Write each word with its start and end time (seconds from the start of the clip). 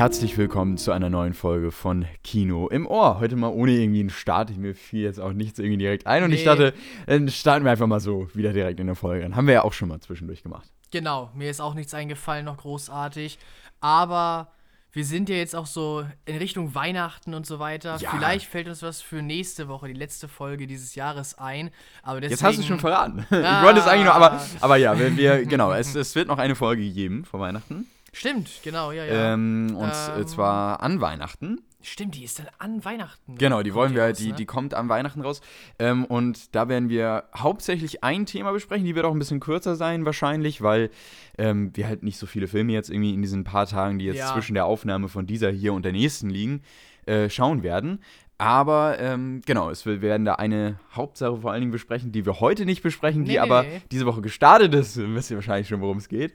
Herzlich 0.00 0.38
willkommen 0.38 0.78
zu 0.78 0.92
einer 0.92 1.10
neuen 1.10 1.34
Folge 1.34 1.70
von 1.70 2.06
Kino 2.24 2.68
im 2.68 2.86
Ohr. 2.86 3.20
Heute 3.20 3.36
mal 3.36 3.48
ohne 3.48 3.72
irgendwie 3.72 4.00
einen 4.00 4.08
Start. 4.08 4.56
Mir 4.56 4.74
fiel 4.74 5.02
jetzt 5.02 5.20
auch 5.20 5.34
nichts 5.34 5.58
irgendwie 5.58 5.76
direkt 5.76 6.06
ein 6.06 6.24
und 6.24 6.30
Nee. 6.30 6.36
ich 6.36 6.44
dachte, 6.44 6.72
dann 7.06 7.28
starten 7.28 7.66
wir 7.66 7.70
einfach 7.72 7.86
mal 7.86 8.00
so 8.00 8.26
wieder 8.32 8.54
direkt 8.54 8.80
in 8.80 8.86
der 8.86 8.96
Folge. 8.96 9.24
Dann 9.24 9.36
haben 9.36 9.46
wir 9.46 9.52
ja 9.52 9.62
auch 9.62 9.74
schon 9.74 9.90
mal 9.90 10.00
zwischendurch 10.00 10.42
gemacht. 10.42 10.66
Genau, 10.90 11.30
mir 11.34 11.50
ist 11.50 11.60
auch 11.60 11.74
nichts 11.74 11.92
eingefallen, 11.92 12.46
noch 12.46 12.56
großartig. 12.56 13.38
Aber 13.82 14.50
wir 14.90 15.04
sind 15.04 15.28
ja 15.28 15.36
jetzt 15.36 15.54
auch 15.54 15.66
so 15.66 16.06
in 16.24 16.38
Richtung 16.38 16.74
Weihnachten 16.74 17.34
und 17.34 17.44
so 17.44 17.58
weiter. 17.58 17.98
Ja. 18.00 18.08
Vielleicht 18.10 18.46
fällt 18.46 18.68
uns 18.68 18.82
was 18.82 19.02
für 19.02 19.20
nächste 19.20 19.68
Woche, 19.68 19.88
die 19.88 19.92
letzte 19.92 20.28
Folge 20.28 20.66
dieses 20.66 20.94
Jahres 20.94 21.36
ein. 21.36 21.68
Aber 22.02 22.22
deswegen, 22.22 22.38
Jetzt 22.38 22.42
hast 22.42 22.56
du 22.56 22.62
es 22.62 22.66
schon 22.66 22.80
verraten. 22.80 23.26
Ich 23.30 23.36
Ah. 23.36 23.62
wollte 23.64 23.80
es 23.80 23.86
eigentlich 23.86 24.06
noch, 24.06 24.14
aber, 24.14 24.40
aber 24.62 24.76
ja, 24.78 24.98
wir, 24.98 25.14
wir 25.14 25.44
genau, 25.44 25.74
es, 25.74 25.94
es 25.94 26.14
wird 26.14 26.28
noch 26.28 26.38
eine 26.38 26.54
Folge 26.54 26.88
geben 26.90 27.26
vor 27.26 27.38
Weihnachten. 27.40 27.86
Stimmt, 28.12 28.50
genau, 28.62 28.92
ja, 28.92 29.04
ja. 29.04 29.34
Ähm, 29.34 29.74
und 29.76 29.92
Ähm. 30.16 30.26
zwar 30.26 30.82
an 30.82 31.00
Weihnachten. 31.00 31.60
Stimmt, 31.82 32.14
die 32.14 32.24
ist 32.24 32.38
dann 32.38 32.46
an 32.58 32.84
Weihnachten. 32.84 33.36
Genau, 33.38 33.62
die 33.62 33.72
wollen 33.72 33.94
wir, 33.94 34.04
raus, 34.04 34.18
die, 34.18 34.28
ne? 34.28 34.34
die 34.34 34.44
kommt 34.44 34.74
am 34.74 34.90
Weihnachten 34.90 35.22
raus. 35.22 35.40
Ähm, 35.78 36.04
und 36.04 36.54
da 36.54 36.68
werden 36.68 36.90
wir 36.90 37.24
hauptsächlich 37.34 38.04
ein 38.04 38.26
Thema 38.26 38.52
besprechen. 38.52 38.84
Die 38.84 38.94
wird 38.94 39.06
auch 39.06 39.12
ein 39.12 39.18
bisschen 39.18 39.40
kürzer 39.40 39.76
sein, 39.76 40.04
wahrscheinlich, 40.04 40.60
weil 40.60 40.90
ähm, 41.38 41.70
wir 41.74 41.86
halt 41.86 42.02
nicht 42.02 42.18
so 42.18 42.26
viele 42.26 42.48
Filme 42.48 42.72
jetzt 42.72 42.90
irgendwie 42.90 43.14
in 43.14 43.22
diesen 43.22 43.44
paar 43.44 43.66
Tagen, 43.66 43.98
die 43.98 44.04
jetzt 44.04 44.18
Ja. 44.18 44.32
zwischen 44.34 44.52
der 44.54 44.66
Aufnahme 44.66 45.08
von 45.08 45.26
dieser 45.26 45.50
hier 45.50 45.72
und 45.72 45.84
der 45.86 45.92
nächsten 45.92 46.28
liegen, 46.28 46.60
äh, 47.06 47.30
schauen 47.30 47.62
werden. 47.62 48.02
Aber 48.36 48.98
ähm, 49.00 49.40
genau, 49.46 49.70
es, 49.70 49.86
wir 49.86 50.02
werden 50.02 50.24
da 50.26 50.34
eine 50.34 50.78
Hauptsache 50.94 51.38
vor 51.40 51.50
allen 51.52 51.60
Dingen 51.60 51.72
besprechen, 51.72 52.12
die 52.12 52.26
wir 52.26 52.40
heute 52.40 52.66
nicht 52.66 52.82
besprechen, 52.82 53.24
die 53.24 53.32
Nee, 53.32 53.38
aber 53.38 53.64
diese 53.90 54.04
Woche 54.04 54.20
gestartet 54.20 54.74
ist. 54.74 54.98
Wisst 54.98 55.30
ihr 55.30 55.36
wahrscheinlich 55.38 55.68
schon, 55.68 55.80
worum 55.80 55.96
es 55.96 56.08
geht. 56.08 56.34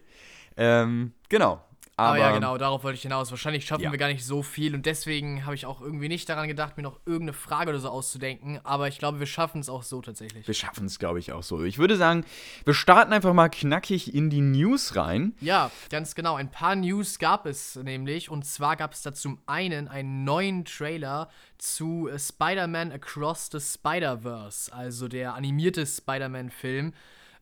Ähm, 0.58 1.12
genau. 1.30 1.62
Aber, 1.98 2.10
Aber 2.10 2.18
ja, 2.20 2.32
genau, 2.32 2.58
darauf 2.58 2.84
wollte 2.84 2.98
ich 2.98 3.04
hinaus. 3.04 3.32
Wahrscheinlich 3.32 3.66
schaffen 3.66 3.84
Ja. 3.84 3.92
wir 3.92 3.98
gar 3.98 4.10
nicht 4.10 4.26
so 4.26 4.44
viel 4.44 4.76
und 4.76 4.86
deswegen 4.86 5.46
habe 5.46 5.56
ich 5.56 5.66
auch 5.66 5.80
irgendwie 5.80 6.10
nicht 6.10 6.28
daran 6.28 6.50
gedacht, 6.50 6.76
mir 6.76 6.84
noch 6.84 7.00
irgendeine 7.06 7.32
Frage 7.32 7.70
oder 7.70 7.80
so 7.80 7.88
auszudenken. 7.90 8.60
Aber 8.66 8.90
ich 8.90 9.00
glaube, 9.00 9.20
wir 9.20 9.28
schaffen 9.28 9.62
es 9.62 9.70
auch 9.70 9.82
so 9.84 10.02
tatsächlich. 10.02 10.46
Wir 10.46 10.54
schaffen 10.54 10.88
es, 10.88 11.00
glaube 11.00 11.20
ich, 11.20 11.32
auch 11.32 11.44
so. 11.44 11.64
Ich 11.64 11.78
würde 11.78 11.96
sagen, 11.96 12.26
wir 12.66 12.74
starten 12.74 13.14
einfach 13.14 13.34
mal 13.34 13.48
knackig 13.48 14.14
in 14.14 14.30
die 14.30 14.42
News 14.42 14.98
rein. 14.98 15.36
Ja, 15.40 15.72
ganz 15.90 16.16
genau. 16.16 16.36
Ein 16.36 16.52
paar 16.52 16.76
News 16.76 17.18
gab 17.18 17.46
es 17.46 17.78
nämlich. 17.78 18.30
Und 18.30 18.46
zwar 18.46 18.76
gab 18.76 18.92
es 18.92 19.02
da 19.02 19.14
zum 19.14 19.40
einen 19.46 19.88
einen 19.88 20.26
neuen 20.26 20.66
Trailer 20.66 21.30
zu 21.58 22.10
äh, 22.10 22.20
Spider-Man 22.20 22.92
Across 22.92 23.52
the 23.54 23.60
Spider-Verse, 23.62 24.74
also 24.74 25.08
der 25.08 25.34
animierte 25.36 25.86
Spider-Man-Film, 25.86 26.94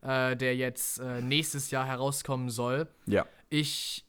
äh, 0.02 0.36
der 0.36 0.54
jetzt 0.54 1.00
äh, 1.00 1.20
nächstes 1.20 1.72
Jahr 1.72 1.86
herauskommen 1.86 2.50
soll. 2.50 2.86
Ja. 3.06 3.26
Ich, 3.50 4.03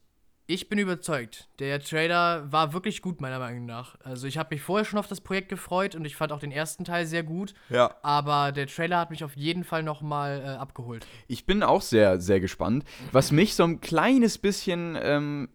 ich 0.46 0.68
bin 0.68 0.78
überzeugt. 0.78 1.48
Der 1.58 1.80
Trailer 1.80 2.50
war 2.52 2.72
wirklich 2.72 3.02
gut, 3.02 3.20
meiner 3.20 3.38
Meinung 3.38 3.66
nach. 3.66 3.96
Also, 4.04 4.26
ich 4.26 4.38
habe 4.38 4.54
mich 4.54 4.62
vorher 4.62 4.84
schon 4.84 4.98
auf 4.98 5.08
das 5.08 5.20
Projekt 5.20 5.48
gefreut 5.48 5.94
und 5.94 6.04
ich 6.04 6.16
fand 6.16 6.32
auch 6.32 6.38
den 6.38 6.52
ersten 6.52 6.84
Teil 6.84 7.06
sehr 7.06 7.22
gut. 7.22 7.54
Ja. 7.68 7.94
Aber 8.02 8.52
der 8.52 8.66
Trailer 8.66 8.98
hat 8.98 9.10
mich 9.10 9.24
auf 9.24 9.36
jeden 9.36 9.64
Fall 9.64 9.82
nochmal 9.82 10.40
äh, 10.40 10.48
abgeholt. 10.56 11.06
Ich 11.26 11.46
bin 11.46 11.62
auch 11.62 11.82
sehr, 11.82 12.20
sehr 12.20 12.40
gespannt. 12.40 12.84
Was 13.12 13.32
mich 13.32 13.54
so 13.54 13.64
ein 13.64 13.80
kleines 13.80 14.38
bisschen 14.38 14.96
ähm, 15.00 15.48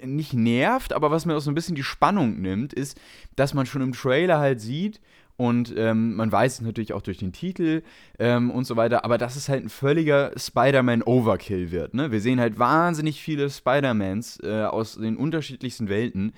nicht 0.00 0.34
nervt, 0.34 0.92
aber 0.92 1.10
was 1.10 1.26
mir 1.26 1.36
auch 1.36 1.40
so 1.40 1.50
ein 1.50 1.54
bisschen 1.54 1.74
die 1.74 1.82
Spannung 1.82 2.40
nimmt, 2.40 2.72
ist, 2.72 3.00
dass 3.36 3.54
man 3.54 3.66
schon 3.66 3.82
im 3.82 3.92
Trailer 3.92 4.38
halt 4.38 4.60
sieht 4.60 5.00
und 5.36 5.74
ähm, 5.76 6.14
man 6.14 6.30
weiß 6.30 6.54
es 6.54 6.60
natürlich 6.60 6.92
auch 6.92 7.02
durch 7.02 7.18
den 7.18 7.32
Titel 7.32 7.82
ähm, 8.18 8.50
und 8.50 8.64
so 8.64 8.76
weiter, 8.76 9.04
aber 9.04 9.18
dass 9.18 9.36
es 9.36 9.48
halt 9.48 9.64
ein 9.64 9.68
völliger 9.68 10.32
Spider-Man-Overkill 10.36 11.70
wird. 11.70 11.94
Ne? 11.94 12.12
Wir 12.12 12.20
sehen 12.20 12.38
halt 12.38 12.58
wahnsinnig 12.58 13.20
viele 13.20 13.50
Spider-Mans 13.50 14.40
äh, 14.42 14.64
aus 14.64 14.96
den 14.96 15.16
unterschiedlichsten 15.16 15.88
Welten 15.88 16.32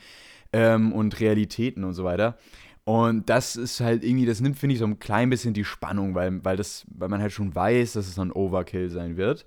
ähm, 0.52 0.92
und 0.92 1.20
Realitäten 1.20 1.84
und 1.84 1.94
so 1.94 2.04
weiter. 2.04 2.38
Und 2.84 3.30
das 3.30 3.56
ist 3.56 3.80
halt 3.80 4.04
irgendwie, 4.04 4.26
das 4.26 4.40
nimmt, 4.40 4.58
finde 4.58 4.74
ich, 4.74 4.78
so 4.78 4.86
ein 4.86 4.98
klein 4.98 5.30
bisschen 5.30 5.54
die 5.54 5.64
Spannung, 5.64 6.14
weil, 6.14 6.44
weil, 6.44 6.56
das, 6.56 6.84
weil 6.94 7.08
man 7.08 7.20
halt 7.20 7.32
schon 7.32 7.54
weiß, 7.54 7.94
dass 7.94 8.06
es 8.06 8.18
ein 8.18 8.30
Overkill 8.30 8.90
sein 8.90 9.16
wird. 9.16 9.46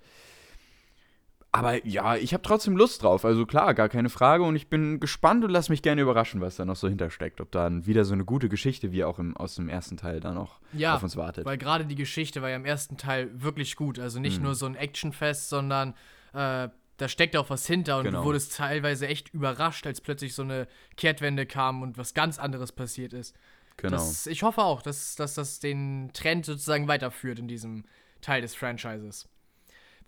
Aber 1.57 1.85
ja, 1.85 2.15
ich 2.15 2.33
habe 2.33 2.43
trotzdem 2.43 2.77
Lust 2.77 3.03
drauf. 3.03 3.25
Also 3.25 3.45
klar, 3.45 3.73
gar 3.73 3.89
keine 3.89 4.09
Frage. 4.09 4.43
Und 4.43 4.55
ich 4.55 4.67
bin 4.69 4.99
gespannt 4.99 5.43
und 5.43 5.49
lass 5.51 5.69
mich 5.69 5.81
gerne 5.81 6.01
überraschen, 6.01 6.41
was 6.41 6.55
da 6.57 6.65
noch 6.65 6.75
so 6.75 6.87
hintersteckt. 6.87 7.41
Ob 7.41 7.51
dann 7.51 7.85
wieder 7.85 8.05
so 8.05 8.13
eine 8.13 8.25
gute 8.25 8.49
Geschichte 8.49 8.91
wie 8.91 9.03
auch 9.03 9.19
im, 9.19 9.35
aus 9.37 9.55
dem 9.55 9.69
ersten 9.69 9.97
Teil 9.97 10.19
da 10.19 10.33
noch 10.33 10.59
Ja, 10.73 10.95
auf 10.95 11.03
uns 11.03 11.15
wartet. 11.17 11.45
Weil 11.45 11.57
gerade 11.57 11.85
die 11.85 11.95
Geschichte 11.95 12.41
war 12.41 12.49
ja 12.49 12.55
im 12.55 12.65
ersten 12.65 12.97
Teil 12.97 13.29
wirklich 13.33 13.75
gut. 13.75 13.99
Also 13.99 14.19
Mhm. 14.19 14.23
nicht 14.23 14.41
nur 14.41 14.55
so 14.55 14.65
ein 14.65 14.75
Actionfest, 14.75 15.49
sondern 15.49 15.93
äh, 16.33 16.69
da 16.97 17.07
steckt 17.07 17.37
auch 17.37 17.49
was 17.49 17.67
hinter 17.67 17.97
und 17.99 18.05
Genau. 18.05 18.19
du 18.21 18.25
wurdest 18.25 18.55
teilweise 18.57 19.07
echt 19.07 19.33
überrascht, 19.33 19.85
als 19.85 20.01
plötzlich 20.01 20.33
so 20.33 20.41
eine 20.41 20.67
Kehrtwende 20.95 21.45
kam 21.45 21.81
und 21.83 21.97
was 21.97 22.13
ganz 22.13 22.39
anderes 22.39 22.71
passiert 22.71 23.13
ist. 23.13 23.35
genau. 23.77 23.97
Das, 23.97 24.25
ich 24.25 24.41
hoffe 24.41 24.61
auch, 24.63 24.81
dass, 24.81 25.15
dass 25.15 25.35
das 25.35 25.59
den 25.59 26.09
Trend 26.13 26.45
sozusagen 26.45 26.87
weiterführt 26.87 27.37
in 27.37 27.47
diesem 27.47 27.85
Teil 28.21 28.41
des 28.41 28.55
Franchises. 28.55 29.29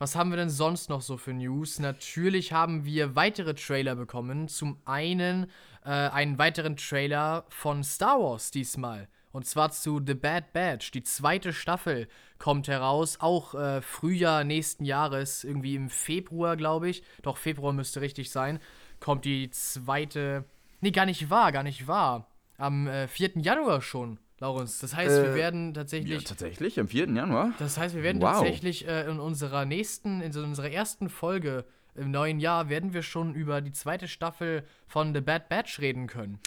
Was 0.02 0.16
haben 0.16 0.30
wir 0.30 0.38
denn 0.38 0.50
sonst 0.50 0.90
noch 0.90 1.02
so 1.02 1.18
für 1.18 1.34
News? 1.34 1.78
Natürlich 1.78 2.54
haben 2.54 2.86
wir 2.86 3.18
weitere 3.18 3.54
Trailer 3.54 3.96
bekommen. 3.96 4.48
Zum 4.48 4.78
einen 4.86 5.48
äh, 5.84 5.90
einen 5.90 6.38
weiteren 6.38 6.78
Trailer 6.78 7.46
von 7.50 7.84
Star 7.84 8.18
Wars 8.18 8.50
diesmal. 8.50 9.10
Und 9.34 9.46
zwar 9.46 9.72
zu 9.72 10.02
The 10.04 10.14
Bad 10.14 10.54
Batch. 10.54 10.92
Die 10.92 11.04
zweite 11.04 11.52
Staffel 11.52 12.08
kommt 12.38 12.70
heraus, 12.70 13.18
auch 13.20 13.54
äh, 13.56 13.82
Frühjahr 13.82 14.46
nächsten 14.46 14.86
Jahres, 14.86 15.44
irgendwie 15.44 15.76
im 15.76 15.90
Februar, 15.90 16.56
glaube 16.56 16.88
ich. 16.90 17.04
Doch, 17.22 17.36
Februar 17.36 17.74
müsste 17.74 18.00
richtig 18.00 18.32
sein. 18.32 18.60
Kommt 19.02 19.26
die 19.26 19.50
zweite. 19.50 20.46
Nee, 20.80 20.92
gar 20.92 21.08
nicht 21.08 21.30
wahr, 21.30 21.52
gar 21.52 21.64
nicht 21.64 21.88
wahr. 21.88 22.32
Am 22.58 22.88
äh, 22.88 23.10
4. 23.10 23.32
Januar 23.36 23.82
schon, 23.82 24.18
Laurens. 24.40 24.80
Das 24.80 24.96
heißt, 24.96 25.16
wir 25.24 25.32
Äh, 25.32 25.36
werden 25.36 25.68
ja, 25.68 25.74
tatsächlich. 25.74 26.24
tatsächlich, 26.24 26.80
am 26.80 26.88
4. 26.88 27.10
Januar. 27.10 27.52
Das 27.60 27.78
heißt, 27.78 27.96
wir 27.96 28.04
werden 28.04 28.22
Wow. 28.22 28.34
tatsächlich 28.34 28.88
äh, 28.88 29.10
in 29.10 29.20
unserer 29.20 29.66
nächsten, 29.66 30.22
in 30.22 30.36
unserer 30.36 30.70
ersten 30.72 31.10
Folge 31.10 31.66
im 31.96 32.12
neuen 32.12 32.40
Jahr, 32.40 32.70
werden 32.70 32.94
wir 32.94 33.02
schon 33.04 33.36
über 33.36 33.62
die 33.62 33.72
zweite 33.74 34.08
Staffel 34.08 34.64
von 34.88 35.14
The 35.14 35.22
Bad 35.22 35.50
Batch 35.50 35.80
reden 35.80 36.08
können. 36.08 36.40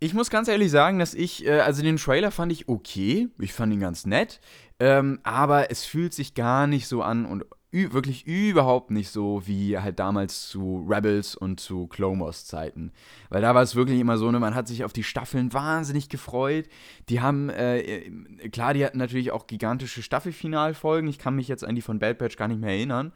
Ich 0.00 0.14
muss 0.14 0.30
ganz 0.30 0.46
ehrlich 0.48 0.70
sagen, 0.70 0.98
dass 1.00 1.12
ich, 1.14 1.44
äh, 1.46 1.60
also 1.60 1.82
den 1.82 1.96
Trailer 1.96 2.30
fand 2.30 2.52
ich 2.52 2.68
okay. 2.68 3.28
Ich 3.38 3.52
fand 3.52 3.72
ihn 3.72 3.80
ganz 3.80 4.06
nett. 4.06 4.40
Ähm, 4.80 5.18
aber 5.24 5.70
es 5.72 5.84
fühlt 5.84 6.14
sich 6.14 6.34
gar 6.34 6.66
nicht 6.68 6.86
so 6.86 7.02
an 7.02 7.26
und 7.26 7.44
wirklich 7.70 8.26
überhaupt 8.26 8.90
nicht 8.90 9.10
so 9.10 9.42
wie 9.46 9.78
halt 9.78 9.98
damals 9.98 10.48
zu 10.48 10.86
Rebels 10.88 11.34
und 11.34 11.60
zu 11.60 11.88
Wars 11.88 12.46
Zeiten. 12.46 12.92
Weil 13.28 13.42
da 13.42 13.54
war 13.54 13.62
es 13.62 13.74
wirklich 13.74 14.00
immer 14.00 14.16
so, 14.16 14.30
ne, 14.30 14.40
man 14.40 14.54
hat 14.54 14.68
sich 14.68 14.84
auf 14.84 14.92
die 14.92 15.02
Staffeln 15.02 15.52
wahnsinnig 15.52 16.08
gefreut. 16.08 16.66
Die 17.08 17.20
haben, 17.20 17.50
äh, 17.50 17.78
äh, 17.80 18.48
klar, 18.48 18.74
die 18.74 18.84
hatten 18.84 18.98
natürlich 18.98 19.32
auch 19.32 19.46
gigantische 19.46 20.02
Staffelfinalfolgen. 20.02 21.08
Ich 21.10 21.18
kann 21.18 21.36
mich 21.36 21.48
jetzt 21.48 21.64
an 21.64 21.74
die 21.74 21.82
von 21.82 21.98
Bad 21.98 22.18
Batch 22.18 22.36
gar 22.36 22.48
nicht 22.48 22.60
mehr 22.60 22.70
erinnern. 22.70 23.12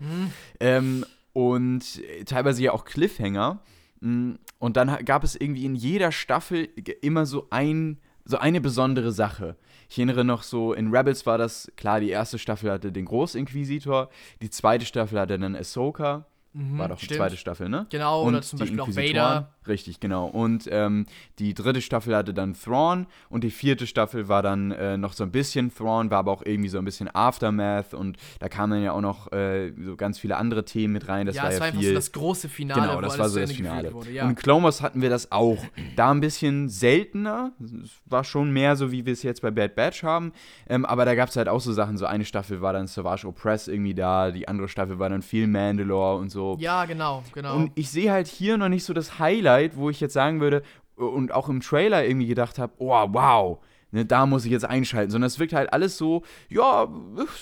Ähm, 0.60 1.06
und 1.32 2.02
äh, 2.04 2.24
teilweise 2.24 2.62
ja 2.62 2.72
auch 2.72 2.84
Cliffhanger. 2.84 3.60
Mm, 4.00 4.32
Und 4.58 4.76
dann 4.76 5.04
gab 5.04 5.24
es 5.24 5.34
irgendwie 5.34 5.64
in 5.64 5.74
jeder 5.74 6.12
Staffel 6.12 6.68
immer 7.00 7.24
so 7.26 7.46
ein 7.50 7.98
so 8.24 8.38
eine 8.38 8.60
besondere 8.60 9.10
Sache. 9.12 9.56
Ich 9.92 9.98
erinnere 9.98 10.24
noch 10.24 10.42
so, 10.42 10.72
in 10.72 10.88
Rebels 10.88 11.26
war 11.26 11.36
das, 11.36 11.70
klar, 11.76 12.00
die 12.00 12.08
erste 12.08 12.38
Staffel 12.38 12.70
hatte 12.70 12.90
den 12.92 13.04
Großinquisitor, 13.04 14.08
die 14.40 14.48
zweite 14.48 14.86
Staffel 14.86 15.20
hatte 15.20 15.38
dann 15.38 15.54
Ahsoka, 15.54 16.24
war 16.54 16.88
doch 16.88 16.98
die 16.98 17.06
stimmt. 17.06 17.18
zweite 17.18 17.36
Staffel, 17.36 17.68
ne? 17.68 17.86
Genau, 17.90 18.22
und 18.22 18.34
oder 18.34 18.42
zum 18.42 18.58
die 18.58 18.64
Beispiel 18.76 18.80
auch. 18.80 18.96
Vader. 18.96 19.48
Richtig, 19.66 20.00
genau. 20.00 20.26
Und 20.26 20.68
ähm, 20.70 21.06
die 21.38 21.54
dritte 21.54 21.80
Staffel 21.80 22.16
hatte 22.16 22.34
dann 22.34 22.54
Thrawn 22.54 23.06
und 23.30 23.44
die 23.44 23.50
vierte 23.50 23.86
Staffel 23.86 24.28
war 24.28 24.42
dann 24.42 24.72
äh, 24.72 24.96
noch 24.96 25.12
so 25.12 25.22
ein 25.24 25.30
bisschen 25.30 25.72
Thrawn, 25.72 26.10
war 26.10 26.18
aber 26.18 26.32
auch 26.32 26.42
irgendwie 26.44 26.68
so 26.68 26.78
ein 26.78 26.84
bisschen 26.84 27.08
Aftermath 27.14 27.94
und 27.94 28.18
da 28.40 28.48
kamen 28.48 28.72
dann 28.72 28.82
ja 28.82 28.92
auch 28.92 29.00
noch 29.00 29.30
äh, 29.32 29.72
so 29.80 29.96
ganz 29.96 30.18
viele 30.18 30.36
andere 30.36 30.64
Themen 30.64 30.92
mit 30.92 31.08
rein. 31.08 31.26
Das 31.26 31.36
ja, 31.36 31.44
war 31.44 31.48
es 31.50 31.54
ja 31.54 31.60
war 31.60 31.66
einfach 31.68 31.80
viel. 31.80 31.88
so 31.90 31.94
das 31.94 32.12
große 32.12 32.48
Finale, 32.48 32.80
Genau, 32.82 33.00
das 33.00 33.18
war 33.18 33.28
so 33.28 33.38
das 33.38 33.52
Finale. 33.52 33.92
wurde. 33.92 34.10
Ja. 34.10 34.24
Und 34.24 34.30
in 34.30 34.36
Clone 34.36 34.64
Wars 34.64 34.82
hatten 34.82 35.00
wir 35.00 35.10
das 35.10 35.30
auch. 35.32 35.58
Da 35.96 36.10
ein 36.10 36.20
bisschen 36.20 36.68
seltener. 36.68 37.52
Es 37.84 37.90
war 38.06 38.24
schon 38.24 38.50
mehr 38.52 38.74
so, 38.76 38.90
wie 38.90 39.06
wir 39.06 39.12
es 39.12 39.22
jetzt 39.22 39.42
bei 39.42 39.50
Bad 39.50 39.74
Batch 39.76 40.02
haben. 40.02 40.32
Ähm, 40.68 40.84
aber 40.84 41.04
da 41.04 41.14
gab 41.14 41.28
es 41.28 41.36
halt 41.36 41.48
auch 41.48 41.60
so 41.60 41.72
Sachen. 41.72 41.96
So 41.96 42.06
eine 42.06 42.24
Staffel 42.24 42.60
war 42.60 42.72
dann 42.72 42.88
Savage 42.88 43.26
Opress 43.28 43.68
irgendwie 43.68 43.94
da. 43.94 44.32
Die 44.32 44.48
andere 44.48 44.68
Staffel 44.68 44.98
war 44.98 45.08
dann 45.08 45.22
viel 45.22 45.46
Mandalore 45.46 46.16
und 46.18 46.30
so. 46.30 46.41
Ja, 46.58 46.84
genau, 46.84 47.22
genau. 47.32 47.56
Und 47.56 47.72
ich 47.74 47.90
sehe 47.90 48.10
halt 48.10 48.26
hier 48.26 48.56
noch 48.56 48.68
nicht 48.68 48.84
so 48.84 48.92
das 48.92 49.18
Highlight, 49.18 49.76
wo 49.76 49.90
ich 49.90 50.00
jetzt 50.00 50.14
sagen 50.14 50.40
würde 50.40 50.62
und 50.96 51.32
auch 51.32 51.48
im 51.48 51.60
Trailer 51.60 52.04
irgendwie 52.04 52.26
gedacht 52.26 52.58
habe, 52.58 52.72
oh, 52.78 53.06
wow. 53.10 53.58
Ne, 53.94 54.06
da 54.06 54.24
muss 54.24 54.46
ich 54.46 54.50
jetzt 54.50 54.64
einschalten, 54.64 55.10
sondern 55.10 55.26
es 55.26 55.38
wirkt 55.38 55.52
halt 55.52 55.70
alles 55.74 55.98
so, 55.98 56.22
ja, 56.48 56.88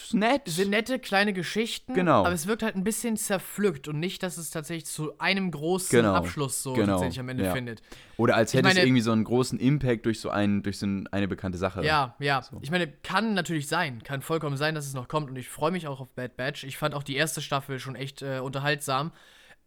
ist 0.02 0.14
nett. 0.14 0.42
Es 0.46 0.56
sind 0.56 0.70
nette 0.70 0.98
kleine 0.98 1.32
Geschichten, 1.32 1.94
Genau. 1.94 2.24
aber 2.24 2.32
es 2.32 2.48
wirkt 2.48 2.64
halt 2.64 2.74
ein 2.74 2.82
bisschen 2.82 3.16
zerpflückt 3.16 3.86
und 3.86 4.00
nicht, 4.00 4.20
dass 4.24 4.36
es 4.36 4.50
tatsächlich 4.50 4.86
zu 4.86 5.16
einem 5.20 5.52
großen 5.52 5.96
Genau, 5.96 6.12
Abschluss 6.12 6.60
so 6.64 6.72
genau, 6.72 6.94
tatsächlich 6.94 7.20
am 7.20 7.28
Ende 7.28 7.44
ja. 7.44 7.52
findet. 7.52 7.82
Oder 8.16 8.34
als 8.34 8.52
hätte 8.52 8.66
es 8.68 8.74
meine- 8.74 8.84
irgendwie 8.84 9.00
so 9.00 9.12
einen 9.12 9.22
großen 9.22 9.60
Impact 9.60 10.06
durch 10.06 10.18
so, 10.18 10.28
einen, 10.30 10.64
durch 10.64 10.78
so 10.80 10.86
ein, 10.86 11.06
eine 11.12 11.28
bekannte 11.28 11.56
Sache. 11.56 11.84
Ja, 11.84 12.16
ja. 12.18 12.42
Ich 12.62 12.72
meine, 12.72 12.88
kann 12.88 13.32
natürlich 13.34 13.68
sein, 13.68 14.02
kann 14.02 14.20
vollkommen 14.20 14.56
sein, 14.56 14.74
dass 14.74 14.86
es 14.88 14.92
noch 14.94 15.06
kommt 15.06 15.30
und 15.30 15.36
ich 15.36 15.48
freue 15.48 15.70
mich 15.70 15.86
auch 15.86 16.00
auf 16.00 16.10
Bad 16.14 16.36
Batch. 16.36 16.64
Ich 16.64 16.76
fand 16.78 16.96
auch 16.96 17.04
die 17.04 17.14
erste 17.14 17.40
Staffel 17.42 17.78
schon 17.78 17.94
echt 17.94 18.22
äh, 18.22 18.40
unterhaltsam, 18.40 19.12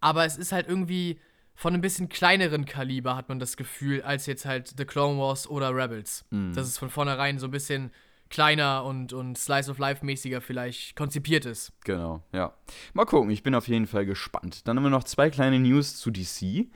aber 0.01 0.25
es 0.25 0.35
ist 0.35 0.51
halt 0.51 0.67
irgendwie 0.67 1.17
von 1.55 1.73
ein 1.73 1.81
bisschen 1.81 2.09
kleineren 2.09 2.65
Kaliber, 2.65 3.15
hat 3.15 3.29
man 3.29 3.39
das 3.39 3.57
Gefühl, 3.57 4.01
als 4.01 4.25
jetzt 4.25 4.45
halt 4.45 4.73
The 4.77 4.85
Clone 4.85 5.19
Wars 5.19 5.47
oder 5.47 5.75
Rebels. 5.75 6.25
Mhm. 6.31 6.53
Dass 6.53 6.67
es 6.67 6.77
von 6.77 6.89
vornherein 6.89 7.39
so 7.39 7.47
ein 7.47 7.51
bisschen 7.51 7.91
kleiner 8.29 8.83
und, 8.83 9.13
und 9.13 9.37
Slice 9.37 9.69
of 9.69 9.77
Life-mäßiger 9.77 10.41
vielleicht 10.41 10.95
konzipiert 10.95 11.45
ist. 11.45 11.71
Genau, 11.83 12.23
ja. 12.31 12.53
Mal 12.93 13.05
gucken, 13.05 13.29
ich 13.29 13.43
bin 13.43 13.53
auf 13.53 13.67
jeden 13.67 13.85
Fall 13.85 14.07
gespannt. 14.07 14.67
Dann 14.67 14.75
haben 14.75 14.83
wir 14.83 14.89
noch 14.89 15.03
zwei 15.03 15.29
kleine 15.29 15.59
News 15.59 15.97
zu 15.97 16.09
DC. 16.09 16.67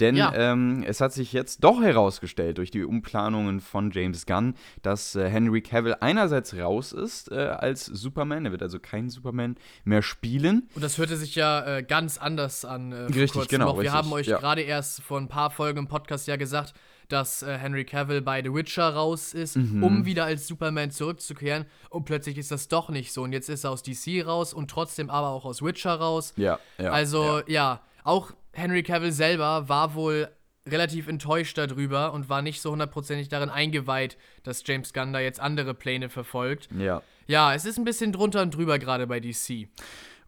Denn 0.00 0.16
Ja. 0.16 0.32
ähm, 0.34 0.84
es 0.86 1.00
hat 1.00 1.12
sich 1.12 1.32
jetzt 1.32 1.64
doch 1.64 1.80
herausgestellt 1.82 2.58
durch 2.58 2.70
die 2.70 2.84
Umplanungen 2.84 3.60
von 3.60 3.90
James 3.90 4.26
Gunn, 4.26 4.54
dass 4.82 5.14
äh, 5.16 5.28
Henry 5.28 5.60
Cavill 5.60 5.96
einerseits 6.00 6.56
raus 6.56 6.92
ist 6.92 7.30
äh, 7.32 7.36
als 7.36 7.86
Superman. 7.86 8.44
Er 8.46 8.52
wird 8.52 8.62
also 8.62 8.78
kein 8.78 9.10
Superman 9.10 9.56
mehr 9.84 10.02
spielen. 10.02 10.68
Und 10.74 10.82
das 10.84 10.98
hörte 10.98 11.16
sich 11.16 11.34
ja 11.34 11.78
äh, 11.78 11.82
ganz 11.82 12.18
anders 12.18 12.64
an. 12.64 12.92
Äh, 12.92 12.96
Richtig, 13.12 13.48
genau, 13.48 13.66
noch. 13.66 13.74
Wir 13.74 13.80
richtig, 13.80 13.92
haben 13.94 14.12
euch 14.12 14.26
ja. 14.26 14.38
gerade 14.38 14.62
erst 14.62 15.02
vor 15.02 15.18
ein 15.18 15.28
paar 15.28 15.50
Folgen 15.50 15.78
im 15.78 15.88
Podcast 15.88 16.26
ja 16.28 16.36
gesagt, 16.36 16.74
dass 17.08 17.42
äh, 17.42 17.56
Henry 17.56 17.84
Cavill 17.86 18.20
bei 18.20 18.42
The 18.42 18.52
Witcher 18.52 18.90
raus 18.90 19.32
ist, 19.32 19.56
Mhm. 19.56 19.82
um 19.82 20.04
wieder 20.04 20.26
als 20.26 20.46
Superman 20.46 20.90
zurückzukehren. 20.90 21.64
Und 21.88 22.04
plötzlich 22.04 22.36
ist 22.36 22.50
das 22.50 22.68
doch 22.68 22.90
nicht 22.90 23.12
so. 23.14 23.22
Und 23.22 23.32
jetzt 23.32 23.48
ist 23.48 23.64
er 23.64 23.70
aus 23.70 23.82
DC 23.82 24.22
raus 24.26 24.52
und 24.52 24.70
trotzdem 24.70 25.08
aber 25.08 25.28
auch 25.30 25.44
aus 25.46 25.62
Witcher 25.62 25.94
raus. 25.94 26.34
Ja, 26.36 26.58
ja. 26.78 26.90
also 26.90 27.38
ja. 27.40 27.44
ja, 27.46 27.80
auch 28.04 28.32
Henry 28.58 28.82
Cavill 28.82 29.12
selber 29.12 29.68
war 29.68 29.94
wohl 29.94 30.28
relativ 30.66 31.08
enttäuscht 31.08 31.56
darüber 31.56 32.12
und 32.12 32.28
war 32.28 32.42
nicht 32.42 32.60
so 32.60 32.70
hundertprozentig 32.70 33.28
darin 33.28 33.48
eingeweiht, 33.48 34.18
dass 34.42 34.62
James 34.66 34.92
Gunn 34.92 35.12
da 35.12 35.20
jetzt 35.20 35.40
andere 35.40 35.74
Pläne 35.74 36.08
verfolgt. 36.08 36.68
ja. 36.78 37.02
Ja, 37.30 37.52
es 37.52 37.66
ist 37.66 37.76
ein 37.76 37.84
bisschen 37.84 38.10
drunter 38.10 38.40
und 38.40 38.56
drüber 38.56 38.78
gerade 38.78 39.06
bei 39.06 39.20
DC. 39.20 39.68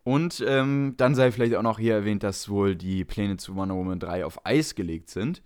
Und 0.04 0.44
ähm, 0.46 0.94
dann 0.98 1.14
sei 1.14 1.32
vielleicht 1.32 1.54
auch 1.54 1.62
noch 1.62 1.78
hier 1.78 1.94
erwähnt, 1.94 2.22
dass 2.22 2.50
wohl 2.50 2.76
die 2.76 3.06
Pläne 3.06 3.38
zu 3.38 3.56
Wonder 3.56 3.74
Woman 3.74 3.98
3 3.98 4.26
auf 4.26 4.44
Eis 4.44 4.74
gelegt 4.74 5.08
sind. 5.08 5.42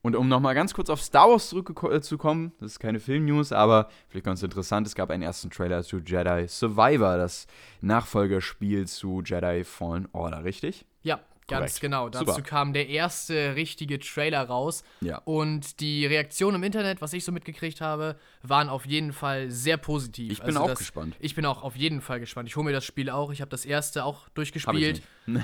Und 0.00 0.16
um 0.16 0.28
nochmal 0.28 0.54
ganz 0.54 0.72
kurz 0.72 0.88
auf 0.88 1.02
Star 1.02 1.28
Wars 1.28 1.50
zurückzukommen, 1.50 2.52
das 2.60 2.72
ist 2.72 2.78
keine 2.78 2.98
Film-News, 2.98 3.52
aber 3.52 3.90
vielleicht 4.08 4.24
ganz 4.24 4.42
interessant, 4.42 4.86
es 4.86 4.94
gab 4.94 5.10
einen 5.10 5.22
ersten 5.22 5.50
Trailer 5.50 5.82
zu 5.82 5.98
Jedi 5.98 6.46
Survivor, 6.48 7.18
das 7.18 7.46
Nachfolgerspiel 7.82 8.86
zu 8.86 9.22
Jedi 9.22 9.64
Fallen 9.64 10.08
Order, 10.12 10.44
richtig? 10.44 10.86
Ja, 11.02 11.20
ganz 11.48 11.60
Korrekt. 11.72 11.80
genau. 11.80 12.08
Dazu 12.08 12.26
Super. 12.26 12.42
kam 12.42 12.72
der 12.72 12.88
erste 12.88 13.54
richtige 13.56 13.98
Trailer 13.98 14.42
raus. 14.44 14.82
Ja. 15.00 15.18
Und 15.24 15.80
die 15.80 16.04
Reaktionen 16.06 16.56
im 16.56 16.62
Internet, 16.64 17.00
was 17.00 17.12
ich 17.12 17.24
so 17.24 17.32
mitgekriegt 17.32 17.80
habe, 17.80 18.16
waren 18.42 18.68
auf 18.68 18.84
jeden 18.86 19.12
Fall 19.12 19.50
sehr 19.50 19.76
positiv. 19.76 20.32
Ich 20.32 20.42
bin 20.42 20.56
auch 20.56 20.74
gespannt. 20.74 21.14
Ich 21.20 21.34
bin 21.34 21.46
auch 21.46 21.62
auf 21.62 21.76
jeden 21.76 22.00
Fall 22.00 22.20
gespannt. 22.20 22.48
Ich 22.48 22.56
hole 22.56 22.64
mir 22.66 22.72
das 22.72 22.84
Spiel 22.84 23.10
auch. 23.10 23.30
Ich 23.32 23.40
habe 23.40 23.50
das 23.50 23.64
erste 23.64 24.04
auch 24.04 24.28
durchgespielt. 24.30 25.02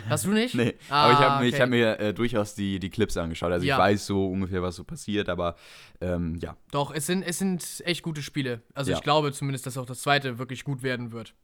Hast 0.08 0.24
du 0.24 0.30
nicht? 0.32 0.54
Nee, 0.62 0.74
Ah, 0.88 1.04
aber 1.04 1.12
ich 1.12 1.18
habe 1.18 1.46
okay. 1.48 1.60
hab 1.60 1.68
mir 1.68 1.98
äh, 2.00 2.14
durchaus 2.14 2.54
die, 2.54 2.78
die 2.78 2.90
Clips 2.90 3.16
angeschaut. 3.16 3.52
Also 3.52 3.66
Ja. 3.66 3.76
ich 3.76 3.80
weiß 3.80 4.06
so 4.06 4.26
ungefähr, 4.28 4.62
was 4.62 4.76
so 4.76 4.84
passiert, 4.84 5.28
aber 5.28 5.56
ähm, 6.00 6.36
ja. 6.40 6.56
Doch, 6.70 6.92
es 6.94 7.06
sind, 7.06 7.22
es 7.22 7.38
sind 7.38 7.64
echt 7.84 8.02
gute 8.02 8.22
Spiele. 8.22 8.62
Also 8.74 8.90
Ja. 8.90 8.96
ich 8.98 9.02
glaube 9.02 9.32
zumindest, 9.32 9.66
dass 9.66 9.76
auch 9.78 9.86
das 9.86 10.02
zweite 10.02 10.38
wirklich 10.38 10.64
gut 10.64 10.82
werden 10.82 11.10
wird. 11.12 11.34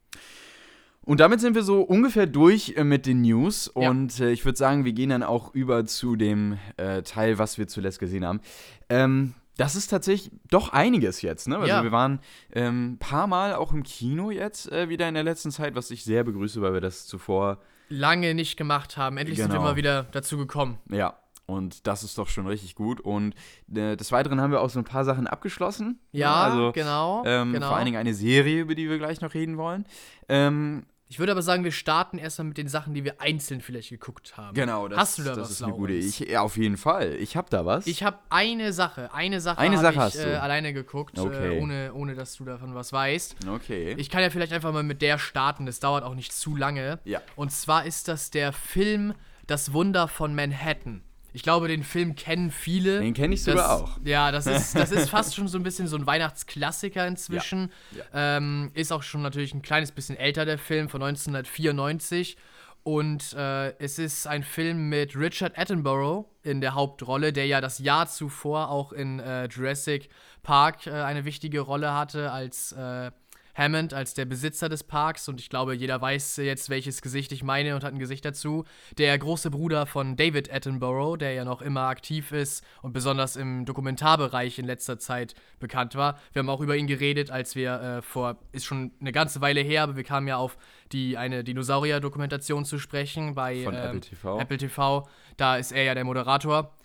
Und 1.05 1.19
damit 1.19 1.39
sind 1.41 1.55
wir 1.55 1.63
so 1.63 1.81
ungefähr 1.81 2.27
durch 2.27 2.73
äh, 2.77 2.83
mit 2.83 3.05
den 3.05 3.21
News. 3.21 3.71
Ja. 3.75 3.89
Und 3.89 4.19
äh, 4.19 4.31
ich 4.31 4.45
würde 4.45 4.57
sagen, 4.57 4.85
wir 4.85 4.93
gehen 4.93 5.09
dann 5.09 5.23
auch 5.23 5.53
über 5.55 5.85
zu 5.85 6.15
dem 6.15 6.57
äh, 6.77 7.01
Teil, 7.01 7.39
was 7.39 7.57
wir 7.57 7.67
zuletzt 7.67 7.99
gesehen 7.99 8.25
haben. 8.25 8.41
Ähm, 8.89 9.33
das 9.57 9.75
ist 9.75 9.87
tatsächlich 9.87 10.31
doch 10.49 10.71
einiges 10.71 11.21
jetzt, 11.21 11.47
ne? 11.49 11.57
Also 11.57 11.67
Ja. 11.67 11.83
wir 11.83 11.91
waren 11.91 12.19
ein 12.55 12.97
paar 12.97 13.27
Mal 13.27 13.55
auch 13.55 13.73
im 13.73 13.83
Kino 13.83 14.31
jetzt 14.31 14.71
äh, 14.71 14.87
wieder 14.87 15.07
in 15.09 15.15
der 15.15 15.23
letzten 15.23 15.51
Zeit, 15.51 15.75
was 15.75 15.91
ich 15.91 16.03
sehr 16.05 16.23
begrüße, 16.23 16.61
weil 16.61 16.73
wir 16.73 16.81
das 16.81 17.05
zuvor, 17.07 17.57
Lange 17.91 18.35
nicht 18.35 18.55
gemacht 18.55 18.97
haben. 18.97 19.17
Endlich 19.17 19.37
sind 19.39 19.47
wir 19.49 19.55
Genau. 19.57 19.63
mal 19.71 19.75
wieder 19.75 20.03
dazu 20.11 20.37
gekommen. 20.37 20.77
ja, 20.91 21.17
und 21.49 21.87
das 21.87 22.03
ist 22.03 22.17
doch 22.17 22.27
schon 22.29 22.47
richtig 22.47 22.75
gut. 22.75 23.01
Und 23.01 23.33
äh, 23.73 23.95
des 23.97 24.11
Weiteren 24.11 24.39
haben 24.39 24.51
wir 24.51 24.61
auch 24.61 24.69
so 24.69 24.79
ein 24.79 24.85
paar 24.85 25.03
Sachen 25.05 25.27
abgeschlossen. 25.27 25.87
ne? 26.11 26.19
Ja, 26.19 26.33
also 26.43 26.71
genau. 26.71 27.23
ähm, 27.25 27.53
genau. 27.53 27.67
vor 27.67 27.75
allen 27.77 27.85
Dingen 27.85 27.97
eine 27.97 28.13
Serie, 28.13 28.61
über 28.61 28.75
die 28.75 28.89
wir 28.89 28.97
gleich 28.97 29.21
noch 29.21 29.33
reden 29.33 29.57
wollen. 29.57 29.85
Ähm, 30.27 30.85
Ich 31.11 31.17
würde 31.17 31.31
aber 31.31 31.41
sagen, 31.41 31.63
wir 31.63 31.71
starten 31.71 32.19
erstmal 32.19 32.47
mit 32.49 32.57
den 32.59 32.67
Sachen, 32.67 32.93
die 32.93 33.03
wir 33.03 33.19
einzeln 33.19 33.61
vielleicht 33.61 33.89
geguckt 33.89 34.37
haben. 34.37 34.53
genau, 34.53 34.87
das, 34.87 34.99
Hast 34.99 35.17
du 35.17 35.23
da 35.23 35.29
das 35.31 35.39
was, 35.39 35.49
ist 35.51 35.63
eine 35.63 35.73
gute. 35.73 35.93
Ich, 35.93 36.19
ja, 36.19 36.41
auf 36.41 36.55
jeden 36.55 36.77
Fall. 36.77 37.15
Ich 37.15 37.35
habe 37.35 37.49
da 37.49 37.65
was. 37.65 37.87
Ich 37.87 38.03
habe 38.03 38.19
eine 38.29 38.71
Sache, 38.73 39.11
eine 39.11 39.41
Sache, 39.41 39.57
Eine 39.57 39.79
Sache 39.79 39.93
ich, 39.93 39.99
hast 39.99 40.15
du. 40.23 40.31
Äh, 40.31 40.35
alleine 40.35 40.71
geguckt, 40.71 41.17
Okay. 41.17 41.57
äh, 41.57 41.59
ohne, 41.61 41.93
ohne 41.95 42.13
dass 42.13 42.35
du 42.35 42.45
davon 42.45 42.75
was 42.75 42.93
weißt. 42.93 43.37
okay. 43.49 43.95
Ich 43.97 44.11
kann 44.11 44.21
ja 44.21 44.29
vielleicht 44.29 44.53
einfach 44.53 44.71
mal 44.71 44.83
mit 44.83 45.01
der 45.01 45.17
starten, 45.17 45.65
das 45.65 45.79
dauert 45.79 46.03
auch 46.03 46.13
nicht 46.13 46.31
zu 46.31 46.55
lange. 46.55 46.99
Ja. 47.05 47.21
Und 47.35 47.51
zwar 47.51 47.85
ist 47.85 48.07
das 48.07 48.29
der 48.29 48.53
Film 48.53 49.15
Das 49.47 49.73
Wunder 49.73 50.07
von 50.07 50.35
Manhattan. 50.35 51.01
Ich 51.33 51.43
glaube, 51.43 51.67
den 51.67 51.83
Film 51.83 52.15
kennen 52.15 52.51
viele. 52.51 53.01
Den 53.01 53.13
kenn 53.13 53.31
ich 53.31 53.43
das, 53.43 53.53
sogar 53.53 53.75
auch. 53.75 53.97
Ja, 54.03 54.31
das 54.31 54.47
ist, 54.47 54.75
das 54.75 54.91
ist 54.91 55.09
fast 55.09 55.35
schon 55.35 55.47
so 55.47 55.57
ein 55.57 55.63
bisschen 55.63 55.87
so 55.87 55.97
ein 55.97 56.07
Weihnachtsklassiker 56.07 57.05
inzwischen. 57.07 57.71
Ja. 57.91 58.37
Ähm, 58.37 58.71
ist 58.73 58.91
auch 58.91 59.03
schon 59.03 59.21
natürlich 59.21 59.53
ein 59.53 59.61
kleines 59.61 59.91
bisschen 59.91 60.17
älter, 60.17 60.45
der 60.45 60.57
Film 60.57 60.89
von 60.89 61.01
1994. 61.03 62.37
Und 62.83 63.33
äh, 63.33 63.77
es 63.77 63.99
ist 63.99 64.25
ein 64.25 64.43
Film 64.43 64.89
mit 64.89 65.15
Richard 65.15 65.57
Attenborough 65.57 66.25
in 66.43 66.61
der 66.61 66.73
Hauptrolle, 66.73 67.33
der 67.33 67.45
ja 67.45 67.61
das 67.61 67.79
Jahr 67.79 68.07
zuvor 68.07 68.69
auch 68.69 68.93
in 68.93 69.19
äh, 69.19 69.45
Jurassic 69.45 70.09
Park 70.43 70.87
äh, 70.87 70.91
eine 70.91 71.25
wichtige 71.25 71.59
Rolle 71.59 71.93
hatte 71.93 72.31
als 72.31 72.71
äh, 72.71 73.11
Hammond, 73.55 73.93
als 73.93 74.13
der 74.13 74.25
Besitzer 74.25 74.69
des 74.69 74.83
Parks. 74.83 75.27
Und 75.27 75.39
ich 75.39 75.49
glaube, 75.49 75.73
jeder 75.73 76.01
weiß 76.01 76.37
jetzt, 76.37 76.69
welches 76.69 77.01
Gesicht 77.01 77.31
ich 77.31 77.43
meine 77.43 77.75
und 77.75 77.83
hat 77.83 77.93
ein 77.93 77.99
Gesicht 77.99 78.25
dazu. 78.25 78.65
Der 78.97 79.17
große 79.17 79.51
Bruder 79.51 79.85
von 79.85 80.15
David 80.15 80.51
Attenborough, 80.53 81.17
der 81.17 81.33
ja 81.33 81.45
noch 81.45 81.61
immer 81.61 81.87
aktiv 81.87 82.31
ist 82.31 82.63
und 82.81 82.93
besonders 82.93 83.35
im 83.35 83.65
Dokumentarbereich 83.65 84.59
in 84.59 84.65
letzter 84.65 84.99
Zeit 84.99 85.35
bekannt 85.59 85.95
war. 85.95 86.19
Wir 86.33 86.41
haben 86.41 86.49
auch 86.49 86.61
über 86.61 86.75
ihn 86.75 86.87
geredet, 86.87 87.31
als 87.31 87.55
wir 87.55 87.81
äh, 87.81 88.01
vor, 88.01 88.37
ist 88.51 88.65
schon 88.65 88.91
eine 88.99 89.11
ganze 89.11 89.41
Weile 89.41 89.61
her, 89.61 89.83
aber 89.83 89.95
wir 89.95 90.03
kamen 90.03 90.27
ja 90.27 90.37
auf 90.37 90.57
die 90.91 91.17
eine 91.17 91.43
Dinosaurier-Dokumentation 91.43 92.65
zu 92.65 92.79
sprechen 92.79 93.35
bei 93.35 93.63
Von 93.63 93.75
ähm, 93.75 93.81
Apple 93.81 93.99
TV. 93.99 94.39
Apple 94.39 94.57
TV. 94.57 95.07
Da 95.37 95.57
ist 95.57 95.71
er 95.71 95.83
ja 95.83 95.93
der 95.93 96.03
Moderator. 96.03 96.75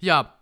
Ja, 0.00 0.38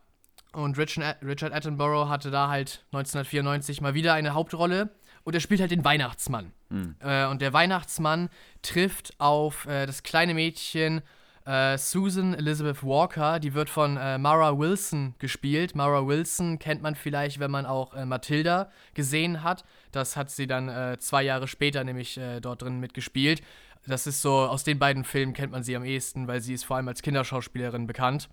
und 0.53 0.79
Richard 0.79 1.53
Attenborough 1.53 2.09
hatte 2.09 2.31
da 2.31 2.49
halt 2.49 2.85
1994 2.93 3.81
mal 3.81 3.95
wieder 3.95 4.15
eine 4.15 4.33
Hauptrolle. 4.33 4.91
Und 5.27 5.35
er 5.35 5.41
spielt 5.41 5.61
halt 5.61 5.73
den 5.73 5.85
Weihnachtsmann. 5.85 6.53
Äh, 7.01 7.27
und 7.27 7.43
der 7.43 7.53
Weihnachtsmann 7.53 8.29
trifft 8.63 9.13
auf 9.19 9.67
äh, 9.67 9.85
das 9.85 10.05
kleine 10.05 10.35
Mädchen 10.35 11.03
äh, 11.45 11.77
Susan 11.79 12.33
Elizabeth 12.33 12.85
Walker. 12.85 13.41
Die 13.41 13.53
wird 13.53 13.69
von 13.69 13.97
äh, 13.97 14.19
Mara 14.19 14.57
Wilson 14.57 15.17
gespielt. 15.19 15.75
Mara 15.75 16.07
Wilson 16.07 16.61
kennt 16.61 16.81
man 16.81 16.95
vielleicht, 16.95 17.41
wenn 17.41 17.51
man 17.51 17.67
auch 17.67 17.93
äh, 17.95 18.07
Matilda 18.07 18.71
gesehen 18.95 19.43
hat. 19.43 19.65
Das 19.91 20.17
hat 20.17 20.31
sie 20.31 20.47
dann 20.47 20.69
äh, 20.69 20.97
zwei 21.01 21.25
Jahre 21.25 21.49
später 21.49 21.83
nämlich 21.83 22.21
dort 22.41 22.63
drin 22.63 22.79
mitgespielt. 22.79 23.43
Das 23.85 24.07
ist 24.07 24.23
so, 24.23 24.33
aus 24.33 24.63
den 24.63 24.79
beiden 24.79 25.03
Filmen 25.03 25.33
kennt 25.33 25.51
man 25.51 25.65
sie 25.65 25.75
am 25.75 25.85
ehesten, 25.85 26.29
weil 26.29 26.41
sie 26.41 26.55
ist 26.55 26.65
vor 26.65 26.77
allem 26.77 26.87
als 26.87 27.03
Kinderschauspielerin 27.03 27.89
bekannt. 27.89 28.29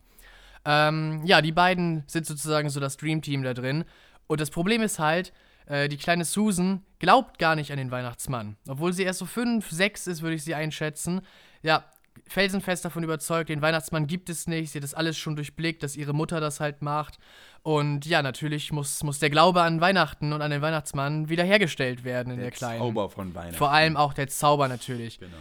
Ähm, 0.63 1.21
ja, 1.25 1.41
die 1.41 1.51
beiden 1.51 2.03
sind 2.05 2.27
sozusagen 2.27 2.69
so 2.69 2.79
das 2.79 2.97
Dream 2.97 3.23
Team 3.23 3.41
da 3.41 3.55
drin. 3.55 3.83
Und 4.27 4.39
das 4.39 4.51
Problem 4.51 4.83
ist 4.83 4.99
halt, 4.99 5.33
äh, 5.67 5.89
die 5.89 5.97
kleine 5.97 6.25
Susan 6.25 6.83
glaubt 6.99 7.39
gar 7.39 7.55
nicht 7.55 7.71
an 7.71 7.77
den 7.77 7.91
Weihnachtsmann. 7.91 8.57
Obwohl 8.67 8.93
sie 8.93 9.03
erst 9.03 9.19
so 9.19 9.25
fünf, 9.25 9.69
sechs 9.69 10.07
ist, 10.07 10.21
würde 10.21 10.35
ich 10.35 10.43
sie 10.43 10.55
einschätzen. 10.55 11.21
Ja, 11.61 11.85
felsenfest 12.27 12.85
davon 12.85 13.03
überzeugt, 13.03 13.49
den 13.49 13.61
Weihnachtsmann 13.61 14.07
gibt 14.07 14.29
es 14.29 14.47
nicht. 14.47 14.71
Sie 14.71 14.79
hat 14.79 14.83
das 14.83 14.93
alles 14.93 15.17
schon 15.17 15.35
durchblickt, 15.35 15.83
dass 15.83 15.95
ihre 15.95 16.13
Mutter 16.13 16.39
das 16.39 16.59
halt 16.59 16.81
macht. 16.81 17.17
Und 17.61 18.05
ja, 18.05 18.21
natürlich 18.21 18.71
muss, 18.71 19.03
muss 19.03 19.19
der 19.19 19.29
Glaube 19.29 19.61
an 19.61 19.81
Weihnachten 19.81 20.33
und 20.33 20.41
an 20.41 20.51
den 20.51 20.61
Weihnachtsmann 20.61 21.29
wiederhergestellt 21.29 22.03
werden 22.03 22.33
in 22.33 22.39
der, 22.39 22.51
kleinen. 22.51 22.79
Zauber 22.79 23.09
von 23.09 23.33
Weihnachten. 23.33 23.57
Vor 23.57 23.71
allem 23.71 23.97
auch 23.97 24.13
der 24.13 24.27
Zauber 24.27 24.67
natürlich. 24.67 25.19
Genau. 25.19 25.31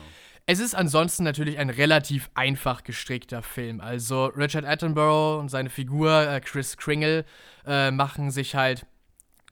Es 0.46 0.58
ist 0.58 0.74
ansonsten 0.74 1.22
natürlich 1.22 1.58
ein 1.58 1.70
relativ 1.70 2.30
einfach 2.34 2.82
gestrickter 2.82 3.42
Film. 3.42 3.80
Also 3.80 4.26
Richard 4.26 4.64
Attenborough 4.64 5.38
und 5.38 5.48
seine 5.50 5.70
Figur 5.70 6.28
äh, 6.28 6.40
Chris 6.40 6.76
Kringle 6.76 7.24
äh, 7.64 7.92
machen 7.92 8.32
sich 8.32 8.56
halt 8.56 8.84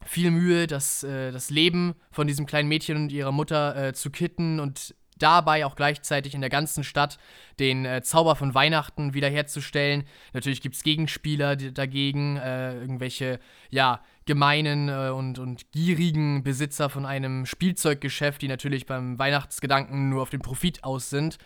viel 0.05 0.31
Mühe, 0.31 0.67
das, 0.67 1.03
äh, 1.03 1.31
das 1.31 1.51
Leben 1.51 1.95
von 2.11 2.27
diesem 2.27 2.47
kleinen 2.47 2.69
Mädchen 2.69 2.97
und 2.97 3.13
ihrer 3.13 3.33
Mutter 3.33 3.89
äh, 3.89 3.93
zu 3.93 4.11
kitten 4.11 4.61
und 4.61 4.95
dabei 5.19 5.67
auch 5.67 5.77
gleichzeitig 5.77 6.35
in 6.35 6.41
der 6.41 6.51
ganzen 6.51 6.83
Stadt 6.83 7.19
den 7.59 7.85
äh, 7.85 8.03
Zauber 8.03 8.37
von 8.37 8.55
Weihnachten 8.55 9.15
wiederherzustellen. 9.15 10.05
Natürlich 10.33 10.63
gibt 10.63 10.77
es 10.77 10.83
Gegenspieler 10.83 11.57
dagegen, 11.57 12.37
äh, 12.37 12.75
irgendwelche, 12.81 13.39
ja, 13.71 14.01
gemeinen 14.27 14.89
äh, 14.89 15.11
und, 15.11 15.39
und 15.39 15.73
gierigen 15.73 16.43
Besitzer 16.43 16.89
von 16.89 17.07
einem 17.07 17.47
Spielzeuggeschäft, 17.47 18.43
die 18.43 18.49
natürlich 18.49 18.87
beim 18.87 19.19
Weihnachtsgedanken 19.19 20.09
nur 20.09 20.23
auf 20.23 20.31
den 20.31 20.41
Profit 20.41 20.85
aus 20.85 21.11
sind. 21.11 21.39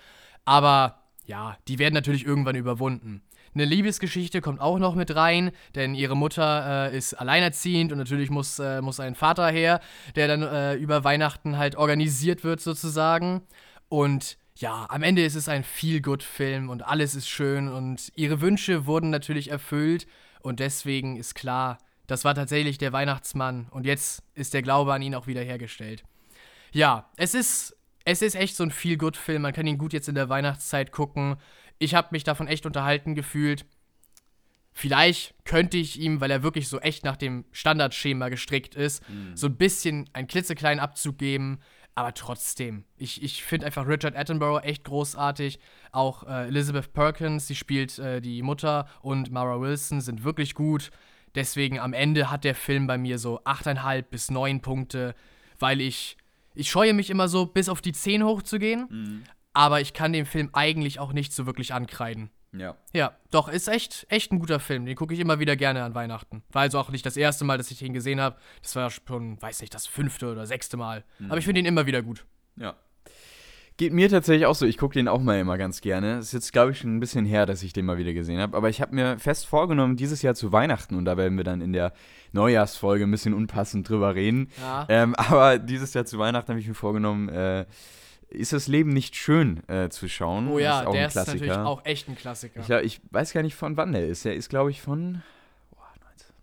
Aber 0.45 1.03
ja, 1.27 1.57
die 1.69 1.79
werden 1.79 1.95
natürlich 1.95 2.27
irgendwann 2.27 2.57
überwunden. 2.57 3.23
Eine 3.55 3.65
Liebesgeschichte 3.65 4.41
kommt 4.41 4.61
auch 4.61 4.79
noch 4.79 4.97
mit 4.97 5.15
rein, 5.15 5.53
denn 5.75 5.95
ihre 5.95 6.17
Mutter 6.17 6.91
äh, 6.91 6.97
ist 6.97 7.15
alleinerziehend 7.15 7.93
und 7.93 7.99
natürlich 7.99 8.31
muss, 8.31 8.59
äh, 8.59 8.81
muss 8.83 8.99
ein 8.99 9.15
Vater 9.15 9.49
her, 9.49 9.81
der 10.17 10.27
dann 10.27 10.43
äh, 10.43 10.75
über 10.75 11.05
Weihnachten 11.05 11.57
halt 11.57 11.77
organisiert 11.77 12.43
wird 12.43 12.61
sozusagen. 12.61 13.43
Und 13.89 14.39
ja, 14.57 14.87
am 14.89 15.03
Ende 15.03 15.25
ist 15.25 15.35
es 15.35 15.49
ein 15.49 15.65
Feel-Good-Film 15.65 16.69
und 16.69 16.85
alles 16.85 17.15
ist 17.15 17.29
schön 17.29 17.69
und 17.69 18.13
ihre 18.17 18.41
Wünsche 18.41 18.87
wurden 18.87 19.11
natürlich 19.11 19.51
erfüllt 19.51 20.07
und 20.41 20.61
deswegen 20.61 21.17
ist 21.17 21.35
klar, 21.35 21.79
das 22.07 22.25
war 22.25 22.35
tatsächlich 22.35 22.79
der 22.79 22.93
Weihnachtsmann 22.93 23.69
und 23.71 23.87
jetzt 23.87 24.23
ist 24.35 24.55
der 24.55 24.63
Glaube 24.63 24.93
an 24.93 25.03
ihn 25.03 25.15
auch 25.15 25.27
wieder 25.27 25.43
hergestellt. 25.43 26.05
Ja, 26.73 27.09
es 27.17 27.35
ist, 27.35 27.77
es 28.05 28.21
ist 28.21 28.35
echt 28.35 28.57
so 28.57 28.65
ein 28.65 28.71
Feel-Good-Film, 28.71 29.43
man 29.43 29.53
kann 29.53 29.67
ihn 29.67 29.79
gut 29.79 29.93
jetzt 29.93 30.09
in 30.09 30.15
der 30.15 30.29
Weihnachtszeit 30.29 30.93
gucken. 30.93 31.37
Ich 31.85 31.95
habe 31.95 32.09
mich 32.13 32.25
davon 32.25 32.49
echt 32.49 32.65
unterhalten 32.65 33.15
gefühlt. 33.15 33.67
Vielleicht 34.73 35.35
könnte 35.45 35.77
ich 35.77 36.01
ihm, 36.01 36.21
weil 36.21 36.31
er 36.31 36.43
wirklich 36.43 36.69
so 36.69 36.81
echt 36.81 37.05
nach 37.05 37.17
dem 37.17 37.45
Standardschema 37.53 38.29
gestrickt 38.31 38.75
ist, 38.75 39.09
mhm. 39.09 39.37
so 39.37 39.47
ein 39.47 39.57
bisschen 39.57 40.11
einen 40.15 40.27
klitzekleinen 40.27 40.81
Abzug 40.81 41.19
geben. 41.19 41.61
Aber 41.95 42.13
trotzdem, 42.13 42.85
ich, 42.97 43.23
ich 43.23 43.45
finde 43.45 43.67
einfach 43.67 43.87
Richard 43.87 44.17
Attenborough 44.17 44.65
echt 44.65 44.83
großartig. 44.83 45.61
Auch 45.93 46.25
äh, 46.25 46.49
Elizabeth 46.49 46.93
Perkins, 46.93 47.47
die 47.47 47.55
spielt 47.55 47.99
äh, 48.01 48.21
die 48.21 48.43
Mutter, 48.43 48.89
und 49.01 49.31
Mara 49.31 49.61
Wilson 49.61 50.01
sind 50.01 50.25
wirklich 50.25 50.55
gut. 50.55 50.91
Deswegen 51.37 51.79
am 51.79 51.93
Ende 51.93 52.31
hat 52.31 52.43
der 52.43 52.57
Film 52.57 52.87
bei 52.89 52.99
mir 52.99 53.19
so 53.19 53.41
8,5 53.43 54.03
bis 54.03 54.31
9 54.31 54.61
Punkte, 54.61 55.15
weil 55.61 55.81
ich, 55.81 56.17
ich 56.55 56.69
scheue 56.69 56.95
mich 56.95 57.11
immer 57.11 57.29
so, 57.29 57.47
bis 57.47 57.69
auf 57.69 57.81
die 57.81 57.93
10 57.93 58.25
hochzugehen. 58.25 58.87
Mhm. 58.91 59.23
Aber 59.55 59.81
ich 59.81 59.95
kann 59.95 60.13
dem 60.13 60.27
Film 60.27 60.51
eigentlich 60.53 60.99
auch 60.99 61.13
nicht 61.13 61.33
so 61.33 61.47
wirklich 61.47 61.73
ankreiden. 61.73 62.31
Ja. 62.53 62.77
Ja, 62.93 63.13
doch, 63.31 63.49
ist 63.49 63.69
echt, 63.69 64.07
echt 64.11 64.33
ein 64.33 64.39
guter 64.39 64.61
Film. 64.61 64.87
Den 64.87 64.95
gucke 64.95 65.15
ich 65.15 65.21
immer 65.21 65.41
wieder 65.41 65.57
gerne 65.57 65.83
an 65.83 65.95
Weihnachten. 65.95 66.43
War 66.53 66.63
also 66.63 66.79
auch 66.79 66.91
nicht 66.91 67.05
das 67.05 67.17
erste 67.17 67.45
Mal, 67.45 67.59
dass 67.59 67.71
ich 67.71 67.83
ihn 67.83 67.93
gesehen 67.93 68.21
habe. 68.21 68.37
Das 68.63 68.77
war 68.77 68.91
schon, 68.91 69.41
weiß 69.41 69.61
nicht, 69.61 69.75
das 69.75 69.87
fünfte 69.87 70.31
oder 70.31 70.47
sechste 70.47 70.77
Mal. 70.77 71.05
Mhm. 71.19 71.31
Aber 71.31 71.39
ich 71.39 71.45
finde 71.45 71.61
ihn 71.61 71.67
immer 71.67 71.87
wieder 71.87 72.03
gut. 72.03 72.25
Ja. 72.57 72.77
Geht 73.77 73.93
mir 73.93 74.09
tatsächlich 74.09 74.47
auch 74.47 74.55
so. 74.55 74.67
Ich 74.67 74.79
gucke 74.79 74.95
den 74.95 75.09
auch 75.09 75.21
mal 75.21 75.41
immer 75.41 75.59
ganz 75.59 75.81
gerne. 75.81 76.19
Ist 76.19 76.33
jetzt, 76.33 76.53
glaube 76.53 76.71
ich, 76.71 76.79
schon 76.79 76.97
ein 76.97 77.01
bisschen 77.01 77.25
her, 77.25 77.45
dass 77.45 77.65
ich 77.65 77.73
den 77.73 77.87
mal 77.87 77.99
wieder 77.99 78.13
gesehen 78.13 78.39
habe. 78.39 78.57
Aber 78.57 78.69
ich 78.69 78.81
habe 78.81 78.95
mir 78.95 79.19
fest 79.19 79.47
vorgenommen, 79.47 79.97
dieses 79.97 80.23
Jahr 80.23 80.37
zu 80.37 80.53
Weihnachten, 80.53 80.95
und 80.95 81.05
da 81.07 81.17
werden 81.17 81.37
wir 81.37 81.43
dann 81.43 81.61
in 81.61 81.73
der 81.73 81.93
Neujahrsfolge 82.31 83.03
ein 83.03 83.11
bisschen 83.11 83.35
unpassend 83.35 83.89
drüber 83.89 84.15
reden. 84.15 84.49
Ja. 84.61 84.87
Ähm, 84.89 85.15
aber 85.19 85.59
dieses 85.59 85.93
Jahr 85.93 86.05
zu 86.05 86.21
Weihnachten 86.21 86.51
habe 86.51 86.61
ich 86.61 86.69
mir 86.69 86.75
vorgenommen, 86.75 87.29
äh, 87.29 87.65
ist 88.35 88.53
das 88.53 88.69
Leben 88.69 88.91
nicht 88.91 89.17
schön 89.17 89.67
äh, 89.69 89.89
zu 89.89 90.09
schauen. 90.09 90.49
Oh 90.49 90.59
ja, 90.59 90.83
ist 90.83 90.93
der 90.93 91.07
ist 91.07 91.15
natürlich 91.15 91.53
auch 91.53 91.85
echt 91.85 92.09
ein 92.09 92.17
Klassiker. 92.17 92.83
Ich, 92.83 92.99
ich, 92.99 93.01
weiß 93.11 93.33
gar 93.33 93.43
nicht, 93.43 93.55
von 93.55 93.77
wann 93.77 93.93
der 93.93 94.07
ist. 94.07 94.25
Der 94.25 94.35
ist, 94.35 94.49
glaube 94.49 94.71
ich, 94.71 94.83
von 94.83 95.23
oh, 95.73 95.77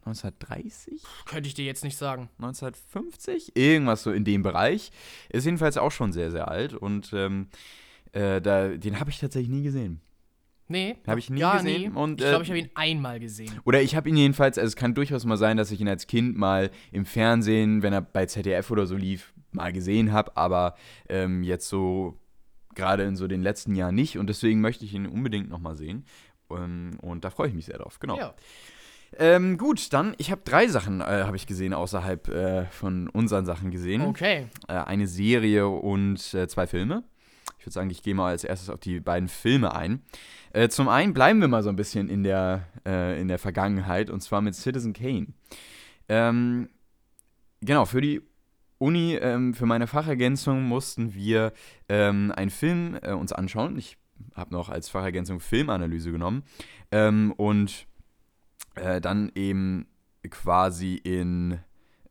1930? 0.06 1.02
Könnte 1.26 1.48
ich 1.48 1.54
dir 1.54 1.66
jetzt 1.66 1.84
nicht 1.84 1.98
sagen. 1.98 2.30
1950? 2.40 3.56
Irgendwas 3.56 4.04
so 4.04 4.12
in 4.12 4.24
dem 4.24 4.44
Bereich. 4.44 4.92
Ist 5.30 5.46
jedenfalls 5.46 5.78
auch 5.78 5.92
schon 5.92 6.12
sehr, 6.12 6.32
sehr 6.32 6.48
alt. 6.48 6.74
Und 6.74 7.12
ähm, 7.14 7.48
äh, 8.14 8.42
da, 8.42 8.70
den 8.70 9.00
habe 9.00 9.10
ich 9.10 9.20
tatsächlich 9.20 9.50
nie 9.50 9.64
gesehen. 9.64 10.02
Nee. 10.72 10.96
Habe 11.06 11.20
ich 11.20 11.30
nie 11.30 11.42
ja, 11.42 11.58
gesehen. 11.58 11.94
Nee. 11.94 12.00
Und, 12.00 12.22
ich 12.22 12.28
glaube, 12.28 12.44
ich 12.44 12.50
habe 12.50 12.60
ihn 12.60 12.70
einmal 12.76 13.20
gesehen. 13.20 13.60
Oder 13.66 13.82
ich 13.82 13.96
habe 13.96 14.08
ihn 14.08 14.16
jedenfalls, 14.16 14.58
also 14.58 14.68
es 14.68 14.76
kann 14.78 14.94
durchaus 14.94 15.26
mal 15.26 15.38
sein, 15.38 15.58
dass 15.58 15.70
ich 15.72 15.82
ihn 15.82 15.90
als 15.90 16.08
Kind 16.08 16.38
mal 16.38 16.72
im 16.94 17.06
Fernsehen, 17.06 17.84
wenn 17.84 17.92
er 17.92 18.02
bei 18.02 18.26
ZDF 18.26 18.72
oder 18.72 18.86
so 18.86 18.96
lief, 18.96 19.31
mal 19.54 19.72
gesehen 19.74 20.12
habe, 20.12 20.36
aber 20.38 20.76
ähm, 21.10 21.44
jetzt 21.44 21.68
so 21.68 22.18
gerade 22.74 23.04
in 23.04 23.16
so 23.16 23.28
den 23.28 23.42
letzten 23.42 23.76
Jahren 23.76 23.96
nicht 23.96 24.18
und 24.18 24.28
deswegen 24.28 24.62
möchte 24.62 24.86
ich 24.86 24.94
ihn 24.94 25.06
unbedingt 25.06 25.50
nochmal 25.50 25.76
sehen 25.76 26.06
ähm, 26.50 26.98
und 27.02 27.24
da 27.26 27.30
freue 27.30 27.50
ich 27.50 27.54
mich 27.54 27.66
sehr 27.66 27.78
drauf, 27.78 28.00
genau. 28.00 28.18
Ja. 28.18 28.34
Ähm, 29.18 29.58
gut, 29.58 29.92
dann, 29.92 30.16
ich 30.18 30.32
habe 30.32 30.42
drei 30.46 30.68
Sachen, 30.68 31.02
äh, 31.02 31.24
habe 31.26 31.36
ich 31.36 31.46
gesehen, 31.46 31.74
außerhalb 31.74 32.30
äh, 32.30 32.66
von 32.68 33.10
unseren 33.10 33.46
Sachen 33.46 33.70
gesehen. 33.70 34.04
Okay. 34.04 34.48
Äh, 34.70 34.74
eine 34.74 35.08
Serie 35.08 35.68
und 35.68 36.34
äh, 36.34 36.48
zwei 36.48 36.66
Filme. 36.66 37.04
Ich 37.60 37.66
würde 37.66 37.74
sagen, 37.74 37.90
ich 37.90 38.04
gehe 38.04 38.16
mal 38.16 38.30
als 38.30 38.44
erstes 38.44 38.70
auf 38.70 38.80
die 38.80 39.00
beiden 39.02 39.28
Filme 39.28 39.76
ein. 39.76 40.02
Äh, 40.54 40.70
zum 40.70 40.88
einen 40.88 41.14
bleiben 41.14 41.42
wir 41.42 41.48
mal 41.48 41.62
so 41.62 41.70
ein 41.70 41.76
bisschen 41.76 42.10
in 42.10 42.24
der, 42.24 42.68
äh, 42.86 43.20
in 43.20 43.28
der 43.28 43.38
Vergangenheit 43.38 44.10
und 44.10 44.22
zwar 44.22 44.42
mit 44.42 44.56
Citizen 44.56 44.94
Kane. 44.94 45.28
Ähm, 46.08 46.70
genau, 47.60 47.86
für 47.86 48.02
die 48.02 48.22
Uni, 48.82 49.14
ähm, 49.16 49.54
für 49.54 49.68
meine 49.68 49.86
Fachergänzung 49.86 50.64
mussten 50.64 51.14
wir 51.14 51.54
ähm, 51.88 52.34
einen 52.36 52.50
Film 52.50 52.98
äh, 53.02 53.12
uns 53.12 53.32
anschauen. 53.32 53.78
Ich 53.78 53.98
habe 54.34 54.54
noch 54.54 54.70
als 54.70 54.90
Fachergänzung 54.90 55.40
Filmanalyse 55.40 56.12
genommen 56.12 56.44
ähm, 56.92 57.32
und 57.38 57.86
äh, 58.76 59.00
dann 59.00 59.32
eben 59.36 59.88
quasi 60.30 60.96
in 60.96 61.60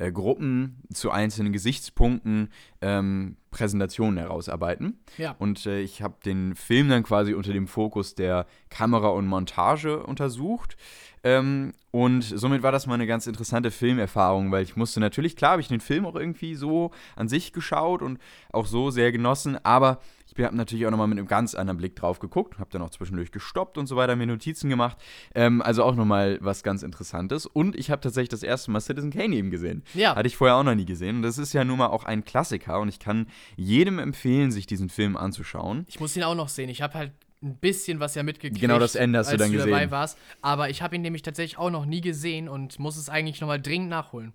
äh, 0.01 0.11
Gruppen 0.11 0.83
zu 0.93 1.11
einzelnen 1.11 1.53
Gesichtspunkten 1.53 2.49
ähm, 2.81 3.37
Präsentationen 3.51 4.19
herausarbeiten. 4.19 4.99
Ja. 5.19 5.37
Und 5.39 5.67
äh, 5.67 5.81
ich 5.81 6.03
habe 6.03 6.15
den 6.25 6.55
Film 6.55 6.89
dann 6.89 7.03
quasi 7.03 7.35
unter 7.35 7.53
dem 7.53 7.67
Fokus 7.67 8.15
der 8.15 8.47
Kamera 8.71 9.09
und 9.09 9.27
Montage 9.27 10.03
untersucht. 10.03 10.77
Ähm, 11.23 11.75
und 11.91 12.23
somit 12.23 12.63
war 12.63 12.73
das 12.73 12.87
mal 12.87 12.95
eine 12.95 13.07
ganz 13.07 13.27
interessante 13.27 13.71
Filmerfahrung, 13.71 14.51
weil 14.53 14.63
ich 14.63 14.75
musste 14.75 15.01
natürlich, 15.01 15.37
klar, 15.37 15.53
habe 15.53 15.63
ich 15.63 15.69
den 15.69 15.81
Film 15.81 16.07
auch 16.07 16.15
irgendwie 16.15 16.55
so 16.55 16.93
an 17.15 17.29
sich 17.29 17.53
geschaut 17.53 18.01
und 18.01 18.19
auch 18.53 18.67
so 18.67 18.91
sehr 18.91 19.13
genossen, 19.13 19.63
aber 19.65 20.01
ich 20.41 20.47
habe 20.47 20.57
natürlich 20.57 20.87
auch 20.87 20.91
nochmal 20.91 21.07
mit 21.07 21.19
einem 21.19 21.29
ganz 21.29 21.55
anderen 21.55 21.79
Blick 21.79 21.97
drauf 21.97 22.19
geguckt, 22.19 22.59
habe 22.59 22.71
dann 22.71 22.83
auch 22.83 22.91
zwischendurch 22.91 23.31
gestoppt 23.31 23.79
und 23.79 23.87
so 23.87 23.97
weiter, 23.97 24.17
mir 24.17 24.27
Notizen 24.27 24.71
gemacht. 24.71 24.97
Ähm, 25.35 25.63
also 25.63 25.85
auch 25.85 25.95
nochmal 25.95 26.39
was 26.41 26.63
ganz 26.63 26.83
Interessantes. 26.83 27.47
Und 27.47 27.77
ich 27.77 27.91
habe 27.91 28.01
tatsächlich 28.01 28.31
das 28.31 28.43
erste 28.43 28.71
Mal 28.71 28.81
Citizen 28.81 29.11
Kane 29.11 29.37
eben 29.37 29.51
gesehen. 29.51 29.85
Ja. 29.95 30.17
Hatte 30.17 30.27
ich 30.27 30.37
vorher 30.37 30.57
auch 30.57 30.63
noch 30.63 30.75
nie 30.75 30.87
gesehen. 30.87 31.17
Und 31.17 31.23
das 31.23 31.39
ist 31.39 31.53
ja 31.53 31.65
nun 31.65 31.79
mal 31.79 31.89
auch 31.89 32.05
ein 32.05 32.25
Klassiker 32.25 32.81
und 32.81 32.89
ich 32.89 32.99
kann 32.99 33.27
jedem 33.57 33.99
empfehlen, 33.99 34.51
sich 34.51 34.67
diesen 34.67 34.89
Film 34.89 35.17
anzuschauen. 35.17 35.85
Ich 35.89 36.01
muss 36.01 36.17
ihn 36.17 36.23
auch 36.23 36.35
noch 36.35 36.49
sehen. 36.49 36.69
Ich 36.69 36.83
habe 36.83 36.95
halt 36.95 37.13
ein 37.43 37.57
bisschen 37.57 38.01
was 38.01 38.15
ja 38.15 38.23
mitgekriegt. 38.23 38.61
Genau 38.61 38.79
das 38.79 38.95
Ende 38.95 39.19
hast 39.19 39.33
du 39.33 39.37
dann 39.37 39.51
du 39.51 39.57
gesehen. 39.57 39.71
dabei 39.71 39.91
warst. 39.91 40.19
Aber 40.43 40.69
ich 40.71 40.83
habe 40.83 40.97
ihn 40.97 41.03
nämlich 41.03 41.23
tatsächlich 41.23 41.59
auch 41.59 41.71
noch 41.71 41.87
nie 41.87 42.01
gesehen 42.01 42.49
und 42.49 42.79
muss 42.79 42.97
es 42.97 43.09
eigentlich 43.09 43.41
nochmal 43.41 43.61
dringend 43.61 43.89
nachholen. 43.89 44.33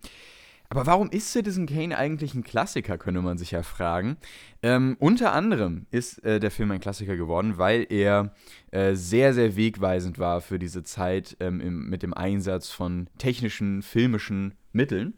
Aber 0.70 0.86
warum 0.86 1.10
ist 1.10 1.32
Citizen 1.32 1.68
Kane 1.68 1.98
eigentlich 1.98 2.34
ein 2.34 2.44
Klassiker, 2.44 2.98
könnte 2.98 3.22
man 3.22 3.38
sich 3.38 3.52
ja 3.52 3.64
fragen. 3.64 4.18
Ähm, 4.64 4.98
unter 5.00 5.34
anderem 5.34 5.86
ist 5.92 6.24
äh, 6.24 6.40
der 6.40 6.52
Film 6.52 6.72
ein 6.72 6.80
Klassiker 6.80 7.16
geworden, 7.16 7.58
weil 7.58 7.86
er 7.90 8.34
äh, 8.72 8.96
sehr, 8.96 9.34
sehr 9.34 9.56
wegweisend 9.56 10.18
war 10.18 10.42
für 10.42 10.58
diese 10.58 10.84
Zeit 10.84 11.38
ähm, 11.40 11.62
im, 11.62 11.90
mit 11.90 12.04
dem 12.04 12.14
Einsatz 12.14 12.70
von 12.70 13.08
technischen, 13.18 13.84
filmischen 13.84 14.56
Mitteln. 14.72 15.14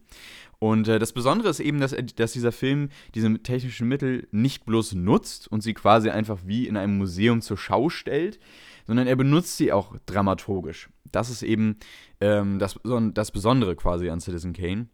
Und 0.60 0.88
äh, 0.88 1.00
das 1.00 1.13
Besondere 1.13 1.50
ist 1.50 1.60
eben, 1.60 1.80
dass, 1.80 1.96
dass 2.16 2.34
dieser 2.34 2.51
Film 2.51 2.89
diese 3.13 3.32
technischen 3.39 3.88
Mittel 3.88 4.27
nicht 4.32 4.66
bloß 4.66 4.94
nutzt 4.94 5.48
und 5.48 5.62
sie 5.62 5.74
quasi 5.74 6.10
einfach 6.10 6.39
wie 6.46 6.68
in 6.68 6.77
einem 6.77 6.98
Museum 6.98 7.42
zur 7.42 7.58
Schau 7.58 7.89
stellt, 7.89 8.39
sondern 8.86 9.08
er 9.08 9.16
benutzt 9.16 9.58
sie 9.58 9.72
auch 9.72 9.96
dramaturgisch. 10.06 10.89
Das 11.12 11.30
ist 11.30 11.44
eben 11.44 11.77
ähm, 12.22 12.60
das, 12.60 12.80
das 13.13 13.32
Besondere 13.32 13.75
quasi 13.75 14.10
an 14.10 14.20
Citizen 14.20 14.54
Kane. 14.54 14.88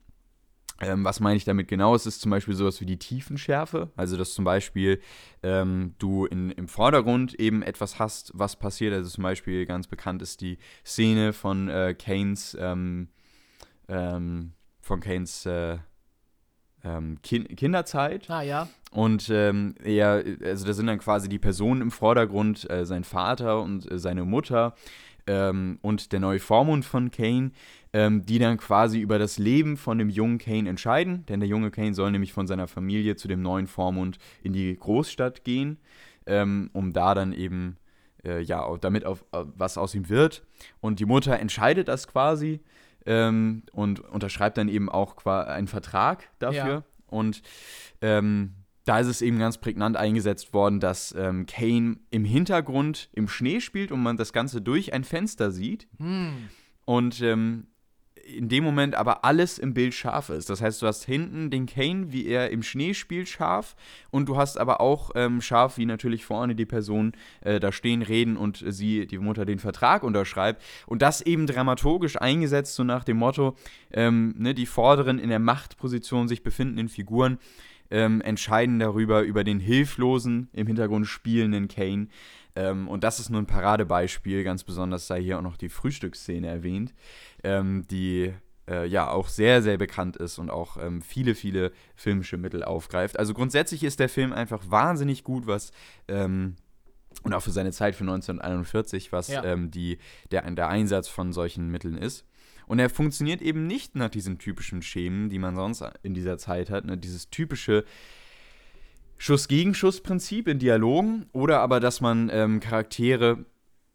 Ähm, 0.81 1.03
was 1.03 1.19
meine 1.19 1.37
ich 1.37 1.45
damit 1.45 1.67
genau? 1.67 1.95
Es 1.95 2.05
ist 2.05 2.21
zum 2.21 2.31
Beispiel 2.31 2.55
sowas 2.55 2.81
wie 2.81 2.85
die 2.85 2.97
Tiefenschärfe. 2.97 3.91
Also, 3.95 4.17
dass 4.17 4.33
zum 4.33 4.43
Beispiel 4.43 4.99
ähm, 5.43 5.95
du 5.99 6.25
in, 6.25 6.51
im 6.51 6.67
Vordergrund 6.67 7.33
eben 7.35 7.61
etwas 7.61 7.99
hast, 7.99 8.31
was 8.33 8.57
passiert. 8.57 8.93
Also, 8.93 9.09
zum 9.09 9.23
Beispiel 9.23 9.65
ganz 9.65 9.87
bekannt 9.87 10.21
ist 10.21 10.41
die 10.41 10.57
Szene 10.85 11.33
von 11.33 11.69
äh, 11.69 11.95
Kanes 11.97 12.57
ähm, 12.59 13.09
ähm 13.87 14.53
von 14.81 14.99
Kanes 14.99 15.45
äh, 15.45 15.77
ähm, 16.83 17.17
kind 17.21 17.55
Kinderzeit. 17.55 18.29
Ah, 18.29 18.41
ja. 18.41 18.67
Und 18.91 19.29
ähm, 19.29 19.75
er, 19.83 20.23
also 20.43 20.65
da 20.65 20.73
sind 20.73 20.87
dann 20.87 20.99
quasi 20.99 21.29
die 21.29 21.39
Personen 21.39 21.81
im 21.81 21.91
Vordergrund, 21.91 22.69
äh, 22.69 22.85
sein 22.85 23.03
Vater 23.03 23.61
und 23.61 23.89
äh, 23.89 23.97
seine 23.97 24.25
Mutter 24.25 24.75
ähm, 25.27 25.79
und 25.81 26.11
der 26.11 26.19
neue 26.19 26.39
Vormund 26.39 26.85
von 26.85 27.11
Kane, 27.11 27.51
ähm, 27.93 28.25
die 28.25 28.39
dann 28.39 28.57
quasi 28.57 28.99
über 28.99 29.19
das 29.19 29.37
Leben 29.37 29.77
von 29.77 29.97
dem 29.97 30.09
jungen 30.09 30.37
Kane 30.37 30.69
entscheiden. 30.69 31.25
Denn 31.27 31.39
der 31.39 31.49
junge 31.49 31.71
Kane 31.71 31.93
soll 31.93 32.11
nämlich 32.11 32.33
von 32.33 32.47
seiner 32.47 32.67
Familie 32.67 33.15
zu 33.15 33.27
dem 33.27 33.41
neuen 33.41 33.67
Vormund 33.67 34.17
in 34.41 34.53
die 34.53 34.75
Großstadt 34.75 35.43
gehen, 35.43 35.77
ähm, 36.25 36.69
um 36.73 36.93
da 36.93 37.13
dann 37.13 37.33
eben, 37.33 37.77
äh, 38.23 38.41
ja, 38.41 38.65
damit 38.77 39.05
auf, 39.05 39.25
was 39.31 39.77
aus 39.77 39.95
ihm 39.95 40.09
wird. 40.09 40.43
Und 40.81 40.99
die 40.99 41.05
Mutter 41.05 41.39
entscheidet 41.39 41.87
das 41.87 42.07
quasi 42.07 42.61
ähm, 43.05 43.63
und 43.71 43.99
unterschreibt 43.99 44.57
dann 44.57 44.69
eben 44.69 44.89
auch 44.89 45.25
einen 45.25 45.67
Vertrag 45.67 46.29
dafür. 46.39 46.73
Ja. 46.73 46.83
Und 47.07 47.41
ähm, 48.01 48.55
da 48.85 48.99
ist 48.99 49.07
es 49.07 49.21
eben 49.21 49.39
ganz 49.39 49.57
prägnant 49.57 49.95
eingesetzt 49.95 50.53
worden, 50.53 50.79
dass 50.79 51.13
ähm, 51.17 51.45
Kane 51.45 51.97
im 52.09 52.25
Hintergrund 52.25 53.09
im 53.13 53.27
Schnee 53.27 53.61
spielt 53.61 53.91
und 53.91 54.03
man 54.03 54.17
das 54.17 54.33
Ganze 54.33 54.61
durch 54.61 54.93
ein 54.93 55.03
Fenster 55.03 55.51
sieht. 55.51 55.87
Hm. 55.99 56.49
Und 56.85 57.21
ähm, 57.21 57.67
in 58.25 58.47
dem 58.47 58.63
Moment 58.63 58.95
aber 58.95 59.25
alles 59.25 59.57
im 59.59 59.73
Bild 59.73 59.93
scharf 59.93 60.29
ist. 60.29 60.49
Das 60.49 60.61
heißt, 60.61 60.81
du 60.81 60.87
hast 60.87 61.03
hinten 61.03 61.49
den 61.49 61.65
Kane, 61.65 62.11
wie 62.11 62.25
er 62.25 62.51
im 62.51 62.63
Schnee 62.63 62.93
spielt, 62.93 63.27
scharf 63.27 63.75
und 64.11 64.29
du 64.29 64.37
hast 64.37 64.57
aber 64.57 64.79
auch 64.79 65.11
ähm, 65.15 65.41
scharf, 65.41 65.77
wie 65.77 65.85
natürlich 65.85 66.25
vorne 66.25 66.55
die 66.55 66.65
Person 66.65 67.13
äh, 67.41 67.59
da 67.59 67.71
stehen, 67.71 68.01
reden 68.01 68.37
und 68.37 68.63
sie, 68.65 69.07
die 69.07 69.17
Mutter, 69.17 69.45
den 69.45 69.59
Vertrag 69.59 70.03
unterschreibt. 70.03 70.63
Und 70.85 71.01
das 71.01 71.21
eben 71.21 71.47
dramaturgisch 71.47 72.19
eingesetzt, 72.19 72.75
so 72.75 72.83
nach 72.83 73.03
dem 73.03 73.17
Motto, 73.17 73.55
ähm, 73.91 74.35
ne, 74.37 74.53
die 74.53 74.65
vorderen 74.65 75.19
in 75.19 75.29
der 75.29 75.39
Machtposition 75.39 76.27
sich 76.27 76.43
befindenden 76.43 76.87
Figuren 76.87 77.39
ähm, 77.93 78.21
entscheiden 78.21 78.79
darüber, 78.79 79.21
über 79.21 79.43
den 79.43 79.59
hilflosen, 79.59 80.49
im 80.51 80.65
Hintergrund 80.65 81.05
spielenden 81.05 81.67
Kane. 81.67 82.07
Ähm, 82.55 82.87
und 82.87 83.03
das 83.03 83.19
ist 83.19 83.29
nur 83.29 83.39
ein 83.39 83.45
Paradebeispiel, 83.45 84.43
ganz 84.43 84.63
besonders 84.63 85.05
sei 85.07 85.21
hier 85.21 85.37
auch 85.37 85.43
noch 85.43 85.57
die 85.57 85.69
Frühstücksszene 85.69 86.47
erwähnt, 86.47 86.93
ähm, 87.43 87.85
die 87.89 88.33
äh, 88.67 88.87
ja 88.87 89.09
auch 89.09 89.27
sehr, 89.27 89.61
sehr 89.61 89.77
bekannt 89.77 90.17
ist 90.17 90.39
und 90.39 90.49
auch 90.49 90.77
ähm, 90.77 91.03
viele, 91.03 91.35
viele 91.35 91.71
filmische 91.95 92.37
Mittel 92.37 92.63
aufgreift. 92.63 93.19
Also 93.19 93.35
grundsätzlich 93.35 93.83
ist 93.83 93.99
der 93.99 94.09
Film 94.09 94.33
einfach 94.33 94.63
wahnsinnig 94.69 95.23
gut, 95.23 95.45
was 95.45 95.71
ähm, 96.07 96.55
und 97.21 97.33
auch 97.33 97.43
für 97.43 97.51
seine 97.51 97.71
Zeit 97.71 97.95
für 97.95 98.03
1941, 98.03 99.11
was 99.11 99.27
Ja. 99.27 99.43
ähm, 99.43 99.69
die, 99.69 99.99
der, 100.31 100.49
der 100.49 100.67
Einsatz 100.67 101.07
von 101.07 101.31
solchen 101.31 101.69
Mitteln 101.69 101.95
ist. 101.95 102.25
Und 102.67 102.79
er 102.79 102.89
funktioniert 102.89 103.41
eben 103.41 103.67
nicht 103.67 103.95
nach 103.95 104.09
diesen 104.09 104.37
typischen 104.39 104.81
Schemen, 104.81 105.29
die 105.29 105.39
man 105.39 105.55
sonst 105.55 105.83
in 106.03 106.13
dieser 106.13 106.37
Zeit 106.37 106.69
hat. 106.69 106.85
Ne? 106.85 106.97
Dieses 106.97 107.29
typische 107.29 107.83
Schuss-Gegenschuss-Prinzip 109.17 110.47
in 110.47 110.59
Dialogen 110.59 111.27
oder 111.31 111.59
aber, 111.59 111.79
dass 111.79 112.01
man 112.01 112.29
ähm, 112.31 112.59
Charaktere 112.59 113.45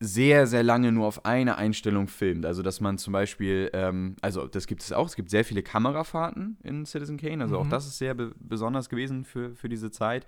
sehr, 0.01 0.47
sehr 0.47 0.63
lange 0.63 0.93
nur 0.93 1.07
auf 1.07 1.25
eine 1.25 1.57
Einstellung 1.59 2.07
filmt. 2.07 2.47
Also, 2.47 2.63
dass 2.63 2.81
man 2.81 2.99
zum 2.99 3.13
Beispiel, 3.13 3.69
ähm, 3.73 4.15
also 4.21 4.47
das 4.47 4.67
gibt 4.67 4.83
es 4.83 4.93
auch, 4.93 5.07
es 5.07 5.17
gibt 5.17 5.29
sehr 5.29 5.45
viele 5.45 5.63
Kamerafahrten 5.63 6.57
in 6.63 6.87
Citizen 6.87 7.17
Kane, 7.17 7.43
also 7.43 7.59
auch 7.59 7.65
Mhm. 7.65 7.71
das 7.71 7.87
ist 7.87 7.99
sehr 7.99 8.15
be 8.15 8.33
besonders 8.39 8.89
gewesen 8.89 9.25
für, 9.25 9.55
für 9.57 9.69
diese 9.69 9.91
Zeit. 9.91 10.27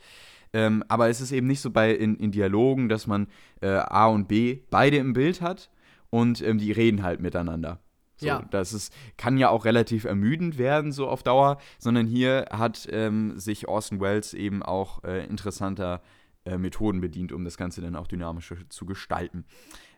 Ähm, 0.53 0.83
aber 0.89 1.09
es 1.09 1.21
ist 1.21 1.31
eben 1.31 1.47
nicht 1.47 1.61
so 1.61 1.71
bei 1.71 1.95
in, 1.95 2.17
in 2.17 2.33
Dialogen, 2.33 2.89
dass 2.89 3.07
man 3.07 3.29
äh, 3.61 3.69
A 3.69 4.07
und 4.09 4.27
B 4.27 4.59
beide 4.71 4.97
im 4.97 5.13
Bild 5.13 5.41
hat 5.41 5.71
und 6.11 6.43
ähm, 6.43 6.59
die 6.59 6.73
reden 6.73 7.05
halt 7.05 7.21
miteinander. 7.21 7.79
So, 8.21 8.27
Ja. 8.27 8.45
Das 8.51 8.73
ist, 8.73 8.93
kann 9.17 9.39
ja 9.39 9.49
auch 9.49 9.65
relativ 9.65 10.05
ermüdend 10.05 10.59
werden, 10.59 10.93
so 10.93 11.09
auf 11.09 11.23
Dauer, 11.23 11.59
sondern 11.79 12.07
hier 12.07 12.47
hat 12.51 12.87
ähm, 12.91 13.39
sich 13.39 13.67
Orson 13.67 14.01
Welles 14.01 14.35
eben 14.35 14.63
auch 14.63 15.03
äh, 15.05 15.25
interessanter 15.25 16.03
äh, 16.45 16.59
Methoden 16.59 17.01
bedient, 17.01 17.33
um 17.33 17.45
das 17.45 17.57
Ganze 17.57 17.81
dann 17.81 17.97
auch 17.97 18.07
dynamischer 18.07 18.57
zu 18.69 18.87
gestalten. 18.87 19.45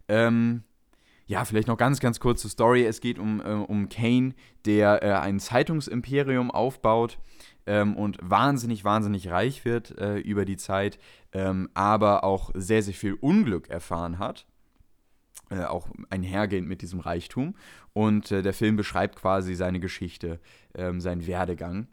Ähm, 0.08 0.62
ja, 1.26 1.44
vielleicht 1.44 1.68
noch 1.68 1.76
ganz, 1.76 2.00
ganz 2.00 2.20
kurze 2.20 2.48
Story. 2.48 2.84
Es 2.84 3.00
geht 3.00 3.18
um, 3.18 3.40
äh, 3.40 3.52
um 3.52 3.88
Kane, 3.88 4.34
der 4.66 5.02
äh, 5.02 5.12
ein 5.14 5.40
Zeitungsimperium 5.40 6.50
aufbaut 6.50 7.18
ähm, 7.66 7.96
und 7.96 8.18
wahnsinnig, 8.20 8.84
wahnsinnig 8.84 9.30
reich 9.30 9.64
wird 9.64 9.98
äh, 9.98 10.18
über 10.18 10.44
die 10.44 10.56
Zeit, 10.56 10.98
ähm, 11.32 11.70
aber 11.74 12.24
auch 12.24 12.50
sehr, 12.54 12.82
sehr 12.82 12.94
viel 12.94 13.14
Unglück 13.14 13.68
erfahren 13.68 14.18
hat. 14.18 14.46
Äh, 15.50 15.64
auch 15.64 15.88
einhergehend 16.08 16.66
mit 16.66 16.80
diesem 16.80 17.00
Reichtum. 17.00 17.54
Und 17.92 18.30
äh, 18.32 18.42
der 18.42 18.54
Film 18.54 18.76
beschreibt 18.76 19.16
quasi 19.16 19.54
seine 19.54 19.80
Geschichte, 19.80 20.40
ähm, 20.74 20.98
seinen 21.00 21.26
Werdegang 21.26 21.88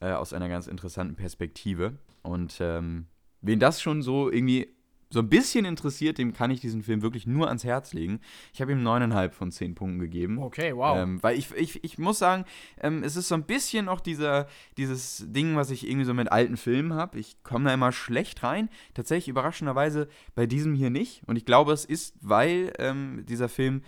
äh, 0.00 0.12
aus 0.12 0.34
einer 0.34 0.50
ganz 0.50 0.66
interessanten 0.66 1.14
Perspektive. 1.14 1.94
Und 2.22 2.58
ähm, 2.60 3.06
wen 3.40 3.60
das 3.60 3.80
schon 3.80 4.02
so 4.02 4.30
irgendwie 4.30 4.74
so 5.12 5.20
ein 5.20 5.28
bisschen 5.28 5.64
interessiert, 5.64 6.18
dem 6.18 6.32
kann 6.32 6.50
ich 6.50 6.60
diesen 6.60 6.82
Film 6.82 7.02
wirklich 7.02 7.26
nur 7.26 7.48
ans 7.48 7.64
Herz 7.64 7.92
legen. 7.92 8.20
Ich 8.52 8.60
habe 8.60 8.72
ihm 8.72 8.82
9,5 8.82 9.30
von 9.30 9.52
10 9.52 9.74
Punkten 9.74 9.98
gegeben. 9.98 10.38
Okay, 10.38 10.74
wow. 10.74 10.96
Ähm, 10.98 11.22
weil 11.22 11.36
ich, 11.38 11.50
ich, 11.54 11.84
ich 11.84 11.98
muss 11.98 12.18
sagen, 12.18 12.44
ähm, 12.80 13.02
es 13.04 13.16
ist 13.16 13.28
so 13.28 13.34
ein 13.34 13.44
bisschen 13.44 13.86
noch 13.86 14.00
dieser, 14.00 14.48
dieses 14.76 15.24
Ding, 15.28 15.54
was 15.54 15.70
ich 15.70 15.86
irgendwie 15.86 16.06
so 16.06 16.14
mit 16.14 16.32
alten 16.32 16.56
Filmen 16.56 16.94
habe. 16.94 17.18
Ich 17.18 17.42
komme 17.42 17.66
da 17.66 17.74
immer 17.74 17.92
schlecht 17.92 18.42
rein. 18.42 18.70
Tatsächlich 18.94 19.28
überraschenderweise 19.28 20.08
bei 20.34 20.46
diesem 20.46 20.74
hier 20.74 20.90
nicht. 20.90 21.22
Und 21.26 21.36
ich 21.36 21.44
glaube, 21.44 21.72
es 21.72 21.84
ist, 21.84 22.14
weil 22.20 22.72
ähm, 22.78 23.24
dieser 23.28 23.48
Film 23.48 23.82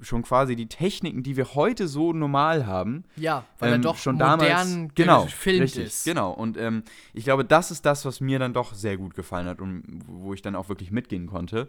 schon 0.00 0.22
quasi 0.22 0.56
die 0.56 0.68
Techniken, 0.68 1.22
die 1.22 1.36
wir 1.36 1.54
heute 1.54 1.88
so 1.88 2.12
normal 2.12 2.66
haben, 2.66 3.04
ja, 3.16 3.44
weil 3.58 3.70
er 3.70 3.76
ähm, 3.76 3.82
doch 3.82 3.96
schon 3.96 4.16
modern 4.16 4.38
damals 4.40 4.94
genau 4.94 5.24
gefilmt 5.24 5.62
richtig, 5.62 5.86
ist. 5.86 6.04
Genau 6.04 6.32
und 6.32 6.56
ähm, 6.56 6.82
ich 7.14 7.24
glaube, 7.24 7.44
das 7.44 7.70
ist 7.70 7.86
das, 7.86 8.04
was 8.04 8.20
mir 8.20 8.38
dann 8.38 8.52
doch 8.52 8.74
sehr 8.74 8.96
gut 8.96 9.14
gefallen 9.14 9.46
hat 9.46 9.60
und 9.60 9.82
wo 10.06 10.34
ich 10.34 10.42
dann 10.42 10.54
auch 10.56 10.68
wirklich 10.68 10.90
mitgehen 10.90 11.26
konnte. 11.26 11.68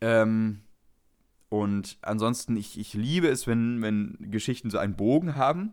Ähm, 0.00 0.60
und 1.48 1.98
ansonsten, 2.02 2.56
ich, 2.56 2.78
ich 2.78 2.94
liebe 2.94 3.28
es, 3.28 3.46
wenn, 3.46 3.82
wenn 3.82 4.16
Geschichten 4.30 4.70
so 4.70 4.78
einen 4.78 4.94
Bogen 4.94 5.34
haben 5.34 5.72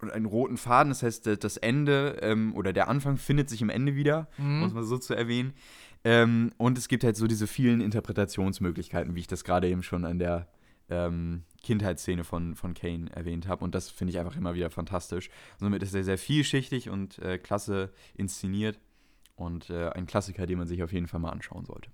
und 0.00 0.12
einen 0.12 0.26
roten 0.26 0.56
Faden. 0.56 0.90
Das 0.90 1.02
heißt, 1.02 1.26
das 1.42 1.56
Ende 1.56 2.18
ähm, 2.22 2.54
oder 2.54 2.72
der 2.72 2.88
Anfang 2.88 3.16
findet 3.16 3.50
sich 3.50 3.62
im 3.62 3.68
Ende 3.68 3.96
wieder, 3.96 4.28
Mhm. 4.38 4.60
muss 4.60 4.72
man 4.72 4.84
so 4.84 4.96
zu 4.96 5.14
erwähnen. 5.14 5.54
Ähm, 6.04 6.52
und 6.56 6.78
es 6.78 6.88
gibt 6.88 7.04
halt 7.04 7.16
so 7.16 7.26
diese 7.26 7.46
vielen 7.46 7.80
Interpretationsmöglichkeiten, 7.80 9.14
wie 9.14 9.20
ich 9.20 9.26
das 9.26 9.44
gerade 9.44 9.68
eben 9.68 9.82
schon 9.82 10.04
an 10.04 10.18
der 10.18 10.46
ähm, 10.90 11.44
Kindheitsszene 11.62 12.24
von, 12.24 12.54
von 12.56 12.74
Kane 12.74 13.10
erwähnt 13.14 13.46
habe. 13.48 13.64
Und 13.64 13.74
das 13.74 13.88
finde 13.90 14.12
ich 14.12 14.18
einfach 14.18 14.36
immer 14.36 14.54
wieder 14.54 14.70
fantastisch. 14.70 15.30
Somit 15.58 15.82
ist 15.82 15.94
er 15.94 16.04
sehr 16.04 16.18
vielschichtig 16.18 16.90
und 16.90 17.18
äh, 17.20 17.38
klasse 17.38 17.90
inszeniert. 18.14 18.78
Und 19.36 19.70
äh, 19.70 19.88
ein 19.90 20.06
Klassiker, 20.06 20.44
den 20.46 20.58
man 20.58 20.66
sich 20.66 20.82
auf 20.82 20.92
jeden 20.92 21.06
Fall 21.06 21.20
mal 21.20 21.30
anschauen 21.30 21.64
sollte. 21.64 21.90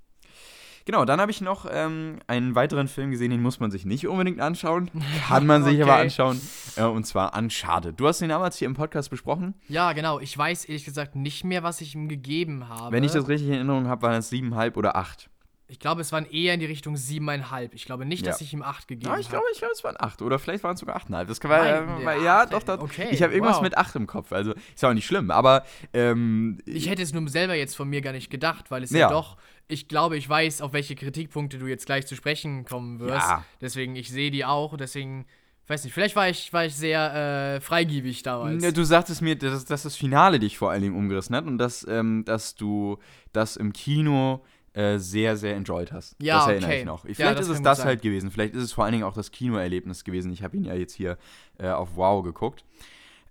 Genau, 0.84 1.04
dann 1.04 1.20
habe 1.20 1.32
ich 1.32 1.40
noch 1.40 1.66
ähm, 1.68 2.20
einen 2.28 2.54
weiteren 2.54 2.86
Film 2.86 3.10
gesehen, 3.10 3.32
den 3.32 3.42
muss 3.42 3.58
man 3.58 3.72
sich 3.72 3.84
nicht 3.84 4.06
unbedingt 4.06 4.40
anschauen. 4.40 4.88
Kann 5.28 5.44
man 5.46 5.64
sich 5.64 5.82
aber 5.82 5.94
Okay. 5.94 6.02
anschauen. 6.02 6.40
Äh, 6.76 6.84
und 6.84 7.04
zwar 7.06 7.36
Uncharted. 7.36 7.98
Du 7.98 8.06
hast 8.06 8.20
den 8.20 8.28
damals 8.28 8.56
hier 8.56 8.66
im 8.66 8.74
Podcast 8.74 9.10
besprochen. 9.10 9.54
Ja, 9.68 9.92
genau. 9.94 10.20
Ich 10.20 10.36
weiß 10.38 10.64
ehrlich 10.66 10.84
gesagt 10.84 11.16
nicht 11.16 11.42
mehr, 11.44 11.64
was 11.64 11.80
ich 11.80 11.94
ihm 11.96 12.08
gegeben 12.08 12.68
habe. 12.68 12.92
Wenn 12.94 13.02
ich 13.02 13.10
das 13.12 13.26
richtig 13.28 13.48
in 13.48 13.54
Erinnerung 13.54 13.88
habe, 13.88 14.02
waren 14.02 14.14
es 14.14 14.28
siebeneinhalb 14.28 14.76
oder 14.76 14.94
acht. 14.96 15.28
Ich 15.68 15.80
glaube, 15.80 16.00
es 16.00 16.12
waren 16.12 16.26
eher 16.26 16.54
in 16.54 16.60
die 16.60 16.66
Richtung 16.66 16.96
siebeneinhalb. 16.96 17.74
Ich 17.74 17.84
glaube 17.86 18.06
nicht, 18.06 18.24
dass 18.24 18.38
Ja. 18.40 18.44
ich 18.46 18.52
ihm 18.52 18.62
acht 18.62 18.86
gegeben 18.86 19.06
Ja, 19.06 19.10
habe. 19.10 19.18
Ah, 19.18 19.20
ich 19.20 19.28
glaube, 19.28 19.44
ich 19.52 19.58
glaube, 19.58 19.72
es 19.72 19.82
waren 19.82 19.96
acht 19.98 20.22
oder 20.22 20.38
vielleicht 20.38 20.62
waren 20.62 20.74
es 20.74 20.80
sogar 20.80 20.94
achteinhalb. 20.96 21.26
Das 21.26 21.40
kann 21.40 21.50
man, 21.50 21.60
Nein, 21.60 21.98
äh, 21.98 22.02
ja, 22.18 22.22
ja, 22.22 22.40
acht, 22.42 22.52
doch, 22.52 22.62
doch. 22.62 22.80
okay, 22.80 23.08
ich 23.10 23.20
habe 23.22 23.32
irgendwas 23.32 23.56
wow. 23.56 23.62
mit 23.62 23.76
acht 23.76 23.94
im 23.96 24.06
Kopf. 24.06 24.30
Also 24.32 24.52
ist 24.52 24.82
ja 24.82 24.90
auch 24.90 24.94
nicht 24.94 25.06
schlimm, 25.06 25.30
aber 25.32 25.64
ähm, 25.92 26.58
Ich 26.66 26.88
hätte 26.88 27.02
es 27.02 27.12
nur 27.12 27.28
selber 27.28 27.54
jetzt 27.54 27.76
von 27.76 27.88
mir 27.88 28.00
gar 28.00 28.12
nicht 28.12 28.30
gedacht, 28.30 28.70
weil 28.70 28.84
es 28.84 28.90
ja, 28.90 28.98
Ja. 29.00 29.10
doch, 29.10 29.36
ich 29.68 29.88
glaube, 29.88 30.16
ich 30.16 30.28
weiß, 30.28 30.60
auf 30.60 30.72
welche 30.72 30.94
Kritikpunkte 30.94 31.58
du 31.58 31.66
jetzt 31.66 31.86
gleich 31.86 32.06
zu 32.06 32.14
sprechen 32.14 32.64
kommen 32.64 33.00
wirst. 33.00 33.28
Ja. 33.28 33.44
Deswegen, 33.60 33.96
ich 33.96 34.08
sehe 34.10 34.30
die 34.30 34.44
auch, 34.44 34.76
deswegen, 34.76 35.26
weiß 35.66 35.82
nicht, 35.82 35.92
vielleicht 35.94 36.14
war 36.14 36.28
ich, 36.28 36.52
war 36.52 36.64
ich 36.66 36.76
sehr 36.76 37.56
äh, 37.56 37.60
freigiebig 37.60 38.22
damals. 38.22 38.62
Ja, 38.62 38.70
du 38.70 38.84
sagtest 38.84 39.20
mir, 39.22 39.34
dass, 39.36 39.64
dass 39.64 39.82
das 39.82 39.96
Finale 39.96 40.38
dich 40.38 40.56
vor 40.58 40.70
allen 40.70 40.82
Dingen 40.82 40.94
umgerissen 40.94 41.34
hat 41.34 41.46
und 41.46 41.58
dass, 41.58 41.84
ähm, 41.88 42.24
dass 42.24 42.54
du 42.54 42.98
das 43.32 43.56
im 43.56 43.72
Kino 43.72 44.44
äh, 44.76 44.98
sehr, 44.98 45.38
sehr 45.38 45.56
enjoyed 45.56 45.90
hast. 45.90 46.16
Ja, 46.20 46.40
das 46.40 46.48
erinnere 46.48 46.70
okay. 46.70 46.78
ich 46.80 46.84
noch. 46.84 47.04
Ja, 47.06 47.14
Vielleicht 47.14 47.38
das 47.38 47.48
ist 47.48 47.56
es 47.56 47.62
das 47.62 47.78
sein. 47.78 47.86
halt 47.86 48.02
gewesen. 48.02 48.30
Vielleicht 48.30 48.54
ist 48.54 48.62
es 48.62 48.72
vor 48.72 48.84
allen 48.84 48.92
Dingen 48.92 49.04
auch 49.04 49.14
das 49.14 49.30
Kinoerlebnis 49.30 50.04
gewesen. 50.04 50.30
Ich 50.32 50.42
habe 50.42 50.54
ihn 50.54 50.64
ja 50.64 50.74
jetzt 50.74 50.92
hier 50.92 51.16
äh, 51.58 51.68
auf 51.68 51.96
Wow 51.96 52.22
geguckt. 52.22 52.62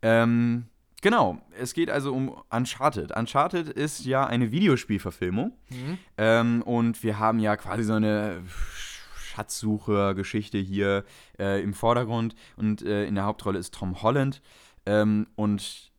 Ähm, 0.01 0.65
genau, 1.03 1.39
es 1.59 1.75
geht 1.75 1.91
also 1.91 2.15
um 2.15 2.35
Uncharted. 2.49 3.15
Uncharted 3.15 3.69
ist 3.69 4.05
ja 4.05 4.25
eine 4.25 4.51
Videospielverfilmung. 4.51 5.53
Mhm. 5.69 5.97
Ähm, 6.17 6.61
und 6.63 7.03
wir 7.03 7.19
haben 7.19 7.37
ja 7.37 7.55
quasi 7.57 7.83
so 7.83 7.93
eine 7.93 8.41
Schatzsucher-Geschichte 9.15 10.57
hier 10.57 11.05
äh, 11.37 11.61
im 11.61 11.75
Vordergrund. 11.75 12.33
Und 12.55 12.81
äh, 12.81 13.05
in 13.05 13.13
der 13.13 13.25
Hauptrolle 13.25 13.59
ist 13.59 13.75
Tom 13.75 14.01
Holland. 14.01 14.41
Ähm, 14.87 15.27
und 15.35 15.91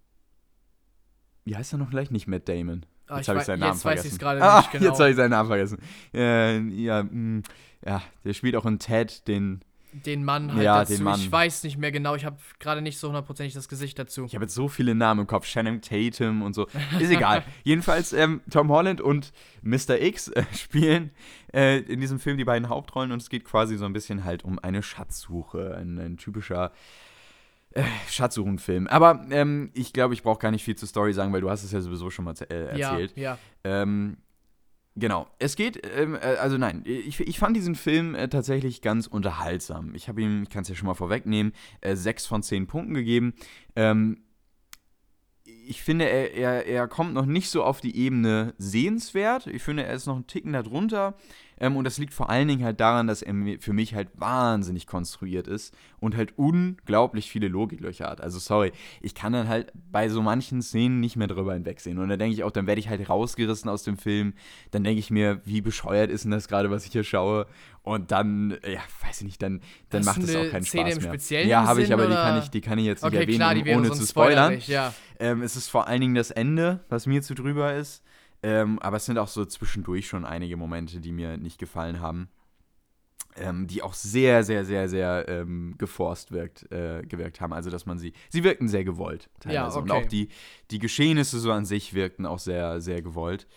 wie 1.45 1.55
heißt 1.55 1.73
er 1.73 1.79
noch 1.79 1.91
gleich? 1.91 2.11
Nicht 2.11 2.27
Matt 2.27 2.49
Damon. 2.49 2.85
Ah, 3.09 3.19
Jetzt 3.19 3.29
habe 3.29 3.39
ich 3.41 3.45
seinen 3.45 3.61
Namen 3.61 3.73
jetzt 3.73 3.85
weiß 3.85 3.95
vergessen. 4.01 4.07
ich's 4.09 4.19
gerade 4.19 4.43
ah, 4.43 4.59
nicht 4.59 4.73
genau. 4.73 4.85
Jetzt 4.87 4.99
habe 5.01 5.11
ich 5.11 5.17
seinen 5.17 5.31
Namen 5.31 5.49
vergessen. 5.49 5.79
Äh, 6.15 6.59
ja, 6.83 7.03
mh, 7.03 7.43
ja, 7.85 8.03
der 8.25 8.35
spielt 8.35 8.57
auch 8.57 8.67
in 8.67 8.79
Ted, 8.79 9.27
den. 9.29 9.61
Den 10.05 10.25
Mann 10.25 10.53
halt 10.53 10.63
Ja, 10.63 10.81
dazu. 10.81 10.95
den 10.95 11.05
Mann. 11.05 11.19
Ich 11.19 11.33
weiß 11.33 11.63
nicht 11.65 11.79
mehr 11.79 11.91
genau, 11.91 12.17
ich 12.17 12.27
habe 12.27 12.37
gerade 12.59 12.83
nicht 12.83 12.99
so 12.99 13.07
hundertprozentig 13.09 13.55
das 13.55 13.67
Gesicht 13.69 13.99
dazu. 13.99 14.25
Ich 14.27 14.35
habe 14.35 14.45
jetzt 14.45 14.55
so 14.55 14.69
viele 14.69 14.95
Namen 14.95 15.21
im 15.21 15.27
Kopf. 15.27 15.47
Shannon 15.47 15.81
Tatum 15.81 16.43
und 16.43 16.55
so. 16.55 16.67
Ist 16.99 17.11
egal. 17.11 17.45
Jedenfalls, 17.65 18.13
ähm, 18.13 18.43
Tom 18.51 18.69
Holland 18.71 19.01
und 19.01 19.33
Mr. 19.63 19.99
X 19.99 20.29
äh, 20.29 20.45
spielen 20.55 21.13
äh, 21.55 21.79
in 21.79 22.01
diesem 22.01 22.19
Film 22.19 22.37
die 22.37 22.45
beiden 22.45 22.69
Hauptrollen 22.69 23.11
und 23.11 23.23
es 23.23 23.31
geht 23.31 23.45
quasi 23.47 23.79
so 23.79 23.87
ein 23.87 23.95
bisschen 23.95 24.25
halt 24.25 24.45
um 24.45 24.59
eine 24.59 24.83
Schatzsuche. 24.83 25.75
Ein, 25.79 25.99
ein 25.99 26.17
typischer 26.19 26.73
äh, 27.77 27.85
Schatzsuchenfilm. 28.09 28.87
Aber 28.87 29.27
ähm, 29.31 29.71
ich 29.75 29.93
glaube, 29.93 30.15
ich 30.15 30.23
brauche 30.23 30.39
gar 30.39 30.51
nicht 30.51 30.65
viel 30.65 30.77
zur 30.77 30.89
Story 30.89 31.13
sagen, 31.13 31.33
weil 31.33 31.41
du 31.41 31.51
hast 31.51 31.63
es 31.63 31.73
ja 31.73 31.81
sowieso 31.81 32.11
schon 32.11 32.25
mal 32.25 32.35
äh, 32.49 32.81
erzählt. 32.81 33.13
Ja, 33.17 33.39
ja. 33.65 33.83
Ähm, 33.83 34.17
genau. 34.95 35.27
Es 35.39 35.57
geht, 35.57 35.83
ähm, 35.97 36.15
äh, 36.15 36.37
also 36.37 36.57
nein, 36.57 36.83
ich, 36.85 37.21
ich 37.21 37.39
fand 37.39 37.57
diesen 37.57 37.75
Film 37.75 38.15
äh, 38.15 38.29
tatsächlich 38.29 38.83
ganz 38.83 39.07
unterhaltsam. 39.07 39.95
Ich 39.95 40.09
habe 40.09 40.23
ihm, 40.23 40.45
ich 40.45 40.51
kann 40.51 40.63
es 40.63 40.69
ja 40.69 40.75
schon 40.75 40.87
mal 40.87 40.95
vorwegnehmen, 40.95 41.53
äh, 41.81 41.97
sechs 41.97 42.27
von 42.27 42.43
zehn 42.43 42.67
Punkten 42.67 42.95
gegeben. 42.95 43.35
Ähm, 43.75 44.23
ich 45.69 45.83
finde, 45.83 46.07
er, 46.09 46.35
er, 46.35 46.67
er 46.67 46.89
kommt 46.89 47.13
noch 47.13 47.27
nicht 47.27 47.51
so 47.51 47.63
auf 47.63 47.81
die 47.81 47.97
Ebene 47.97 48.55
sehenswert. 48.59 49.47
Ich 49.49 49.63
finde, 49.63 49.85
er 49.85 49.95
ist 49.95 50.07
noch 50.07 50.15
einen 50.15 50.27
Ticken 50.27 50.53
darunter. 50.53 51.15
Ähm, 51.59 51.77
und 51.77 51.85
das 51.85 51.99
liegt 51.99 52.13
vor 52.13 52.29
allen 52.31 52.49
Dingen 52.49 52.65
halt 52.65 52.81
daran, 52.81 53.07
dass 53.07 53.23
er 53.23 53.35
für 53.61 53.73
mich 53.73 53.95
halt 53.95 54.09
wahnsinnig 54.15 54.87
konstruiert 54.87 55.49
ist 55.49 55.75
und 56.01 56.17
halt 56.17 56.37
unglaublich 56.37 57.31
viele 57.31 57.49
Logiklöcher 57.49 58.09
hat. 58.09 58.21
Also 58.21 58.39
sorry, 58.39 58.73
ich 59.01 59.15
kann 59.15 59.33
dann 59.33 59.49
halt 59.49 59.73
bei 59.91 60.09
so 60.09 60.23
manchen 60.23 60.61
Szenen 60.63 61.01
nicht 61.01 61.17
mehr 61.17 61.29
drüber 61.29 61.55
hinwegsehen. 61.55 61.99
Und 61.99 62.09
da 62.09 62.17
denke 62.17 62.35
ich 62.35 62.45
auch, 62.45 62.51
dann 62.51 62.67
werde 62.67 62.81
ich 62.81 62.89
halt 62.89 63.09
rausgerissen 63.09 63.71
aus 63.71 63.83
dem 63.85 63.97
Film. 63.97 64.35
Dann 64.71 64.85
denke 64.85 65.01
ich 65.01 65.11
mir, 65.11 65.41
wie 65.45 65.61
bescheuert 65.61 66.11
ist 66.11 66.25
denn 66.25 66.31
das 66.31 66.49
gerade, 66.49 66.71
was 66.71 66.85
ich 66.85 66.93
hier 66.93 67.05
schaue? 67.05 67.47
Und 67.83 68.11
dann, 68.11 68.59
ja, 68.65 68.81
weiß 69.07 69.21
ich 69.21 69.27
nicht, 69.27 69.43
dann, 69.43 69.61
dann 69.91 70.01
Hast 70.01 70.19
macht 70.19 70.29
es 70.29 70.35
auch 70.35 70.51
keinen 70.51 70.65
Szene 70.65 70.91
Spaß 70.93 71.31
im 71.31 71.37
mehr. 71.37 71.47
Ja, 71.47 71.67
habe 71.67 71.83
ich, 71.83 71.93
aber 71.93 72.07
die 72.07 72.15
kann 72.15 72.35
oder? 72.35 72.43
ich, 72.43 72.51
die 72.51 72.61
kann 72.61 72.79
ich 72.79 72.85
jetzt 72.87 73.03
nicht 73.05 73.13
Okay, 73.13 73.23
erwähnen, 73.23 73.65
klar, 73.65 73.77
ohne 73.79 73.93
zu 73.93 74.05
spoilern. 74.05 74.61
ja. 74.67 74.93
Ähm, 75.19 75.41
es 75.43 75.57
ist 75.57 75.69
vor 75.69 75.87
allen 75.87 76.01
Dingen 76.01 76.15
das 76.15 76.31
Ende, 76.31 76.81
was 76.89 77.07
mir 77.07 77.23
zu 77.23 77.35
drüber 77.35 77.75
ist. 77.75 78.03
Ähm, 78.47 78.79
aber 78.79 78.99
es 78.99 79.07
sind 79.07 79.19
auch 79.19 79.27
so 79.27 79.45
zwischendurch 79.45 80.07
schon 80.07 80.25
einige 80.25 80.57
Momente, 80.57 81.01
die 81.01 81.11
mir 81.11 81.37
nicht 81.37 81.59
gefallen 81.59 82.01
haben. 82.01 82.29
Ähm, 83.35 83.67
die 83.67 83.83
auch 83.83 83.93
sehr, 83.93 84.45
sehr, 84.45 84.65
sehr, 84.65 84.89
sehr 84.89 85.29
ähm, 85.29 85.75
geforst 85.79 86.31
wirkt, 86.31 86.71
äh, 86.71 87.03
gewirkt 87.03 87.41
haben. 87.41 87.53
Also, 87.53 87.71
dass 87.71 87.87
man 87.87 87.99
sie, 87.99 88.13
sie 88.31 88.45
wirkten 88.45 88.69
sehr 88.69 88.85
gewollt 88.85 89.29
teilweise. 89.41 89.57
Ja, 89.57 89.69
okay. 89.69 89.79
Und 89.81 89.91
auch 89.91 90.07
die, 90.07 90.29
die 90.71 90.79
Geschehnisse 90.79 91.41
so 91.41 91.51
an 91.51 91.65
sich 91.65 91.93
wirkten 91.93 92.25
auch 92.25 92.39
sehr, 92.39 92.81
sehr 92.81 93.03
gewollt. 93.03 93.49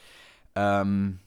Ähm, 0.56 1.20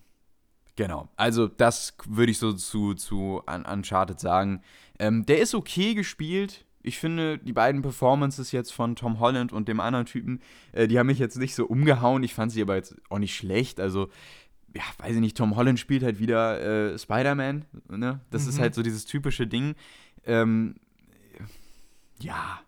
genau. 0.75 1.09
Also, 1.15 1.47
das 1.47 1.97
würde 2.07 2.33
ich 2.33 2.39
so 2.39 2.53
zu, 2.53 2.95
zu 2.95 3.43
Un 3.49 3.65
Uncharted 3.65 4.19
sagen. 4.19 4.63
Ähm, 4.99 5.25
der 5.25 5.39
ist 5.41 5.55
okay 5.55 5.95
gespielt. 5.95 6.65
Ich 6.83 6.99
finde, 6.99 7.39
die 7.39 7.53
beiden 7.53 7.83
Performances 7.83 8.53
jetzt 8.53 8.73
von 8.73 8.97
Tom 8.97 9.21
Holland 9.21 9.53
und 9.53 9.69
dem 9.69 9.81
anderen 9.81 10.07
Typen, 10.07 10.41
äh, 10.73 10.89
die 10.89 10.99
haben 10.99 11.07
mich 11.07 11.19
jetzt 11.19 11.37
nicht 11.39 11.55
so 11.55 11.67
umgehauen. 11.67 12.23
Ich 12.23 12.35
fand 12.35 12.51
sie 12.53 12.63
aber 12.63 12.77
jetzt 12.77 12.97
auch 13.09 13.19
nicht 13.19 13.35
schlecht. 13.37 13.79
Also, 13.81 14.09
ja, 14.75 14.83
weiß 14.99 15.15
ich 15.15 15.21
nicht, 15.21 15.37
Tom 15.37 15.55
Holland 15.57 15.79
spielt 15.79 16.03
halt 16.03 16.19
wieder 16.19 16.93
äh, 16.93 16.99
Spider-Man. 16.99 17.65
Ne? 17.91 18.21
Das 18.31 18.45
Mhm. 18.45 18.49
ist 18.49 18.59
halt 18.59 18.75
so 18.75 18.83
dieses 18.83 19.05
typische 19.05 19.47
Ding. 19.47 19.75
Ähm, 20.25 20.77
ja, 22.21 22.61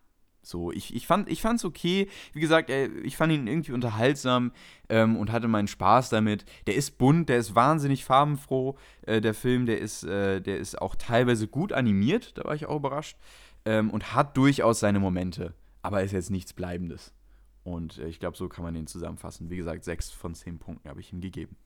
so, 0.42 0.70
ich, 0.72 0.94
ich 0.94 1.06
fand 1.06 1.28
es 1.30 1.64
okay. 1.64 2.08
Wie 2.34 2.40
gesagt, 2.40 2.68
äh, 2.68 2.88
ich 3.02 3.16
fand 3.16 3.32
ihn 3.32 3.46
irgendwie 3.46 3.72
unterhaltsam 3.72 4.52
ähm, 4.90 5.16
und 5.16 5.32
hatte 5.32 5.48
meinen 5.48 5.68
Spaß 5.68 6.10
damit. 6.10 6.44
Der 6.66 6.74
ist 6.74 6.98
bunt, 6.98 7.30
der 7.30 7.38
ist 7.38 7.54
wahnsinnig 7.54 8.04
farbenfroh, 8.04 8.76
äh, 9.06 9.22
der 9.22 9.32
Film. 9.32 9.64
Der 9.64 9.78
ist, 9.78 10.04
äh, 10.04 10.40
der 10.42 10.58
ist 10.58 10.80
auch 10.82 10.96
teilweise 10.96 11.48
gut 11.48 11.72
animiert, 11.72 12.36
da 12.36 12.44
war 12.44 12.54
ich 12.54 12.66
auch 12.66 12.76
überrascht. 12.76 13.16
Ähm, 13.64 13.90
und 13.90 14.14
hat 14.14 14.36
durchaus 14.36 14.80
seine 14.80 15.00
Momente, 15.00 15.54
aber 15.82 16.02
ist 16.02 16.12
jetzt 16.12 16.30
nichts 16.30 16.52
Bleibendes. 16.52 17.14
Und 17.62 17.98
äh, 17.98 18.08
ich 18.08 18.20
glaube, 18.20 18.36
so 18.36 18.48
kann 18.48 18.64
man 18.64 18.74
den 18.74 18.86
zusammenfassen. 18.86 19.50
Wie 19.50 19.56
gesagt, 19.56 19.84
sechs 19.84 20.10
von 20.10 20.34
zehn 20.34 20.58
Punkten 20.58 20.88
habe 20.88 21.00
ich 21.00 21.12
ihm 21.12 21.20
gegeben. 21.20 21.56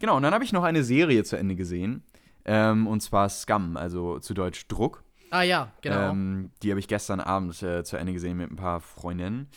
Genau, 0.00 0.16
und 0.16 0.22
dann 0.22 0.34
habe 0.34 0.44
ich 0.44 0.52
noch 0.52 0.64
eine 0.64 0.82
Serie 0.82 1.24
zu 1.24 1.36
Ende 1.36 1.54
gesehen. 1.54 2.02
Ähm, 2.44 2.86
und 2.86 3.00
zwar 3.00 3.28
Scum, 3.28 3.76
also 3.76 4.18
zu 4.18 4.34
Deutsch 4.34 4.66
Druck. 4.66 5.04
Ah 5.30 5.42
ja, 5.42 5.72
genau. 5.82 6.10
Ähm, 6.10 6.50
die 6.62 6.70
habe 6.70 6.80
ich 6.80 6.88
gestern 6.88 7.20
Abend 7.20 7.62
äh, 7.62 7.84
zu 7.84 7.96
Ende 7.96 8.12
gesehen 8.12 8.36
mit 8.36 8.50
ein 8.50 8.56
paar 8.56 8.80
Freundinnen. 8.80 9.48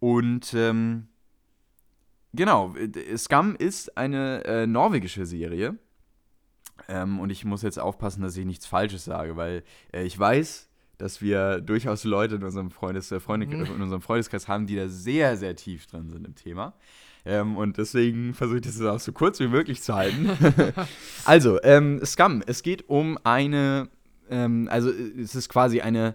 Und 0.00 0.54
ähm, 0.54 1.08
genau, 2.32 2.74
äh, 2.74 3.16
Scum 3.16 3.54
ist 3.54 3.96
eine 3.96 4.44
äh, 4.44 4.66
norwegische 4.66 5.26
Serie. 5.26 5.78
Ähm, 6.88 7.20
und 7.20 7.30
ich 7.30 7.44
muss 7.44 7.62
jetzt 7.62 7.78
aufpassen, 7.78 8.22
dass 8.22 8.36
ich 8.36 8.46
nichts 8.46 8.66
Falsches 8.66 9.04
sage, 9.04 9.36
weil 9.36 9.62
äh, 9.92 10.02
ich 10.02 10.18
weiß, 10.18 10.69
dass 11.00 11.20
wir 11.20 11.60
durchaus 11.60 12.04
Leute 12.04 12.36
in 12.36 12.42
unserem, 12.44 12.70
Freundes, 12.70 13.10
äh, 13.12 13.20
Freunde, 13.20 13.46
Mhm. 13.46 13.64
in 13.66 13.82
unserem 13.82 14.02
Freundeskreis 14.02 14.48
haben, 14.48 14.66
die 14.66 14.76
da 14.76 14.88
sehr, 14.88 15.36
sehr 15.36 15.56
tief 15.56 15.86
drin 15.86 16.10
sind 16.10 16.26
im 16.26 16.34
Thema. 16.34 16.74
Ähm, 17.24 17.56
und 17.56 17.76
deswegen 17.78 18.32
versuche 18.34 18.58
ich 18.58 18.62
das 18.64 18.80
auch 18.80 18.98
so 19.00 19.12
kurz 19.12 19.40
wie 19.40 19.48
möglich 19.48 19.82
zu 19.82 19.94
halten. 19.94 20.30
also, 21.24 21.60
ähm, 21.62 22.00
Scum, 22.04 22.42
es 22.46 22.62
geht 22.62 22.88
um 22.88 23.18
eine, 23.24 23.88
ähm, 24.30 24.68
also 24.70 24.90
äh, 24.90 25.20
es 25.20 25.34
ist 25.34 25.48
quasi 25.48 25.80
eine. 25.80 26.14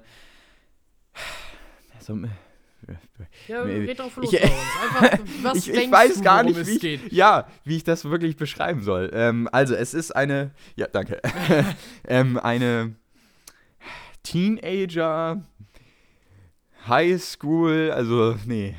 So, 2.00 2.15
ja, 3.48 3.65
nee, 3.65 3.78
red 3.86 3.98
drauf 4.00 4.15
los 4.17 4.32
ich- 4.32 4.39
bei 4.39 4.48
uns. 4.48 5.02
Einfach, 5.02 5.19
was 5.43 5.58
ich, 5.58 5.69
ich 5.74 5.91
weiß 5.91 6.15
du, 6.15 6.21
gar 6.24 6.43
nicht, 6.43 6.56
es 6.58 6.67
wie 6.67 6.88
ich, 6.88 7.12
ja, 7.12 7.48
wie 7.63 7.78
ich 7.78 7.84
das 7.84 8.06
wirklich 8.06 8.36
beschreiben 8.36 8.84
soll. 8.84 9.10
Ähm, 9.13 9.50
also, 9.52 9.74
es 9.74 9.95
ist 9.95 10.15
eine, 10.15 10.52
ja, 10.76 10.86
danke, 10.88 11.19
ähm, 12.08 12.38
eine 12.38 12.93
Teenager 14.25 15.43
High 16.88 17.21
School, 17.21 17.91
also 17.91 18.35
nee. 18.45 18.75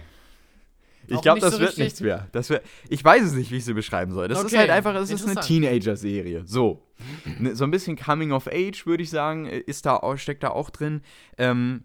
Ich 1.09 1.21
glaube, 1.21 1.41
das 1.41 1.55
so 1.55 1.61
wird 1.61 1.79
nichts 1.79 2.01
mehr. 2.01 2.27
Das 2.33 2.51
wär, 2.51 2.63
ich 2.89 3.05
weiß 3.05 3.23
es 3.23 3.33
nicht, 3.35 3.53
wie 3.53 3.57
ich 3.59 3.65
sie 3.65 3.75
beschreiben 3.75 4.13
soll. 4.13 4.27
Das 4.27 4.41
ist 4.41 4.47
Okay, 4.47 4.59
halt 4.59 4.71
einfach, 4.71 4.95
es 4.97 5.11
ist 5.11 5.27
eine. 5.27 5.41
Teenager-Serie. 5.41 6.43
So. 6.47 6.83
Ne, 7.39 7.55
so 7.55 7.65
ein 7.65 7.71
bisschen 7.71 7.97
Coming 7.97 8.33
of 8.33 8.49
Age, 8.49 8.87
würde 8.87 9.05
ich 9.05 9.11
sagen, 9.11 9.47
ist 9.47 9.87
da, 9.87 10.01
steckt 10.17 10.43
da 10.43 10.49
auch 10.49 10.71
drin. 10.71 11.03
Ähm, 11.39 11.85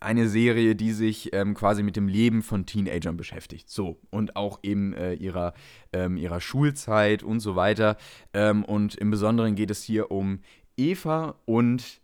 eine 0.00 0.28
Serie, 0.28 0.74
die 0.74 0.92
sich 0.92 1.32
ähm, 1.32 1.54
quasi 1.54 1.82
mit 1.82 1.94
dem 1.94 2.08
Leben 2.08 2.42
von 2.42 2.66
Teenagern 2.66 3.16
beschäftigt. 3.16 3.70
So. 3.70 4.00
Und 4.10 4.34
auch 4.34 4.58
eben 4.62 4.92
äh, 4.94 5.12
ihrer, 5.14 5.52
ähm, 5.92 6.16
ihrer 6.16 6.40
Schulzeit 6.40 7.22
und 7.22 7.40
so 7.40 7.54
weiter. 7.54 7.96
Ähm, 8.32 8.64
und 8.64 8.96
im 8.96 9.10
Besonderen 9.10 9.54
geht 9.54 9.70
es 9.70 9.82
hier 9.82 10.10
um 10.10 10.40
Eva 10.76 11.36
und 11.44 11.99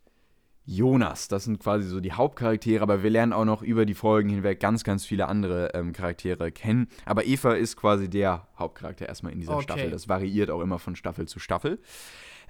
Jonas. 0.66 1.28
Das 1.28 1.44
sind 1.44 1.60
quasi 1.60 1.88
so 1.88 2.00
die 2.00 2.12
Hauptcharaktere, 2.12 2.82
aber 2.82 3.02
wir 3.04 3.10
lernen 3.10 3.32
auch 3.32 3.44
noch 3.44 3.62
über 3.62 3.86
die 3.86 3.94
Folgen 3.94 4.28
hinweg 4.28 4.58
ganz, 4.58 4.82
ganz 4.82 5.06
viele 5.06 5.28
andere 5.28 5.70
ähm, 5.74 5.92
Charaktere 5.92 6.50
kennen. 6.50 6.88
Aber 7.04 7.24
Eva 7.24 7.54
ist 7.54 7.76
quasi 7.76 8.10
der 8.10 8.48
Hauptcharakter 8.58 9.06
erstmal 9.06 9.32
in 9.32 9.40
dieser 9.40 9.54
Okay. 9.54 9.62
Staffel. 9.62 9.90
Das 9.90 10.08
variiert 10.08 10.50
auch 10.50 10.60
immer 10.60 10.80
von 10.80 10.96
Staffel 10.96 11.28
zu 11.28 11.38
Staffel. 11.38 11.78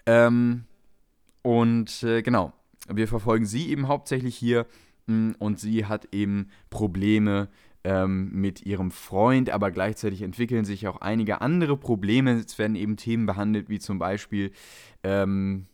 Ähm, 0.07 0.65
und 1.43 2.03
äh, 2.03 2.23
genau, 2.23 2.55
wir 2.89 3.07
verfolgen 3.07 3.45
sie 3.45 3.69
eben 3.69 3.87
hauptsächlich 3.87 4.35
hier 4.35 4.67
mh, 5.07 5.35
und 5.39 5.61
sie 5.61 5.85
hat 5.85 6.09
eben 6.13 6.49
Probleme 6.71 7.49
ähm, 7.85 8.31
mit 8.33 8.65
ihrem 8.65 8.91
Freund, 8.91 9.51
aber 9.51 9.71
gleichzeitig 9.71 10.23
entwickeln 10.23 10.65
sich 10.65 10.89
auch 10.89 11.03
einige 11.03 11.43
andere 11.43 11.77
Probleme. 11.77 12.33
Es 12.33 12.59
werden 12.59 12.77
eben 12.77 12.97
Themen 12.97 13.27
behandelt, 13.27 13.69
wie 13.69 13.79
zum 13.79 13.99
Beispiel 13.99 14.53
ähm, 15.05 15.67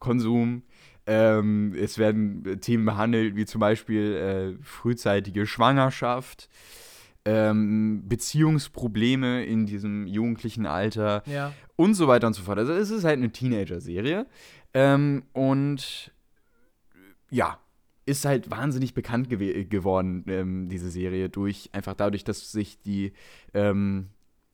Drogenkonsum. 0.00 0.62
Ähm, 1.08 1.74
es 1.78 1.98
werden 1.98 2.44
äh, 2.46 2.56
Themen 2.56 2.84
behandelt, 2.84 3.36
wie 3.36 3.44
zum 3.44 3.60
Beispiel 3.60 4.56
äh, 4.58 4.64
frühzeitige 4.64 5.46
Schwangerschaft, 5.46 6.48
ähm, 7.24 8.02
Beziehungsprobleme 8.08 9.44
in 9.44 9.66
diesem 9.66 10.06
jugendlichen 10.06 10.66
Alter 10.66 11.22
Ja. 11.26 11.52
und 11.76 11.94
so 11.94 12.08
weiter 12.08 12.26
und 12.26 12.32
so 12.34 12.42
fort. 12.42 12.58
Also 12.58 12.72
es 12.72 12.90
ist 12.90 13.04
halt 13.04 13.18
eine 13.18 13.30
Teenager-Serie 13.30 14.26
ähm, 14.74 15.22
und 15.32 16.12
ja, 17.30 17.60
ist 18.04 18.24
halt 18.24 18.50
wahnsinnig 18.50 18.94
bekannt 18.94 19.28
gew 19.28 19.64
geworden, 19.68 20.24
ähm, 20.28 20.68
diese 20.68 20.90
Serie, 20.90 21.28
durch 21.28 21.70
einfach 21.72 21.94
dadurch, 21.94 22.22
dass 22.24 22.50
sich 22.52 22.80
die 22.80 23.12
ähm, 23.54 24.08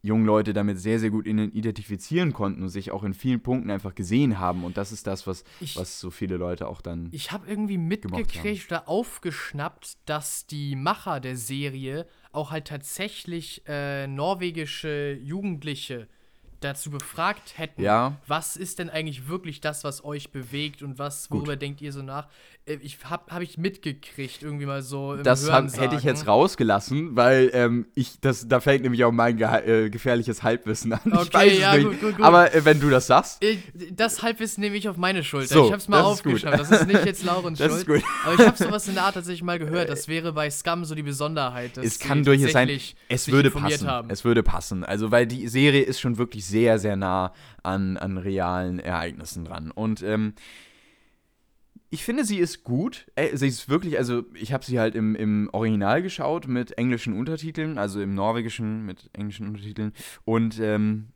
jungen 0.05 0.27
Leute 0.27 0.53
damit 0.53 0.79
sehr, 0.81 0.99
sehr 0.99 1.11
gut 1.11 1.27
identifizieren 1.29 2.33
konnten 2.33 2.63
und 2.63 2.69
sich 2.71 2.91
auch 2.91 3.05
in 3.05 3.15
vielen 3.15 3.41
Punkten 3.41 3.71
einfach 3.71 3.95
gesehen 3.95 4.39
haben. 4.41 4.65
Und 4.65 4.77
das 4.77 4.91
ist 4.91 5.07
das, 5.07 5.27
was, 5.27 5.45
Ich- 5.61 5.77
was 5.77 6.01
so 6.01 6.11
viele 6.11 6.37
Leute 6.37 6.67
auch 6.67 6.81
dann. 6.81 7.09
Ich 7.13 7.31
habe 7.31 7.47
irgendwie 7.49 7.79
mitgekriegt 7.79 8.67
oder 8.71 8.89
aufgeschnappt, 8.89 9.99
dass 10.07 10.47
die 10.47 10.75
Macher 10.77 11.21
der 11.21 11.37
Serie 11.37 12.07
auch 12.33 12.51
halt 12.51 12.67
tatsächlich 12.67 13.63
äh, 13.67 14.07
norwegische 14.09 15.13
Jugendliche 15.23 16.09
dazu 16.61 16.91
befragt 16.91 17.59
hätten, 17.59 17.83
Ja. 17.83 18.17
was 18.29 18.57
ist 18.57 18.79
denn 18.79 18.89
eigentlich 18.89 19.27
wirklich 19.27 19.61
das, 19.61 19.83
was 19.83 20.05
euch 20.05 20.31
bewegt 20.31 20.81
und 20.83 20.97
was, 20.97 21.29
worüber 21.31 21.57
denkt 21.57 21.81
ihr 21.81 21.93
so 21.93 22.03
nach? 22.03 22.29
Äh, 22.65 22.75
ich 22.83 22.99
habe 23.05 23.33
hab 23.35 23.43
ich 23.43 23.59
mitgekriegt, 23.59 24.43
irgendwie 24.43 24.67
mal 24.67 24.83
so 24.83 25.17
Das 25.17 25.51
hab, 25.51 25.73
hätte 25.77 25.97
ich 25.97 26.03
jetzt 26.05 26.27
rausgelassen, 26.29 27.17
weil 27.17 27.51
ähm, 27.55 27.87
ich 27.95 28.21
das, 28.21 28.47
da 28.47 28.61
fällt 28.61 28.83
nämlich 28.83 29.05
auch 29.05 29.11
mein 29.13 29.41
äh, 29.41 29.91
gefährliches 29.91 30.43
Halbwissen 30.43 30.93
an. 30.93 31.01
ich 31.05 31.13
Okay, 31.13 31.29
weiß 31.33 31.53
es 31.55 31.59
ja, 31.59 31.75
nicht. 31.77 31.85
gut, 31.87 32.01
gut, 32.01 32.17
gut. 32.19 32.25
Aber 32.25 32.55
äh, 32.55 32.65
wenn 32.65 32.79
du 32.81 32.89
das 32.91 33.07
sagst, 33.09 33.43
Äh, 33.43 33.59
Das 33.93 34.23
Halbwissen 34.23 34.61
nehme 34.63 34.77
ich 34.77 34.89
auf 34.89 34.97
meine 34.97 35.25
Schulter. 35.25 35.55
So, 35.55 35.65
ich 35.67 35.73
habe 35.73 35.79
es 35.83 35.89
mal 35.89 36.03
aufgeschrieben. 36.03 36.57
Das 36.59 36.71
ist 36.71 36.87
nicht 36.87 37.05
jetzt 37.05 37.25
Laurens 37.25 37.59
Das 37.59 37.69
Schuld. 37.69 37.81
ist 37.81 37.87
gut. 37.87 38.11
Aber 38.25 38.35
ich 38.35 38.47
habe 38.47 38.57
sowas 38.57 38.87
in 38.87 38.95
der 38.95 39.05
Art 39.05 39.15
tatsächlich 39.15 39.43
mal 39.43 39.59
gehört. 39.59 39.89
Das 39.89 40.07
wäre 40.09 40.33
bei 40.33 40.49
Scum 40.51 40.85
so 40.85 40.95
die 40.95 41.03
Besonderheit. 41.03 41.77
Dass 41.77 41.85
es 41.85 41.99
kann 41.99 42.23
durchaus 42.25 42.53
sein, 42.53 42.71
es 43.09 43.29
würde 43.31 43.51
passen. 43.51 43.89
Haben. 43.89 44.09
Es 44.11 44.25
würde 44.25 44.43
passen. 44.43 44.85
Also, 44.85 45.11
weil 45.11 45.27
die 45.27 45.49
Serie 45.49 45.83
ist 45.83 46.01
schon 46.01 46.17
wirklich 46.19 46.45
sehr, 46.47 46.79
sehr 46.79 46.97
nah 46.97 47.33
an, 47.63 47.97
an 47.97 48.19
realen 48.19 48.79
Ereignissen 48.79 49.45
dran. 49.45 49.71
Und 49.71 50.03
ähm, 50.03 50.35
ich 51.93 52.05
finde, 52.05 52.25
sie 52.25 52.39
ist 52.39 52.65
gut. 52.65 53.07
Äh, 53.17 53.37
sie 53.37 53.49
ist 53.49 53.69
wirklich, 53.69 53.99
also 53.99 54.25
ich 54.35 54.55
habe 54.55 54.65
sie 54.65 54.81
halt 54.81 54.95
im, 54.95 55.15
im 55.15 55.51
Original 55.53 56.03
geschaut 56.03 56.49
mit 56.49 56.79
englischen 56.79 57.13
Untertiteln, 57.13 57.77
also 57.77 58.01
im 58.01 58.15
Norwegischen 58.15 58.87
mit 58.87 59.11
englischen 59.13 59.47
Untertiteln. 59.47 59.93
Und 60.25 60.59
ähm, 60.59 61.09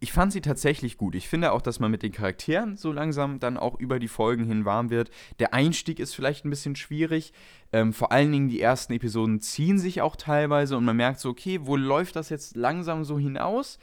ich 0.00 0.12
fand 0.12 0.30
sie 0.30 0.42
tatsächlich 0.42 0.98
gut. 0.98 1.14
Ich 1.14 1.26
finde 1.26 1.52
auch, 1.52 1.62
dass 1.62 1.80
man 1.80 1.90
mit 1.90 2.02
den 2.02 2.12
Charakteren 2.12 2.76
so 2.76 2.92
langsam 2.92 3.40
dann 3.40 3.56
auch 3.56 3.80
über 3.80 3.98
die 3.98 4.08
Folgen 4.08 4.44
hin 4.44 4.66
warm 4.66 4.90
wird. 4.90 5.10
Der 5.38 5.54
Einstieg 5.54 5.98
ist 5.98 6.14
vielleicht 6.14 6.44
ein 6.44 6.50
bisschen 6.50 6.76
schwierig. 6.76 7.32
Ähm, 7.72 7.94
vor 7.94 8.12
allen 8.12 8.30
Dingen 8.30 8.48
die 8.50 8.60
ersten 8.60 8.92
Episoden 8.92 9.40
ziehen 9.40 9.78
sich 9.78 10.02
auch 10.02 10.16
teilweise 10.16 10.76
und 10.76 10.84
man 10.84 10.98
merkt 10.98 11.20
so, 11.20 11.30
okay, 11.30 11.60
wo 11.62 11.76
läuft 11.76 12.16
das 12.16 12.28
jetzt 12.28 12.56
langsam 12.56 13.04
so 13.04 13.18
hinaus? 13.18 13.78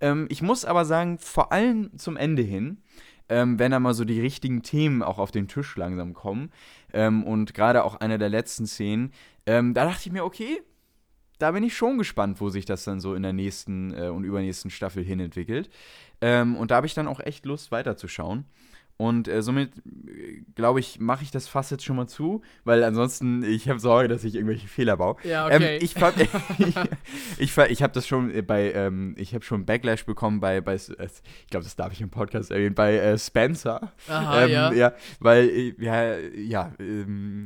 Ähm, 0.00 0.28
ich 0.30 0.40
muss 0.40 0.64
aber 0.64 0.86
sagen, 0.86 1.18
vor 1.18 1.52
allem 1.52 1.90
zum 1.98 2.16
Ende 2.16 2.42
hin, 2.42 2.78
ähm, 3.28 3.58
wenn 3.58 3.70
da 3.70 3.80
mal 3.80 3.94
so 3.94 4.04
die 4.04 4.20
richtigen 4.20 4.62
Themen 4.62 5.02
auch 5.02 5.18
auf 5.18 5.30
den 5.30 5.48
Tisch 5.48 5.76
langsam 5.76 6.14
kommen 6.14 6.50
ähm, 6.92 7.24
und 7.24 7.54
gerade 7.54 7.84
auch 7.84 7.96
eine 7.96 8.18
der 8.18 8.28
letzten 8.28 8.66
Szenen, 8.66 9.12
ähm, 9.46 9.74
da 9.74 9.84
dachte 9.84 10.02
ich 10.06 10.12
mir, 10.12 10.24
okay, 10.24 10.60
da 11.38 11.52
bin 11.52 11.62
ich 11.62 11.76
schon 11.76 11.98
gespannt, 11.98 12.40
wo 12.40 12.48
sich 12.48 12.64
das 12.64 12.84
dann 12.84 13.00
so 13.00 13.14
in 13.14 13.22
der 13.22 13.32
nächsten 13.32 13.94
äh, 13.94 14.08
und 14.08 14.24
übernächsten 14.24 14.70
Staffel 14.70 15.04
hin 15.04 15.20
entwickelt. 15.20 15.70
Ähm, 16.20 16.56
und 16.56 16.70
da 16.70 16.76
habe 16.76 16.86
ich 16.86 16.94
dann 16.94 17.06
auch 17.06 17.20
echt 17.20 17.46
Lust 17.46 17.70
weiterzuschauen. 17.70 18.44
Und 18.98 19.28
äh, 19.28 19.42
somit, 19.42 19.70
glaube 20.56 20.80
ich, 20.80 20.98
mache 20.98 21.22
ich 21.22 21.30
das 21.30 21.46
Fass 21.46 21.70
jetzt 21.70 21.84
schon 21.84 21.94
mal 21.94 22.08
zu, 22.08 22.42
weil 22.64 22.82
ansonsten, 22.82 23.44
ich 23.44 23.68
habe 23.68 23.78
Sorge, 23.78 24.08
dass 24.08 24.24
ich 24.24 24.34
irgendwelche 24.34 24.66
Fehler 24.66 24.96
baue. 24.96 25.14
Ja, 25.22 25.46
okay. 25.46 25.76
Ähm, 25.76 25.82
ich 25.82 25.94
ich, 27.38 27.56
ich, 27.56 27.56
ich 27.56 27.82
habe 27.82 27.92
das 27.92 28.08
schon 28.08 28.34
äh, 28.34 28.42
bei, 28.42 28.72
ähm, 28.72 29.14
ich 29.16 29.34
habe 29.34 29.44
schon 29.44 29.64
Backlash 29.64 30.04
bekommen 30.04 30.40
bei, 30.40 30.60
bei 30.60 30.74
ich 30.74 30.92
glaube, 31.48 31.62
das 31.62 31.76
darf 31.76 31.92
ich 31.92 32.00
im 32.00 32.10
Podcast 32.10 32.50
erwähnen, 32.50 32.74
bei 32.74 32.96
äh, 32.98 33.16
Spencer. 33.16 33.92
Aha, 34.08 34.42
ähm, 34.42 34.50
ja. 34.50 34.72
ja. 34.72 34.92
Weil, 35.20 35.48
äh, 35.48 35.74
ja, 35.78 36.18
ja, 36.18 36.72
ähm, 36.80 37.44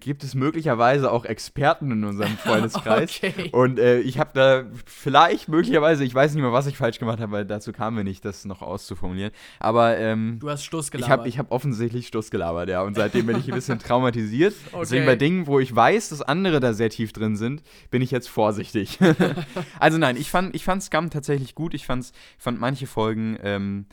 gibt 0.00 0.24
es 0.24 0.34
möglicherweise 0.34 1.10
auch 1.12 1.24
Experten 1.24 1.90
in 1.90 2.04
unserem 2.04 2.36
Freundeskreis. 2.38 3.10
Okay. 3.16 3.50
Und 3.52 3.78
äh, 3.78 4.00
ich 4.00 4.18
habe 4.18 4.30
da 4.34 4.64
vielleicht, 4.86 5.48
möglicherweise, 5.48 6.04
ich 6.04 6.14
weiß 6.14 6.34
nicht 6.34 6.42
mehr, 6.42 6.52
was 6.52 6.66
ich 6.66 6.76
falsch 6.76 6.98
gemacht 6.98 7.20
habe, 7.20 7.32
weil 7.32 7.44
dazu 7.46 7.72
kamen 7.72 7.96
wir 7.96 8.04
nicht, 8.04 8.24
das 8.24 8.44
noch 8.44 8.62
auszuformulieren. 8.62 9.32
Aber 9.60 9.96
ähm, 9.98 10.38
Du 10.40 10.50
hast 10.50 10.64
Stoß 10.64 10.86
ich 10.86 10.90
gelabert. 10.92 11.18
habe 11.18 11.28
ich 11.28 11.38
hab 11.38 11.50
offensichtlich 11.52 12.06
Stuss 12.08 12.30
gelabert, 12.30 12.68
ja. 12.68 12.82
Und 12.82 12.94
seitdem 12.96 13.26
bin 13.26 13.38
ich 13.38 13.48
ein 13.48 13.54
bisschen 13.54 13.78
traumatisiert. 13.78 14.54
Deswegen 14.78 15.02
Okay. 15.02 15.06
bei 15.06 15.16
Dingen, 15.16 15.46
wo 15.46 15.60
ich 15.60 15.74
weiß, 15.74 16.08
dass 16.10 16.22
andere 16.22 16.60
da 16.60 16.72
sehr 16.72 16.90
tief 16.90 17.12
drin 17.12 17.36
sind, 17.36 17.62
bin 17.90 18.02
ich 18.02 18.10
jetzt 18.10 18.28
vorsichtig. 18.28 18.98
also 19.80 19.98
nein, 19.98 20.16
ich 20.16 20.30
fand, 20.30 20.54
ich 20.54 20.64
fand 20.64 20.82
Scum 20.82 21.10
tatsächlich 21.10 21.54
gut. 21.54 21.74
Ich 21.74 21.86
fand's, 21.86 22.12
fand 22.38 22.60
manche 22.60 22.86
Folgen 22.86 23.38
ähm, 23.42 23.86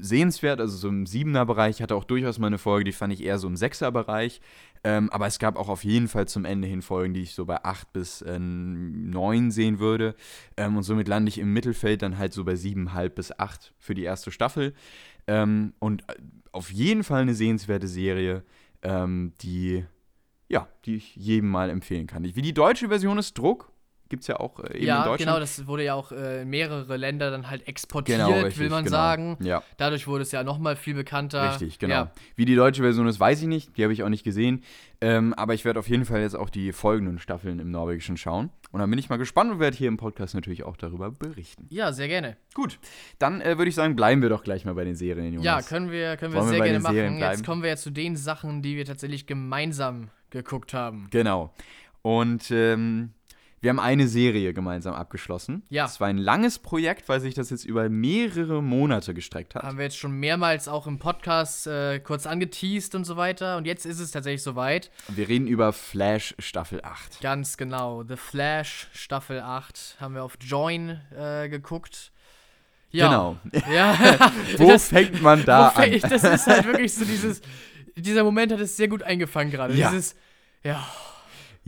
sehenswert, 0.00 0.60
also 0.60 0.76
so 0.76 0.88
im 0.88 1.06
Siebener-Bereich. 1.06 1.76
Ich 1.76 1.82
hatte 1.82 1.94
auch 1.96 2.04
durchaus 2.04 2.38
mal 2.38 2.46
eine 2.46 2.58
Folge, 2.58 2.84
die 2.84 2.92
fand 2.92 3.12
ich 3.12 3.22
eher 3.22 3.38
so 3.38 3.48
im 3.48 3.56
Sechser-Bereich. 3.56 4.40
Ähm, 4.88 5.10
aber 5.10 5.26
es 5.26 5.38
gab 5.38 5.56
auch 5.56 5.68
auf 5.68 5.84
jeden 5.84 6.08
Fall 6.08 6.26
zum 6.28 6.46
Ende 6.46 6.66
hin 6.66 6.80
Folgen, 6.80 7.12
die 7.12 7.20
ich 7.20 7.34
so 7.34 7.44
bei 7.44 7.62
8 7.62 7.92
bis 7.92 8.22
äh, 8.22 8.38
9 8.38 9.50
sehen 9.50 9.80
würde. 9.80 10.14
Ähm, 10.56 10.78
und 10.78 10.82
somit 10.82 11.08
lande 11.08 11.28
ich 11.28 11.36
im 11.36 11.52
Mittelfeld 11.52 12.00
dann 12.00 12.16
halt 12.16 12.32
so 12.32 12.42
bei 12.42 12.54
7,5 12.54 13.08
bis 13.10 13.38
8 13.38 13.74
für 13.78 13.94
die 13.94 14.04
erste 14.04 14.30
Staffel. 14.30 14.72
Ähm, 15.26 15.74
und 15.78 16.08
äh, 16.08 16.14
auf 16.52 16.72
jeden 16.72 17.04
Fall 17.04 17.20
eine 17.20 17.34
sehenswerte 17.34 17.86
Serie, 17.86 18.44
ähm, 18.80 19.34
die, 19.42 19.84
ja, 20.48 20.66
die 20.86 20.96
ich 20.96 21.14
jedem 21.16 21.50
mal 21.50 21.68
empfehlen 21.68 22.06
kann. 22.06 22.24
Wie 22.24 22.40
die 22.40 22.54
deutsche 22.54 22.88
Version 22.88 23.18
ist 23.18 23.36
Druck. 23.36 23.70
Gibt 24.08 24.22
es 24.22 24.26
ja 24.26 24.40
auch 24.40 24.58
äh, 24.60 24.68
eben 24.68 24.74
in 24.78 24.86
ja, 24.86 24.98
Deutschland. 25.04 25.18
genau, 25.18 25.38
das 25.38 25.66
wurde 25.66 25.84
ja 25.84 25.94
auch 25.94 26.12
äh, 26.12 26.42
in 26.42 26.48
mehrere 26.48 26.96
Länder 26.96 27.30
dann 27.30 27.50
halt 27.50 27.68
exportiert, 27.68 28.18
Genau, 28.18 28.32
richtig, 28.32 28.58
will 28.58 28.70
man 28.70 28.84
genau. 28.84 28.96
sagen. 28.96 29.36
Ja. 29.40 29.62
Dadurch 29.76 30.06
wurde 30.06 30.22
es 30.22 30.32
ja 30.32 30.42
nochmal 30.42 30.76
viel 30.76 30.94
bekannter. 30.94 31.50
Richtig, 31.50 31.78
genau. 31.78 31.94
Ja. 31.94 32.12
Wie 32.34 32.44
die 32.44 32.54
deutsche 32.54 32.82
Version 32.82 33.06
ist, 33.06 33.20
weiß 33.20 33.42
ich 33.42 33.48
nicht. 33.48 33.76
Die 33.76 33.82
habe 33.82 33.92
ich 33.92 34.02
auch 34.02 34.08
nicht 34.08 34.24
gesehen. 34.24 34.62
Ähm, 35.00 35.32
aber 35.34 35.54
ich 35.54 35.64
werde 35.64 35.78
auf 35.78 35.88
jeden 35.88 36.04
Fall 36.04 36.20
jetzt 36.22 36.34
auch 36.34 36.50
die 36.50 36.72
folgenden 36.72 37.18
Staffeln 37.18 37.60
im 37.60 37.70
Norwegischen 37.70 38.16
schauen. 38.16 38.50
Und 38.72 38.80
dann 38.80 38.90
bin 38.90 38.98
ich 38.98 39.08
mal 39.08 39.16
gespannt 39.16 39.52
und 39.52 39.60
werde 39.60 39.76
hier 39.76 39.88
im 39.88 39.96
Podcast 39.96 40.34
natürlich 40.34 40.64
auch 40.64 40.76
darüber 40.76 41.10
berichten. 41.10 41.66
ja, 41.70 41.92
sehr 41.92 42.08
gerne. 42.08 42.36
Gut, 42.54 42.78
dann 43.18 43.40
äh, 43.40 43.58
würde 43.58 43.68
ich 43.68 43.74
sagen, 43.74 43.94
bleiben 43.94 44.22
wir 44.22 44.28
doch 44.28 44.42
gleich 44.42 44.64
mal 44.64 44.74
bei 44.74 44.84
den 44.84 44.96
Serien, 44.96 45.34
Jonas. 45.34 45.44
Ja, 45.44 45.62
können 45.62 45.90
wir, 45.90 46.16
können 46.16 46.32
wir 46.32 46.40
Wollen 46.40 46.48
wir 46.48 46.52
sehr 46.52 46.58
bei 46.58 46.64
gerne 46.66 46.80
machen. 46.80 47.18
Jetzt 47.18 47.44
kommen 47.46 47.62
wir 47.62 47.68
ja 47.70 47.76
zu 47.76 47.90
den 47.90 48.16
Sachen, 48.16 48.62
die 48.62 48.76
wir 48.76 48.84
tatsächlich 48.84 49.26
gemeinsam 49.26 50.10
geguckt 50.30 50.74
haben. 50.74 51.06
Genau. 51.10 51.54
Und 52.02 52.50
ähm, 52.50 53.10
wir 53.60 53.70
haben 53.70 53.80
eine 53.80 54.06
Serie 54.08 54.52
gemeinsam 54.54 54.94
abgeschlossen. 54.94 55.62
Ja. 55.68 55.84
Es 55.86 56.00
war 56.00 56.08
ein 56.08 56.18
langes 56.18 56.58
Projekt, 56.58 57.08
weil 57.08 57.20
sich 57.20 57.34
das 57.34 57.50
jetzt 57.50 57.64
über 57.64 57.88
mehrere 57.88 58.62
Monate 58.62 59.14
gestreckt 59.14 59.54
hat. 59.54 59.62
Haben 59.64 59.78
wir 59.78 59.84
jetzt 59.84 59.96
schon 59.98 60.12
mehrmals 60.12 60.68
auch 60.68 60.86
im 60.86 60.98
Podcast 60.98 61.66
äh, 61.66 61.98
kurz 62.00 62.26
angeteased 62.26 62.94
und 62.94 63.04
so 63.04 63.16
weiter. 63.16 63.56
Und 63.56 63.66
jetzt 63.66 63.84
ist 63.86 63.98
es 64.00 64.10
tatsächlich 64.12 64.42
soweit. 64.42 64.90
Wir 65.08 65.28
reden 65.28 65.46
über 65.48 65.72
Flash 65.72 66.34
Staffel 66.38 66.80
8. 66.84 67.20
Ganz 67.20 67.56
genau. 67.56 68.04
The 68.04 68.16
Flash 68.16 68.88
Staffel 68.92 69.40
8 69.40 69.96
haben 70.00 70.14
wir 70.14 70.22
auf 70.24 70.36
Join 70.40 71.00
äh, 71.18 71.48
geguckt. 71.48 72.12
Ja. 72.90 73.08
Genau. 73.08 73.36
Ja. 73.72 73.98
Wo 74.56 74.68
Das- 74.70 74.88
fängt 74.88 75.20
man 75.20 75.44
da 75.44 75.70
fäng 75.70 76.02
an? 76.02 76.10
das 76.10 76.24
ist 76.24 76.46
halt 76.46 76.64
wirklich 76.64 76.94
so 76.94 77.04
dieses. 77.06 77.40
Dieser 77.96 78.22
Moment 78.22 78.52
hat 78.52 78.60
es 78.60 78.76
sehr 78.76 78.86
gut 78.88 79.02
eingefangen 79.02 79.50
gerade. 79.50 79.74
Ja. 79.74 79.90
Dieses. 79.90 80.14
Ja. 80.62 80.86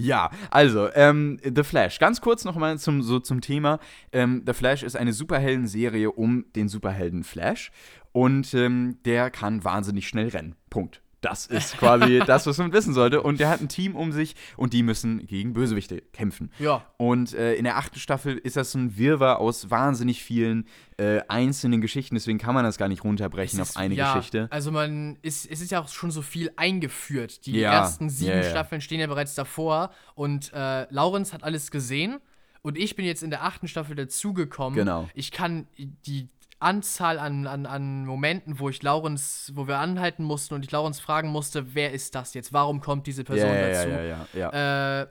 Ja, 0.00 0.30
also, 0.50 0.88
ähm, 0.94 1.38
The 1.42 1.62
Flash. 1.62 1.98
Ganz 1.98 2.20
kurz 2.20 2.44
nochmal 2.44 2.78
zum, 2.78 3.02
so 3.02 3.20
zum 3.20 3.40
Thema. 3.40 3.78
Ähm, 4.12 4.42
The 4.46 4.54
Flash 4.54 4.82
ist 4.82 4.96
eine 4.96 5.12
Superhelden-Serie 5.12 6.10
um 6.10 6.46
den 6.56 6.68
Superhelden 6.68 7.22
Flash. 7.22 7.70
Und 8.12 8.54
ähm, 8.54 8.98
der 9.04 9.30
kann 9.30 9.62
wahnsinnig 9.62 10.08
schnell 10.08 10.28
rennen. 10.28 10.56
Punkt. 10.70 11.02
Das 11.20 11.46
ist 11.46 11.76
quasi 11.76 12.18
das, 12.26 12.46
was 12.46 12.56
man 12.58 12.72
wissen 12.72 12.94
sollte. 12.94 13.22
Und 13.22 13.40
der 13.40 13.48
hat 13.50 13.60
ein 13.60 13.68
Team 13.68 13.94
um 13.94 14.10
sich 14.12 14.34
und 14.56 14.72
die 14.72 14.82
müssen 14.82 15.26
gegen 15.26 15.52
Bösewichte 15.52 16.00
kämpfen. 16.12 16.50
Ja. 16.58 16.84
Und 16.96 17.34
äh, 17.34 17.54
in 17.54 17.64
der 17.64 17.76
achten 17.76 17.98
Staffel 17.98 18.38
ist 18.38 18.56
das 18.56 18.74
ein 18.74 18.96
Wirrwarr 18.96 19.38
aus 19.38 19.70
wahnsinnig 19.70 20.22
vielen 20.22 20.66
äh, 20.96 21.20
einzelnen 21.28 21.80
Geschichten. 21.80 22.14
Deswegen 22.14 22.38
kann 22.38 22.54
man 22.54 22.64
das 22.64 22.78
gar 22.78 22.88
nicht 22.88 23.04
runterbrechen 23.04 23.58
Es 23.58 23.62
auf 23.62 23.68
ist- 23.70 23.76
eine 23.76 23.94
ja, 23.94 24.14
Geschichte. 24.14 24.48
Also 24.50 24.72
man 24.72 25.18
ist, 25.22 25.44
es 25.50 25.60
ist 25.60 25.70
ja 25.70 25.80
auch 25.82 25.88
schon 25.88 26.10
so 26.10 26.22
viel 26.22 26.50
eingeführt. 26.56 27.44
Die 27.46 27.52
Ja, 27.60 27.72
ersten 27.72 28.08
sieben 28.08 28.30
ja. 28.38 28.42
Staffeln 28.44 28.80
stehen 28.80 29.00
ja 29.00 29.06
bereits 29.06 29.34
davor 29.34 29.90
und 30.14 30.52
äh, 30.54 30.86
Laurenz 30.90 31.32
hat 31.32 31.44
alles 31.44 31.70
gesehen 31.70 32.18
und 32.62 32.78
ich 32.78 32.96
bin 32.96 33.04
jetzt 33.04 33.22
in 33.22 33.30
der 33.30 33.44
achten 33.44 33.68
Staffel 33.68 33.94
dazugekommen. 33.94 34.78
Genau. 34.78 35.08
Ich 35.14 35.30
kann 35.30 35.66
die 35.76 36.28
Anzahl 36.60 37.18
an, 37.18 37.46
an, 37.46 37.66
an 37.66 38.04
Momenten, 38.04 38.58
wo 38.58 38.68
ich 38.68 38.82
Laurens, 38.82 39.52
wo 39.54 39.66
wir 39.66 39.78
anhalten 39.78 40.22
mussten 40.22 40.54
und 40.54 40.64
ich 40.64 40.70
Laurens 40.70 41.00
fragen 41.00 41.28
musste, 41.28 41.74
wer 41.74 41.92
ist 41.92 42.14
das 42.14 42.34
jetzt? 42.34 42.52
Warum 42.52 42.80
kommt 42.80 43.06
diese 43.06 43.24
Person 43.24 43.48
ja, 43.48 43.68
ja, 43.68 44.18
dazu? 44.24 44.38
ja. 44.38 45.02
Äh, 45.02 45.06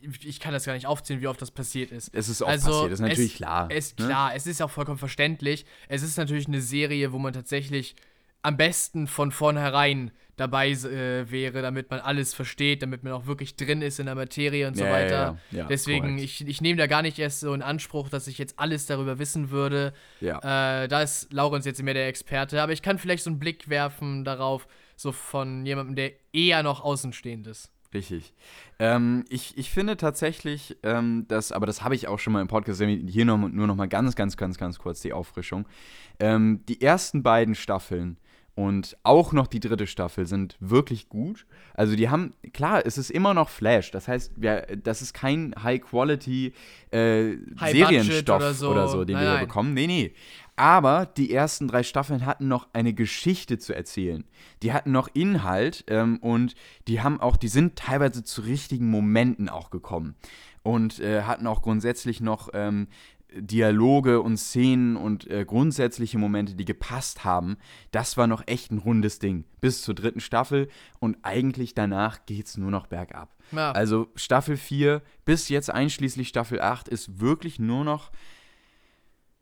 ich 0.00 0.40
kann 0.40 0.52
das 0.52 0.64
gar 0.64 0.74
nicht 0.74 0.86
aufzählen, 0.86 1.20
wie 1.20 1.26
oft 1.26 1.40
das 1.40 1.50
passiert 1.50 1.90
ist. 1.90 2.10
es 2.14 2.28
ist 2.28 2.42
auch 2.42 2.48
also, 2.48 2.70
passiert, 2.70 2.92
das 2.92 3.00
ist 3.00 3.06
natürlich 3.06 3.32
es, 3.32 3.36
klar. 3.36 3.68
Es 3.70 3.86
ist 3.86 3.98
ne? 3.98 4.06
klar, 4.06 4.34
es 4.34 4.46
ist 4.46 4.62
auch 4.62 4.70
vollkommen 4.70 4.98
verständlich. 4.98 5.64
Es 5.88 6.02
ist 6.02 6.16
natürlich 6.16 6.46
eine 6.46 6.60
Serie, 6.60 7.12
wo 7.12 7.18
man 7.18 7.32
tatsächlich 7.32 7.96
am 8.46 8.56
besten 8.56 9.08
von 9.08 9.32
vornherein 9.32 10.12
dabei 10.36 10.70
äh, 10.70 11.28
wäre, 11.30 11.62
damit 11.62 11.90
man 11.90 11.98
alles 11.98 12.32
versteht, 12.32 12.80
damit 12.82 13.02
man 13.02 13.12
auch 13.12 13.26
wirklich 13.26 13.56
drin 13.56 13.82
ist 13.82 13.98
in 13.98 14.06
der 14.06 14.14
Materie 14.14 14.68
und 14.68 14.76
so 14.76 14.84
Ja, 14.84 14.92
weiter. 14.92 15.38
ja, 15.50 15.58
ja, 15.58 15.66
Deswegen, 15.66 16.16
korrekt. 16.16 16.20
ich, 16.22 16.46
ich 16.46 16.60
nehme 16.60 16.76
da 16.76 16.86
gar 16.86 17.02
nicht 17.02 17.18
erst 17.18 17.40
so 17.40 17.52
in 17.54 17.62
Anspruch, 17.62 18.08
dass 18.08 18.28
ich 18.28 18.38
jetzt 18.38 18.58
alles 18.60 18.86
darüber 18.86 19.18
wissen 19.18 19.50
würde. 19.50 19.94
Äh, 20.20 20.86
da 20.88 21.02
ist 21.02 21.32
Laurenz 21.32 21.64
jetzt 21.64 21.82
mehr 21.82 21.94
der 21.94 22.06
Experte, 22.06 22.62
aber 22.62 22.72
ich 22.72 22.82
kann 22.82 22.98
vielleicht 22.98 23.24
so 23.24 23.30
einen 23.30 23.38
Blick 23.40 23.68
werfen 23.68 24.24
darauf, 24.24 24.68
so 24.94 25.10
von 25.10 25.66
jemandem, 25.66 25.96
der 25.96 26.12
eher 26.32 26.62
noch 26.62 26.82
außenstehend 26.84 27.46
ist. 27.48 27.72
Richtig. 27.94 28.34
Ähm, 28.78 29.24
ich, 29.30 29.56
ich 29.56 29.70
finde 29.70 29.96
tatsächlich, 29.96 30.76
ähm, 30.82 31.24
dass, 31.28 31.50
aber 31.50 31.66
das 31.66 31.82
habe 31.82 31.94
ich 31.94 32.08
auch 32.08 32.18
schon 32.18 32.34
mal 32.34 32.42
im 32.42 32.48
Podcast 32.48 32.80
hier 32.82 33.24
noch, 33.24 33.38
nur 33.38 33.66
noch 33.66 33.74
mal 33.76 33.88
ganz, 33.88 34.14
ganz, 34.16 34.36
ganz, 34.36 34.58
ganz 34.58 34.78
kurz 34.78 35.00
die 35.00 35.14
Auffrischung. 35.14 35.66
Ähm, 36.20 36.62
die 36.68 36.82
ersten 36.82 37.22
beiden 37.22 37.54
Staffeln 37.54 38.18
und 38.56 38.96
auch 39.02 39.34
noch 39.34 39.46
die 39.46 39.60
dritte 39.60 39.86
Staffel 39.86 40.24
sind 40.26 40.56
wirklich 40.60 41.10
gut. 41.10 41.46
Also 41.74 41.94
die 41.94 42.08
haben, 42.08 42.32
klar, 42.54 42.84
es 42.86 42.96
ist 42.96 43.10
immer 43.10 43.34
noch 43.34 43.50
Flash. 43.50 43.90
Das 43.90 44.08
heißt, 44.08 44.32
wir, 44.36 44.66
das 44.82 45.02
ist 45.02 45.12
kein 45.12 45.54
High-Quality 45.62 46.54
äh, 46.90 47.36
High 47.60 47.72
Serienstoff 47.72 48.40
oder 48.40 48.70
oder 48.70 48.88
so, 48.88 48.98
so. 48.98 49.04
den 49.04 49.12
Nein, 49.12 49.22
wir 49.22 49.28
hier 49.28 49.38
nein. 49.40 49.46
bekommen. 49.46 49.74
Nee, 49.74 49.86
nee. 49.86 50.14
Aber 50.56 51.04
die 51.04 51.34
ersten 51.34 51.68
drei 51.68 51.82
Staffeln 51.82 52.24
hatten 52.24 52.48
noch 52.48 52.68
eine 52.72 52.94
Geschichte 52.94 53.58
zu 53.58 53.74
erzählen. 53.76 54.24
Die 54.62 54.72
hatten 54.72 54.90
noch 54.90 55.10
Inhalt 55.12 55.84
ähm, 55.88 56.16
und 56.22 56.54
die 56.88 57.02
haben 57.02 57.20
auch, 57.20 57.36
die 57.36 57.48
sind 57.48 57.76
teilweise 57.76 58.24
zu 58.24 58.40
richtigen 58.40 58.90
Momenten 58.90 59.50
auch 59.50 59.68
gekommen. 59.68 60.16
Und 60.62 60.98
äh, 60.98 61.22
hatten 61.22 61.46
auch 61.46 61.60
grundsätzlich 61.60 62.22
noch 62.22 62.48
ähm, 62.54 62.88
Dialoge 63.34 64.20
und 64.20 64.36
Szenen 64.38 64.96
und 64.96 65.28
äh, 65.30 65.44
grundsätzliche 65.44 66.18
Momente, 66.18 66.54
die 66.54 66.64
gepasst 66.64 67.24
haben. 67.24 67.56
Das 67.90 68.16
war 68.16 68.26
noch 68.26 68.42
echt 68.46 68.70
ein 68.70 68.78
rundes 68.78 69.18
Ding. 69.18 69.44
Bis 69.60 69.82
zur 69.82 69.94
dritten 69.94 70.20
Staffel 70.20 70.68
und 71.00 71.18
eigentlich 71.22 71.74
danach 71.74 72.24
geht's 72.26 72.56
nur 72.56 72.70
noch 72.70 72.86
bergab. 72.86 73.34
Ja. 73.52 73.72
Also 73.72 74.08
Staffel 74.14 74.56
4 74.56 75.02
bis 75.24 75.48
jetzt 75.48 75.70
einschließlich 75.70 76.28
Staffel 76.28 76.60
8 76.60 76.88
ist 76.88 77.20
wirklich 77.20 77.58
nur 77.58 77.84
noch 77.84 78.10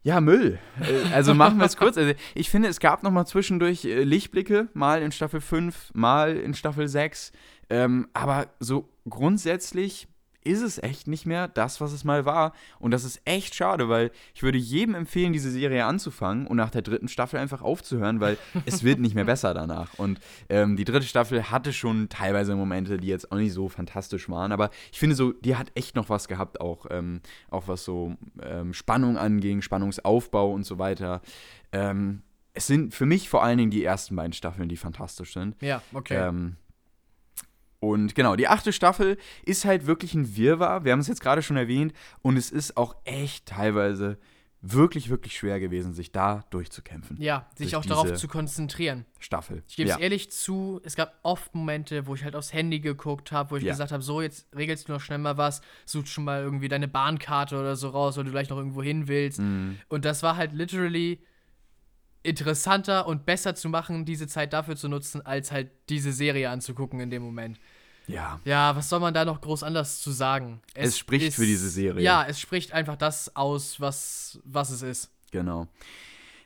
ja, 0.03 0.21
Müll. 0.21 0.59
Äh, 0.81 1.13
Also 1.15 1.33
machen 1.35 1.59
wir 1.59 1.65
es 1.65 1.79
kurz. 1.79 1.97
Also 1.97 2.13
ich 2.35 2.51
finde, 2.51 2.69
es 2.69 2.79
gab 2.79 3.03
noch 3.03 3.11
mal 3.11 3.25
zwischendurch 3.25 3.87
äh, 3.87 4.05
Lichtblicke, 4.05 4.69
mal 4.75 5.01
in 5.01 5.13
Staffel 5.13 5.41
5, 5.41 5.93
mal 5.95 6.37
in 6.37 6.53
Staffel 6.53 6.89
6. 6.89 7.33
Ähm, 7.71 8.09
aber 8.13 8.49
so 8.61 8.91
grundsätzlich 9.09 10.07
ist 10.45 10.63
es 10.63 10.83
echt 10.83 11.09
nicht 11.09 11.27
mehr 11.27 11.49
das, 11.49 11.81
was 11.81 11.93
es 11.93 12.05
mal 12.05 12.25
war. 12.25 12.53
Und 12.79 12.91
das 12.91 13.05
ist 13.05 13.21
echt 13.25 13.55
schade, 13.55 13.89
weil 13.89 14.11
ich 14.35 14.43
würde 14.43 14.59
jedem 14.59 14.95
empfehlen, 14.95 15.33
diese 15.33 15.51
Serie 15.51 15.87
anzufangen 15.87 16.47
und 16.47 16.57
nach 16.57 16.71
der 16.71 16.83
dritten 16.83 17.09
Staffel 17.09 17.39
einfach 17.41 17.63
aufzuhören, 17.63 18.21
weil 18.21 18.39
es 18.67 18.85
wird 18.85 19.01
nicht 19.01 19.15
mehr 19.15 19.25
besser 19.25 19.55
danach. 19.55 19.99
Und 19.99 20.21
ähm, 20.49 20.77
die 20.77 20.85
dritte 20.85 21.07
Staffel 21.07 21.51
hatte 21.51 21.73
schon 21.73 22.09
teilweise 22.09 22.55
Momente, 22.55 22.99
die 22.99 23.09
jetzt 23.09 23.33
auch 23.33 23.37
nicht 23.37 23.53
so 23.53 23.69
fantastisch 23.69 24.29
waren. 24.29 24.53
Aber 24.53 24.71
ich 24.93 24.99
finde 24.99 25.17
so, 25.17 25.33
die 25.33 25.57
hat 25.57 25.73
echt 25.75 25.97
noch 25.97 26.09
was 26.09 26.29
gehabt, 26.29 26.61
auch, 26.61 26.87
ähm, 26.91 27.21
auch 27.51 27.67
was 27.69 27.85
so 27.85 28.15
ähm, 28.43 28.75
Spannung 28.75 29.17
anging, 29.17 29.63
Spannungsaufbau 29.63 30.53
und 30.53 30.65
so 30.65 30.79
weiter. 30.79 31.23
Ähm, 31.73 32.23
es 32.53 32.67
sind 32.69 32.95
für 32.95 33.07
mich 33.07 33.29
vor 33.29 33.43
allen 33.43 33.59
Dingen 33.59 33.71
die 33.71 33.85
ersten 33.85 34.15
beiden 34.15 34.33
Staffeln, 34.33 34.69
die 34.69 34.77
fantastisch 34.77 35.33
sind. 35.33 35.61
ja, 35.61 35.83
okay. 35.93 36.29
Und 37.91 38.15
genau, 38.15 38.37
die 38.37 38.49
achte 38.49 38.73
Staffel 38.73 39.19
ist 39.45 39.65
halt 39.65 39.87
wirklich 39.87 40.15
ein 40.15 40.37
Wirrwarr. 40.37 40.85
Wir 40.85 40.93
haben 40.93 41.01
es 41.01 41.09
jetzt 41.09 41.21
gerade 41.21 41.43
schon 41.43 41.57
erwähnt. 41.57 41.93
Und 42.23 42.37
es 42.37 42.51
ist 42.51 42.77
auch 42.77 42.97
echt 43.05 43.47
teilweise 43.47 44.19
wirklich, 44.67 45.11
wirklich 45.11 45.37
schwer 45.37 45.61
gewesen, 45.61 45.93
sich 45.93 46.11
da 46.11 46.45
durchzukämpfen. 46.49 47.21
Ja, 47.21 47.47
sich 47.55 47.77
auch 47.77 47.85
darauf 47.85 48.15
zu 48.15 48.29
konzentrieren. 48.29 49.05
Staffel. 49.19 49.63
Ich 49.69 49.77
gebe 49.77 49.91
es 49.91 49.97
ja. 49.97 50.01
ehrlich 50.01 50.33
zu, 50.33 50.81
es 50.85 50.97
gab 50.97 51.19
oft 51.23 51.55
Momente, 51.55 52.07
wo 52.07 52.15
ich 52.15 52.25
halt 52.25 52.35
aufs 52.35 52.55
Handy 52.55 52.81
geguckt 52.81 53.31
habe, 53.31 53.51
wo 53.51 53.57
ich 53.57 53.65
Ja. 53.65 53.73
gesagt 53.73 53.93
habe, 53.93 54.03
so, 54.03 54.23
jetzt 54.23 54.47
regelst 54.57 54.89
du 54.89 54.93
noch 54.93 55.01
schnell 55.01 55.19
mal 55.19 55.37
was, 55.37 55.61
suchst 55.85 56.13
schon 56.13 56.25
mal 56.25 56.43
irgendwie 56.43 56.69
deine 56.69 56.89
Bahnkarte 56.89 57.61
oder 57.61 57.77
so 57.77 57.91
raus, 57.91 58.17
weil 58.17 58.25
du 58.25 58.31
gleich 58.31 58.49
noch 58.49 58.57
irgendwo 58.57 58.83
hin 58.83 59.07
willst. 59.07 59.41
Mhm. 59.41 59.79
Und 59.89 60.07
das 60.07 60.23
war 60.23 60.37
halt 60.37 60.55
literally 60.55 61.21
interessanter 62.23 63.07
und 63.07 63.27
besser 63.27 63.55
zu 63.55 63.69
machen, 63.69 64.07
diese 64.07 64.27
Zeit 64.27 64.55
dafür 64.55 64.77
zu 64.77 64.89
nutzen, 64.89 65.21
als 65.25 65.53
halt 65.53 65.71
diese 65.91 66.11
Serie 66.11 66.49
anzugucken 66.49 67.01
in 67.01 67.11
dem 67.11 67.23
Moment. 67.23 67.61
Ja. 68.07 68.41
Ja, 68.45 68.77
was 68.77 68.89
soll 68.89 69.01
man 69.01 69.15
da 69.15 69.25
noch 69.25 69.41
groß 69.41 69.63
anders 69.63 70.01
zu 70.01 70.11
sagen? 70.11 70.61
Es 70.75 70.99
spricht 70.99 71.35
für 71.35 71.47
diese 71.47 71.71
Serie. 71.71 72.03
Ja, 72.03 72.25
es 72.29 72.39
spricht 72.41 72.73
einfach 72.73 72.97
das 72.97 73.35
aus, 73.35 73.81
was, 73.81 74.39
was 74.45 74.71
es 74.71 74.83
ist. 74.83 75.11
Genau. 75.31 75.69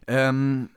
Ähm, 0.07 0.71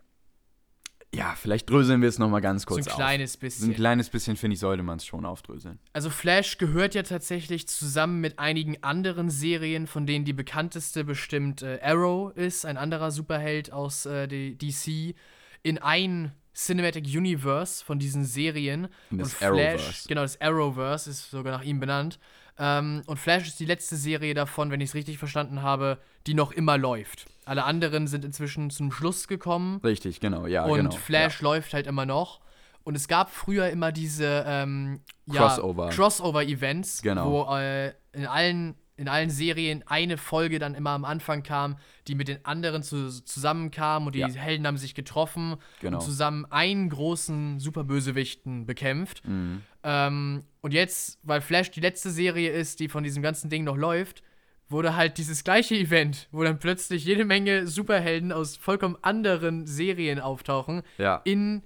ja, 1.14 1.36
vielleicht 1.36 1.70
dröseln 1.70 2.02
wir 2.02 2.08
es 2.10 2.20
nochmal 2.20 2.42
ganz 2.42 2.64
So 2.64 2.68
kurz 2.70 2.88
ein 2.88 2.92
auf. 2.92 2.98
kleines 2.98 3.36
Ein 3.36 3.40
bisschen. 3.42 3.74
kleines 3.74 4.10
bisschen, 4.10 4.38
finde 4.38 4.54
ich, 4.56 4.60
sollte 4.62 4.82
man 4.82 4.98
es 4.98 5.06
schon 5.06 5.26
aufdröseln. 5.26 5.78
Also 5.94 6.10
Flash 6.10 6.58
gehört 6.58 6.96
ja 6.96 7.04
tatsächlich 7.04 7.68
zusammen 7.68 8.22
mit 8.22 8.40
einigen 8.40 8.82
anderen 8.82 9.30
Serien, 9.30 9.88
von 9.88 10.06
denen 10.06 10.24
die 10.26 10.34
bekannteste 10.34 11.04
bestimmt 11.04 11.62
äh, 11.64 11.80
Arrow 11.84 12.36
ist, 12.36 12.66
ein 12.66 12.78
anderer 12.78 13.12
Superheld 13.12 13.74
aus 13.74 14.06
äh, 14.06 14.28
DC, 14.56 15.16
in 15.64 15.78
ein 15.80 16.32
Cinematic 16.54 17.06
Universe 17.06 17.84
von 17.84 18.00
diesen 18.00 18.26
Serien. 18.26 18.88
Das 19.10 19.30
und 19.30 19.34
Flash, 19.38 19.50
Arrowverse. 19.82 20.08
genau, 20.08 20.22
das 20.22 20.42
Arrowverse 20.42 21.10
ist 21.10 21.32
sogar 21.32 21.54
nach 21.58 21.64
ihm 21.64 21.80
benannt. 21.80 22.20
Ähm, 22.60 23.02
und 23.08 23.18
Flash 23.18 23.48
ist 23.48 23.60
die 23.60 23.66
letzte 23.66 23.96
Serie 23.96 24.34
davon, 24.34 24.70
wenn 24.72 24.82
ich 24.82 24.90
es 24.90 24.96
richtig 24.96 25.18
verstanden 25.18 25.62
habe, 25.62 25.98
die 26.28 26.34
noch 26.34 26.52
immer 26.52 26.78
läuft. 26.78 27.26
Alle 27.46 27.64
anderen 27.64 28.08
sind 28.08 28.26
inzwischen 28.26 28.70
zum 28.70 28.92
Schluss 28.92 29.28
gekommen. 29.28 29.80
Richtig, 29.84 30.20
genau, 30.20 30.46
ja, 30.46 30.66
und 30.66 30.78
genau. 30.78 30.92
Flash 30.92 31.42
läuft 31.42 31.74
halt 31.74 31.88
immer 31.88 32.06
noch. 32.06 32.42
Und 32.84 32.96
es 32.96 33.08
gab 33.08 33.32
früher 33.32 33.70
immer 33.70 33.92
diese 33.92 34.44
ähm, 34.48 35.02
Crossover. 35.32 35.90
Ja, 35.90 35.96
Crossover-Events, 35.96 37.02
Genau. 37.04 37.32
wo 37.32 37.56
äh, 37.56 37.94
in, 38.14 38.26
allen, 38.26 38.76
in 39.02 39.10
allen 39.10 39.30
Serien 39.30 39.84
eine 39.88 40.18
Folge 40.18 40.60
dann 40.60 40.76
immer 40.76 40.92
am 40.92 41.04
Anfang 41.06 41.44
kam, 41.44 41.78
die 42.08 42.16
mit 42.16 42.28
den 42.28 42.46
anderen 42.46 42.84
zu, 42.84 43.10
zusammenkam 43.10 44.06
und 44.06 44.16
die 44.16 44.20
Ja. 44.20 44.28
Helden 44.30 44.66
haben 44.68 44.78
sich 44.78 44.96
getroffen 44.96 45.58
Genau. 45.82 45.98
und 45.98 46.04
zusammen 46.04 46.46
einen 46.50 46.90
großen 46.90 47.60
Superbösewichten 47.60 48.66
bekämpft. 48.66 49.28
Mhm. 49.28 49.62
Ähm, 49.84 50.44
und 50.62 50.74
jetzt, 50.74 51.20
weil 51.24 51.42
Flash 51.42 51.72
die 51.72 51.80
letzte 51.82 52.10
Serie 52.12 52.52
ist, 52.52 52.80
die 52.80 52.88
von 52.90 53.04
diesem 53.04 53.22
ganzen 53.24 53.50
Ding 53.50 53.64
noch 53.64 53.76
läuft, 53.78 54.24
wurde 54.70 54.96
halt 54.96 55.18
dieses 55.18 55.44
gleiche 55.44 55.76
Event, 55.76 56.28
wo 56.32 56.44
dann 56.44 56.60
plötzlich 56.60 57.04
jede 57.04 57.26
Menge 57.26 57.68
Superhelden 57.68 58.32
aus 58.32 58.56
vollkommen 58.56 58.96
anderen 59.02 59.66
Serien 59.68 60.20
auftauchen, 60.20 60.84
Ja. 60.98 61.22
in 61.26 61.62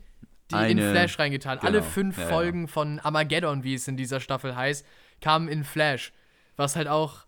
die 0.51 0.55
in 0.55 0.59
Eine- 0.79 0.91
Flash 0.91 1.19
reingetan. 1.19 1.57
genau, 1.59 1.67
Alle 1.71 1.83
fünf 1.83 2.17
ja. 2.17 2.27
Folgen 2.27 2.67
von 2.67 2.99
Armageddon, 2.99 3.63
wie 3.63 3.73
es 3.75 3.87
in 3.87 3.97
dieser 3.97 4.19
Staffel 4.19 4.55
heißt, 4.55 4.85
kamen 5.21 5.47
in 5.47 5.63
Flash. 5.63 6.13
Was 6.55 6.75
halt 6.75 6.87
auch 6.87 7.24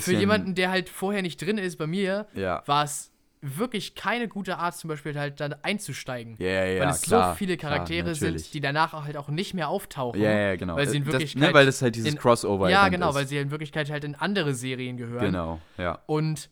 für 0.00 0.12
jemanden, 0.14 0.54
der 0.54 0.70
halt 0.70 0.88
vorher 0.88 1.22
nicht 1.22 1.40
drin 1.40 1.58
ist, 1.58 1.76
bei 1.76 1.86
mir, 1.86 2.26
Ja. 2.34 2.62
war 2.66 2.84
es 2.84 3.12
wirklich 3.40 3.94
keine 3.94 4.26
gute 4.26 4.58
Art, 4.58 4.76
zum 4.76 4.88
Beispiel 4.88 5.16
halt 5.16 5.38
dann 5.38 5.54
einzusteigen. 5.62 6.34
Ja, 6.40 6.46
ja, 6.48 6.64
ja, 6.64 6.80
weil 6.82 6.88
es 6.90 7.02
klar, 7.02 7.32
so 7.34 7.38
viele 7.38 7.56
klar, 7.56 7.72
Charaktere 7.74 8.08
natürlich. 8.08 8.42
sind, 8.44 8.54
die 8.54 8.60
danach 8.60 8.94
auch 8.94 9.04
halt 9.04 9.16
auch 9.16 9.28
nicht 9.28 9.54
mehr 9.54 9.68
auftauchen. 9.68 10.20
Ja, 10.20 10.30
ja, 10.32 10.56
genau. 10.56 10.74
Weil 10.74 10.88
sie 10.88 10.96
in 10.96 11.04
Das- 11.04 11.12
Wirklichkeit. 11.12 11.42
ne, 11.48 11.54
weil 11.54 11.66
das 11.66 11.80
halt 11.80 11.94
dieses 11.94 12.14
in- 12.14 12.18
Crossover 12.18 12.68
Ja, 12.68 12.88
genau, 12.88 13.10
ist. 13.10 13.14
weil 13.14 13.28
sie 13.28 13.36
in 13.38 13.52
Wirklichkeit 13.52 13.90
halt 13.90 14.02
in 14.02 14.16
andere 14.16 14.54
Serien 14.54 14.96
gehören. 14.96 15.24
Genau, 15.26 15.60
ja. 15.76 16.02
Und 16.06 16.50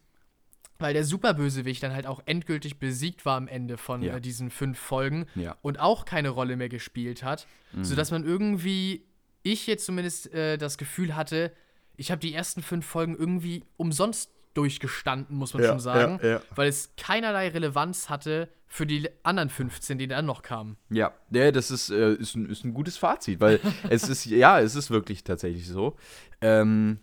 weil 0.78 0.92
der 0.94 1.04
Superbösewicht 1.04 1.82
dann 1.82 1.92
halt 1.92 2.06
auch 2.06 2.20
endgültig 2.26 2.78
besiegt 2.78 3.24
war 3.26 3.36
am 3.36 3.48
Ende 3.48 3.78
von 3.78 4.02
Ja. 4.02 4.16
äh, 4.18 4.20
diesen 4.20 4.50
fünf 4.50 4.78
Folgen 4.78 5.26
Ja. 5.34 5.56
und 5.62 5.80
auch 5.80 6.04
keine 6.04 6.28
Rolle 6.28 6.56
mehr 6.56 6.68
gespielt 6.68 7.24
hat, 7.24 7.48
Mhm. 7.72 7.82
sodass 7.82 8.12
man 8.12 8.24
irgendwie, 8.24 9.06
ich 9.42 9.66
jetzt 9.66 9.86
zumindest 9.86 10.32
äh, 10.32 10.56
das 10.56 10.78
Gefühl 10.78 11.16
hatte, 11.16 11.50
ich 11.96 12.10
habe 12.10 12.20
die 12.20 12.34
ersten 12.34 12.62
fünf 12.62 12.86
Folgen 12.86 13.16
irgendwie 13.16 13.64
umsonst 13.76 14.30
durchgestanden, 14.54 15.36
muss 15.36 15.52
man 15.52 15.62
Ja, 15.62 15.68
schon 15.70 15.80
sagen, 15.80 16.18
ja, 16.22 16.28
ja. 16.28 16.42
weil 16.54 16.68
es 16.68 16.90
keinerlei 16.96 17.48
Relevanz 17.48 18.08
hatte 18.08 18.48
für 18.66 18.86
die 18.86 19.08
anderen 19.22 19.48
15, 19.48 19.98
die 19.98 20.08
dann 20.08 20.26
noch 20.26 20.42
kamen. 20.42 20.76
Ja, 20.88 21.12
ja 21.30 21.52
das 21.52 21.70
ist, 21.70 21.90
äh, 21.90 22.14
ist, 22.14 22.34
ein, 22.34 22.48
ist 22.48 22.64
ein 22.64 22.72
gutes 22.72 22.96
Fazit, 22.96 23.40
weil 23.40 23.60
es 23.90 24.08
ist, 24.08 24.24
ja, 24.24 24.60
es 24.60 24.74
ist 24.74 24.90
wirklich 24.90 25.24
tatsächlich 25.24 25.68
so. 25.68 25.96
Ähm, 26.40 27.00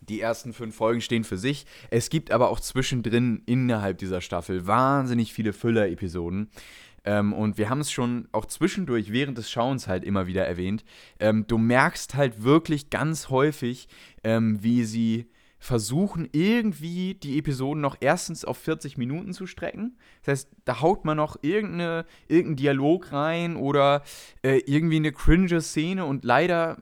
die 0.00 0.20
ersten 0.20 0.52
fünf 0.52 0.74
Folgen 0.76 1.00
stehen 1.00 1.24
für 1.24 1.38
sich. 1.38 1.66
Es 1.90 2.10
gibt 2.10 2.30
aber 2.30 2.50
auch 2.50 2.60
zwischendrin 2.60 3.42
innerhalb 3.46 3.98
dieser 3.98 4.20
Staffel 4.20 4.66
wahnsinnig 4.66 5.32
viele 5.32 5.52
Füller-Episoden. 5.52 6.50
Ähm, 7.06 7.32
und 7.32 7.56
wir 7.56 7.70
haben 7.70 7.80
es 7.80 7.90
schon 7.90 8.28
auch 8.32 8.44
zwischendurch 8.44 9.12
während 9.12 9.38
des 9.38 9.50
Schauens 9.50 9.86
halt 9.88 10.04
immer 10.04 10.26
wieder 10.26 10.44
erwähnt. 10.44 10.84
Ähm, 11.20 11.46
du 11.46 11.56
merkst 11.56 12.14
halt 12.14 12.42
wirklich 12.42 12.90
ganz 12.90 13.30
häufig, 13.30 13.88
ähm, 14.24 14.62
wie 14.62 14.84
sie 14.84 15.30
versuchen, 15.58 16.28
irgendwie 16.32 17.14
die 17.14 17.38
Episoden 17.38 17.80
noch 17.80 17.96
erstens 18.00 18.44
auf 18.44 18.58
40 18.58 18.98
Minuten 18.98 19.32
zu 19.32 19.46
strecken. 19.46 19.96
Das 20.22 20.32
heißt, 20.32 20.50
da 20.64 20.80
haut 20.80 21.04
man 21.04 21.16
noch 21.16 21.38
irgendeine, 21.42 22.04
irgendeinen 22.28 22.56
Dialog 22.56 23.12
rein 23.12 23.56
oder 23.56 24.02
äh, 24.42 24.60
irgendwie 24.66 24.96
eine 24.96 25.12
cringe 25.12 25.60
Szene 25.60 26.04
und 26.04 26.24
leider, 26.24 26.76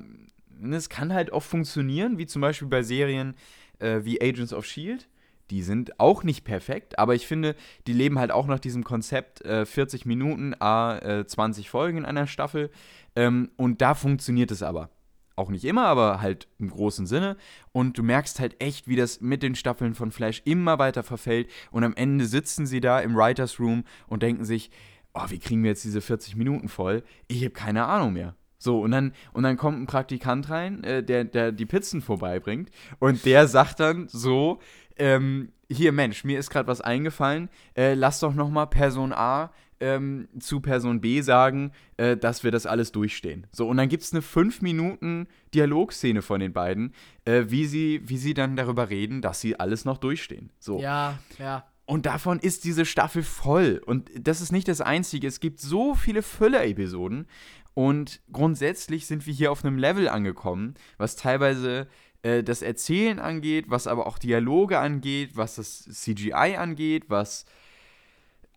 ne, 0.58 0.76
es 0.76 0.88
kann 0.88 1.12
halt 1.12 1.32
auch 1.32 1.42
funktionieren, 1.42 2.18
wie 2.18 2.26
zum 2.26 2.42
Beispiel 2.42 2.68
bei 2.68 2.82
Serien 2.82 3.34
äh, 3.78 4.00
wie 4.02 4.20
Agents 4.20 4.52
of 4.52 4.66
Shield. 4.66 5.08
Die 5.50 5.62
sind 5.62 6.00
auch 6.00 6.22
nicht 6.22 6.44
perfekt, 6.44 6.98
aber 6.98 7.14
ich 7.14 7.26
finde, 7.26 7.54
die 7.86 7.92
leben 7.92 8.18
halt 8.18 8.30
auch 8.30 8.46
nach 8.46 8.58
diesem 8.58 8.84
Konzept 8.84 9.44
äh, 9.44 9.66
40 9.66 10.06
Minuten, 10.06 10.54
a 10.58 10.98
äh, 10.98 11.26
20 11.26 11.68
Folgen 11.68 11.98
in 11.98 12.04
einer 12.04 12.26
Staffel. 12.26 12.70
Ähm, 13.14 13.50
und 13.56 13.80
da 13.80 13.94
funktioniert 13.94 14.50
es 14.50 14.62
aber. 14.62 14.90
Auch 15.36 15.50
nicht 15.50 15.64
immer, 15.64 15.86
aber 15.86 16.20
halt 16.20 16.46
im 16.58 16.70
großen 16.70 17.06
Sinne. 17.06 17.36
Und 17.72 17.98
du 17.98 18.02
merkst 18.04 18.38
halt 18.38 18.60
echt, 18.62 18.86
wie 18.86 18.96
das 18.96 19.20
mit 19.20 19.42
den 19.42 19.56
Staffeln 19.56 19.94
von 19.94 20.12
Flash 20.12 20.42
immer 20.44 20.78
weiter 20.78 21.02
verfällt. 21.02 21.50
Und 21.72 21.82
am 21.82 21.94
Ende 21.94 22.26
sitzen 22.26 22.66
sie 22.66 22.80
da 22.80 23.00
im 23.00 23.16
Writers 23.16 23.58
Room 23.58 23.84
und 24.06 24.22
denken 24.22 24.44
sich, 24.44 24.70
oh, 25.12 25.24
wie 25.28 25.40
kriegen 25.40 25.62
wir 25.62 25.70
jetzt 25.70 25.84
diese 25.84 26.00
40 26.00 26.36
Minuten 26.36 26.68
voll? 26.68 27.02
Ich 27.26 27.42
habe 27.42 27.50
keine 27.50 27.86
Ahnung 27.86 28.12
mehr. 28.12 28.36
So, 28.58 28.80
und 28.80 28.92
dann, 28.92 29.12
und 29.34 29.42
dann 29.42 29.58
kommt 29.58 29.78
ein 29.78 29.86
Praktikant 29.86 30.48
rein, 30.48 30.82
äh, 30.84 31.02
der, 31.02 31.24
der 31.24 31.52
die 31.52 31.66
Pizzen 31.66 32.00
vorbeibringt. 32.00 32.70
Und 32.98 33.26
der 33.26 33.46
sagt 33.46 33.78
dann 33.78 34.08
so, 34.08 34.58
ähm, 34.96 35.52
hier 35.68 35.92
Mensch, 35.92 36.24
mir 36.24 36.38
ist 36.38 36.50
gerade 36.50 36.68
was 36.68 36.80
eingefallen, 36.80 37.48
äh, 37.76 37.94
lass 37.94 38.20
doch 38.20 38.34
noch 38.34 38.50
mal 38.50 38.66
Person 38.66 39.12
A 39.12 39.52
ähm, 39.80 40.28
zu 40.38 40.60
Person 40.60 41.00
B 41.00 41.20
sagen, 41.20 41.72
äh, 41.96 42.16
dass 42.16 42.44
wir 42.44 42.50
das 42.50 42.66
alles 42.66 42.92
durchstehen. 42.92 43.46
So, 43.52 43.68
und 43.68 43.76
dann 43.76 43.88
gibt 43.88 44.02
es 44.02 44.12
eine 44.12 44.22
5 44.22 44.62
Minuten 44.62 45.26
Dialogszene 45.52 46.22
von 46.22 46.40
den 46.40 46.52
beiden, 46.52 46.94
äh, 47.24 47.44
wie, 47.48 47.66
sie, 47.66 48.00
wie 48.04 48.18
sie 48.18 48.34
dann 48.34 48.56
darüber 48.56 48.90
reden, 48.90 49.20
dass 49.20 49.40
sie 49.40 49.58
alles 49.58 49.84
noch 49.84 49.98
durchstehen. 49.98 50.50
So. 50.58 50.80
Ja, 50.80 51.18
ja. 51.38 51.66
Und 51.86 52.06
davon 52.06 52.38
ist 52.38 52.64
diese 52.64 52.86
Staffel 52.86 53.22
voll. 53.22 53.82
Und 53.84 54.10
das 54.18 54.40
ist 54.40 54.52
nicht 54.52 54.68
das 54.68 54.80
Einzige. 54.80 55.26
Es 55.26 55.40
gibt 55.40 55.60
so 55.60 55.94
viele 55.94 56.22
Füller-Episoden. 56.22 57.26
Und 57.74 58.22
grundsätzlich 58.32 59.06
sind 59.06 59.26
wir 59.26 59.34
hier 59.34 59.52
auf 59.52 59.64
einem 59.64 59.76
Level 59.76 60.08
angekommen, 60.08 60.74
was 60.96 61.16
teilweise 61.16 61.88
äh, 62.24 62.42
das 62.42 62.62
Erzählen 62.62 63.18
angeht, 63.20 63.66
was 63.68 63.86
aber 63.86 64.06
auch 64.06 64.18
Dialoge 64.18 64.78
angeht, 64.78 65.32
was 65.34 65.56
das 65.56 65.84
CGI 65.84 66.56
angeht, 66.58 67.04
was 67.08 67.44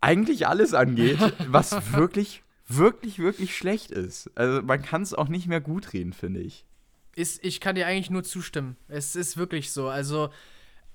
eigentlich 0.01 0.47
alles 0.47 0.73
angeht, 0.73 1.19
was 1.47 1.93
wirklich, 1.93 2.43
wirklich, 2.67 3.19
wirklich 3.19 3.55
schlecht 3.55 3.91
ist. 3.91 4.31
Also 4.35 4.61
man 4.61 4.81
kann 4.81 5.01
es 5.01 5.13
auch 5.13 5.27
nicht 5.27 5.47
mehr 5.47 5.61
gut 5.61 5.93
reden, 5.93 6.13
finde 6.13 6.39
ich. 6.41 6.65
Ist, 7.15 7.43
ich 7.43 7.59
kann 7.59 7.75
dir 7.75 7.87
eigentlich 7.87 8.09
nur 8.11 8.23
zustimmen. 8.23 8.77
Es 8.87 9.15
ist 9.15 9.37
wirklich 9.37 9.71
so. 9.71 9.89
Also 9.89 10.29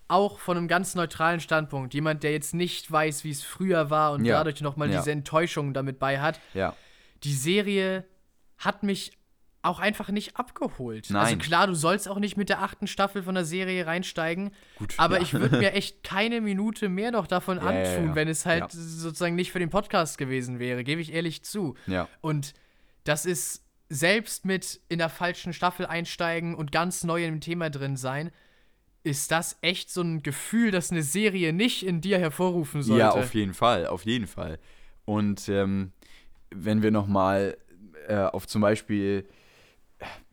auch 0.09 0.39
von 0.39 0.57
einem 0.57 0.69
ganz 0.69 0.95
neutralen 0.95 1.41
Standpunkt. 1.41 1.95
Jemand, 1.95 2.23
der 2.23 2.33
jetzt 2.33 2.55
nicht 2.55 2.91
weiß, 2.91 3.25
wie 3.25 3.31
es 3.31 3.43
früher 3.43 3.91
war 3.91 4.13
und 4.13 4.25
Ja. 4.25 4.37
dadurch 4.39 4.61
nochmal 4.61 4.91
Ja. 4.91 4.99
diese 5.01 5.11
Enttäuschung 5.11 5.75
damit 5.75 5.99
bei 5.99 6.21
hat. 6.21 6.39
Ja. 6.55 6.77
Die 7.25 7.35
Serie 7.35 8.05
hat 8.59 8.83
mich 8.83 9.13
auch 9.63 9.79
einfach 9.79 10.09
nicht 10.09 10.37
abgeholt. 10.37 11.05
Also 11.13 11.13
Nein. 11.15 11.39
klar, 11.39 11.69
du 11.69 11.75
sollst 11.75 12.09
auch 12.09 12.19
nicht 12.19 12.37
mit 12.37 12.49
der 12.49 12.63
achten 12.63 12.87
Staffel 12.89 13.23
von 13.23 13.35
der 13.35 13.45
Serie 13.45 13.87
reinsteigen. 13.87 14.51
Gut, 14.77 14.95
Aber 14.97 15.17
ja. 15.17 15.23
ich 15.23 15.33
würde 15.35 15.57
mir 15.57 15.73
echt 15.75 16.03
keine 16.03 16.41
Minute 16.41 16.89
mehr 16.89 17.13
noch 17.13 17.29
davon 17.29 17.59
Ja, 17.59 17.63
antun, 17.63 18.09
ja. 18.09 18.15
wenn 18.17 18.29
es 18.29 18.45
halt 18.45 18.73
sozusagen 18.73 19.37
nicht 19.37 19.53
für 19.53 19.61
den 19.61 19.71
Podcast 19.71 20.19
gewesen 20.19 20.59
wäre, 20.59 20.83
gebe 20.83 21.01
ich 21.01 21.13
ehrlich 21.13 21.45
zu. 21.45 21.77
Ja. 21.87 22.09
Und 22.21 22.55
das 23.05 23.25
ist 23.25 23.65
selbst 23.89 24.45
mit 24.45 24.81
in 24.89 24.99
der 24.99 25.09
falschen 25.09 25.53
Staffel 25.53 25.87
einsteigen 25.87 26.55
und 26.55 26.73
ganz 26.73 27.05
neu 27.05 27.25
im 27.25 27.41
Thema 27.41 27.71
drin 27.71 27.97
sein, 27.97 28.33
ist 29.05 29.31
das 29.31 29.59
echt 29.61 29.91
so 29.91 30.01
ein 30.03 30.23
Gefühl, 30.23 30.71
das 30.71 30.91
eine 30.91 31.03
Serie 31.03 31.53
nicht 31.53 31.85
in 31.85 32.01
dir 32.01 32.19
hervorrufen 32.19 32.83
sollte. 32.83 33.01
Ja, 33.01 33.11
auf 33.11 33.35
jeden 33.35 33.55
Fall, 33.55 33.87
auf 33.87 34.05
jeden 34.05 34.27
Fall. 34.27 34.59
Und 35.05 35.49
ähm, 35.49 35.93
wenn 36.51 36.83
wir 36.83 36.91
noch 36.91 37.07
mal 37.07 37.57
äh, 38.09 38.17
auf 38.17 38.47
zum 38.47 38.63
Beispiel 38.63 39.27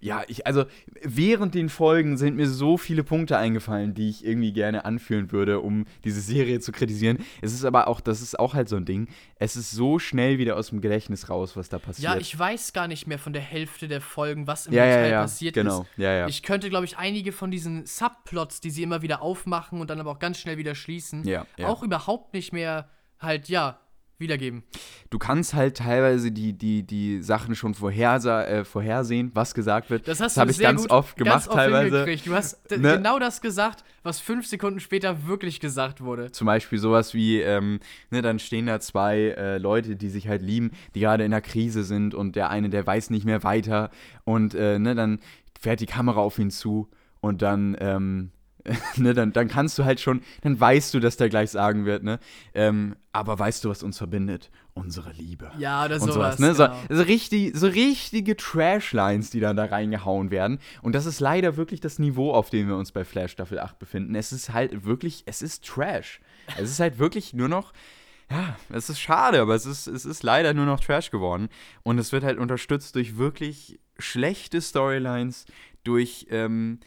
ja, 0.02 0.24
ich, 0.28 0.48
also 0.48 0.66
während 1.02 1.56
den 1.56 1.70
Folgen 1.70 2.18
sind 2.18 2.36
mir 2.36 2.48
so 2.48 2.78
viele 2.78 3.04
Punkte 3.04 3.38
eingefallen, 3.38 3.94
die 3.94 4.10
ich 4.10 4.26
irgendwie 4.26 4.54
gerne 4.54 4.86
anführen 4.86 5.32
würde, 5.32 5.60
um 5.60 5.86
diese 6.04 6.22
Serie 6.22 6.60
zu 6.60 6.72
kritisieren. 6.72 7.18
Es 7.42 7.54
ist 7.54 7.66
aber 7.66 7.88
auch, 7.88 8.00
das 8.00 8.22
ist 8.22 8.40
auch 8.40 8.54
halt 8.54 8.70
so 8.70 8.78
ein 8.78 8.86
Ding, 8.86 9.08
es 9.36 9.56
ist 9.56 9.72
so 9.72 10.00
schnell 10.00 10.38
wieder 10.38 10.56
aus 10.56 10.70
dem 10.70 10.82
Gedächtnis 10.82 11.30
raus, 11.30 11.58
was 11.58 11.70
da 11.70 11.80
passiert. 11.80 12.14
Ja, 12.14 12.20
ich 12.20 12.38
weiß 12.38 12.74
gar 12.74 12.88
nicht 12.88 13.08
mehr 13.08 13.20
von 13.20 13.34
der 13.34 13.42
Hälfte 13.42 13.88
der 13.88 14.02
Folgen, 14.02 14.48
was 14.48 14.68
im 14.68 14.74
ja, 14.74 14.86
Detail 14.86 15.02
ja, 15.04 15.08
ja, 15.08 15.22
passiert 15.22 15.54
genau. 15.56 15.82
ist. 15.82 15.88
Ja, 15.98 16.14
ja. 16.14 16.28
Ich 16.28 16.44
könnte, 16.44 16.70
glaube 16.70 16.86
ich, 16.86 16.98
einige 16.98 17.32
von 17.32 17.52
diesen 17.52 17.86
Subplots, 17.86 18.62
die 18.62 18.70
sie 18.70 18.84
immer 18.84 19.02
wieder 19.02 19.22
aufmachen 19.22 19.82
und 19.82 19.90
dann 19.90 20.00
aber 20.00 20.12
auch 20.12 20.20
ganz 20.20 20.40
schnell 20.40 20.58
wieder 20.58 20.76
schließen, 20.76 21.24
Ja, 21.26 21.46
ja. 21.58 21.68
auch 21.68 21.84
überhaupt 21.84 22.34
nicht 22.34 22.54
mehr 22.54 22.90
halt, 23.20 23.50
ja, 23.50 23.80
wiedergeben. 24.20 24.64
du 25.10 25.18
kannst 25.18 25.54
halt 25.54 25.78
teilweise 25.78 26.32
die, 26.32 26.54
die, 26.54 26.84
die 26.84 27.22
Sachen 27.22 27.56
schon 27.56 27.74
vorhersa 27.74 28.44
äh, 28.44 28.66
vorhersehen, 28.66 29.32
was 29.34 29.54
gesagt 29.54 29.90
wird. 29.90 30.08
Das 30.08 30.20
hast 30.20 30.38
habe 30.38 30.48
du 30.48 30.52
ich 30.52 30.58
sehr 30.58 30.68
ganz 30.68 30.90
oft 30.90 31.16
gemacht 31.18 31.34
ganz 31.34 31.48
oft 31.48 31.56
teilweise. 31.56 32.06
Du 32.26 32.34
hast 32.34 32.60
Ne? 32.70 32.98
genau 32.98 33.20
das 33.20 33.42
gesagt, 33.42 33.84
was 34.04 34.20
fünf 34.20 34.46
Sekunden 34.46 34.80
später 34.80 35.28
wirklich 35.28 35.60
gesagt 35.60 36.02
wurde. 36.02 36.32
Zum 36.32 36.46
Beispiel 36.46 36.78
sowas 36.80 37.14
wie, 37.14 37.40
ähm, 37.42 37.80
ne, 38.12 38.22
dann 38.22 38.40
stehen 38.40 38.68
da 38.68 38.80
zwei 38.80 39.36
äh, 39.38 39.58
Leute, 39.58 39.96
die 39.96 40.10
sich 40.10 40.28
halt 40.28 40.42
lieben, 40.42 40.72
die 40.96 41.02
gerade 41.02 41.24
in 41.24 41.34
einer 41.34 41.42
Krise 41.42 41.84
sind 41.84 42.14
und 42.14 42.36
der 42.36 42.50
eine, 42.50 42.70
der 42.70 42.86
weiß 42.86 43.10
nicht 43.10 43.26
mehr 43.26 43.44
weiter 43.44 43.90
und 44.24 44.54
äh, 44.54 44.80
ne, 44.80 44.96
dann 44.96 45.20
fährt 45.60 45.80
die 45.80 45.86
Kamera 45.86 46.20
auf 46.20 46.40
ihn 46.40 46.52
zu 46.52 46.90
und 47.22 47.42
dann, 47.42 47.76
ähm, 47.80 48.32
ne, 48.98 49.14
dann, 49.14 49.34
dann 49.34 49.48
kannst 49.48 49.78
du 49.78 49.86
halt 49.86 50.00
schon, 50.00 50.22
dann 50.42 50.60
weißt 50.60 50.94
du, 50.94 51.00
dass 51.00 51.18
der 51.18 51.30
gleich 51.30 51.52
sagen 51.52 51.86
wird, 51.86 52.04
ne, 52.04 52.20
ähm, 52.54 52.96
aber 53.12 53.38
weißt 53.38 53.66
du, 53.66 53.70
was 53.70 53.84
uns 53.84 53.98
verbindet? 53.98 54.50
Unsere 54.74 55.12
Liebe. 55.12 55.52
Ja, 55.58 55.86
oder 55.86 56.00
sowas. 56.00 56.14
sowas, 56.14 56.40
ne? 56.40 56.54
So, 56.54 56.64
genau. 56.64 56.78
so, 56.90 57.02
richtig, 57.02 57.58
so 57.58 57.68
richtige 57.68 58.38
Trash-Lines, 58.38 59.30
die 59.30 59.40
dann 59.40 59.58
da 59.58 59.66
reingehauen 59.66 60.32
werden. 60.32 60.60
Und 60.82 60.94
das 60.94 61.06
ist 61.06 61.20
leider 61.20 61.58
wirklich 61.58 61.82
das 61.82 62.00
Niveau, 62.00 62.32
auf 62.32 62.50
dem 62.50 62.68
wir 62.68 62.76
uns 62.76 62.92
bei 62.92 63.04
Flash 63.04 63.32
Staffel 63.32 63.60
8 63.60 63.78
befinden. 63.78 64.16
Es 64.16 64.32
ist 64.32 64.54
halt 64.54 64.86
wirklich, 64.86 65.24
es 65.26 65.42
ist 65.42 65.66
Trash. 65.66 66.22
Es 66.58 66.70
ist 66.70 66.80
halt 66.80 66.98
wirklich 66.98 67.34
nur 67.34 67.50
noch, 67.50 67.74
ja, 68.32 68.56
es 68.70 68.90
ist 68.90 69.00
schade, 69.00 69.42
aber 69.42 69.56
es 69.56 69.66
ist, 69.66 69.88
es 69.88 70.06
ist 70.06 70.24
leider 70.24 70.54
nur 70.54 70.66
noch 70.66 70.80
Trash 70.80 71.12
geworden. 71.12 71.50
Und 71.84 71.98
es 71.98 72.12
wird 72.12 72.24
halt 72.24 72.38
unterstützt 72.38 72.96
durch 72.96 73.18
wirklich 73.18 73.80
schlechte 73.98 74.62
Storylines, 74.62 75.46
durch 75.84 76.28
ähm, 76.30 76.80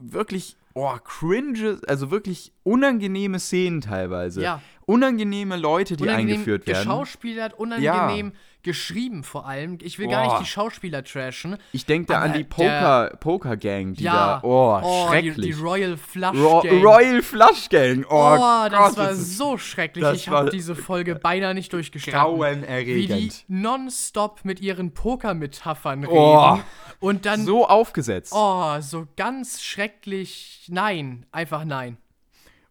wirklich, 0.00 0.56
oh, 0.74 0.96
cringe, 1.04 1.78
also 1.86 2.10
wirklich 2.10 2.52
unangenehme 2.62 3.38
Szenen 3.38 3.80
teilweise. 3.80 4.42
Ja. 4.42 4.62
Unangenehme 4.88 5.56
Leute, 5.56 5.96
die 5.96 6.04
unangenehm 6.04 6.32
eingeführt 6.36 6.66
werden. 6.66 6.78
geschauspielert, 6.84 7.52
unangenehm 7.58 8.32
geschrieben 8.62 9.22
vor 9.22 9.46
allem. 9.46 9.78
Ich 9.82 9.98
will 9.98 10.08
gar 10.08 10.24
Boah. 10.24 10.32
nicht 10.32 10.46
die 10.48 10.50
Schauspieler 10.50 11.04
trashen. 11.04 11.58
Ich 11.72 11.86
denke 11.86 12.12
da 12.12 12.20
an 12.22 12.32
die 12.32 12.42
Poker, 12.44 13.16
Poker 13.20 13.56
Gang, 13.56 13.94
die 13.94 14.04
ja, 14.04 14.40
da, 14.40 14.42
oh, 14.42 14.80
die, 14.82 15.08
schrecklich. 15.08 15.46
die 15.56 15.62
Royal 15.62 15.96
Flush 15.96 16.36
Ro 16.36 16.60
Gang. 16.62 16.82
Royal 16.84 17.22
Flush 17.22 17.68
Gang, 17.68 18.04
oh, 18.08 18.14
Oh, 18.36 18.68
das 18.68 18.78
Gott, 18.88 18.96
war 18.96 19.06
das 19.08 19.36
so 19.36 19.58
schrecklich. 19.58 20.02
das 20.02 20.16
Ich 20.16 20.28
habe 20.28 20.50
diese 20.50 20.74
Folge 20.74 21.14
beinahe 21.14 21.54
nicht 21.54 21.72
durchgestanden. 21.72 22.20
Wie 22.40 22.44
die 22.60 22.66
grauenerregend. 22.66 23.44
nonstop 23.46 24.40
mit 24.44 24.60
ihren 24.60 24.92
Poker-Metaphern 24.92 26.04
reden. 26.04 26.16
Oh. 26.18 26.58
Und 27.00 27.26
dann, 27.26 27.44
So 27.44 27.66
aufgesetzt. 27.68 28.32
oh, 28.34 28.80
so 28.80 29.06
ganz 29.16 29.62
schrecklich. 29.62 30.66
Nein, 30.68 31.26
einfach 31.30 31.64
nein. 31.64 31.96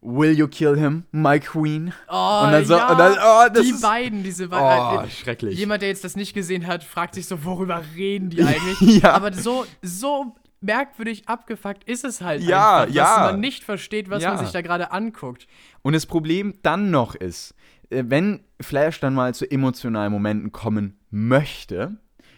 Will 0.09 0.31
you 0.37 0.47
kill 0.47 0.77
him, 0.77 1.03
my 1.11 1.37
queen? 1.39 1.91
Oh, 2.07 2.43
Und 2.45 2.51
dann 2.53 2.65
so- 2.65 2.75
ja, 2.77 2.91
und 2.91 2.97
dann- 2.97 3.17
oh, 3.21 3.53
das 3.53 3.63
die 3.63 3.71
ist- 3.71 3.81
beiden, 3.81 4.23
diese 4.23 4.45
Oh, 4.45 4.49
beiden. 4.49 5.09
schrecklich. 5.11 5.57
Jemand, 5.59 5.81
der 5.81 5.89
jetzt 5.89 6.03
das 6.05 6.15
nicht 6.15 6.33
gesehen 6.33 6.65
hat, 6.65 6.83
fragt 6.85 7.15
sich 7.15 7.25
so, 7.25 7.43
worüber 7.43 7.81
reden 7.95 8.29
die 8.29 8.41
eigentlich? 8.41 8.79
Ja. 9.03 9.11
Aber 9.13 9.33
so, 9.33 9.65
so 9.81 10.35
merkwürdig 10.61 11.27
abgefuckt 11.27 11.83
ist 11.83 12.05
es 12.05 12.21
halt 12.21 12.41
Ja, 12.41 12.81
einfach, 12.83 12.93
ja. 12.95 13.03
dass 13.03 13.31
man 13.31 13.39
nicht 13.41 13.63
versteht, 13.63 14.09
was 14.09 14.23
Ja. 14.23 14.29
man 14.33 14.39
sich 14.39 14.51
da 14.51 14.61
gerade 14.61 14.91
anguckt. 14.91 15.45
Und 15.81 15.93
das 15.93 16.05
Problem 16.05 16.53
dann 16.63 16.89
noch 16.89 17.13
ist, 17.13 17.53
äh, 17.89 18.03
wenn 18.07 18.39
Flash 18.61 18.99
dann 19.01 19.13
mal 19.13 19.35
zu 19.35 19.49
emotionalen 19.49 20.11
Momenten 20.11 20.51
kommen 20.51 20.97
möchte, 21.11 21.97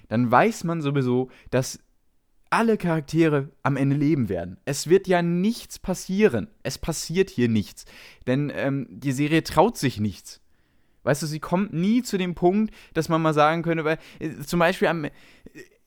dann 0.09 0.29
weiß 0.31 0.63
man 0.63 0.81
sowieso, 0.81 1.29
dass 1.51 1.79
alle 2.49 2.77
Charaktere 2.77 3.49
am 3.63 3.77
Ende 3.77 3.95
leben 3.95 4.29
werden. 4.29 4.57
Es 4.65 4.87
wird 4.89 5.07
ja 5.07 5.21
nichts 5.21 5.79
passieren. 5.79 6.47
Es 6.63 6.77
passiert 6.77 7.29
hier 7.29 7.49
nichts. 7.49 7.85
Denn 8.27 8.51
ähm, 8.55 8.87
die 8.89 9.11
Serie 9.11 9.43
traut 9.43 9.77
sich 9.77 9.99
nichts. 9.99 10.41
Weißt 11.03 11.21
du, 11.21 11.27
sie 11.27 11.39
kommt 11.39 11.73
nie 11.73 12.01
zu 12.03 12.17
dem 12.17 12.35
Punkt, 12.35 12.73
dass 12.93 13.09
man 13.09 13.21
mal 13.21 13.33
sagen 13.33 13.61
könnte, 13.61 13.85
weil 13.85 13.99
äh, 14.19 14.31
zum 14.45 14.59
Beispiel 14.59 14.87
am, 14.87 15.05
äh, 15.05 15.11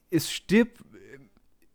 es 0.09 0.31
stirbt 0.31 0.81
äh, 0.81 1.19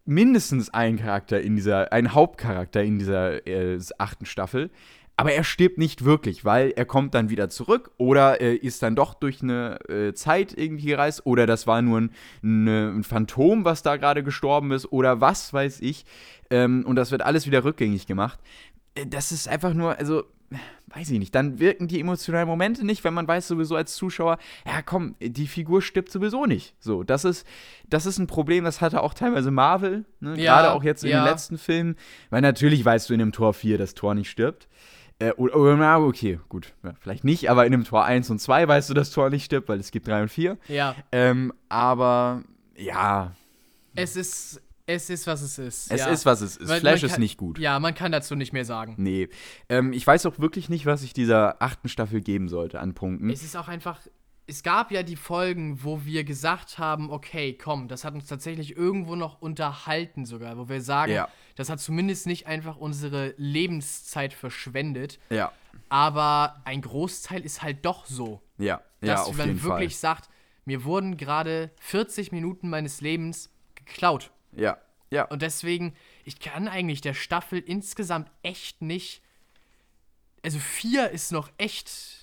mindestens 0.05 0.71
ein 0.71 0.99
Charakter 0.99 1.41
in 1.41 1.57
dieser, 1.57 1.93
ein 1.93 2.15
Hauptcharakter 2.15 2.83
in 2.83 2.99
dieser 2.99 3.47
äh, 3.47 3.79
achten 3.99 4.27
Staffel. 4.27 4.71
Aber 5.19 5.33
er 5.33 5.43
stirbt 5.43 5.79
nicht 5.79 6.05
wirklich, 6.05 6.45
weil 6.45 6.71
er 6.71 6.85
kommt 6.85 7.13
dann 7.13 7.29
wieder 7.29 7.49
zurück 7.49 7.91
oder 7.97 8.41
er 8.41 8.63
ist 8.63 8.85
dann 8.85 8.95
doch 8.95 9.15
durch 9.15 9.43
eine 9.43 9.81
äh, 9.89 10.15
Zeit 10.15 10.57
irgendwie 10.57 10.87
gereist 10.87 11.27
oder 11.27 11.45
das 11.45 11.67
war 11.67 11.83
nur 11.83 12.03
ein, 12.03 12.11
eine, 12.45 12.93
ein 12.95 13.03
Phantom, 13.03 13.65
was 13.65 13.83
da 13.83 13.97
gerade 13.97 14.23
gestorben 14.23 14.71
ist 14.71 14.93
oder 14.93 15.21
was 15.21 15.53
weiß 15.53 15.81
ich. 15.81 16.05
Ähm, 16.51 16.85
und 16.87 16.95
das 16.95 17.11
wird 17.11 17.23
alles 17.23 17.49
wieder 17.49 17.65
rückgängig 17.65 18.07
gemacht. 18.07 18.39
Äh, 18.95 19.07
das 19.07 19.33
ist 19.33 19.49
einfach 19.49 19.75
nur, 19.75 19.99
also, 19.99 20.23
weiß 20.87 21.11
ich 21.11 21.19
nicht. 21.19 21.35
Dann 21.35 21.59
wirken 21.59 21.89
die 21.89 21.99
emotionalen 21.99 22.47
Momente 22.47 22.87
nicht, 22.87 23.03
wenn 23.03 23.13
man 23.13 23.27
weiß 23.27 23.49
sowieso 23.49 23.75
als 23.75 23.97
Zuschauer, 23.97 24.39
ja 24.65 24.83
komm, 24.83 25.17
die 25.21 25.49
Figur 25.49 25.83
stirbt 25.83 26.13
sowieso 26.13 26.47
nicht. 26.47 26.77
So, 26.79 27.03
das 27.03 27.25
ist, 27.25 27.45
das 27.89 28.07
ist 28.07 28.19
ein 28.19 28.29
Problem, 28.29 28.63
das 28.63 28.81
hatte 28.81 29.03
auch 29.03 29.15
teilweise 29.15 29.51
Marvel, 29.51 30.05
ne? 30.21 30.41
Ja, 30.41 30.61
gerade 30.61 30.75
auch 30.75 30.85
jetzt 30.85 31.03
in 31.03 31.11
ja. 31.11 31.25
den 31.25 31.29
letzten 31.29 31.59
Filmen. 31.59 31.97
Weil 32.31 32.43
natürlich 32.43 32.85
weißt 32.85 33.11
du 33.11 33.15
in 33.15 33.19
dem 33.19 33.33
Tor 33.33 33.53
4, 33.53 33.79
dass 33.79 33.95
Tor 33.95 34.15
nicht 34.15 34.31
stirbt. 34.31 34.69
Äh, 35.21 35.33
oder, 35.33 35.57
oder, 35.57 36.01
okay, 36.01 36.39
gut. 36.49 36.73
Ja, 36.85 36.95
vielleicht 37.01 37.25
nicht, 37.25 37.51
aber 37.51 37.67
in 37.67 37.73
dem 37.73 37.85
Tor 37.85 38.05
1 38.05 38.31
und 38.31 38.39
2 38.41 38.69
weißt 38.69 38.89
du, 38.91 38.95
dass 38.95 39.11
Tor 39.11 39.31
nicht 39.31 39.45
stirbt, 39.45 39.69
weil 39.69 39.81
es 39.81 39.91
gibt 39.91 40.07
3 40.07 40.23
und 40.23 40.29
4. 40.29 40.57
Ja, 40.69 40.95
Ähm, 41.11 41.53
aber 41.69 42.43
ja, 42.77 43.33
es 43.97 44.15
ist, 44.15 44.63
es 44.87 45.11
ist, 45.11 45.27
was 45.27 45.43
es 45.43 45.59
ist. 45.59 45.91
es 45.93 46.01
ja. 46.01 46.07
ist, 46.07 46.25
was 46.25 46.41
es 46.41 46.57
ist. 46.57 46.69
Weil 46.69 46.81
Flash 46.81 47.03
man 47.03 47.07
ist 47.07 47.13
kann- 47.15 47.21
nicht 47.21 47.37
gut. 47.37 47.59
Ja, 47.59 47.81
man 47.81 47.95
kann 47.95 48.13
dazu 48.13 48.37
nicht 48.37 48.53
mehr 48.53 48.65
sagen. 48.65 48.95
Nee. 48.97 49.29
Ähm, 49.69 49.93
ich 49.93 50.07
weiß 50.07 50.25
auch 50.27 50.39
wirklich 50.39 50.69
nicht, 50.69 50.87
was 50.87 51.03
ich 51.03 51.13
dieser 51.13 51.61
achten 51.61 51.89
Staffel 51.89 52.21
geben 52.21 52.49
sollte 52.49 52.79
an 52.81 52.95
Punkten. 52.95 53.29
Es 53.29 53.43
ist 53.43 53.57
auch 53.57 53.69
einfach. 53.69 54.01
Es 54.51 54.63
gab 54.63 54.91
ja 54.91 55.03
die 55.03 55.17
Folgen, 55.17 55.85
wo 55.85 56.05
wir 56.07 56.25
gesagt 56.25 56.79
haben, 56.79 57.11
okay, 57.11 57.53
komm, 57.53 57.87
das 57.87 58.03
hat 58.05 58.15
uns 58.15 58.27
tatsächlich 58.27 58.75
irgendwo 58.77 59.15
noch 59.15 59.43
unterhalten 59.43 60.25
sogar, 60.25 60.57
wo 60.57 60.69
wir 60.71 60.81
sagen, 60.81 61.13
Ja. 61.13 61.29
das 61.55 61.69
hat 61.69 61.81
zumindest 61.81 62.27
nicht 62.27 62.47
einfach 62.47 62.77
unsere 62.79 63.35
Lebenszeit 63.37 64.33
verschwendet, 64.33 65.19
Ja. 65.29 65.53
aber 65.91 66.63
ein 66.65 66.81
Großteil 66.81 67.43
ist 67.45 67.61
halt 67.63 67.85
doch 67.85 68.07
so, 68.07 68.41
Ja, 68.57 68.81
ja, 69.03 69.15
dass 69.15 69.27
auf 69.27 69.37
man 69.37 69.49
jeden 69.49 69.63
wirklich 69.63 69.99
sagt, 69.99 70.31
mir 70.65 70.83
wurden 70.85 71.19
gerade 71.19 71.71
40 71.81 72.33
Minuten 72.33 72.71
meines 72.71 73.03
Lebens 73.03 73.51
geklaut. 73.75 74.25
Fall. 74.55 74.63
Ja, 74.63 74.79
ja. 75.11 75.25
Und 75.25 75.43
deswegen, 75.43 75.95
ich 76.25 76.41
kann 76.41 76.69
eigentlich 76.69 77.03
der 77.03 77.15
Staffel 77.15 77.59
insgesamt 77.59 78.31
echt 78.43 78.81
nicht. 78.81 79.23
Also 80.43 80.59
vier 80.59 81.11
ist 81.11 81.33
noch 81.33 81.51
echt, 81.59 82.18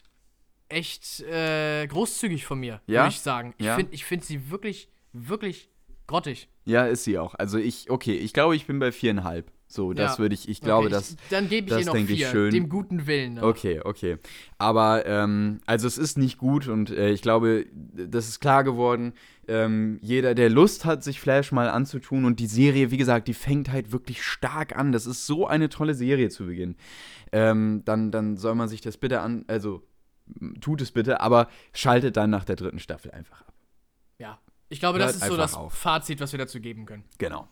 echt 0.69 1.21
äh, 1.21 1.85
großzügig 1.87 2.45
von 2.45 2.59
mir, 2.59 2.81
Ja? 2.87 3.01
würde 3.03 3.09
ich 3.09 3.19
sagen. 3.19 3.53
Ich 3.57 3.65
Ja? 3.65 3.75
finde 3.75 3.97
find 3.97 4.23
sie 4.25 4.49
wirklich, 4.49 4.89
wirklich 5.13 5.69
grottig. 6.07 6.49
Ja, 6.65 6.85
ist 6.85 7.03
sie 7.03 7.17
auch. 7.19 7.35
Also 7.35 7.57
ich, 7.57 7.89
okay, 7.89 8.15
ich 8.15 8.33
glaube, 8.33 8.55
ich 8.55 8.65
bin 8.65 8.79
bei 8.79 8.91
viereinhalb. 8.91 9.51
So, 9.67 9.93
das 9.93 10.13
Ja. 10.13 10.19
würde 10.19 10.35
ich, 10.35 10.47
ich 10.47 10.61
glaube, 10.61 10.85
okay, 10.85 10.93
das. 10.93 11.15
Dann 11.31 11.49
gebe 11.49 11.65
ich 11.67 11.71
das 11.73 11.79
ihr 11.81 11.85
noch 11.87 11.93
denke 11.93 12.13
ich 12.13 12.19
vier, 12.19 12.29
schön. 12.29 12.51
dem 12.51 12.69
guten 12.69 13.07
Willen. 13.07 13.33
nach. 13.35 13.43
Okay, 13.43 13.81
okay. 13.83 14.17
Aber, 14.59 15.05
ähm, 15.07 15.59
also 15.65 15.87
es 15.87 15.97
ist 15.97 16.17
nicht 16.19 16.37
gut 16.37 16.67
und 16.67 16.91
äh, 16.91 17.09
ich 17.09 17.21
glaube, 17.23 17.65
das 17.73 18.27
ist 18.29 18.39
klar 18.39 18.63
geworden. 18.63 19.13
Ähm, 19.47 19.97
jeder, 20.01 20.35
der 20.35 20.49
Lust 20.51 20.85
hat, 20.85 21.03
sich 21.03 21.19
Flash 21.19 21.51
mal 21.51 21.67
anzutun 21.67 22.25
und 22.25 22.39
die 22.39 22.45
Serie, 22.47 22.91
wie 22.91 22.97
gesagt, 22.97 23.27
die 23.27 23.33
fängt 23.33 23.71
halt 23.71 23.91
wirklich 23.91 24.23
stark 24.23 24.75
an. 24.77 24.91
Das 24.91 25.07
ist 25.07 25.25
so 25.25 25.47
eine 25.47 25.69
tolle 25.69 25.95
Serie 25.95 26.29
zu 26.29 26.45
Beginn. 26.45 26.75
Ähm, 27.31 27.81
dann, 27.85 28.11
dann 28.11 28.37
soll 28.37 28.53
man 28.55 28.67
sich 28.69 28.81
das 28.81 28.97
bitte 28.97 29.21
an, 29.21 29.45
also 29.47 29.81
tut 30.61 30.81
es 30.81 30.91
bitte, 30.91 31.21
aber 31.21 31.47
schaltet 31.73 32.17
dann 32.17 32.29
nach 32.29 32.45
der 32.45 32.55
dritten 32.55 32.79
Staffel 32.79 33.11
einfach 33.11 33.41
ab. 33.41 33.53
Ja. 34.17 34.39
Ich 34.69 34.79
glaube, 34.79 34.99
Hört 34.99 35.09
das 35.09 35.17
ist 35.17 35.27
so 35.27 35.37
das 35.37 35.53
auf. 35.53 35.73
Fazit, 35.73 36.19
was 36.19 36.31
wir 36.31 36.39
dazu 36.39 36.59
geben 36.59 36.85
können. 36.85 37.03
Genau. 37.17 37.47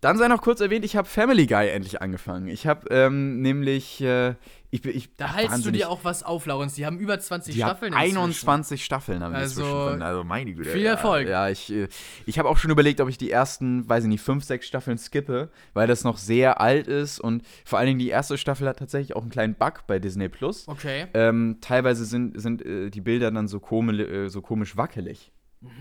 Dann 0.00 0.18
sei 0.18 0.28
noch 0.28 0.42
kurz 0.42 0.60
erwähnt, 0.60 0.84
ich 0.84 0.96
habe 0.96 1.08
Family 1.08 1.46
Guy 1.46 1.68
endlich 1.68 2.02
angefangen. 2.02 2.48
Ich 2.48 2.66
habe 2.66 2.88
ähm, 2.90 3.40
nämlich, 3.40 4.00
äh, 4.00 4.34
ich, 4.74 4.86
ich 4.86 5.14
Da 5.16 5.34
haltst 5.34 5.66
du 5.66 5.70
dir 5.70 5.90
auch 5.90 6.02
was 6.02 6.22
auf, 6.22 6.46
Laurens. 6.46 6.72
Die 6.74 6.86
haben 6.86 6.98
über 6.98 7.20
20 7.20 7.54
Die 7.54 7.60
Staffeln. 7.60 7.92
inzwischen. 7.92 8.16
21 8.16 8.82
Staffeln 8.82 9.22
haben 9.22 9.32
wir 9.32 9.40
Also, 9.40 9.60
inzwischen 9.60 9.86
drin. 9.90 10.02
Also 10.02 10.24
meine 10.24 10.54
Güte. 10.54 10.70
viel 10.70 10.86
Erfolg. 10.86 11.26
Ja, 11.28 11.46
ja 11.46 11.52
ich, 11.52 11.70
äh, 11.70 11.88
ich 12.24 12.38
habe 12.38 12.48
auch 12.48 12.56
schon 12.56 12.70
überlegt, 12.70 13.02
ob 13.02 13.10
ich 13.10 13.18
die 13.18 13.30
ersten, 13.30 13.86
weiß 13.86 14.04
ich 14.04 14.08
nicht, 14.08 14.22
fünf, 14.22 14.44
sechs 14.44 14.66
Staffeln 14.66 14.96
skippe, 14.96 15.50
weil 15.74 15.86
das 15.86 16.04
noch 16.04 16.16
sehr 16.16 16.62
alt 16.62 16.86
ist 16.86 17.20
und 17.20 17.42
vor 17.66 17.78
allen 17.78 17.88
Dingen 17.88 17.98
die 17.98 18.08
erste 18.08 18.38
Staffel 18.38 18.66
hat 18.66 18.78
tatsächlich 18.78 19.14
auch 19.14 19.20
einen 19.20 19.30
kleinen 19.30 19.54
Bug 19.54 19.82
bei 19.86 19.98
Disney 19.98 20.30
Plus. 20.30 20.66
Okay. 20.66 21.06
Ähm, 21.12 21.58
teilweise 21.60 22.06
sind, 22.06 22.40
sind 22.40 22.64
äh, 22.64 22.88
die 22.88 23.02
Bilder 23.02 23.30
dann 23.30 23.48
so, 23.48 23.60
komisch, 23.60 23.98
äh, 23.98 24.28
so 24.30 24.40
komisch 24.40 24.78
wackelig. 24.78 25.32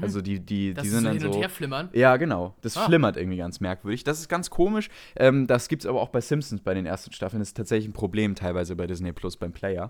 Also 0.02 0.22
die, 0.22 0.40
die, 0.40 0.74
Das 0.74 0.84
die 0.84 0.90
sind 0.90 1.00
so 1.02 1.06
dann 1.08 1.18
hin 1.18 1.28
und 1.28 1.34
so. 1.34 1.40
her 1.40 1.50
flimmern. 1.50 1.90
Ja, 1.94 2.18
genau. 2.18 2.56
Das 2.62 2.78
Ah. 2.78 2.86
flimmert 2.86 3.18
irgendwie 3.18 3.38
ganz 3.38 3.60
merkwürdig. 3.60 4.04
Das 4.04 4.20
ist 4.20 4.30
ganz 4.30 4.50
komisch. 4.50 4.90
Ähm, 5.16 5.48
das 5.48 5.68
gibt 5.68 5.84
es 5.84 5.90
aber 5.90 6.02
auch 6.02 6.10
bei 6.10 6.22
Simpsons 6.22 6.62
bei 6.62 6.74
den 6.74 6.86
ersten 6.86 7.12
Staffeln. 7.14 7.40
Das 7.40 7.50
ist 7.50 7.58
tatsächlich 7.58 7.90
ein 7.90 7.94
Problem 7.94 8.36
teilweise 8.36 8.76
bei 8.76 8.88
Disney 8.88 9.12
Plus 9.14 9.38
beim 9.38 9.52
Player. 9.52 9.90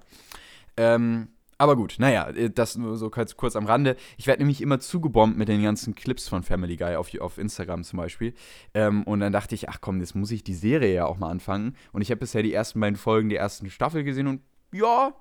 Ähm, 0.77 1.27
aber 1.57 1.75
gut, 1.75 1.95
naja, 1.99 2.27
äh, 2.29 2.49
das 2.49 2.75
nur 2.75 2.97
so 2.97 3.09
kurz, 3.11 3.37
kurz 3.37 3.55
am 3.55 3.65
Rande. 3.67 3.95
Ich 4.17 4.25
werde 4.25 4.41
nämlich 4.41 4.61
immer 4.61 4.79
zugebombt 4.79 5.37
mit 5.37 5.47
den 5.47 5.61
ganzen 5.61 5.93
Clips 5.93 6.27
von 6.27 6.41
Family 6.43 6.75
Guy 6.75 6.95
auf, 6.95 7.13
auf 7.19 7.37
Instagram 7.37 7.83
zum 7.83 7.97
Beispiel. 7.97 8.33
Ähm, 8.73 9.03
und 9.03 9.19
dann 9.19 9.31
dachte 9.31 9.53
ich, 9.53 9.69
ach 9.69 9.77
komm, 9.81 9.99
jetzt 9.99 10.15
muss 10.15 10.31
ich 10.31 10.43
die 10.43 10.55
Serie 10.55 10.93
ja 10.93 11.05
auch 11.05 11.17
mal 11.17 11.29
anfangen. 11.29 11.75
Und 11.91 12.01
ich 12.01 12.09
habe 12.09 12.19
bisher 12.19 12.41
die 12.41 12.53
ersten 12.53 12.79
beiden 12.79 12.95
Folgen 12.95 13.29
der 13.29 13.39
ersten 13.39 13.69
Staffel 13.69 14.03
gesehen 14.03 14.27
und 14.27 14.41
ja, 14.73 15.13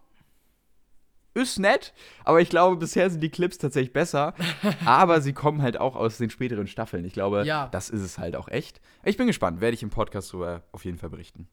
ist 1.34 1.58
nett, 1.58 1.92
aber 2.24 2.40
ich 2.40 2.48
glaube, 2.50 2.76
bisher 2.76 3.08
sind 3.10 3.20
die 3.22 3.30
Clips 3.30 3.58
tatsächlich 3.58 3.92
besser. 3.92 4.34
aber 4.84 5.20
sie 5.20 5.32
kommen 5.32 5.62
halt 5.62 5.78
auch 5.78 5.96
aus 5.96 6.18
den 6.18 6.30
späteren 6.30 6.66
Staffeln. 6.66 7.04
Ich 7.04 7.12
glaube, 7.12 7.44
Ja. 7.46 7.68
das 7.68 7.88
ist 7.90 8.02
es 8.02 8.18
halt 8.18 8.36
auch 8.36 8.48
echt. 8.48 8.80
Ich 9.04 9.16
bin 9.16 9.26
gespannt, 9.26 9.60
werde 9.60 9.74
ich 9.74 9.82
im 9.82 9.90
Podcast 9.90 10.28
so 10.28 10.44
äh, 10.44 10.60
auf 10.72 10.84
jeden 10.84 10.98
Fall 10.98 11.10
berichten. 11.10 11.48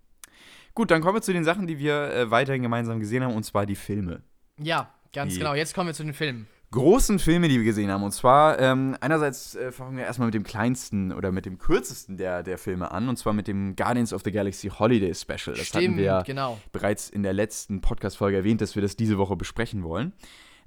Gut, 0.73 0.91
dann 0.91 1.01
kommen 1.01 1.15
wir 1.15 1.21
zu 1.21 1.34
den 1.34 1.43
Sachen, 1.43 1.65
die 1.67 1.80
wir 1.80 2.11
äh, 2.13 2.32
weiterhin 2.32 2.61
gemeinsam 2.61 2.99
gesehen 2.99 3.23
haben, 3.23 3.34
und 3.36 3.43
zwar 3.43 3.65
die 3.65 3.75
Filme. 3.75 4.21
Ja, 4.59 4.93
ganz 5.13 5.34
Die- 5.34 5.39
genau. 5.39 5.53
Jetzt 5.55 5.73
kommen 5.73 5.88
wir 5.88 5.93
zu 5.93 6.03
den 6.03 6.13
Filmen. 6.13 6.47
Großen 6.72 7.18
Filme, 7.20 7.47
die 7.47 7.57
wir 7.57 7.63
gesehen 7.63 7.89
haben. 7.89 8.03
Und 8.03 8.11
zwar, 8.11 8.59
ähm, 8.59 8.97
einerseits 8.99 9.55
äh, 9.55 9.72
fangen 9.72 9.95
wir 9.95 10.03
erstmal 10.03 10.28
mit 10.28 10.34
dem 10.36 10.43
kleinsten 10.43 11.13
oder 11.13 11.32
mit 11.32 11.45
dem 11.45 11.57
kürzesten 11.57 12.18
der, 12.18 12.43
der 12.43 12.57
Filme 12.57 12.91
an, 12.91 13.07
und 13.07 13.15
zwar 13.18 13.32
mit 13.32 13.47
dem 13.47 13.76
Guardians 13.78 14.11
of 14.11 14.22
the 14.26 14.32
Galaxy 14.32 14.68
Holiday 14.70 15.13
Special. 15.15 15.55
Das 15.55 15.59
hatten 15.70 15.84
Stimmt, 15.84 15.97
wir 15.97 16.03
ja 16.03 16.22
genau. 16.24 16.59
bereits 16.74 17.09
in 17.09 17.24
der 17.24 17.32
letzten 17.34 17.80
Podcast-Folge 17.80 18.38
erwähnt, 18.38 18.59
dass 18.59 18.76
wir 18.76 18.82
das 18.82 18.97
diese 18.97 19.18
Woche 19.18 19.38
besprechen 19.38 19.84
wollen. 19.84 20.11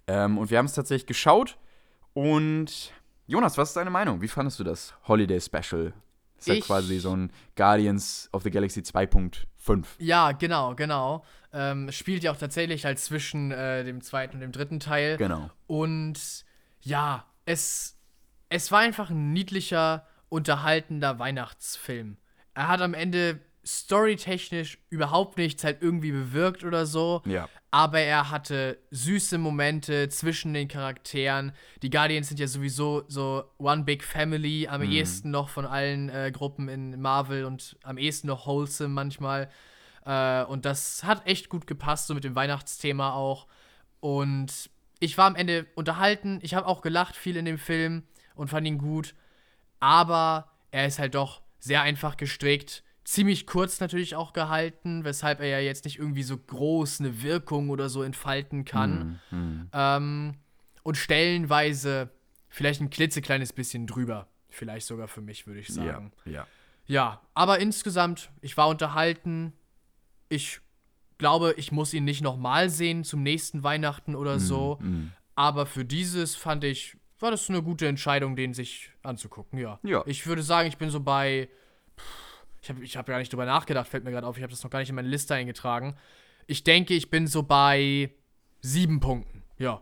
Ähm, 0.06 0.38
und 0.38 0.50
wir 0.50 0.56
haben 0.56 0.66
es 0.66 0.72
tatsächlich 0.72 1.06
geschaut. 1.06 1.58
Und 2.14 2.92
Jonas, 3.26 3.58
was 3.58 3.68
ist 3.70 3.76
deine 3.76 3.90
Meinung? 3.90 4.22
Wie 4.22 4.28
fandest 4.28 4.58
du 4.58 4.64
das 4.64 4.94
Holiday 5.06 5.38
Special? 5.40 5.92
Ist 6.38 6.48
ja 6.48 6.54
Ich- 6.54 6.64
quasi 6.64 6.98
so 6.98 7.14
ein 7.14 7.30
Guardians 7.56 8.30
of 8.32 8.42
the 8.42 8.50
Galaxy 8.50 8.82
2.5. 9.64 9.84
Ja, 9.98 10.32
genau, 10.32 10.74
genau. 10.74 11.24
Ähm, 11.52 11.90
spielt 11.92 12.22
ja 12.22 12.32
auch 12.32 12.36
tatsächlich 12.36 12.84
halt 12.84 12.98
zwischen 12.98 13.50
äh, 13.50 13.84
dem 13.84 14.00
zweiten 14.00 14.36
und 14.36 14.40
dem 14.40 14.52
dritten 14.52 14.80
Teil. 14.80 15.16
Genau. 15.16 15.50
Und 15.66 16.44
ja, 16.80 17.26
es, 17.44 17.98
es 18.48 18.70
war 18.72 18.80
einfach 18.80 19.10
ein 19.10 19.32
niedlicher, 19.32 20.06
unterhaltender 20.28 21.18
Weihnachtsfilm. 21.18 22.16
Er 22.54 22.68
hat 22.68 22.80
am 22.80 22.94
Ende 22.94 23.40
storytechnisch 23.64 24.78
überhaupt 24.88 25.36
nichts 25.36 25.64
halt 25.64 25.82
irgendwie 25.82 26.12
bewirkt 26.12 26.64
oder 26.64 26.86
so. 26.86 27.22
Ja. 27.26 27.48
Aber 27.70 28.00
er 28.00 28.30
hatte 28.30 28.78
süße 28.90 29.38
Momente 29.38 30.08
zwischen 30.08 30.54
den 30.54 30.66
Charakteren. 30.66 31.52
Die 31.82 31.90
Guardians 31.90 32.28
sind 32.28 32.40
ja 32.40 32.48
sowieso 32.48 33.04
so 33.06 33.44
One 33.58 33.84
Big 33.84 34.02
Family, 34.02 34.66
am 34.66 34.82
ehesten 34.82 35.30
noch 35.30 35.48
von 35.48 35.66
allen 35.66 36.08
äh, 36.08 36.32
Gruppen 36.32 36.68
in 36.68 37.00
Marvel 37.00 37.44
und 37.44 37.76
am 37.84 37.96
ehesten 37.96 38.26
noch 38.26 38.46
Wholesome 38.46 38.92
manchmal. 38.92 39.48
Äh, 40.04 40.44
und 40.44 40.64
das 40.64 41.04
hat 41.04 41.26
echt 41.26 41.48
gut 41.48 41.66
gepasst, 41.66 42.08
so 42.08 42.14
mit 42.14 42.24
dem 42.24 42.34
Weihnachtsthema 42.34 43.12
auch. 43.12 43.46
Und 44.00 44.70
ich 44.98 45.16
war 45.16 45.26
am 45.26 45.36
Ende 45.36 45.66
unterhalten. 45.74 46.40
Ich 46.42 46.54
habe 46.54 46.66
auch 46.66 46.82
gelacht 46.82 47.14
viel 47.14 47.36
in 47.36 47.44
dem 47.44 47.58
Film 47.58 48.04
und 48.34 48.48
fand 48.48 48.66
ihn 48.66 48.78
gut. 48.78 49.14
Aber 49.78 50.50
er 50.70 50.86
ist 50.86 50.98
halt 50.98 51.14
doch 51.14 51.42
sehr 51.58 51.82
einfach 51.82 52.16
gestrickt. 52.16 52.82
Ziemlich 53.10 53.44
kurz 53.44 53.80
natürlich 53.80 54.14
auch 54.14 54.32
gehalten, 54.32 55.02
weshalb 55.02 55.40
er 55.40 55.48
ja 55.48 55.58
jetzt 55.58 55.84
nicht 55.84 55.98
irgendwie 55.98 56.22
so 56.22 56.36
groß 56.36 57.00
eine 57.00 57.22
Wirkung 57.22 57.70
oder 57.70 57.88
so 57.88 58.04
entfalten 58.04 58.64
kann. 58.64 59.20
Mhm. 59.32 59.68
Ähm, 59.72 60.34
und 60.84 60.96
stellenweise 60.96 62.10
vielleicht 62.48 62.80
ein 62.80 62.88
klitzekleines 62.88 63.52
bisschen 63.52 63.88
drüber. 63.88 64.28
Vielleicht 64.48 64.86
sogar 64.86 65.08
für 65.08 65.22
mich, 65.22 65.48
würde 65.48 65.58
ich 65.58 65.66
Ja. 65.70 65.74
sagen. 65.74 66.12
ja. 66.24 66.46
Ja, 66.86 67.20
aber 67.34 67.58
insgesamt, 67.58 68.30
ich 68.42 68.56
war 68.56 68.68
unterhalten. 68.68 69.54
Ich 70.28 70.60
glaube, 71.18 71.54
ich 71.56 71.72
muss 71.72 71.92
ihn 71.92 72.04
nicht 72.04 72.22
nochmal 72.22 72.70
sehen 72.70 73.02
zum 73.02 73.24
nächsten 73.24 73.64
Weihnachten 73.64 74.14
oder 74.14 74.38
so. 74.38 74.78
Mhm. 74.80 75.10
Aber 75.34 75.66
für 75.66 75.84
dieses 75.84 76.36
fand 76.36 76.62
ich, 76.62 76.96
war 77.18 77.32
das 77.32 77.48
eine 77.50 77.60
gute 77.60 77.88
Entscheidung, 77.88 78.36
den 78.36 78.54
sich 78.54 78.92
anzugucken, 79.02 79.58
ja. 79.58 79.80
Ja. 79.82 80.04
Ich 80.06 80.28
würde 80.28 80.44
sagen, 80.44 80.68
ich 80.68 80.78
bin 80.78 80.90
so 80.90 81.00
bei. 81.00 81.48
Ich 82.62 82.68
habe 82.68 82.84
ich 82.84 82.96
hab 82.96 83.06
gar 83.06 83.18
nicht 83.18 83.32
drüber 83.32 83.46
nachgedacht, 83.46 83.88
fällt 83.88 84.04
mir 84.04 84.10
gerade 84.10 84.26
auf. 84.26 84.36
Ich 84.36 84.42
habe 84.42 84.50
das 84.50 84.62
noch 84.62 84.70
gar 84.70 84.80
nicht 84.80 84.90
in 84.90 84.94
meine 84.94 85.08
Liste 85.08 85.34
eingetragen. 85.34 85.96
Ich 86.46 86.62
denke, 86.64 86.94
ich 86.94 87.08
bin 87.10 87.26
so 87.26 87.42
bei 87.42 88.10
sieben 88.60 89.00
Punkten. 89.00 89.42
Ja. 89.58 89.80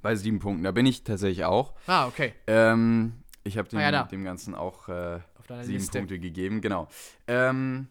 Bei 0.00 0.14
sieben 0.14 0.38
Punkten. 0.38 0.64
Da 0.64 0.70
bin 0.72 0.86
ich 0.86 1.02
tatsächlich 1.04 1.44
auch. 1.44 1.74
Ah, 1.86 2.06
okay. 2.06 2.34
Ähm, 2.46 3.12
ich 3.44 3.58
habe 3.58 3.68
dem, 3.68 3.78
Ah 3.78 3.90
ja, 3.90 4.02
dem 4.04 4.24
Ganzen 4.24 4.54
auch 4.54 4.88
äh, 4.88 5.20
sieben 5.62 5.72
Liste. 5.78 5.98
Punkte 5.98 6.18
gegeben, 6.18 6.60
genau. 6.60 6.88
Ähm. 7.26 7.88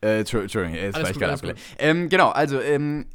Äh, 0.00 0.20
Entschu- 0.22 0.40
Entschuldigung, 0.42 0.76
jetzt 0.78 0.94
war 1.00 1.10
ich 1.10 1.18
gerade 1.18 1.32
abgelenkt. 1.32 1.60
Ähm, 1.78 2.08
genau, 2.08 2.28
also, 2.28 2.60
ähm, 2.60 3.06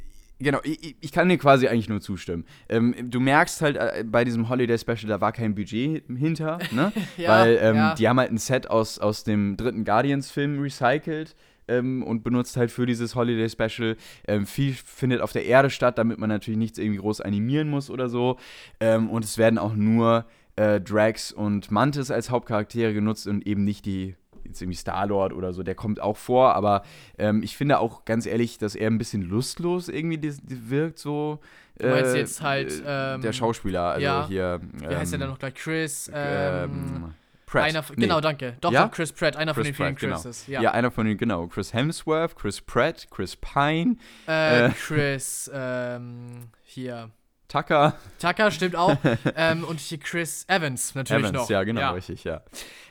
genau, 0.44 0.60
ich, 0.62 0.96
ich 1.00 1.12
kann 1.12 1.28
dir 1.28 1.38
quasi 1.38 1.66
eigentlich 1.66 1.88
nur 1.88 2.00
zustimmen. 2.00 2.44
Ähm, 2.68 2.94
du 3.10 3.18
merkst 3.18 3.60
halt 3.62 3.76
äh, 3.76 4.04
bei 4.06 4.24
diesem 4.24 4.48
Holiday 4.48 4.78
Special, 4.78 5.06
da 5.08 5.20
war 5.20 5.32
kein 5.32 5.54
Budget 5.54 6.04
hinter, 6.06 6.58
ne? 6.70 6.92
Ja, 7.16 7.30
Weil 7.30 7.58
ähm, 7.60 7.76
ja. 7.76 7.94
die 7.94 8.08
haben 8.08 8.18
halt 8.18 8.30
ein 8.30 8.38
Set 8.38 8.68
aus, 8.70 8.98
aus 8.98 9.24
dem 9.24 9.56
dritten 9.56 9.84
Guardians-Film 9.84 10.60
recycelt. 10.60 11.34
Ähm, 11.66 12.02
und 12.02 12.22
benutzt 12.22 12.58
halt 12.58 12.70
für 12.70 12.84
dieses 12.84 13.14
Holiday 13.14 13.48
Special. 13.48 13.96
Ähm, 14.28 14.44
viel 14.46 14.74
findet 14.74 15.22
auf 15.22 15.32
der 15.32 15.46
Erde 15.46 15.70
statt, 15.70 15.96
damit 15.96 16.18
man 16.18 16.28
natürlich 16.28 16.58
nichts 16.58 16.76
irgendwie 16.76 16.98
groß 16.98 17.22
animieren 17.22 17.70
muss 17.70 17.88
oder 17.88 18.10
so. 18.10 18.36
Ähm, 18.80 19.08
und 19.08 19.24
es 19.24 19.38
werden 19.38 19.58
auch 19.58 19.72
nur 19.72 20.26
äh, 20.56 20.78
Drax 20.78 21.32
und 21.32 21.70
Mantis 21.70 22.10
als 22.10 22.28
Hauptcharaktere 22.28 22.92
genutzt 22.92 23.26
und 23.26 23.46
eben 23.46 23.64
nicht 23.64 23.86
die 23.86 24.14
jetzt 24.44 24.60
irgendwie 24.62 24.76
Star-Lord 24.76 25.32
oder 25.32 25.52
so, 25.52 25.62
der 25.62 25.74
kommt 25.74 26.00
auch 26.00 26.16
vor, 26.16 26.54
aber 26.54 26.82
ähm, 27.18 27.42
ich 27.42 27.56
finde 27.56 27.78
auch 27.78 28.04
ganz 28.04 28.26
ehrlich, 28.26 28.58
dass 28.58 28.74
er 28.74 28.88
ein 28.90 28.98
bisschen 28.98 29.22
lustlos 29.22 29.88
irgendwie 29.88 30.18
dis- 30.18 30.40
dis- 30.42 30.68
wirkt, 30.70 30.98
so. 30.98 31.40
Du 31.78 31.88
meinst 31.88 32.14
jetzt 32.14 32.40
halt, 32.40 32.72
äh, 32.86 33.14
ähm, 33.14 33.20
der 33.22 33.32
Schauspieler, 33.32 33.82
also 33.82 34.04
ja. 34.04 34.26
hier. 34.28 34.60
Wie 34.74 34.94
heißt 34.94 35.12
der 35.12 35.18
dann 35.18 35.30
noch 35.30 35.38
gleich? 35.38 35.54
Chris. 35.54 36.08
Ähm, 36.14 36.64
Ähm, 37.04 37.14
Pratt. 37.46 37.64
einer, 37.64 37.82
von- 37.82 37.96
Nee, 37.96 38.02
genau, 38.02 38.20
danke. 38.20 38.56
Doch, 38.60 38.72
Ja? 38.72 38.88
Chris 38.88 39.12
Pratt, 39.12 39.36
einer 39.36 39.54
von 39.54 39.62
Chris 39.62 39.68
den 39.72 39.74
vielen 39.76 39.94
genau. 39.96 40.14
Chrises. 40.16 40.46
Ja. 40.48 40.60
Ja. 40.62 40.70
einer 40.72 40.90
von 40.90 41.06
den, 41.06 41.16
genau. 41.18 41.46
Chris 41.46 41.72
Hemsworth, 41.72 42.34
Chris 42.36 42.60
Pratt, 42.60 43.06
Chris 43.10 43.36
Pine, 43.36 43.96
Äh, 44.26 44.66
Äh. 44.66 44.70
Chris, 44.70 45.50
ähm, 45.54 46.48
hier. 46.62 47.10
Tucker, 47.48 47.94
Tucker 48.20 48.50
stimmt 48.50 48.74
auch. 48.74 48.96
ähm, 49.36 49.64
und 49.64 49.78
hier 49.78 49.98
Chris 49.98 50.44
Evans 50.48 50.94
natürlich 50.96 51.24
Evans, 51.26 51.42
noch. 51.42 51.50
ja, 51.50 51.62
genau, 51.62 51.92
richtig, 51.94 52.24
ja. 52.24 52.42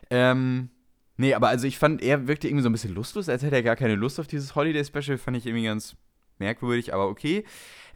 Ähm, 0.09 0.69
nee, 1.23 1.33
aber 1.33 1.47
also 1.47 1.65
ich 1.67 1.77
fand, 1.79 2.01
er 2.03 2.27
wirkte 2.27 2.47
irgendwie 2.47 2.63
so 2.63 2.69
ein 2.69 2.73
bisschen 2.73 2.93
lustlos, 2.93 3.29
als 3.29 3.41
hätte 3.43 3.55
er 3.55 3.63
gar 3.63 3.75
keine 3.75 3.95
Lust 3.95 4.19
auf 4.19 4.27
dieses 4.27 4.55
Holiday-Special, 4.55 5.17
fand 5.17 5.37
ich 5.37 5.45
irgendwie 5.45 5.65
ganz 5.65 5.95
merkwürdig, 6.39 6.93
aber 6.93 7.07
okay. 7.07 7.43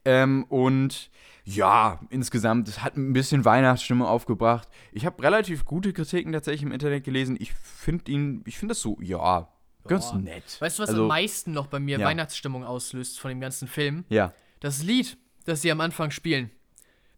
Ähm, 0.05 0.45
und 0.49 1.09
ja, 1.43 1.99
insgesamt, 2.09 2.67
es 2.67 2.83
hat 2.83 2.95
ein 2.97 3.13
bisschen 3.13 3.45
Weihnachtsstimmung 3.45 4.07
aufgebracht. 4.07 4.67
Ich 4.91 5.05
habe 5.05 5.21
relativ 5.23 5.65
gute 5.65 5.93
Kritiken 5.93 6.31
tatsächlich 6.33 6.63
im 6.63 6.71
Internet 6.71 7.03
gelesen. 7.03 7.37
Ich 7.39 7.53
finde 7.53 8.11
ihn, 8.11 8.43
ich 8.45 8.57
finde 8.57 8.71
das 8.73 8.81
so, 8.81 8.97
ja, 9.01 9.47
ganz 9.87 10.13
nett. 10.13 10.43
Weißt 10.59 10.79
du, 10.79 10.83
was 10.83 10.89
Also- 10.89 11.03
am 11.03 11.07
meisten 11.07 11.51
noch 11.53 11.67
bei 11.67 11.79
mir 11.79 11.99
Ja. 11.99 12.05
Weihnachtsstimmung 12.07 12.63
auslöst 12.65 13.19
von 13.19 13.29
dem 13.29 13.39
ganzen 13.39 13.67
Film? 13.67 14.03
Ja, 14.09 14.33
Das 14.59 14.81
Lied, 14.83 15.17
das 15.45 15.61
sie 15.61 15.71
am 15.71 15.79
Anfang 15.81 16.09
spielen. 16.11 16.49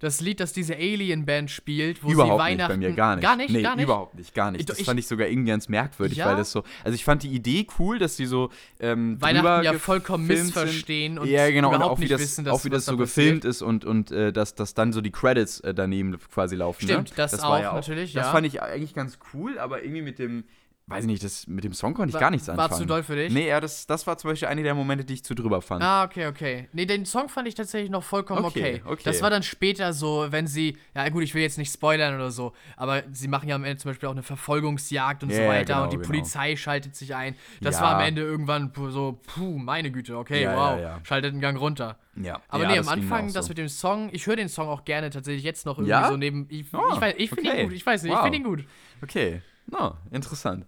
Das 0.02 0.22
Lied, 0.22 0.40
das 0.40 0.54
diese 0.54 0.76
Alien-Band 0.76 1.52
spielt, 1.52 2.04
wo 2.04 2.12
überhaupt 2.12 2.30
sie 2.30 2.50
nicht 2.52 2.60
Weihnachten. 2.60 2.80
bei 2.82 2.88
mir, 2.88 2.94
gar 2.96 3.16
nicht. 3.18 3.24
Gar 3.24 3.36
nicht, 3.36 3.50
nee, 3.50 3.62
gar 3.62 3.76
nicht. 3.76 3.84
überhaupt 3.84 4.16
nicht, 4.16 4.34
gar 4.34 4.52
nicht. 4.52 4.62
Ich- 4.62 4.66
Das 4.66 4.80
ich- 4.80 4.86
fand 4.86 4.98
ich 4.98 5.08
sogar 5.08 5.28
irgendwie 5.28 5.50
ganz 5.50 5.68
merkwürdig, 5.68 6.18
Ja? 6.20 6.28
weil 6.28 6.38
das 6.38 6.52
so, 6.52 6.64
also 6.86 6.96
ich 6.96 7.04
fand 7.04 7.24
die 7.24 7.28
Idee 7.30 7.68
cool, 7.78 8.00
dass 8.00 8.16
die 8.16 8.26
so 8.26 8.50
ähm, 8.80 9.22
Weihnachten 9.22 9.66
ja 9.66 9.74
vollkommen 9.74 10.26
gefilmt 10.28 10.54
sind. 10.54 10.64
missverstehen 10.66 11.20
und 11.20 11.28
ja, 11.30 11.50
genau, 11.52 11.70
und 11.70 11.76
überhaupt 11.76 11.94
auch 11.94 11.98
wie 12.00 12.04
nicht 12.04 12.14
das, 12.14 12.22
wissen, 12.22 12.46
dass 12.46 12.54
auch 12.54 12.64
wie 12.66 12.70
das 12.70 12.86
so 12.86 12.96
gefilmt 12.96 13.44
ist 13.44 13.62
und, 13.62 13.84
und 13.84 14.12
äh, 14.12 14.32
dass, 14.32 14.56
dass 14.56 14.74
dann 14.74 14.94
so 14.94 15.02
die 15.02 15.12
Credits 15.12 15.60
äh, 15.60 15.74
daneben 15.74 16.18
quasi 16.34 16.56
laufen. 16.56 16.84
Stimmt, 16.84 17.10
ne? 17.10 17.14
das 17.18 17.42
war 17.42 17.70
auch 17.72 17.76
natürlich, 17.76 18.14
Das 18.14 18.28
ja. 18.28 18.32
fand 18.32 18.48
ich 18.48 18.62
eigentlich 18.62 18.94
ganz 18.94 19.20
cool, 19.34 19.60
aber 19.60 19.84
irgendwie 19.84 20.02
mit 20.02 20.18
dem, 20.18 20.46
weiß 20.90 21.04
ich 21.04 21.08
nicht, 21.08 21.24
das, 21.24 21.48
mit 21.48 21.64
dem 21.64 21.74
Song 21.74 21.94
konnte 21.94 22.10
ich 22.10 22.14
War- 22.16 22.22
gar 22.22 22.32
nichts 22.32 22.48
war 22.48 22.58
anfangen. 22.60 22.82
zu 22.82 22.86
doll 22.86 23.04
für 23.04 23.16
dich? 23.16 23.32
Nee, 23.34 23.48
ja, 23.48 23.60
das, 23.62 23.86
das 23.88 24.06
war 24.08 24.18
zum 24.18 24.32
Beispiel 24.32 24.48
einer 24.48 24.64
der 24.64 24.74
Momente, 24.76 25.06
die 25.06 25.14
ich 25.14 25.24
zu 25.24 25.36
drüber 25.36 25.62
fand. 25.62 25.84
Ah, 25.84 26.04
okay, 26.04 26.28
okay. 26.28 26.68
Nee, 26.74 26.86
den 26.86 27.06
Song 27.06 27.30
fand 27.30 27.48
ich 27.48 27.56
tatsächlich 27.56 27.90
noch 27.92 28.04
vollkommen 28.04 28.44
okay. 28.44 28.82
Okay, 28.82 28.82
okay. 28.86 29.02
Das 29.06 29.22
war 29.22 29.30
dann 29.30 29.44
später 29.44 29.94
so, 29.94 30.28
wenn 30.30 30.48
sie, 30.48 30.78
ja 30.96 31.08
gut, 31.10 31.24
ich 31.24 31.34
will 31.36 31.42
jetzt 31.42 31.58
nicht 31.58 31.72
spoilern 31.74 32.16
oder 32.16 32.32
so, 32.32 32.54
aber 32.76 33.04
sie 33.12 33.28
machen 33.28 33.48
ja 33.48 33.56
am 33.56 33.64
Ende 33.64 33.78
zum 33.78 33.92
Beispiel 33.92 34.10
auch 34.10 34.14
eine 34.14 34.24
Verfolgungsjagd 34.24 35.24
und 35.24 35.30
Ja, 35.30 35.36
so 35.38 35.44
weiter 35.44 35.74
genau, 35.74 35.84
und 35.84 35.94
die 35.94 35.98
genau. 35.98 36.08
Polizei 36.08 36.56
schaltet 36.56 36.96
sich 36.96 37.16
ein. 37.16 37.36
Das 37.62 37.76
Ja. 37.76 37.82
war 37.84 37.96
am 37.96 38.02
Ende 38.02 38.22
irgendwann 38.22 38.72
so, 38.90 39.20
puh, 39.28 39.58
meine 39.58 39.92
Güte, 39.92 40.18
okay, 40.18 40.44
Ja, 40.44 40.56
wow, 40.56 41.00
schaltet 41.06 41.32
einen 41.34 41.42
Gang 41.42 41.60
runter. 41.60 41.98
Ja, 42.16 42.42
Aber 42.50 42.68
nee, 42.68 42.78
am 42.78 42.90
Anfang, 42.90 43.30
auch 43.30 43.34
das 43.34 43.46
so. 43.46 43.50
mit 43.52 43.58
dem 43.60 43.70
Song, 43.70 44.10
ich 44.12 44.26
höre 44.28 44.36
den 44.36 44.50
Song 44.50 44.68
auch 44.68 44.84
gerne 44.84 45.10
tatsächlich 45.10 45.44
jetzt 45.44 45.66
noch 45.66 45.78
irgendwie 45.78 45.92
Ja? 45.92 46.10
so 46.10 46.18
neben. 46.18 46.48
Ich, 46.50 46.66
Oh, 46.74 46.80
ich, 46.94 47.00
weiß- 47.00 47.14
ich 47.18 47.30
finde 47.30 47.50
okay. 47.52 47.62
ihn 47.62 47.68
gut, 47.70 47.76
ich 47.76 47.86
weiß 47.86 48.04
nicht, 48.04 48.12
ich 48.12 48.18
Wow. 48.18 48.24
finde 48.24 48.38
ihn 48.40 48.44
gut. 48.44 48.66
Okay, 49.02 49.42
na, 49.72 49.98
interessant. 50.12 50.66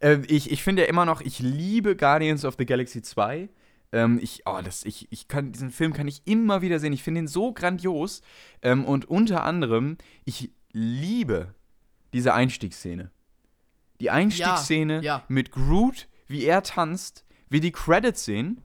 Ähm, 0.00 0.24
ich 0.28 0.50
ich 0.50 0.62
finde 0.62 0.82
ja 0.82 0.88
immer 0.88 1.04
noch, 1.04 1.20
ich 1.20 1.38
liebe 1.38 1.96
Guardians 1.96 2.44
of 2.44 2.54
the 2.58 2.66
Galaxy 2.66 3.02
2. 3.02 3.48
Ähm, 3.92 4.18
ich, 4.22 4.42
oh, 4.46 4.58
das, 4.64 4.84
ich, 4.84 5.06
ich 5.10 5.28
kann, 5.28 5.52
diesen 5.52 5.70
Film 5.70 5.92
kann 5.92 6.08
ich 6.08 6.22
immer 6.24 6.62
wieder 6.62 6.78
sehen. 6.78 6.92
Ich 6.92 7.02
finde 7.02 7.20
ihn 7.20 7.28
so 7.28 7.52
grandios. 7.52 8.22
Ähm, 8.62 8.84
und 8.84 9.04
unter 9.04 9.44
anderem, 9.44 9.98
ich 10.24 10.50
liebe 10.72 11.54
diese 12.12 12.34
Einstiegsszene. 12.34 13.10
Die 14.00 14.10
Einstiegsszene 14.10 14.96
Ja, 14.96 15.02
ja. 15.02 15.24
mit 15.28 15.52
Groot, 15.52 16.08
wie 16.26 16.44
er 16.44 16.62
tanzt, 16.62 17.24
wie 17.50 17.60
die 17.60 17.72
Credits 17.72 18.24
sehen, 18.24 18.62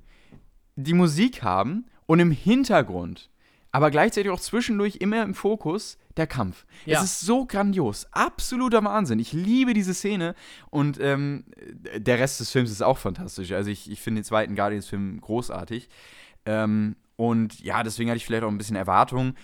die 0.76 0.94
Musik 0.94 1.44
haben 1.44 1.86
und 2.06 2.20
im 2.20 2.32
Hintergrund, 2.32 3.30
aber 3.78 3.92
gleichzeitig 3.92 4.32
auch 4.32 4.40
zwischendurch 4.40 4.96
immer 4.96 5.22
im 5.22 5.36
Fokus, 5.36 6.00
der 6.18 6.26
Kampf. 6.26 6.66
Ja. 6.88 6.98
Es 6.98 7.04
ist 7.04 7.20
so 7.20 7.46
grandios. 7.46 8.08
Absoluter 8.12 8.84
Wahnsinn. 8.84 9.20
Ich 9.20 9.34
liebe 9.34 9.76
diese 9.76 9.94
Szene 9.94 10.34
und 10.72 11.00
ähm, 11.00 11.44
der 11.96 12.18
Rest 12.18 12.40
des 12.40 12.50
Films 12.50 12.72
ist 12.72 12.82
auch 12.82 12.98
fantastisch. 12.98 13.52
Also 13.52 13.70
ich, 13.70 13.92
ich 13.92 14.02
finde 14.02 14.22
den 14.22 14.26
zweiten 14.26 14.56
Guardians-Film 14.56 15.22
großartig. 15.22 15.90
Ähm, 16.48 16.96
und 17.18 17.60
ja, 17.60 17.84
deswegen 17.84 18.10
hatte 18.10 18.18
ich 18.18 18.26
vielleicht 18.26 18.46
auch 18.46 18.50
ein 18.50 18.58
bisschen 18.58 18.76
Erwartung. 18.76 19.36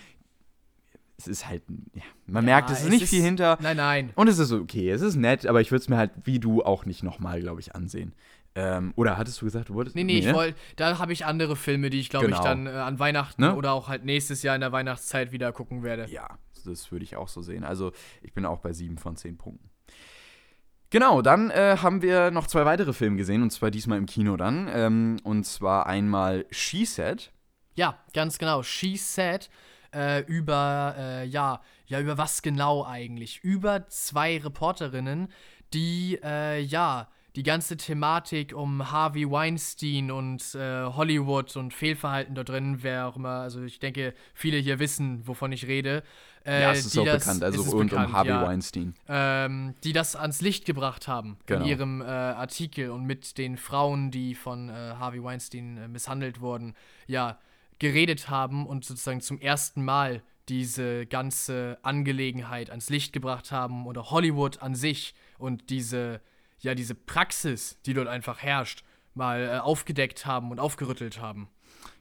Es 1.16 1.28
ist 1.28 1.48
halt, 1.48 1.62
ja, 1.94 2.02
man 2.26 2.44
merkt, 2.44 2.70
es 2.70 2.82
ist 2.82 2.90
nicht 2.90 3.06
viel 3.06 3.22
hinter. 3.22 3.56
Nein, 3.60 3.76
nein. 3.76 4.10
Und 4.16 4.26
es 4.26 4.40
ist 4.40 4.50
okay, 4.50 4.90
es 4.90 5.00
ist 5.00 5.14
nett, 5.14 5.46
aber 5.46 5.60
ich 5.60 5.70
würde 5.70 5.82
es 5.82 5.88
mir 5.88 5.96
halt 5.96 6.10
wie 6.24 6.40
du 6.40 6.64
auch 6.64 6.86
nicht 6.86 7.04
nochmal, 7.04 7.40
glaube 7.40 7.60
ich, 7.60 7.76
ansehen. 7.76 8.14
Ähm, 8.56 8.92
oder 8.96 9.16
hattest 9.16 9.40
du 9.40 9.46
gesagt, 9.46 9.68
du 9.68 9.74
wolltest? 9.74 9.96
Nee, 9.96 10.04
nee, 10.04 10.18
ich 10.18 10.26
ne? 10.26 10.34
wollte, 10.34 10.56
da 10.76 10.98
habe 10.98 11.12
ich 11.12 11.26
andere 11.26 11.56
Filme, 11.56 11.90
die 11.90 11.98
ich 11.98 12.08
glaube 12.08 12.26
Genau. 12.26 12.38
ich 12.38 12.44
dann 12.44 12.66
äh, 12.66 12.70
an 12.70 12.98
Weihnachten 13.00 13.42
Ne? 13.42 13.54
oder 13.56 13.72
auch 13.72 13.88
halt 13.88 14.04
nächstes 14.04 14.42
Jahr 14.44 14.54
in 14.54 14.60
der 14.60 14.70
Weihnachtszeit 14.70 15.32
wieder 15.32 15.52
gucken 15.52 15.82
werde. 15.82 16.06
Ja, 16.08 16.28
das 16.64 16.92
würde 16.92 17.04
ich 17.04 17.16
auch 17.16 17.26
so 17.28 17.42
sehen. 17.42 17.64
Also 17.64 17.92
ich 18.22 18.32
bin 18.32 18.46
auch 18.46 18.60
bei 18.60 18.72
sieben 18.72 18.96
von 18.98 19.16
zehn 19.16 19.36
Punkten. 19.36 19.70
Genau, 20.90 21.22
dann 21.22 21.50
äh, 21.50 21.78
haben 21.82 22.02
wir 22.02 22.30
noch 22.30 22.46
zwei 22.46 22.64
weitere 22.64 22.92
Filme 22.92 23.16
gesehen, 23.16 23.42
und 23.42 23.50
zwar 23.50 23.72
diesmal 23.72 23.98
im 23.98 24.06
Kino 24.06 24.36
dann. 24.36 24.70
Ähm, 24.72 25.16
und 25.24 25.44
zwar 25.44 25.86
einmal 25.86 26.46
She 26.52 26.84
Said. 26.84 27.32
Ja, 27.74 27.98
ganz 28.12 28.38
genau. 28.38 28.62
She 28.62 28.96
Said 28.96 29.50
äh, 29.92 30.22
über, 30.26 30.94
äh, 30.96 31.24
ja, 31.26 31.60
ja, 31.86 32.00
über 32.00 32.16
was 32.16 32.42
genau 32.42 32.84
eigentlich? 32.84 33.40
Über 33.42 33.88
zwei 33.88 34.38
Reporterinnen, 34.38 35.32
die, 35.72 36.20
äh, 36.22 36.60
ja, 36.60 37.08
die 37.36 37.42
ganze 37.42 37.76
Thematik 37.76 38.54
um 38.54 38.90
Harvey 38.92 39.28
Weinstein 39.30 40.10
und 40.10 40.54
äh, 40.54 40.84
Hollywood 40.84 41.56
und 41.56 41.74
Fehlverhalten 41.74 42.34
dort 42.34 42.48
drin, 42.48 42.78
wer 42.82 43.08
auch 43.08 43.16
immer, 43.16 43.40
also 43.40 43.62
ich 43.62 43.78
denke, 43.80 44.14
viele 44.34 44.56
hier 44.58 44.78
wissen, 44.78 45.26
wovon 45.26 45.50
ich 45.50 45.66
rede. 45.66 46.02
Äh, 46.46 46.62
ja, 46.62 46.72
es 46.72 46.86
ist 46.86 46.98
auch 46.98 47.04
das- 47.04 47.24
bekannt, 47.24 47.42
also 47.42 47.62
rund 47.62 47.90
bekannt, 47.90 48.08
um 48.10 48.12
Harvey 48.14 48.30
ja 48.30 48.46
Weinstein. 48.46 48.94
ähm, 49.08 49.74
die 49.82 49.92
das 49.92 50.14
ans 50.14 50.42
Licht 50.42 50.64
gebracht 50.64 51.08
haben 51.08 51.36
Genau. 51.46 51.62
in 51.62 51.66
ihrem 51.68 52.00
äh, 52.02 52.04
Artikel 52.04 52.90
und 52.90 53.04
mit 53.04 53.36
den 53.38 53.56
Frauen, 53.56 54.10
die 54.10 54.34
von 54.34 54.68
äh, 54.68 54.72
Harvey 54.72 55.22
Weinstein 55.24 55.76
äh, 55.78 55.88
misshandelt 55.88 56.40
wurden, 56.40 56.74
ja, 57.06 57.38
geredet 57.80 58.28
haben 58.30 58.66
und 58.66 58.84
sozusagen 58.84 59.20
zum 59.20 59.40
ersten 59.40 59.84
Mal 59.84 60.22
diese 60.48 61.06
ganze 61.06 61.78
Angelegenheit 61.82 62.70
ans 62.70 62.90
Licht 62.90 63.12
gebracht 63.12 63.50
haben 63.50 63.86
oder 63.86 64.10
Hollywood 64.10 64.62
an 64.62 64.74
sich 64.74 65.14
und 65.38 65.70
diese, 65.70 66.20
ja, 66.64 66.74
diese 66.74 66.94
Praxis, 66.94 67.78
die 67.86 67.94
dort 67.94 68.08
einfach 68.08 68.42
herrscht, 68.42 68.84
mal 69.14 69.42
äh, 69.42 69.58
aufgedeckt 69.58 70.26
haben 70.26 70.50
und 70.50 70.58
aufgerüttelt 70.58 71.20
haben. 71.20 71.48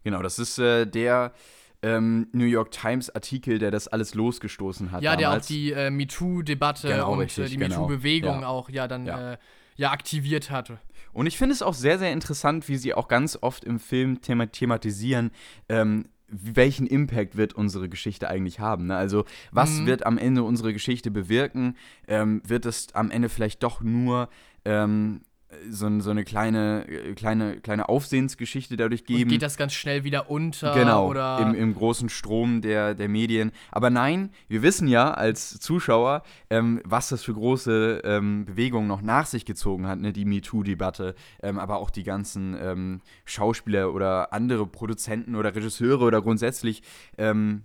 Genau, 0.03 0.22
das 0.22 0.39
ist 0.39 0.57
äh, 0.57 0.86
der 0.86 1.34
ähm, 1.82 2.28
New 2.32 2.45
York 2.45 2.72
Times 2.72 3.09
Artikel, 3.14 3.59
der 3.59 3.70
das 3.72 3.88
alles 3.88 4.16
losgestoßen 4.16 4.91
hat. 4.91 5.03
Ja, 5.03 5.16
der 5.16 5.28
auch 5.30 5.34
damals. 5.34 5.47
die 5.47 5.72
äh, 5.72 5.89
MeToo-Debatte 5.89 6.88
Genau, 6.88 7.11
und 7.11 7.20
äh, 7.20 7.22
richtig, 7.24 7.49
die 7.51 7.57
genau. 7.57 7.88
MeToo-Bewegung 7.88 8.41
Ja. 8.41 8.47
auch 8.47 8.70
ja 8.70 8.88
dann 8.88 9.05
Ja. 9.05 9.34
Äh, 9.34 9.38
ja 9.76 9.91
aktiviert 9.91 10.51
hatte. 10.51 10.80
Und 11.14 11.26
ich 11.26 11.38
finde 11.38 11.53
es 11.53 11.61
auch 11.64 11.74
sehr, 11.74 11.97
sehr 11.97 12.11
interessant, 12.14 12.68
wie 12.70 12.78
sie 12.78 12.93
auch 12.93 13.07
ganz 13.07 13.38
oft 13.41 13.64
im 13.66 13.80
Film 13.80 14.22
thema 14.22 14.45
thematisieren, 14.51 15.32
ähm, 15.68 16.05
welchen 16.28 16.86
Impact 16.88 17.38
wird 17.38 17.53
unsere 17.53 17.89
Geschichte 17.89 18.28
eigentlich 18.30 18.59
haben. 18.59 18.88
Ne? 18.88 18.95
Also 18.95 19.26
was 19.51 19.80
Mhm. 19.82 19.86
wird 19.88 20.05
am 20.05 20.18
Ende 20.18 20.43
unsere 20.43 20.74
Geschichte 20.74 21.09
bewirken? 21.11 21.76
Ähm, 22.07 22.41
wird 22.47 22.66
es 22.68 22.93
am 22.93 23.09
Ende 23.11 23.30
vielleicht 23.30 23.61
doch 23.64 23.82
nur 23.82 24.30
ähm, 24.66 25.22
so, 25.70 25.99
so 25.99 26.11
eine 26.11 26.24
kleine, 26.24 26.86
kleine, 27.16 27.59
kleine 27.59 27.89
Aufsehensgeschichte 27.89 28.78
dadurch 28.78 29.01
Und 29.01 29.07
geben? 29.07 29.30
geht 29.30 29.41
das 29.41 29.57
ganz 29.57 29.74
schnell 29.74 30.03
wieder 30.03 30.30
unter 30.30 30.74
Genau, 30.74 31.07
oder 31.07 31.39
im, 31.39 31.53
im 31.53 31.74
großen 31.74 32.09
Strom 32.09 32.61
der, 32.61 32.95
der 32.95 33.09
Medien. 33.09 33.51
Aber 33.72 33.89
nein, 33.89 34.30
wir 34.47 34.61
wissen 34.61 34.88
ja 34.88 35.11
als 35.11 35.59
Zuschauer, 35.59 36.24
ähm, 36.49 36.82
was 36.86 37.09
das 37.09 37.24
für 37.24 37.34
große 37.34 38.01
ähm, 38.03 38.45
Bewegungen 38.45 38.88
noch 38.88 39.01
nach 39.01 39.26
sich 39.26 39.45
gezogen 39.45 39.88
hat, 39.88 39.99
ne? 39.99 40.14
die 40.14 40.26
MeToo-Debatte, 40.26 41.16
ähm, 41.41 41.59
aber 41.59 41.78
auch 41.78 41.89
die 41.89 42.03
ganzen 42.03 42.55
ähm, 42.59 43.01
Schauspieler 43.26 43.93
oder 43.93 44.34
andere 44.34 44.68
Produzenten 44.68 45.36
oder 45.36 45.55
Regisseure 45.55 46.03
oder 46.03 46.22
grundsätzlich 46.22 46.82
ähm, 47.18 47.64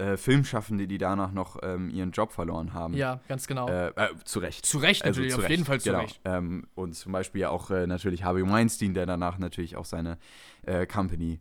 äh, 0.00 0.16
Filmschaffende, 0.16 0.86
die 0.88 0.98
danach 0.98 1.30
noch 1.32 1.58
ähm, 1.62 1.90
ihren 1.90 2.10
Job 2.10 2.32
verloren 2.32 2.72
haben. 2.72 2.94
ja, 2.94 3.20
ganz 3.28 3.46
genau. 3.46 3.68
Äh, 3.68 3.88
äh, 3.88 4.08
zu 4.24 4.38
Recht. 4.40 4.66
zu 4.66 4.78
Recht 4.78 5.04
Also 5.04 5.20
natürlich, 5.20 5.32
zu 5.34 5.38
auf 5.38 5.42
Recht, 5.44 5.50
jeden 5.50 5.64
Fall 5.64 5.80
zu 5.80 5.90
genau. 5.90 6.00
Recht. 6.00 6.20
Ähm, 6.24 6.66
und 6.74 6.94
zum 6.94 7.12
Beispiel 7.12 7.42
ja 7.42 7.50
auch 7.50 7.70
äh, 7.70 7.86
natürlich 7.86 8.24
Harvey 8.24 8.42
Weinstein, 8.48 8.94
der 8.94 9.06
danach 9.06 9.38
natürlich 9.38 9.76
auch 9.76 9.84
seine 9.84 10.18
äh, 10.66 10.86
Company 10.86 11.40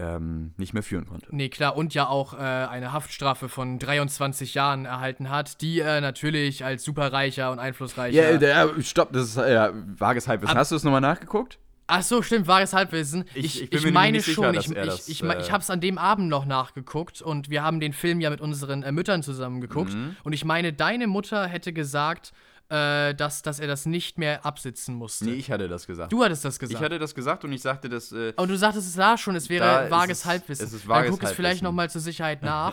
ähm, 0.00 0.54
nicht 0.56 0.74
mehr 0.74 0.82
führen 0.82 1.06
konnte. 1.06 1.28
Nee, 1.30 1.48
klar, 1.48 1.76
und 1.76 1.94
ja 1.94 2.08
auch 2.08 2.34
eine 2.34 2.92
Haftstrafe 2.92 3.48
von 3.48 3.78
23 3.78 4.52
Jahren 4.54 4.86
erhalten 4.86 5.30
hat, 5.30 5.60
die 5.60 5.78
er 5.78 6.00
natürlich 6.00 6.64
als 6.64 6.82
superreicher 6.82 7.52
und 7.52 7.60
einflussreicher. 7.60 8.32
Ja, 8.32 8.36
der, 8.36 8.82
stopp, 8.82 9.12
das 9.12 9.22
ist 9.28 9.36
ja 9.36 9.70
vages 9.72 10.26
Halbwissen. 10.26 10.50
Ab- 10.50 10.58
Hast 10.58 10.72
du 10.72 10.76
es 10.76 10.82
nochmal 10.82 11.00
nachgeguckt? 11.00 11.60
Ach 11.86 12.02
so, 12.02 12.22
stimmt, 12.22 12.46
wahres 12.46 12.72
Halbwissen. 12.72 13.24
Ich- 13.34 13.62
Ich, 13.62 13.72
ich 13.72 13.92
meine 13.92 14.20
sicher, 14.20 14.32
schon, 14.34 14.54
dass 14.54 14.66
ich, 14.66 14.72
ich, 15.08 15.08
ich, 15.08 15.22
äh, 15.22 15.40
ich 15.40 15.52
habe 15.52 15.62
es 15.62 15.68
an 15.70 15.80
dem 15.80 15.98
Abend 15.98 16.28
noch 16.28 16.46
nachgeguckt 16.46 17.20
und 17.20 17.50
wir 17.50 17.62
haben 17.62 17.78
den 17.80 17.92
Film 17.92 18.20
ja 18.20 18.30
mit 18.30 18.40
unseren 18.40 18.82
äh, 18.82 18.90
Müttern 18.92 19.22
zusammen 19.22 19.60
geguckt. 19.60 19.92
Mhm. 19.92 20.16
Und 20.24 20.32
ich 20.32 20.44
meine, 20.44 20.72
deine 20.72 21.06
Mutter 21.06 21.46
hätte 21.46 21.72
gesagt, 21.74 22.32
äh, 22.70 23.14
dass, 23.14 23.42
dass 23.42 23.60
er 23.60 23.66
das 23.66 23.84
nicht 23.84 24.16
mehr 24.16 24.46
absitzen 24.46 24.94
musste. 24.94 25.26
Nee, 25.26 25.34
ich 25.34 25.50
hatte 25.50 25.68
das 25.68 25.86
gesagt. 25.86 26.10
du 26.10 26.24
hattest 26.24 26.46
das 26.46 26.58
gesagt. 26.58 26.78
ich 26.80 26.82
hatte 26.84 26.98
das 26.98 27.14
gesagt 27.14 27.44
und 27.44 27.52
ich 27.52 27.60
sagte, 27.60 27.90
dass. 27.90 28.10
Äh, 28.12 28.32
Aber 28.36 28.46
du 28.46 28.56
sagtest 28.56 28.88
es 28.88 28.94
da 28.94 29.18
schon, 29.18 29.36
es 29.36 29.44
Da 29.44 29.50
wäre 29.50 29.84
ist 29.84 29.90
vages 29.90 30.18
es- 30.20 30.24
Halbwissen. 30.24 30.66
es 30.66 30.72
ist 30.72 30.84
Dann 30.84 30.88
vages 30.88 31.10
guck 31.10 31.22
es 31.24 31.32
vielleicht 31.32 31.62
nochmal 31.62 31.90
zur 31.90 32.00
Sicherheit 32.00 32.42
nach. 32.42 32.72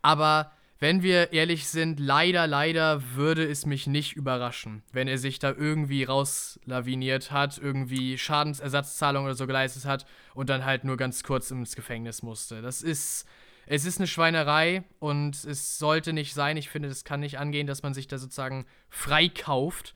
Aber 0.00 0.52
wenn 0.78 1.02
wir 1.02 1.32
ehrlich 1.32 1.68
sind, 1.68 1.98
leider, 2.00 2.46
leider 2.46 3.14
würde 3.14 3.44
es 3.44 3.64
mich 3.64 3.86
nicht 3.86 4.14
überraschen, 4.14 4.82
wenn 4.92 5.08
er 5.08 5.18
sich 5.18 5.38
da 5.38 5.50
irgendwie 5.50 6.04
rauslaviniert 6.04 7.30
hat, 7.30 7.58
irgendwie 7.58 8.18
Schadensersatzzahlung 8.18 9.24
oder 9.24 9.34
so 9.34 9.46
geleistet 9.46 9.86
hat 9.86 10.06
und 10.34 10.50
dann 10.50 10.64
halt 10.64 10.84
nur 10.84 10.96
ganz 10.96 11.22
kurz 11.22 11.50
ins 11.50 11.76
Gefängnis 11.76 12.22
musste. 12.22 12.62
Das 12.62 12.82
ist. 12.82 13.26
Es 13.68 13.84
ist 13.84 13.98
eine 13.98 14.06
Schweinerei 14.06 14.84
und 15.00 15.44
es 15.44 15.76
sollte 15.76 16.12
nicht 16.12 16.34
sein. 16.34 16.56
Ich 16.56 16.68
finde, 16.68 16.88
das 16.88 17.02
kann 17.02 17.18
nicht 17.18 17.40
angehen, 17.40 17.66
dass 17.66 17.82
man 17.82 17.94
sich 17.94 18.06
da 18.06 18.16
sozusagen 18.16 18.64
freikauft. 18.90 19.92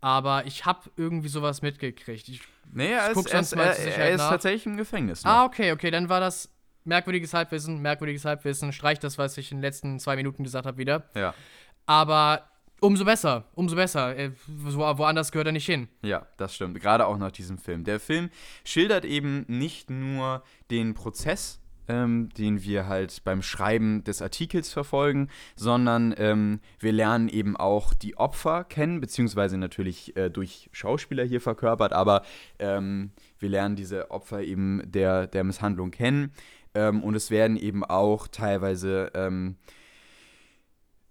Aber 0.00 0.46
ich 0.46 0.66
habe 0.66 0.88
irgendwie 0.96 1.26
sowas 1.26 1.60
mitgekriegt. 1.60 2.28
Ich 2.28 2.42
nee, 2.72 2.92
er 2.92 3.12
guck 3.14 3.26
ist, 3.26 3.32
er 3.32 3.38
sonst 3.38 3.52
ist, 3.52 3.56
mal 3.56 3.64
er, 3.64 3.96
er 3.96 4.10
ist 4.10 4.20
tatsächlich 4.20 4.66
im 4.66 4.76
Gefängnis. 4.76 5.24
noch. 5.24 5.30
Ah, 5.32 5.44
okay, 5.44 5.72
okay, 5.72 5.90
dann 5.90 6.08
war 6.08 6.20
das 6.20 6.48
merkwürdiges 6.88 7.34
Halbwissen, 7.34 7.80
merkwürdiges 7.80 8.24
Halbwissen. 8.24 8.72
Streich 8.72 8.98
das, 8.98 9.18
was 9.18 9.38
ich 9.38 9.52
in 9.52 9.58
den 9.58 9.62
letzten 9.62 10.00
zwei 10.00 10.16
Minuten 10.16 10.42
gesagt 10.42 10.66
habe, 10.66 10.78
wieder. 10.78 11.04
Ja. 11.14 11.34
Aber 11.86 12.48
umso 12.80 13.04
besser, 13.04 13.44
umso 13.54 13.76
besser. 13.76 14.16
Äh, 14.16 14.32
wo, 14.46 14.78
woanders 14.98 15.32
gehört 15.32 15.46
er 15.46 15.52
nicht 15.52 15.66
hin. 15.66 15.88
Ja, 16.02 16.26
das 16.36 16.54
stimmt. 16.54 16.80
Gerade 16.80 17.06
auch 17.06 17.18
nach 17.18 17.32
diesem 17.32 17.58
Film. 17.58 17.84
Der 17.84 18.00
Film 18.00 18.30
schildert 18.64 19.04
eben 19.04 19.44
nicht 19.48 19.90
nur 19.90 20.42
den 20.70 20.94
Prozess, 20.94 21.60
ähm, 21.88 22.28
den 22.36 22.62
wir 22.62 22.86
halt 22.86 23.24
beim 23.24 23.42
Schreiben 23.42 24.04
des 24.04 24.22
Artikels 24.22 24.72
verfolgen, 24.72 25.28
sondern 25.56 26.14
ähm, 26.18 26.60
wir 26.78 26.92
lernen 26.92 27.28
eben 27.28 27.56
auch 27.56 27.94
die 27.94 28.16
Opfer 28.16 28.64
kennen, 28.64 29.00
beziehungsweise 29.00 29.56
natürlich 29.56 30.16
äh, 30.16 30.28
durch 30.28 30.68
Schauspieler 30.72 31.24
hier 31.24 31.40
verkörpert, 31.40 31.92
aber 31.92 32.22
ähm, 32.58 33.10
wir 33.38 33.48
lernen 33.48 33.76
diese 33.76 34.10
Opfer 34.10 34.42
eben 34.42 34.82
der, 34.84 35.26
der 35.26 35.44
Misshandlung 35.44 35.90
kennen. 35.90 36.32
Ähm, 36.78 37.02
und 37.02 37.16
es 37.16 37.32
werden 37.32 37.56
eben 37.56 37.82
auch 37.82 38.28
teilweise 38.28 39.10
ähm, 39.14 39.56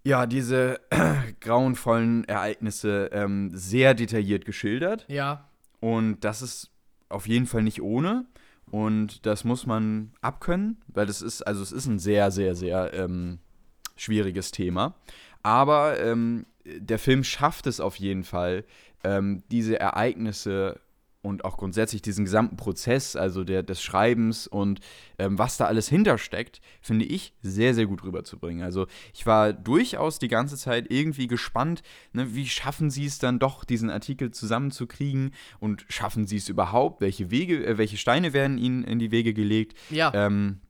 ja, 0.02 0.24
diese 0.24 0.80
grauenvollen 1.40 2.24
Ereignisse 2.24 3.10
ähm, 3.12 3.50
sehr 3.52 3.92
detailliert 3.92 4.46
geschildert. 4.46 5.04
Ja, 5.08 5.50
Und 5.80 6.20
das 6.20 6.40
ist 6.40 6.70
auf 7.10 7.28
jeden 7.28 7.46
Fall 7.46 7.62
nicht 7.62 7.82
ohne. 7.82 8.24
Und 8.70 9.26
das 9.26 9.44
muss 9.44 9.66
man 9.66 10.12
abkönnen, 10.22 10.80
weil 10.88 11.06
das 11.06 11.20
ist, 11.20 11.42
also 11.42 11.62
es 11.62 11.72
ist 11.72 11.86
ein 11.86 11.98
sehr, 11.98 12.30
sehr, 12.30 12.54
sehr 12.54 12.94
ähm, 12.94 13.38
schwieriges 13.96 14.50
Thema. 14.50 14.94
Aber 15.42 16.00
ähm, 16.00 16.46
der 16.64 16.98
Film 16.98 17.24
schafft 17.24 17.66
es 17.66 17.78
auf 17.80 17.96
jeden 17.96 18.24
Fall, 18.24 18.64
ähm, 19.04 19.42
diese 19.50 19.78
Ereignisse 19.78 20.80
und 21.28 21.44
auch 21.44 21.56
grundsätzlich 21.56 22.02
diesen 22.02 22.24
gesamten 22.24 22.56
Prozess, 22.56 23.14
also 23.14 23.44
der, 23.44 23.62
des 23.62 23.82
Schreibens 23.82 24.46
und 24.46 24.80
ähm, 25.18 25.38
was 25.38 25.56
da 25.56 25.66
alles 25.66 25.88
hintersteckt, 25.88 26.60
finde 26.80 27.04
ich 27.04 27.34
sehr, 27.42 27.74
sehr 27.74 27.86
gut 27.86 28.02
rüberzubringen. 28.02 28.64
Also 28.64 28.86
ich 29.12 29.26
war 29.26 29.52
durchaus 29.52 30.18
die 30.18 30.28
ganze 30.28 30.56
Zeit 30.56 30.86
irgendwie 30.90 31.26
gespannt, 31.26 31.82
ne, 32.12 32.34
wie 32.34 32.48
schaffen 32.48 32.90
sie 32.90 33.04
es 33.04 33.18
dann 33.18 33.38
doch, 33.38 33.64
diesen 33.64 33.90
Artikel 33.90 34.30
zusammenzukriegen 34.30 35.32
und 35.60 35.84
schaffen 35.88 36.26
sie 36.26 36.38
es 36.38 36.48
überhaupt? 36.48 37.00
Welche 37.00 37.30
Wege, 37.30 37.64
äh, 37.64 37.78
welche 37.78 37.98
Steine 37.98 38.32
werden 38.32 38.58
ihnen 38.58 38.82
in 38.84 38.98
die 38.98 39.10
Wege 39.10 39.34
gelegt? 39.34 39.76
Ja. 39.90 40.12
Ähm, 40.14 40.60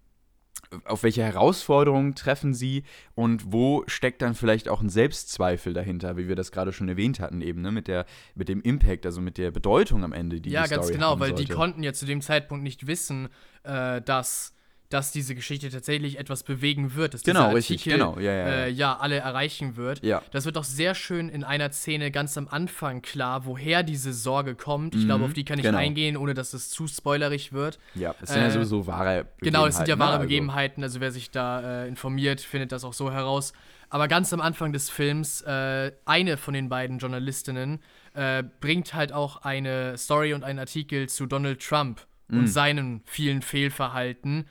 auf 0.84 1.02
welche 1.02 1.22
Herausforderungen 1.22 2.14
treffen 2.14 2.54
sie 2.54 2.84
und 3.14 3.52
wo 3.52 3.84
steckt 3.86 4.22
dann 4.22 4.34
vielleicht 4.34 4.68
auch 4.68 4.80
ein 4.80 4.88
Selbstzweifel 4.88 5.72
dahinter, 5.72 6.16
wie 6.16 6.28
wir 6.28 6.36
das 6.36 6.52
gerade 6.52 6.72
schon 6.72 6.88
erwähnt 6.88 7.20
hatten, 7.20 7.40
eben, 7.40 7.62
ne, 7.62 7.72
mit, 7.72 7.88
der, 7.88 8.06
mit 8.34 8.48
dem 8.48 8.60
Impact, 8.60 9.06
also 9.06 9.20
mit 9.20 9.38
der 9.38 9.50
Bedeutung 9.50 10.04
am 10.04 10.12
Ende, 10.12 10.40
die 10.40 10.50
ja, 10.50 10.62
die 10.62 10.68
Story 10.68 10.80
ganz 10.80 10.92
genau, 10.92 11.10
haben 11.10 11.20
weil 11.20 11.28
sollte. 11.30 11.44
die 11.44 11.52
konnten 11.52 11.82
ja 11.82 11.92
zu 11.92 12.06
dem 12.06 12.20
Zeitpunkt 12.20 12.62
nicht 12.62 12.86
wissen, 12.86 13.28
äh, 13.62 14.02
dass, 14.02 14.54
dass 14.90 15.12
diese 15.12 15.34
Geschichte 15.34 15.68
tatsächlich 15.70 16.18
etwas 16.18 16.42
bewegen 16.42 16.94
wird, 16.94 17.12
dass 17.14 17.22
Genau, 17.22 17.44
dieser 17.44 17.54
richtig, 17.56 17.80
Artikel, 17.80 17.98
genau, 17.98 18.18
ja, 18.18 18.32
ja, 18.32 18.38
ja. 18.38 18.54
Äh, 18.64 18.70
ja, 18.70 18.96
alle 18.96 19.16
erreichen 19.16 19.76
wird. 19.76 20.02
Ja. 20.02 20.22
Das 20.30 20.46
wird 20.46 20.56
auch 20.56 20.64
sehr 20.64 20.94
schön 20.94 21.28
in 21.28 21.44
einer 21.44 21.70
Szene 21.72 22.10
ganz 22.10 22.38
am 22.38 22.48
Anfang 22.48 23.02
klar, 23.02 23.44
woher 23.44 23.82
diese 23.82 24.12
Sorge 24.12 24.54
kommt. 24.54 24.94
Ich 24.94 25.04
glaube, 25.04 25.24
auf 25.24 25.34
die 25.34 25.44
kann 25.44 25.58
ich 25.58 25.64
genau. 25.64 25.78
eingehen, 25.78 26.16
ohne 26.16 26.32
dass 26.34 26.54
es 26.54 26.70
zu 26.70 26.86
spoilerig 26.86 27.52
wird. 27.52 27.78
Ja, 27.94 28.14
es 28.22 28.30
sind 28.30 28.40
ja 28.40 28.46
Äh, 28.48 28.50
sowieso 28.50 28.86
wahre 28.86 29.24
Begebenheiten. 29.24 29.40
Genau, 29.44 29.66
es 29.66 29.76
sind 29.76 29.88
ja 29.88 29.96
ne? 29.96 30.00
wahre 30.00 30.12
Also, 30.14 30.22
Begebenheiten, 30.24 30.82
also 30.82 31.00
wer 31.00 31.12
sich 31.12 31.30
da 31.30 31.82
äh, 31.84 31.88
informiert, 31.88 32.40
findet 32.40 32.72
das 32.72 32.84
auch 32.84 32.94
so 32.94 33.12
heraus. 33.12 33.52
Aber 33.90 34.08
ganz 34.08 34.32
am 34.32 34.40
Anfang 34.40 34.72
des 34.72 34.90
Films, 34.90 35.42
äh, 35.42 35.92
eine 36.04 36.36
von 36.36 36.52
den 36.54 36.68
beiden 36.68 36.98
Journalistinnen 36.98 37.80
äh, 38.14 38.42
bringt 38.60 38.94
halt 38.94 39.12
auch 39.12 39.42
eine 39.42 39.96
Story 39.98 40.34
und 40.34 40.44
einen 40.44 40.58
Artikel 40.58 41.08
zu 41.08 41.26
Donald 41.26 41.60
Trump 41.62 42.06
Mhm. 42.30 42.38
und 42.40 42.46
seinen 42.48 43.00
vielen 43.06 43.40
Fehlverhalten, 43.40 44.46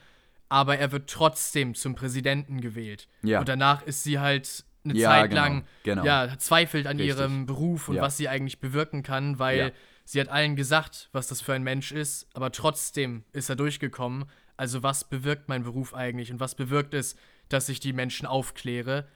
aber 0.48 0.78
er 0.78 0.92
wird 0.92 1.10
trotzdem 1.10 1.74
zum 1.74 1.94
Präsidenten 1.94 2.60
gewählt. 2.60 3.08
Ja. 3.22 3.40
Und 3.40 3.48
danach 3.48 3.82
ist 3.82 4.02
sie 4.04 4.18
halt 4.18 4.64
eine 4.84 4.94
Ja, 4.94 5.10
Zeit 5.10 5.30
genau, 5.30 5.42
lang, 5.42 5.64
genau. 5.82 6.04
ja, 6.04 6.38
zweifelt 6.38 6.86
an 6.86 6.96
Richtig. 6.98 7.16
ihrem 7.18 7.46
Beruf 7.46 7.88
und 7.88 7.96
Ja. 7.96 8.02
was 8.02 8.16
sie 8.16 8.28
eigentlich 8.28 8.60
bewirken 8.60 9.02
kann, 9.02 9.38
weil 9.38 9.72
sie 10.04 10.20
hat 10.20 10.28
allen 10.28 10.56
gesagt, 10.56 11.08
was 11.12 11.26
das 11.26 11.40
für 11.42 11.52
ein 11.52 11.62
Mensch 11.62 11.92
ist, 11.92 12.26
aber 12.34 12.50
trotzdem 12.52 13.24
ist 13.32 13.50
er 13.50 13.56
durchgekommen. 13.56 14.24
Also 14.56 14.82
was 14.82 15.08
bewirkt 15.08 15.48
mein 15.48 15.62
Beruf 15.64 15.94
eigentlich 15.94 16.32
und 16.32 16.40
was 16.40 16.54
bewirkt 16.54 16.94
es, 16.94 17.16
dass 17.48 17.68
ich 17.68 17.80
die 17.80 17.92
Menschen 17.92 18.26
aufkläre? 18.26 19.06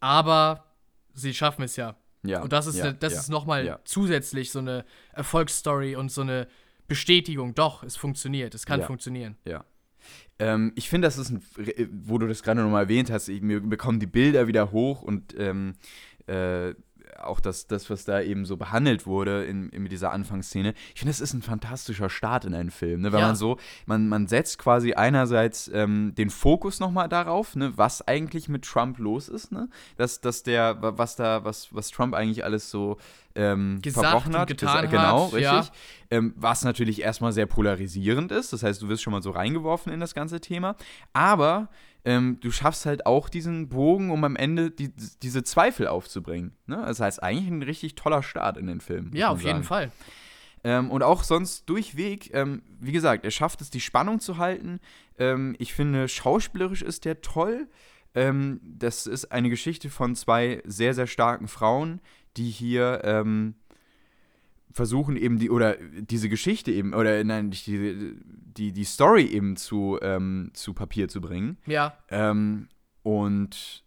Aber 0.00 0.64
sie 1.14 1.34
schaffen 1.34 1.62
es 1.62 1.76
ja. 1.76 1.96
Ja, 2.24 2.40
Und 2.42 2.52
das 2.52 2.66
ist, 2.66 2.82
ne- 2.82 2.94
das 2.94 3.14
ist 3.14 3.28
nochmal 3.30 3.80
zusätzlich 3.84 4.50
so 4.52 4.58
eine 4.60 4.84
Erfolgsstory 5.12 5.96
und 5.96 6.10
so 6.10 6.20
eine 6.22 6.46
Bestätigung. 6.88 7.54
Doch, 7.54 7.82
es 7.82 7.96
funktioniert, 7.96 8.54
es 8.54 8.66
kann 8.66 8.82
funktionieren. 8.82 9.36
Ja. 9.44 9.64
Ähm, 10.38 10.72
ich 10.74 10.88
finde, 10.88 11.06
das 11.06 11.18
ist 11.18 11.30
ein, 11.30 11.42
wo 11.90 12.18
du 12.18 12.26
das 12.26 12.42
gerade 12.42 12.62
nochmal 12.62 12.84
erwähnt 12.84 13.10
hast, 13.10 13.28
ich, 13.28 13.42
mir 13.42 13.60
bekommen 13.60 14.00
die 14.00 14.06
Bilder 14.06 14.46
wieder 14.46 14.72
hoch 14.72 15.02
und 15.02 15.34
ähm, 15.38 15.74
äh, 16.26 16.74
auch 17.26 17.40
das, 17.40 17.66
das, 17.66 17.88
was 17.90 18.04
da 18.04 18.20
eben 18.20 18.44
so 18.44 18.56
behandelt 18.56 19.06
wurde 19.06 19.44
in, 19.44 19.68
in 19.70 19.84
dieser 19.86 20.12
Anfangsszene. 20.12 20.74
Ich 20.94 21.00
finde, 21.00 21.10
das 21.12 21.20
ist 21.20 21.32
ein 21.34 21.42
fantastischer 21.42 22.08
Start 22.10 22.44
in 22.44 22.54
einen 22.54 22.70
Film, 22.70 23.02
ne? 23.02 23.12
weil 23.12 23.20
Ja. 23.20 23.26
man 23.28 23.36
so, 23.36 23.58
man, 23.86 24.08
man 24.08 24.26
setzt 24.26 24.58
quasi 24.58 24.94
einerseits 24.94 25.70
ähm, 25.72 26.14
den 26.16 26.30
Fokus 26.30 26.80
nochmal 26.80 27.08
darauf, 27.08 27.56
ne, 27.56 27.72
was 27.76 28.06
eigentlich 28.06 28.48
mit 28.48 28.64
Trump 28.64 28.98
los 28.98 29.28
ist, 29.28 29.52
ne? 29.52 29.68
Dass, 29.96 30.20
dass 30.20 30.42
der, 30.42 30.80
wa- 30.82 30.94
was 30.96 31.16
da, 31.16 31.44
was, 31.44 31.68
was 31.74 31.90
Trump 31.90 32.14
eigentlich 32.14 32.44
alles 32.44 32.70
so 32.70 32.96
ähm, 33.34 33.78
Gesagt 33.82 34.06
verbrochen 34.06 34.36
hat. 34.36 34.48
getan 34.48 34.90
genau, 34.90 35.26
hat, 35.26 35.32
richtig. 35.32 35.42
ja. 35.42 35.66
Ähm, 36.10 36.34
was 36.36 36.64
natürlich 36.64 37.00
erstmal 37.00 37.32
sehr 37.32 37.46
polarisierend 37.46 38.30
ist. 38.30 38.52
Das 38.52 38.62
heißt, 38.62 38.82
du 38.82 38.88
wirst 38.88 39.02
schon 39.02 39.12
mal 39.12 39.22
so 39.22 39.30
reingeworfen 39.30 39.90
in 39.92 40.00
das 40.00 40.12
ganze 40.14 40.40
Thema. 40.40 40.76
Aber 41.14 41.68
ähm, 42.04 42.38
du 42.40 42.50
schaffst 42.50 42.86
halt 42.86 43.06
auch 43.06 43.28
diesen 43.28 43.68
Bogen, 43.68 44.10
um 44.10 44.24
am 44.24 44.36
Ende 44.36 44.70
die, 44.70 44.92
diese 45.22 45.44
Zweifel 45.44 45.86
aufzubringen. 45.86 46.52
Ne? 46.66 46.82
Das 46.84 47.00
heißt, 47.00 47.22
eigentlich 47.22 47.48
ein 47.48 47.62
richtig 47.62 47.94
toller 47.94 48.22
Start 48.22 48.56
in 48.56 48.66
den 48.66 48.80
Film. 48.80 49.10
Ja, 49.14 49.30
auf 49.30 49.42
jeden. 49.42 49.62
Fall. 49.62 49.92
Ähm, 50.64 50.90
und 50.90 51.02
auch 51.02 51.22
sonst 51.22 51.68
durchweg, 51.68 52.32
ähm, 52.34 52.62
wie 52.80 52.92
gesagt, 52.92 53.24
er 53.24 53.30
schafft 53.30 53.60
es, 53.60 53.70
die 53.70 53.80
Spannung 53.80 54.20
zu 54.20 54.38
halten. 54.38 54.80
Ähm, 55.18 55.54
ich 55.58 55.74
finde, 55.74 56.08
schauspielerisch 56.08 56.82
ist 56.82 57.04
der 57.04 57.20
toll. 57.20 57.68
Ähm, 58.14 58.60
das 58.62 59.06
ist 59.06 59.32
eine 59.32 59.50
Geschichte 59.50 59.90
von 59.90 60.14
zwei 60.14 60.62
sehr, 60.64 60.94
sehr 60.94 61.06
starken 61.06 61.48
Frauen, 61.48 62.00
die 62.36 62.50
hier 62.50 63.02
ähm, 63.04 63.54
versuchen 64.72 65.16
eben 65.16 65.38
die, 65.38 65.50
oder 65.50 65.76
diese 66.00 66.28
Geschichte 66.28 66.72
eben, 66.72 66.94
oder 66.94 67.22
nein, 67.24 67.50
die, 67.50 68.14
die, 68.56 68.72
die 68.72 68.84
Story 68.84 69.24
eben 69.26 69.56
zu, 69.56 69.98
ähm, 70.02 70.50
zu 70.54 70.72
Papier 70.74 71.08
zu 71.08 71.20
bringen. 71.20 71.58
Ja, 71.66 71.96
Ähm, 72.10 72.68
und 73.02 73.82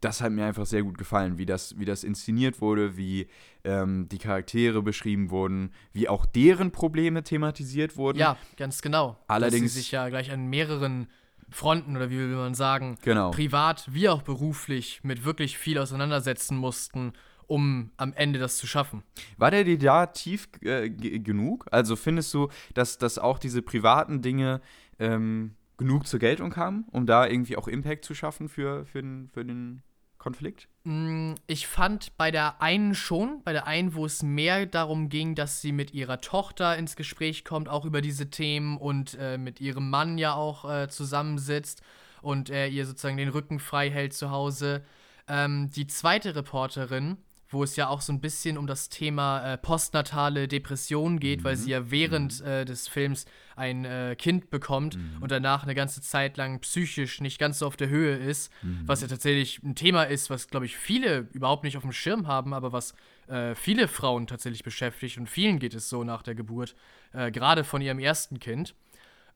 das 0.00 0.20
hat 0.20 0.30
mir 0.32 0.44
einfach 0.44 0.66
sehr 0.66 0.82
gut 0.82 0.98
gefallen, 0.98 1.38
wie 1.38 1.46
das, 1.46 1.78
wie 1.78 1.84
das 1.84 2.04
inszeniert 2.04 2.60
wurde, 2.60 2.96
wie 2.96 3.26
ähm, 3.64 4.08
die 4.08 4.18
Charaktere 4.18 4.82
beschrieben 4.82 5.30
wurden, 5.30 5.72
wie 5.92 6.08
auch 6.08 6.26
deren 6.26 6.70
Probleme 6.70 7.22
thematisiert 7.24 7.96
wurden. 7.96 8.18
ja, 8.18 8.36
ganz 8.56 8.82
genau. 8.82 9.18
Allerdings- 9.26 9.62
Dass 9.64 9.72
sie 9.72 9.80
sich 9.80 9.90
ja 9.92 10.08
gleich 10.08 10.30
an 10.30 10.46
mehreren 10.46 11.08
Fronten 11.50 11.96
oder 11.96 12.10
wie 12.10 12.18
will 12.18 12.28
man 12.36 12.54
sagen, 12.54 12.96
Genau. 13.02 13.30
privat 13.30 13.88
wie 13.92 14.08
auch 14.08 14.22
beruflich 14.22 15.00
mit 15.02 15.24
wirklich 15.24 15.56
viel 15.58 15.78
auseinandersetzen 15.78 16.56
mussten, 16.56 17.12
um 17.46 17.90
am 17.96 18.12
Ende 18.12 18.38
das 18.38 18.56
zu 18.56 18.66
schaffen. 18.66 19.02
War 19.36 19.50
der 19.50 19.64
dir 19.64 19.78
da 19.78 20.06
tief 20.06 20.48
äh, 20.62 20.88
genug? 20.90 21.66
Also 21.70 21.96
findest 21.96 22.32
du, 22.34 22.48
dass, 22.74 22.98
dass 22.98 23.18
auch 23.18 23.38
diese 23.38 23.62
privaten 23.62 24.22
Dinge 24.22 24.60
ähm, 24.98 25.54
genug 25.76 26.06
zur 26.06 26.20
Geltung 26.20 26.50
kamen, 26.50 26.86
um 26.90 27.06
da 27.06 27.26
irgendwie 27.26 27.56
auch 27.56 27.68
Impact 27.68 28.04
zu 28.04 28.14
schaffen 28.14 28.48
für, 28.48 28.86
für, 28.86 29.02
den, 29.02 29.28
für 29.28 29.44
den 29.44 29.82
Konflikt? 30.18 30.68
Mm, 30.84 31.34
Ich 31.46 31.66
fand 31.66 32.16
bei 32.16 32.30
der 32.30 32.60
einen 32.60 32.94
schon, 32.94 33.42
bei 33.44 33.52
der 33.52 33.66
einen, 33.66 33.94
wo 33.94 34.06
es 34.06 34.22
mehr 34.22 34.66
darum 34.66 35.08
ging, 35.08 35.34
dass 35.34 35.60
sie 35.60 35.72
mit 35.72 35.94
ihrer 35.94 36.20
Tochter 36.20 36.76
ins 36.76 36.96
Gespräch 36.96 37.44
kommt, 37.44 37.68
auch 37.68 37.84
über 37.84 38.00
diese 38.00 38.30
Themen 38.30 38.76
und 38.78 39.16
äh, 39.20 39.38
mit 39.38 39.60
ihrem 39.60 39.90
Mann 39.90 40.18
ja 40.18 40.34
auch 40.34 40.68
äh, 40.68 40.88
zusammensitzt 40.88 41.82
und 42.22 42.50
er 42.50 42.68
ihr 42.68 42.86
sozusagen 42.86 43.18
den 43.18 43.28
Rücken 43.28 43.60
frei 43.60 43.90
hält 43.90 44.14
zu 44.14 44.30
Hause. 44.30 44.82
Ähm, 45.28 45.70
die 45.70 45.86
zweite 45.86 46.34
Reporterin, 46.34 47.18
wo 47.48 47.62
es 47.62 47.76
ja 47.76 47.88
auch 47.88 48.00
so 48.00 48.12
ein 48.12 48.20
bisschen 48.20 48.58
um 48.58 48.66
das 48.66 48.88
Thema 48.88 49.52
äh, 49.52 49.58
postnatale 49.58 50.48
Depression 50.48 51.20
geht, 51.20 51.44
weil 51.44 51.56
sie 51.56 51.70
ja 51.70 51.90
während 51.90 52.40
äh, 52.40 52.64
des 52.64 52.88
Films 52.88 53.26
ein 53.54 53.84
äh, 53.84 54.16
Kind 54.18 54.50
bekommt 54.50 54.98
und 55.20 55.30
danach 55.30 55.62
eine 55.62 55.74
ganze 55.74 56.00
Zeit 56.00 56.36
lang 56.36 56.60
psychisch 56.60 57.20
nicht 57.20 57.38
ganz 57.38 57.60
so 57.60 57.66
auf 57.66 57.76
der 57.76 57.88
Höhe 57.88 58.16
ist, 58.16 58.52
was 58.84 59.00
ja 59.00 59.08
tatsächlich 59.08 59.62
ein 59.62 59.74
Thema 59.74 60.04
ist, 60.04 60.28
was, 60.28 60.48
glaube 60.48 60.66
ich, 60.66 60.76
viele 60.76 61.28
überhaupt 61.32 61.64
nicht 61.64 61.76
auf 61.76 61.82
dem 61.82 61.92
Schirm 61.92 62.26
haben, 62.26 62.52
aber 62.52 62.72
was 62.72 62.94
äh, 63.28 63.54
viele 63.54 63.88
Frauen 63.88 64.26
tatsächlich 64.26 64.62
beschäftigt 64.62 65.18
und 65.18 65.28
vielen 65.28 65.58
geht 65.58 65.74
es 65.74 65.88
so 65.88 66.04
nach 66.04 66.22
der 66.22 66.34
Geburt, 66.34 66.74
äh, 67.12 67.30
gerade 67.30 67.64
von 67.64 67.80
ihrem 67.80 67.98
ersten 67.98 68.40
Kind. 68.40 68.74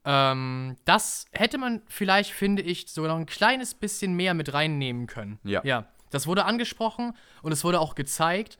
Ähm, 0.05 0.77
das 0.85 1.27
hätte 1.33 1.59
man 1.59 1.83
vielleicht, 1.87 2.31
finde 2.33 2.63
ich, 2.63 2.89
sogar 2.89 3.13
noch 3.13 3.19
ein 3.19 3.27
kleines 3.27 3.75
bisschen 3.75 4.15
mehr 4.15 4.35
mit 4.35 4.53
reinnehmen 4.53 5.07
können. 5.07 5.39
Ja. 5.45 5.61
Ja. 5.65 5.87
Das 6.11 6.27
wurde 6.27 6.45
angesprochen 6.45 7.15
und 7.43 7.53
es 7.53 7.65
wurde 7.65 7.81
auch 7.81 7.95
gezeigt, 7.95 8.59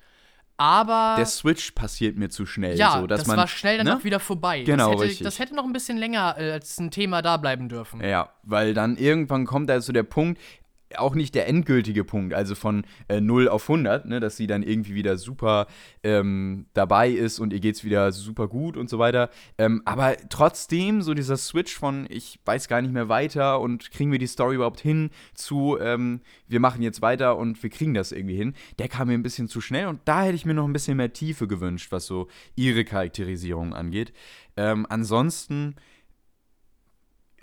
aber 0.61 1.15
Der 1.17 1.25
Switch 1.25 1.71
passiert 1.71 2.19
mir 2.19 2.29
zu 2.29 2.45
schnell. 2.45 2.77
ja, 2.77 3.01
so, 3.01 3.07
dass 3.07 3.21
das 3.21 3.29
man, 3.29 3.39
war 3.39 3.49
schnell 3.49 3.79
dann 3.79 3.87
ne? 3.87 3.97
auch 3.97 4.05
wieder 4.05 4.21
vorbei. 4.21 4.63
Genau, 4.63 4.91
das 4.91 4.93
hätte, 4.93 5.03
richtig. 5.05 5.25
Das 5.25 5.39
hätte 5.39 5.55
noch 5.57 5.65
ein 5.65 5.73
bisschen 5.73 5.97
länger 5.97 6.37
äh, 6.39 6.53
als 6.53 6.79
ein 6.79 6.91
Thema 6.91 7.23
da 7.23 7.39
bleiben 7.39 7.71
dürfen. 7.71 8.03
Ja, 8.05 8.35
weil 8.43 8.75
dann 8.75 8.99
irgendwann 8.99 9.47
kommt 9.47 9.71
da 9.71 9.81
so 9.81 9.93
der 9.95 10.03
Punkt, 10.03 10.39
auch 10.97 11.15
nicht 11.15 11.35
der 11.35 11.49
endgültige 11.49 12.05
Punkt, 12.05 12.35
also 12.35 12.55
von 12.55 12.85
äh, 13.09 13.21
0 13.21 13.49
auf 13.49 13.69
100, 13.69 14.07
ne, 14.07 14.21
dass 14.21 14.37
sie 14.37 14.47
dann 14.47 14.63
irgendwie 14.63 14.95
wieder 14.95 15.17
super 15.17 15.67
ähm, 16.03 16.67
dabei 16.75 17.11
ist 17.11 17.39
und 17.39 17.53
ihr 17.53 17.61
geht's 17.61 17.85
wieder 17.85 18.13
super 18.13 18.49
gut 18.49 18.77
und 18.77 18.91
so 18.91 18.99
weiter. 18.99 19.31
Ähm, 19.59 19.83
aber 19.85 20.17
trotzdem 20.29 21.03
so 21.03 21.15
dieser 21.15 21.37
Switch 21.37 21.77
von 21.77 22.07
ich 22.09 22.41
weiß 22.45 22.69
gar 22.69 22.83
nicht 22.83 22.93
mehr 22.93 23.09
weiter 23.09 23.61
und 23.61 23.91
kriegen 23.91 24.13
wir 24.13 24.19
die 24.19 24.27
Story 24.27 24.57
überhaupt 24.57 24.81
hin 24.81 25.11
zu 25.35 25.79
ähm, 25.81 26.21
wir 26.49 26.61
machen 26.61 26.83
jetzt 26.83 27.03
weiter 27.03 27.37
und 27.37 27.63
wir 27.63 27.71
kriegen 27.71 27.95
das 27.95 28.13
irgendwie 28.13 28.37
hin, 28.37 28.55
der 28.79 28.89
kam 28.89 29.09
mir 29.09 29.15
ein 29.15 29.23
bisschen 29.23 29.49
zu 29.49 29.61
schnell 29.61 29.87
und 29.87 30.01
da 30.05 30.25
hätte 30.25 30.35
ich 30.35 30.47
mir 30.47 30.55
noch 30.55 30.67
ein 30.67 30.73
bisschen 30.73 30.97
mehr 30.97 31.13
Tiefe 31.13 31.47
gewünscht, 31.47 31.93
was 31.93 32.07
so 32.07 32.29
ihre 32.57 32.85
Charakterisierung 32.85 33.75
angeht. 33.75 34.13
Ähm, 34.57 34.87
ansonsten 34.89 35.77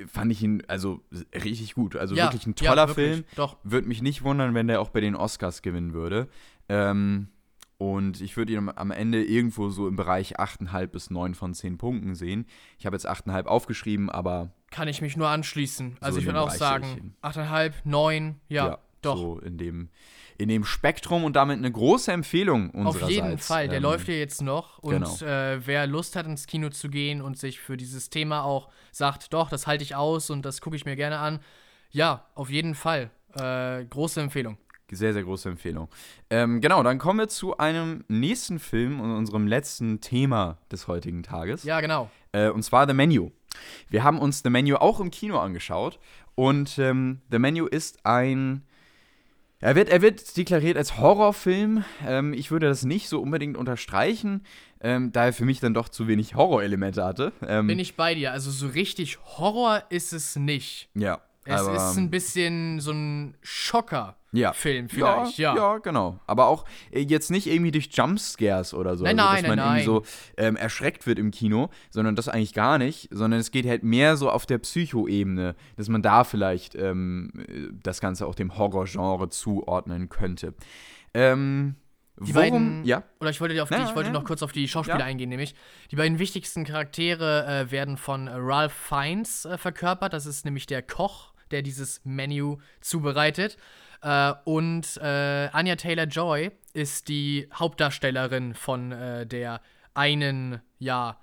fand 0.06 0.32
ich 0.32 0.44
ihn 0.44 0.64
also 0.68 1.02
richtig 1.34 1.74
gut. 1.74 1.96
Also 1.96 2.16
Ja, 2.16 2.26
wirklich 2.26 2.46
ein 2.46 2.56
ja, 2.60 2.70
toller 2.70 2.88
wirklich, 2.90 3.08
Film. 3.12 3.24
Doch. 3.36 3.58
Würde 3.64 3.88
mich 3.88 4.02
nicht 4.02 4.24
wundern, 4.24 4.54
wenn 4.54 4.68
der 4.68 4.82
auch 4.82 4.90
bei 4.90 5.02
den 5.02 5.16
Oscars 5.16 5.62
gewinnen 5.62 5.94
würde. 5.94 6.28
Ähm, 6.70 7.30
und 7.80 8.22
ich 8.22 8.38
würde 8.38 8.54
ihn 8.54 8.70
am- 8.76 8.92
Ende 8.92 9.24
irgendwo 9.24 9.70
so 9.70 9.88
im 9.88 9.96
Bereich 9.96 10.40
8,5 10.40 10.88
bis 10.88 11.10
9 11.12 11.36
von 11.36 11.54
10 11.54 11.78
Punkten 11.78 12.16
sehen. 12.16 12.46
Ich 12.80 12.86
habe 12.86 12.96
jetzt 12.96 13.08
8,5 13.08 13.46
aufgeschrieben, 13.46 14.10
aber 14.10 14.52
Kann 14.72 14.88
ich 14.88 15.02
mich 15.02 15.16
nur 15.16 15.28
anschließen. 15.30 15.98
Also 16.02 16.16
So 16.16 16.20
ich 16.22 16.26
würde 16.26 16.42
auch 16.42 16.50
sagen, 16.52 16.84
sehe 16.86 16.94
ich 16.98 17.04
ihn. 17.04 17.16
8,5, 17.22 17.74
9, 17.86 18.36
ja, 18.50 18.66
Ja, 18.68 18.78
Doch. 19.04 19.18
So 19.18 19.40
in 19.40 19.58
dem, 19.60 19.90
in 20.38 20.50
dem 20.50 20.64
Spektrum 20.64 21.24
und 21.24 21.36
damit 21.36 21.58
eine 21.58 21.72
große 21.72 22.12
Empfehlung 22.12 22.70
unsererseits. 22.70 23.04
Auf 23.04 23.10
jeden 23.10 23.38
Fall, 23.38 23.68
der 23.68 23.78
Ähm, 23.78 23.84
läuft 23.84 24.08
ja 24.08 24.14
jetzt 24.14 24.42
noch. 24.42 24.80
Und 24.80 24.92
genau. 24.92 25.22
äh, 25.22 25.66
wer 25.66 25.88
Lust 25.88 26.16
hat, 26.16 26.26
ins 26.26 26.48
Kino 26.48 26.70
zu 26.70 26.90
gehen 26.90 27.22
und 27.22 27.38
sich 27.38 27.60
für 27.60 27.78
dieses 27.78 28.10
Thema 28.10 28.44
auch 28.44 28.70
sagt, 28.92 29.34
doch, 29.34 29.50
das 29.50 29.68
halte 29.68 29.84
ich 29.84 29.96
aus 29.96 30.30
und 30.30 30.46
das 30.46 30.62
gucke 30.62 30.76
ich 30.76 30.86
mir 30.86 30.96
gerne 30.96 31.18
an, 31.20 31.40
ja, 31.90 32.26
auf 32.36 32.50
jeden 32.50 32.76
Fall. 32.76 33.10
Äh, 33.34 33.86
große 33.86 34.22
Empfehlung. 34.22 34.58
Sehr, 34.90 35.12
sehr 35.12 35.24
große 35.24 35.50
Empfehlung. 35.50 35.90
Ähm, 36.30 36.62
genau, 36.62 36.82
dann 36.82 36.98
kommen 36.98 37.20
wir 37.20 37.28
zu 37.28 37.58
einem 37.58 38.06
nächsten 38.08 38.58
Film 38.60 39.02
und 39.02 39.12
unserem 39.16 39.46
letzten 39.46 40.00
Thema 40.00 40.60
des 40.72 40.88
heutigen 40.88 41.24
Tages. 41.24 41.64
Ja, 41.64 41.82
genau. 41.82 42.10
Äh, 42.32 42.50
und 42.50 42.64
zwar 42.64 42.88
The 42.88 42.94
Menu. 42.94 43.32
Wir 43.90 44.04
haben 44.04 44.20
uns 44.20 44.44
The 44.44 44.50
Menu 44.50 44.76
auch 44.76 45.00
im 45.00 45.12
Kino 45.12 45.40
angeschaut. 45.40 46.00
Und 46.36 46.78
ähm, 46.80 47.22
The 47.32 47.40
Menu 47.40 47.66
ist 47.66 48.06
ein. 48.06 48.64
Er 49.60 49.76
wird, 49.76 49.90
er 49.90 50.02
wird 50.04 50.38
deklariert 50.38 50.78
als 50.78 51.00
Horrorfilm. 51.00 51.84
Ähm, 52.06 52.34
ich 52.34 52.52
würde 52.52 52.68
das 52.68 52.84
nicht 52.84 53.10
so 53.10 53.20
unbedingt 53.20 53.58
unterstreichen, 53.58 54.44
ähm, 54.82 55.12
da 55.12 55.26
er 55.26 55.34
für 55.34 55.46
mich 55.46 55.60
dann 55.60 55.74
doch 55.74 55.90
zu 55.90 56.08
wenig 56.08 56.36
Horrorelemente 56.36 57.04
hatte. 57.04 57.34
Ähm, 57.46 57.66
Bin 57.66 57.80
ich 57.80 57.96
bei 57.96 58.14
dir. 58.14 58.32
Also 58.32 58.52
so 58.52 58.68
richtig 58.68 59.18
Horror 59.24 59.84
ist 59.90 60.14
es 60.14 60.36
nicht. 60.36 60.90
ja. 60.94 61.22
Es 61.48 61.62
aber, 61.62 61.76
ist 61.76 61.98
ein 61.98 62.10
bisschen 62.10 62.80
so 62.80 62.92
ein 62.92 63.32
ja. 63.32 63.38
Schocker-Film 63.42 64.90
vielleicht, 64.90 65.38
ja. 65.38 65.56
ja. 65.56 65.78
genau. 65.80 66.20
Aber 66.28 66.48
auch 66.48 66.66
äh, 66.92 67.00
jetzt 67.02 67.32
nicht 67.32 67.48
irgendwie 67.48 67.72
durch 67.72 67.90
Jumpscares 67.92 68.74
oder 68.74 68.98
so. 68.98 69.04
Nein, 69.06 69.20
also, 69.20 69.32
nein, 69.34 69.42
dass 69.44 69.48
man 69.50 69.58
nein, 69.58 69.68
irgendwie 69.80 69.86
so 69.86 70.04
ähm, 70.38 70.56
erschreckt 70.56 71.08
wird 71.08 71.20
im 71.20 71.32
Kino, 71.32 71.70
sondern 71.90 72.16
das 72.16 72.28
eigentlich 72.28 72.54
gar 72.54 72.78
nicht, 72.78 73.08
sondern 73.12 73.40
es 73.40 73.52
geht 73.52 73.66
halt 73.66 73.84
mehr 73.84 74.18
so 74.18 74.30
auf 74.30 74.46
der 74.46 74.58
Psycho-Ebene, 74.58 75.56
dass 75.78 75.90
man 75.90 76.02
da 76.02 76.24
vielleicht 76.24 76.76
ähm, 76.76 77.32
äh, 77.48 77.68
das 77.84 78.02
Ganze 78.02 78.28
auch 78.28 78.36
dem 78.36 78.58
Horror-Genre 78.58 79.30
zuordnen 79.30 80.10
könnte. 80.10 80.54
Ähm, 81.14 81.76
Die 82.20 82.34
worum, 82.36 82.50
beiden- 82.82 82.86
ja, 82.86 83.04
Oder 83.20 83.30
ich 83.30 83.40
wollte, 83.42 83.54
die, 83.54 83.60
Ja, 83.60 83.66
ich 83.66 83.96
wollte 83.96 84.10
ja. 84.10 84.14
noch 84.14 84.24
kurz 84.26 84.44
auf 84.44 84.52
die 84.52 84.68
Schauspieler 84.68 85.00
Ja. 85.00 85.06
eingehen, 85.06 85.30
nämlich 85.30 85.56
die 85.92 85.96
beiden 85.96 86.20
wichtigsten 86.20 86.66
Charaktere 86.66 87.46
äh, 87.68 87.72
werden 87.72 87.96
von 87.98 88.28
äh, 88.28 88.32
Ralph 88.36 88.74
Fiennes 88.74 89.46
äh, 89.46 89.58
verkörpert. 89.58 90.14
Das 90.14 90.26
ist 90.26 90.44
nämlich 90.44 90.66
der 90.66 90.82
Koch, 90.82 91.34
der 91.52 91.62
dieses 91.62 92.02
Menü 92.04 92.58
zubereitet. 92.82 93.58
Äh, 94.02 94.34
und 94.46 94.98
äh, 94.98 95.50
Anya 95.52 95.76
Taylor 95.76 96.06
Joy 96.06 96.52
ist 96.74 97.08
die 97.08 97.48
Hauptdarstellerin 97.54 98.54
von 98.54 98.92
äh, 98.92 99.26
der 99.26 99.62
einen, 99.94 100.62
ja, 100.80 101.20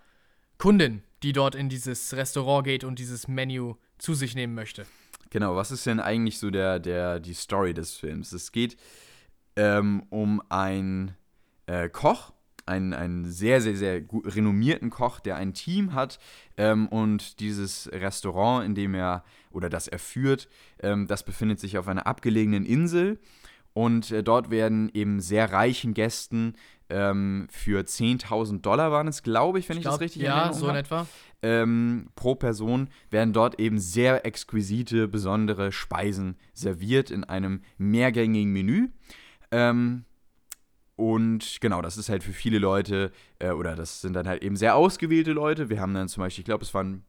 Kundin, 0.58 1.02
die 1.22 1.32
dort 1.32 1.54
in 1.54 1.68
dieses 1.68 2.14
Restaurant 2.14 2.64
geht 2.64 2.84
und 2.84 2.98
dieses 2.98 3.28
Menü 3.28 3.74
zu 3.98 4.14
sich 4.14 4.34
nehmen 4.34 4.54
möchte. 4.54 4.86
Genau, 5.30 5.56
was 5.56 5.70
ist 5.70 5.86
denn 5.86 6.00
eigentlich 6.00 6.38
so 6.38 6.50
der, 6.50 6.78
der, 6.78 7.18
die 7.18 7.34
Story 7.34 7.74
des 7.74 7.96
Films? 7.96 8.32
Es 8.32 8.52
geht 8.52 8.76
ähm, 9.56 10.04
um 10.10 10.42
einen 10.48 11.16
äh, 11.66 11.88
Koch, 11.88 12.32
einen, 12.66 12.92
einen 12.94 13.24
sehr, 13.30 13.60
sehr, 13.60 13.76
sehr 13.76 14.00
gu- 14.00 14.22
renommierten 14.24 14.90
Koch, 14.90 15.20
der 15.20 15.36
ein 15.36 15.52
Team 15.54 15.92
hat 15.94 16.18
ähm, 16.56 16.88
und 16.88 17.40
dieses 17.40 17.90
Restaurant, 17.92 18.64
in 18.64 18.74
dem 18.74 18.94
er 18.94 19.24
oder 19.50 19.68
das 19.68 19.86
er 19.88 19.98
führt, 19.98 20.48
ähm, 20.80 21.06
das 21.06 21.24
befindet 21.24 21.60
sich 21.60 21.76
auf 21.78 21.88
einer 21.88 22.06
abgelegenen 22.06 22.64
Insel 22.64 23.18
und 23.72 24.10
äh, 24.12 24.22
dort 24.22 24.50
werden 24.50 24.90
eben 24.94 25.20
sehr 25.20 25.52
reichen 25.52 25.94
Gästen 25.94 26.54
ähm, 26.90 27.48
für 27.50 27.80
10.000 27.84 28.60
Dollar 28.62 28.92
waren 28.92 29.08
es, 29.08 29.22
glaube 29.22 29.58
ich, 29.58 29.68
wenn 29.68 29.78
ich, 29.78 29.84
das 29.84 29.92
glaub, 29.94 30.00
richtig 30.02 30.20
in 30.22 30.26
Ja, 30.26 30.52
so 30.52 30.68
in 30.68 30.76
etwa. 30.76 31.06
ähm, 31.42 32.08
pro 32.14 32.34
Person 32.34 32.88
werden 33.10 33.32
dort 33.32 33.58
eben 33.58 33.78
sehr 33.78 34.24
exquisite, 34.26 35.08
besondere 35.08 35.72
Speisen 35.72 36.36
serviert 36.52 37.10
in 37.10 37.24
einem 37.24 37.62
mehrgängigen 37.78 38.52
Menü. 38.52 38.88
Ähm, 39.50 40.04
und 40.96 41.58
genau, 41.60 41.82
das 41.82 41.96
ist 41.96 42.08
halt 42.08 42.22
für 42.22 42.32
viele 42.32 42.58
Leute, 42.58 43.10
äh, 43.38 43.50
oder 43.50 43.74
das 43.76 44.00
sind 44.00 44.12
dann 44.14 44.28
halt 44.28 44.42
eben 44.42 44.56
sehr 44.56 44.76
ausgewählte 44.76 45.32
Leute. 45.32 45.68
Wir 45.70 45.80
haben 45.80 45.94
dann 45.94 46.08
zum 46.08 46.22
Beispiel, 46.22 46.42
ich 46.42 46.46
glaube, 46.46 46.64
es 46.64 46.72
waren 46.74 47.04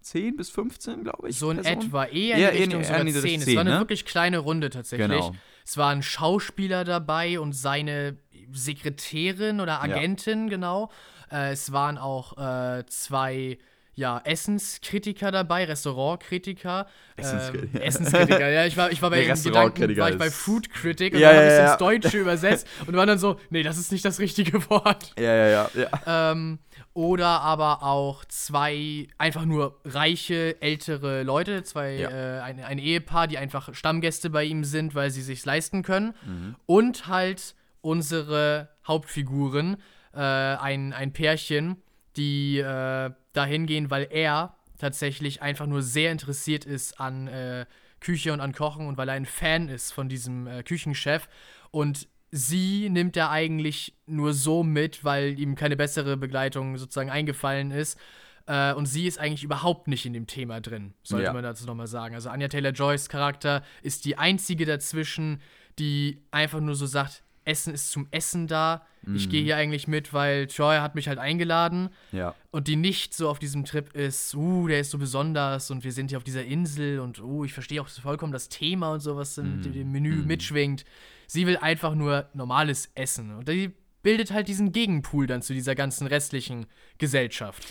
10 0.00 0.36
bis 0.36 0.50
15, 0.50 1.02
glaube 1.04 1.28
ich. 1.28 1.38
So 1.38 1.50
in 1.50 1.58
Personen. 1.60 1.82
etwa, 1.86 2.04
eher 2.06 2.38
Ja, 2.38 2.48
in 2.48 2.54
eher- 2.56 2.66
Richtung 2.66 2.84
sogar 2.84 3.00
in 3.00 3.06
die 3.06 3.12
10. 3.12 3.22
Richtung 3.22 3.38
Es 3.40 3.44
10, 3.46 3.54
war 3.56 3.60
eine 3.62 3.70
ne? 3.74 3.78
wirklich 3.80 4.04
kleine 4.04 4.38
Runde 4.38 4.70
tatsächlich. 4.70 5.08
Genau. 5.08 5.34
Es 5.66 5.76
war 5.76 5.90
ein 5.90 6.02
Schauspieler 6.02 6.84
dabei 6.84 7.38
und 7.40 7.52
seine 7.52 8.16
Sekretärin 8.50 9.60
oder 9.60 9.82
Agentin, 9.82 10.48
genau. 10.48 10.90
Äh, 11.30 11.52
es 11.52 11.72
waren 11.72 11.98
auch 11.98 12.36
äh, 12.38 12.84
zwei 12.86 13.58
ja, 13.98 14.20
Essenskritiker 14.22 15.32
dabei, 15.32 15.64
Restaurantkritiker. 15.64 16.86
Essenskritiker. 17.16 17.80
Ähm, 17.80 17.82
Essenskritiker, 17.82 18.48
ja. 18.48 18.64
Ich 18.64 18.76
war, 18.76 18.92
ich 18.92 19.02
war 19.02 19.10
bei 19.10 19.24
den 19.24 19.42
Gedanken, 19.42 19.96
war 19.96 20.10
ich 20.10 20.18
bei 20.18 20.30
Food 20.30 20.70
Critic 20.70 21.14
und 21.14 21.20
Ja, 21.20 21.30
dann 21.30 21.38
habe 21.38 21.46
ja, 21.48 21.52
ich 21.52 21.58
ja. 21.58 21.64
es 21.64 21.70
ins 21.72 21.78
Deutsche 21.78 22.18
übersetzt 22.18 22.68
und 22.86 22.94
war 22.94 23.06
dann 23.06 23.18
so, 23.18 23.40
nee, 23.50 23.64
das 23.64 23.76
ist 23.76 23.90
nicht 23.90 24.04
das 24.04 24.20
richtige 24.20 24.70
Wort. 24.70 25.14
Ja, 25.18 25.34
ja, 25.34 25.48
ja. 25.48 25.70
ja. 25.74 26.30
Ähm, 26.30 26.60
oder 26.94 27.40
aber 27.40 27.82
auch 27.82 28.24
zwei 28.26 29.08
einfach 29.18 29.44
nur 29.44 29.80
reiche, 29.84 30.62
ältere 30.62 31.24
Leute, 31.24 31.64
zwei, 31.64 31.96
Ja. 31.96 32.10
äh, 32.10 32.40
ein, 32.40 32.62
ein 32.62 32.78
Ehepaar, 32.78 33.26
die 33.26 33.36
einfach 33.36 33.74
Stammgäste 33.74 34.30
bei 34.30 34.44
ihm 34.44 34.62
sind, 34.62 34.94
weil 34.94 35.10
sie 35.10 35.22
sich 35.22 35.44
leisten 35.44 35.82
können. 35.82 36.14
Mhm. 36.24 36.54
Und 36.66 37.08
halt 37.08 37.56
unsere 37.80 38.68
Hauptfiguren, 38.86 39.76
äh, 40.14 40.20
ein, 40.20 40.92
ein 40.92 41.12
Pärchen, 41.12 41.82
die 42.16 42.58
äh, 42.58 43.10
dahin 43.32 43.66
gehen, 43.66 43.90
weil 43.90 44.08
er 44.10 44.56
tatsächlich 44.78 45.42
einfach 45.42 45.66
nur 45.66 45.82
sehr 45.82 46.12
interessiert 46.12 46.64
ist 46.64 47.00
an 47.00 47.28
äh, 47.28 47.66
Küche 48.00 48.32
und 48.32 48.40
an 48.40 48.52
Kochen 48.52 48.86
und 48.86 48.96
weil 48.96 49.08
er 49.08 49.14
ein 49.14 49.26
Fan 49.26 49.68
ist 49.68 49.92
von 49.92 50.08
diesem 50.08 50.46
äh, 50.46 50.62
Küchenchef. 50.62 51.28
Und 51.70 52.08
sie 52.30 52.88
nimmt 52.90 53.16
er 53.16 53.30
eigentlich 53.30 53.96
nur 54.06 54.34
so 54.34 54.62
mit, 54.62 55.02
weil 55.04 55.38
ihm 55.38 55.54
keine 55.56 55.76
bessere 55.76 56.16
Begleitung 56.16 56.76
sozusagen 56.78 57.10
eingefallen 57.10 57.70
ist. 57.72 57.98
Äh, 58.46 58.72
und 58.74 58.86
sie 58.86 59.06
ist 59.06 59.18
eigentlich 59.18 59.42
überhaupt 59.44 59.88
nicht 59.88 60.06
in 60.06 60.12
dem 60.12 60.26
Thema 60.26 60.60
drin, 60.60 60.94
sollte 61.02 61.24
Ja. 61.26 61.32
man 61.32 61.42
dazu 61.42 61.66
nochmal 61.66 61.86
sagen. 61.88 62.14
Also 62.14 62.30
Anya 62.30 62.48
Taylor-Joys 62.48 63.08
Charakter 63.08 63.62
ist 63.82 64.04
die 64.04 64.16
einzige 64.16 64.64
dazwischen, 64.64 65.40
die 65.78 66.22
einfach 66.30 66.60
nur 66.60 66.74
so 66.76 66.86
sagt, 66.86 67.24
Essen 67.48 67.74
ist 67.74 67.90
zum 67.90 68.06
Essen 68.10 68.46
da. 68.46 68.86
Ich 69.14 69.30
gehe 69.30 69.42
hier 69.42 69.56
eigentlich 69.56 69.88
mit, 69.88 70.12
weil 70.12 70.48
Troy 70.48 70.78
hat 70.78 70.94
mich 70.94 71.08
halt 71.08 71.18
eingeladen. 71.18 71.88
ja. 72.12 72.34
Und 72.50 72.68
die 72.68 72.76
nicht 72.76 73.14
so 73.14 73.30
auf 73.30 73.38
diesem 73.38 73.64
Trip 73.64 73.94
ist, 73.94 74.34
uh, 74.34 74.68
der 74.68 74.80
ist 74.80 74.90
so 74.90 74.98
besonders 74.98 75.70
und 75.70 75.84
wir 75.84 75.92
sind 75.92 76.10
hier 76.10 76.18
auf 76.18 76.24
dieser 76.24 76.44
Insel 76.44 77.00
und 77.00 77.20
uh, 77.22 77.44
ich 77.44 77.54
verstehe 77.54 77.80
auch 77.80 77.88
vollkommen 77.88 78.32
das 78.32 78.48
Thema 78.48 78.92
und 78.92 79.00
so, 79.00 79.16
was 79.16 79.38
in 79.38 79.62
dem 79.62 79.92
Menü 79.92 80.16
mitschwingt. 80.26 80.84
Sie 81.26 81.46
will 81.46 81.56
einfach 81.56 81.94
nur 81.94 82.28
normales 82.34 82.90
Essen. 82.94 83.34
Und 83.34 83.48
die 83.48 83.72
bildet 84.02 84.30
halt 84.30 84.48
diesen 84.48 84.72
Gegenpool 84.72 85.26
dann 85.26 85.42
zu 85.42 85.54
dieser 85.54 85.74
ganzen 85.74 86.06
restlichen 86.06 86.66
Gesellschaft. 86.98 87.66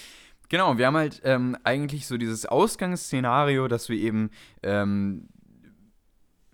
Genau, 0.49 0.77
wir 0.77 0.87
haben 0.87 0.95
halt 0.95 1.21
ähm, 1.25 1.57
eigentlich 1.63 2.07
so 2.07 2.17
dieses 2.17 2.45
Ausgangsszenario, 2.45 3.67
dass 3.67 3.89
wir 3.89 3.97
eben 3.97 4.29
ähm, 4.63 5.27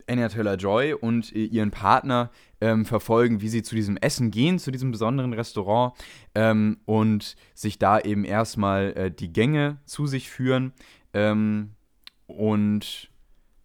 Anya 0.07 0.29
Taylor-Joy 0.29 0.93
und 0.93 1.35
äh, 1.35 1.45
ihren 1.45 1.71
Partner 1.71 2.31
ähm, 2.61 2.85
verfolgen, 2.85 3.41
wie 3.41 3.49
sie 3.49 3.63
zu 3.63 3.75
diesem 3.75 3.97
Essen 3.97 4.31
gehen, 4.31 4.59
zu 4.59 4.71
diesem 4.71 4.91
besonderen 4.91 5.33
Restaurant 5.33 5.93
ähm, 6.35 6.77
und 6.85 7.35
sich 7.53 7.79
da 7.79 7.99
eben 7.99 8.25
erstmal 8.25 8.93
äh, 8.93 9.11
die 9.11 9.31
Gänge 9.31 9.77
zu 9.85 10.07
sich 10.07 10.29
führen 10.29 10.73
ähm, 11.13 11.71
und 12.27 13.09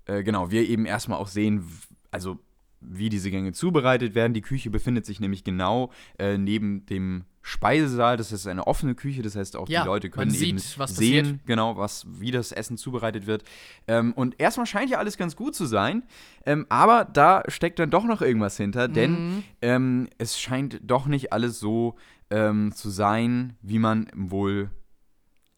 äh, 0.06 0.22
genau, 0.22 0.50
wir 0.50 0.68
eben 0.68 0.86
erstmal 0.86 1.18
auch 1.18 1.28
sehen, 1.28 1.64
also 2.10 2.38
wie 2.80 3.08
diese 3.08 3.30
Gänge 3.30 3.52
zubereitet 3.52 4.14
werden. 4.14 4.34
Die 4.34 4.40
Küche 4.40 4.70
befindet 4.70 5.06
sich 5.06 5.20
nämlich 5.20 5.44
genau 5.44 5.90
äh, 6.18 6.38
neben 6.38 6.86
dem 6.86 7.24
Speisesaal. 7.42 8.16
Das 8.16 8.32
ist 8.32 8.46
eine 8.46 8.66
offene 8.66 8.94
Küche, 8.94 9.22
das 9.22 9.36
heißt 9.36 9.56
auch 9.56 9.68
Ja, 9.68 9.82
die 9.82 9.86
Leute 9.86 10.10
können 10.10 10.34
eben 10.34 10.58
sieht, 10.58 10.78
was 10.78 10.96
sehen, 10.96 11.24
passiert. 11.24 11.46
genau, 11.46 11.76
was, 11.76 12.06
wie 12.08 12.30
das 12.30 12.52
Essen 12.52 12.76
zubereitet 12.76 13.26
wird. 13.26 13.44
Ähm, 13.86 14.12
und 14.12 14.40
erstmal 14.40 14.66
scheint 14.66 14.90
ja 14.90 14.98
alles 14.98 15.16
ganz 15.16 15.34
gut 15.36 15.54
zu 15.54 15.66
sein, 15.66 16.02
ähm, 16.44 16.66
aber 16.68 17.04
da 17.04 17.42
steckt 17.48 17.78
dann 17.78 17.90
doch 17.90 18.04
noch 18.04 18.20
irgendwas 18.22 18.56
hinter, 18.56 18.88
denn 18.88 19.08
Mhm. 19.36 19.44
ähm, 19.62 20.08
es 20.18 20.38
scheint 20.40 20.80
doch 20.82 21.06
nicht 21.06 21.32
alles 21.32 21.58
so 21.60 21.96
ähm, 22.30 22.72
zu 22.74 22.90
sein, 22.90 23.56
wie 23.62 23.78
man 23.78 24.08
wohl 24.14 24.70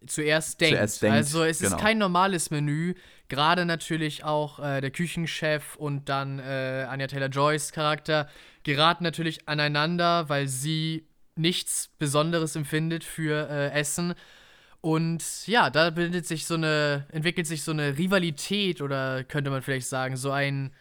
zuerst 0.07 0.61
denkt. 0.61 0.77
Zuerst 0.77 1.03
denkt, 1.03 1.17
also 1.17 1.43
es 1.45 1.59
genau. 1.59 1.77
ist 1.77 1.83
kein 1.83 1.99
normales 1.99 2.51
Menü. 2.51 2.95
Gerade 3.29 3.65
natürlich 3.67 4.25
auch 4.25 4.59
äh, 4.59 4.81
der 4.81 4.91
Küchenchef 4.91 5.77
und 5.77 6.09
dann 6.09 6.39
äh, 6.39 6.87
Anya 6.89 7.07
Taylor-Joys 7.07 7.73
Charakter 7.73 8.29
geraten 8.65 9.05
natürlich 9.05 9.49
aneinander, 9.49 10.29
weil 10.29 10.49
sie 10.49 11.07
nichts 11.41 11.91
Besonderes 11.99 12.55
empfindet 12.57 13.05
für 13.05 13.49
äh, 13.51 13.71
Essen. 13.73 14.15
Und 14.83 15.47
ja, 15.47 15.69
da 15.71 15.91
bildet 15.91 16.27
sich 16.27 16.47
so 16.47 16.55
eine, 16.55 17.07
entwickelt 17.13 17.47
sich 17.47 17.63
so 17.63 17.73
eine 17.73 17.99
Rivalität 17.99 18.81
oder 18.81 19.25
könnte 19.25 19.51
man 19.51 19.63
vielleicht 19.63 19.87
sagen, 19.89 20.17
so 20.17 20.31
ein 20.31 20.73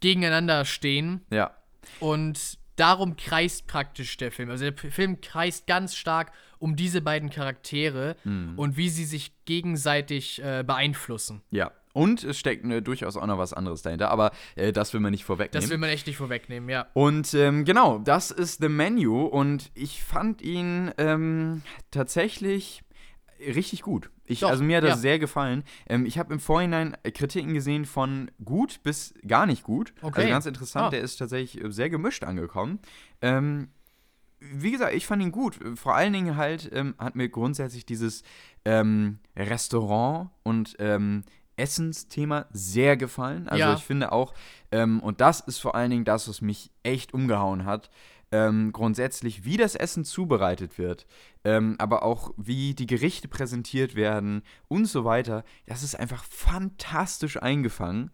Gegeneinanderstehen. 0.00 1.22
Ja, 1.30 1.54
Und 2.00 2.58
darum 2.76 3.16
kreist 3.16 3.66
praktisch 3.66 4.16
der 4.16 4.32
Film. 4.32 4.50
Also 4.50 4.70
der 4.70 4.90
Film 4.90 5.20
kreist 5.20 5.66
ganz 5.66 5.94
stark 5.94 6.32
um 6.58 6.76
diese 6.76 7.00
beiden 7.00 7.30
Charaktere 7.30 8.16
Mhm. 8.24 8.58
und 8.58 8.76
wie 8.76 8.88
sie 8.90 9.04
sich 9.04 9.32
gegenseitig 9.44 10.42
äh, 10.42 10.62
beeinflussen. 10.66 11.42
ja. 11.50 11.70
Und 11.92 12.22
es 12.22 12.38
steckt 12.38 12.64
äh, 12.66 12.80
durchaus 12.82 13.16
auch 13.16 13.26
noch 13.26 13.38
was 13.38 13.52
anderes 13.52 13.82
dahinter, 13.82 14.10
aber 14.10 14.30
äh, 14.54 14.72
das 14.72 14.92
will 14.92 15.00
man 15.00 15.10
nicht 15.10 15.24
vorwegnehmen. 15.24 15.60
Das 15.62 15.70
will 15.70 15.78
man 15.78 15.90
echt 15.90 16.06
nicht 16.06 16.16
vorwegnehmen, 16.16 16.68
ja. 16.68 16.86
Und 16.94 17.34
ähm, 17.34 17.64
genau, 17.64 17.98
das 17.98 18.30
ist 18.30 18.60
The 18.62 18.68
Menu 18.68 19.24
und 19.24 19.70
ich 19.74 20.02
fand 20.02 20.40
ihn 20.42 20.92
ähm, 20.98 21.62
tatsächlich 21.90 22.82
richtig 23.40 23.82
gut. 23.82 24.10
Ich, 24.24 24.40
Doch, 24.40 24.50
also 24.50 24.62
mir 24.62 24.76
hat 24.76 24.84
das 24.84 24.90
ja. 24.90 24.96
sehr 24.98 25.18
gefallen. 25.18 25.64
Ähm, 25.88 26.06
ich 26.06 26.18
habe 26.18 26.32
im 26.32 26.38
Vorhinein 26.38 26.96
Kritiken 27.14 27.54
gesehen 27.54 27.84
von 27.84 28.30
gut 28.44 28.80
bis 28.84 29.14
gar 29.26 29.46
nicht 29.46 29.64
gut. 29.64 29.92
Okay. 30.02 30.20
Also 30.20 30.30
ganz 30.30 30.46
interessant, 30.46 30.86
Ah. 30.86 30.90
der 30.90 31.00
ist 31.00 31.16
tatsächlich 31.16 31.64
äh, 31.64 31.72
sehr 31.72 31.90
gemischt 31.90 32.22
angekommen. 32.22 32.78
Ähm, 33.22 33.70
wie 34.40 34.70
gesagt, 34.70 34.94
ich 34.94 35.06
fand 35.06 35.22
ihn 35.22 35.32
gut. 35.32 35.58
Vor 35.74 35.94
allen 35.94 36.12
Dingen 36.12 36.36
halt 36.36 36.70
ähm, 36.72 36.94
hat 36.98 37.16
mir 37.16 37.28
grundsätzlich 37.28 37.84
dieses 37.84 38.22
ähm, 38.64 39.18
Restaurant 39.36 40.30
und 40.44 40.76
ähm, 40.78 41.24
Essensthema 41.60 42.46
sehr 42.52 42.96
gefallen. 42.96 43.48
Also 43.48 43.60
Ja. 43.60 43.74
ich 43.74 43.84
finde 43.84 44.10
auch, 44.12 44.34
ähm, 44.72 45.00
und 45.00 45.20
das 45.20 45.40
ist 45.40 45.58
vor 45.58 45.74
allen 45.74 45.90
Dingen 45.90 46.04
das, 46.04 46.28
was 46.28 46.40
mich 46.40 46.70
echt 46.82 47.14
umgehauen 47.14 47.64
hat, 47.64 47.90
ähm, 48.32 48.72
grundsätzlich, 48.72 49.44
wie 49.44 49.56
das 49.56 49.74
Essen 49.74 50.04
zubereitet 50.04 50.78
wird, 50.78 51.06
ähm, 51.44 51.74
aber 51.78 52.02
auch 52.04 52.32
wie 52.36 52.74
die 52.74 52.86
Gerichte 52.86 53.28
präsentiert 53.28 53.94
werden 53.96 54.42
und 54.68 54.86
so 54.86 55.04
weiter. 55.04 55.44
Das 55.66 55.82
ist 55.82 55.98
einfach 55.98 56.24
fantastisch 56.24 57.40
eingefangen. 57.42 58.10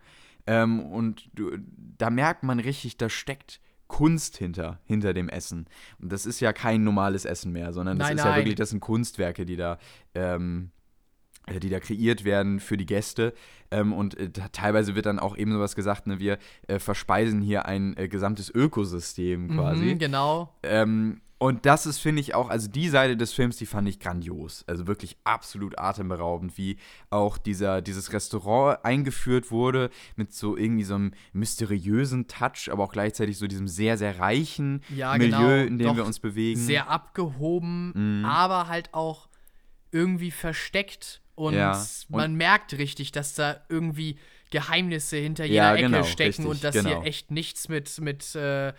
Ähm, 0.46 0.80
und 0.80 1.28
du, 1.34 1.50
da 1.98 2.08
merkt 2.10 2.44
man 2.44 2.60
richtig, 2.60 2.96
da 2.96 3.08
steckt 3.08 3.60
Kunst 3.88 4.36
hinter, 4.38 4.80
hinter 4.84 5.12
dem 5.14 5.28
Essen. 5.28 5.66
Und 6.00 6.10
das 6.12 6.24
ist 6.26 6.40
ja 6.40 6.52
kein 6.52 6.82
normales 6.82 7.24
Essen 7.24 7.52
mehr, 7.52 7.72
sondern 7.72 7.98
das 7.98 8.08
Nein, 8.08 8.16
ist 8.18 8.24
ja 8.24 8.30
nein. 8.30 8.38
wirklich, 8.40 8.54
das 8.56 8.70
sind 8.70 8.80
Kunstwerke, 8.80 9.44
die 9.46 9.56
da, 9.56 9.78
ähm, 10.14 10.70
äh, 10.70 10.75
die 11.60 11.68
da 11.70 11.80
kreiert 11.80 12.24
werden 12.24 12.60
für 12.60 12.76
die 12.76 12.86
Gäste. 12.86 13.32
Ähm, 13.70 13.92
und 13.92 14.16
äh, 14.18 14.30
teilweise 14.52 14.94
wird 14.94 15.06
dann 15.06 15.18
auch 15.18 15.36
eben 15.36 15.52
sowas 15.52 15.74
gesagt, 15.76 16.06
ne, 16.06 16.18
wir 16.18 16.38
äh, 16.68 16.78
verspeisen 16.78 17.40
hier 17.40 17.66
ein 17.66 17.96
äh, 17.96 18.08
gesamtes 18.08 18.50
Ökosystem 18.54 19.48
quasi. 19.50 19.84
Mhm, 19.94 19.98
genau. 19.98 20.52
Ähm, 20.62 21.20
und 21.38 21.66
das 21.66 21.84
ist, 21.84 21.98
finde 21.98 22.20
ich, 22.22 22.34
auch, 22.34 22.48
also 22.48 22.66
die 22.66 22.88
Seite 22.88 23.14
des 23.14 23.34
Films, 23.34 23.58
die 23.58 23.66
fand 23.66 23.86
ich 23.88 24.00
grandios. 24.00 24.64
Also 24.66 24.86
wirklich 24.86 25.18
absolut 25.24 25.78
atemberaubend, 25.78 26.56
wie 26.56 26.78
auch 27.10 27.36
dieser, 27.36 27.82
dieses 27.82 28.12
Restaurant 28.14 28.82
eingeführt 28.84 29.50
wurde 29.50 29.90
mit 30.16 30.32
so 30.32 30.56
irgendwie 30.56 30.84
so 30.84 30.94
einem 30.94 31.12
mysteriösen 31.34 32.26
Touch, 32.26 32.70
aber 32.72 32.84
auch 32.84 32.92
gleichzeitig 32.92 33.36
so 33.36 33.46
diesem 33.46 33.68
sehr, 33.68 33.98
sehr 33.98 34.18
reichen 34.18 34.82
Ja, 34.88 35.14
Milieu, 35.18 35.36
genau. 35.36 35.66
in 35.66 35.78
dem 35.78 35.88
Doch 35.88 35.96
wir 35.96 36.06
uns 36.06 36.20
bewegen. 36.20 36.58
Sehr 36.58 36.88
abgehoben, 36.88 37.92
Mhm. 38.20 38.24
aber 38.24 38.68
halt 38.68 38.94
auch 38.94 39.28
irgendwie 39.92 40.30
versteckt. 40.30 41.20
Und 41.36 41.54
Ja, 41.54 41.72
und- 41.72 42.10
man 42.10 42.34
merkt 42.34 42.72
richtig, 42.74 43.12
dass 43.12 43.34
da 43.34 43.60
irgendwie 43.68 44.18
Geheimnisse 44.50 45.16
hinter 45.18 45.44
Ja, 45.44 45.74
jeder 45.74 45.74
Ecke 45.74 45.82
genau, 45.90 46.02
stecken 46.04 46.28
richtig, 46.28 46.46
und 46.46 46.64
dass 46.64 46.74
genau. 46.74 46.88
hier 46.88 47.02
echt 47.06 47.30
nichts 47.30 47.68
mit, 47.68 48.00
mit 48.00 48.34
äh, 48.34 48.72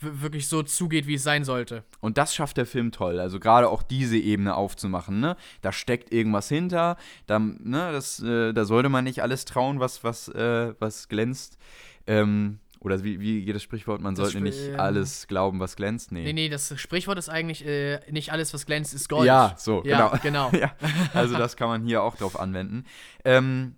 wirklich 0.00 0.46
so 0.48 0.62
zugeht, 0.62 1.06
wie 1.08 1.14
es 1.14 1.24
sein 1.24 1.44
sollte. 1.44 1.82
Und 2.00 2.18
das 2.18 2.34
schafft 2.34 2.56
der 2.56 2.66
Film 2.66 2.92
toll. 2.92 3.18
Also 3.18 3.40
gerade 3.40 3.68
auch 3.68 3.82
diese 3.82 4.16
Ebene 4.16 4.54
aufzumachen. 4.54 5.18
Ne? 5.18 5.36
Da 5.60 5.72
steckt 5.72 6.12
irgendwas 6.12 6.48
hinter. 6.48 6.96
Da, 7.26 7.38
ne, 7.40 7.90
das, 7.92 8.22
äh, 8.22 8.52
da 8.52 8.64
sollte 8.64 8.88
man 8.90 9.04
nicht 9.04 9.22
alles 9.22 9.44
trauen, 9.44 9.80
was, 9.80 10.04
was, 10.04 10.28
äh, 10.28 10.72
was 10.78 11.08
glänzt. 11.08 11.58
Ähm, 12.06 12.60
oder 12.80 13.02
wie, 13.02 13.20
wie 13.20 13.44
geht 13.44 13.54
das 13.54 13.62
Sprichwort? 13.62 14.00
Man 14.00 14.14
Das 14.14 14.30
sollte 14.30 14.40
nicht 14.40 14.78
alles 14.78 15.26
glauben, 15.26 15.60
was 15.60 15.76
glänzt. 15.76 16.12
Nee. 16.12 16.24
Nee, 16.24 16.32
nee, 16.32 16.48
das 16.48 16.78
Sprichwort 16.78 17.18
ist 17.18 17.28
eigentlich, 17.28 17.66
äh, 17.66 18.00
nicht 18.10 18.32
alles, 18.32 18.54
was 18.54 18.66
glänzt, 18.66 18.94
ist 18.94 19.08
Gold. 19.08 19.26
Ja, 19.26 19.54
so, 19.58 19.82
Ja, 19.84 20.16
genau. 20.16 20.50
genau. 20.50 20.50
ja, 20.58 20.72
also 21.12 21.36
das 21.36 21.56
kann 21.56 21.68
man 21.68 21.84
hier 21.84 22.02
auch 22.02 22.16
drauf 22.16 22.38
anwenden. 22.38 22.84
Ähm, 23.24 23.74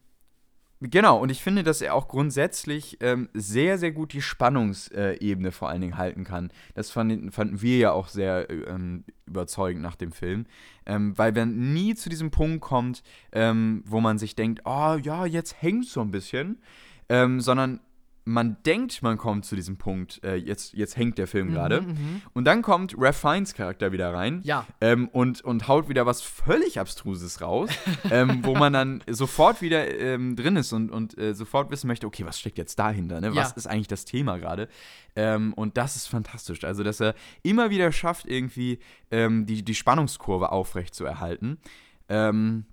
genau, 0.80 1.18
und 1.18 1.30
ich 1.30 1.42
finde, 1.42 1.62
dass 1.62 1.80
er 1.80 1.94
auch 1.94 2.08
grundsätzlich 2.08 2.98
ähm, 3.00 3.30
sehr, 3.32 3.78
sehr 3.78 3.92
gut 3.92 4.12
die 4.12 4.22
Spannungsebene 4.22 5.50
vor 5.50 5.70
allen 5.70 5.80
Dingen 5.80 5.96
halten 5.96 6.24
kann. 6.24 6.52
Das 6.74 6.90
fanden, 6.90 7.32
fanden 7.32 7.62
wir 7.62 7.78
ja 7.78 7.92
auch 7.92 8.08
sehr 8.08 8.50
äh, 8.50 8.54
ähm, 8.54 9.04
überzeugend 9.26 9.82
nach 9.82 9.96
dem 9.96 10.12
Film. 10.12 10.46
Ähm, 10.84 11.16
weil 11.16 11.32
man 11.32 11.72
nie 11.72 11.94
zu 11.94 12.10
diesem 12.10 12.30
Punkt 12.30 12.60
kommt, 12.60 13.02
ähm, 13.32 13.82
wo 13.86 14.00
man 14.00 14.18
sich 14.18 14.34
denkt, 14.34 14.62
oh 14.66 14.98
ja, 15.02 15.24
jetzt 15.24 15.62
hängt 15.62 15.86
so 15.86 16.00
ein 16.02 16.10
bisschen, 16.10 16.60
ähm, 17.08 17.40
sondern 17.40 17.80
man 18.24 18.58
denkt, 18.64 19.02
man 19.02 19.16
kommt 19.16 19.44
zu 19.46 19.56
diesem 19.56 19.76
Punkt, 19.78 20.22
äh, 20.24 20.36
jetzt, 20.36 20.74
jetzt 20.74 20.96
hängt 20.96 21.18
der 21.18 21.26
Film 21.26 21.52
gerade. 21.52 21.80
mhm. 21.80 22.22
Und 22.34 22.44
dann 22.44 22.62
kommt 22.62 22.94
Ralph 22.98 23.16
Fiennes 23.16 23.54
Charakter 23.54 23.92
wieder 23.92 24.12
rein 24.12 24.40
Ja. 24.44 24.66
ähm, 24.80 25.08
und, 25.08 25.40
und 25.42 25.68
haut 25.68 25.88
wieder 25.88 26.06
was 26.06 26.20
völlig 26.22 26.78
Abstruses 26.78 27.40
raus, 27.40 27.70
ähm, 28.10 28.40
wo 28.44 28.54
man 28.54 28.72
dann 28.72 29.02
sofort 29.08 29.62
wieder 29.62 29.88
ähm, 29.98 30.36
drin 30.36 30.56
ist 30.56 30.72
und, 30.72 30.90
und 30.90 31.16
äh, 31.18 31.34
sofort 31.34 31.70
wissen 31.70 31.86
möchte, 31.88 32.06
okay, 32.06 32.24
was 32.26 32.38
steckt 32.38 32.58
jetzt 32.58 32.78
dahinter? 32.78 33.20
Ne? 33.20 33.34
Was 33.34 33.50
Ja. 33.50 33.56
ist 33.56 33.66
eigentlich 33.66 33.88
das 33.88 34.04
Thema 34.04 34.38
gerade? 34.38 34.68
Ähm, 35.16 35.52
und 35.54 35.76
das 35.76 35.96
ist 35.96 36.06
fantastisch. 36.06 36.62
Also, 36.64 36.84
dass 36.84 37.00
er 37.00 37.14
immer 37.42 37.70
wieder 37.70 37.90
schafft, 37.90 38.26
irgendwie 38.26 38.78
ähm, 39.10 39.46
die, 39.46 39.64
die 39.64 39.74
Spannungskurve 39.74 40.52
aufrecht 40.52 40.94
zu 40.94 41.04
erhalten. 41.04 41.58
Ähm, 42.08 42.64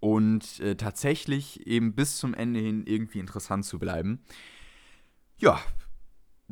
und 0.00 0.60
äh, 0.60 0.76
tatsächlich 0.76 1.66
eben 1.66 1.94
bis 1.94 2.16
zum 2.16 2.34
Ende 2.34 2.60
hin 2.60 2.84
irgendwie 2.86 3.18
interessant 3.18 3.64
zu 3.64 3.78
bleiben. 3.78 4.22
Ja, 5.38 5.60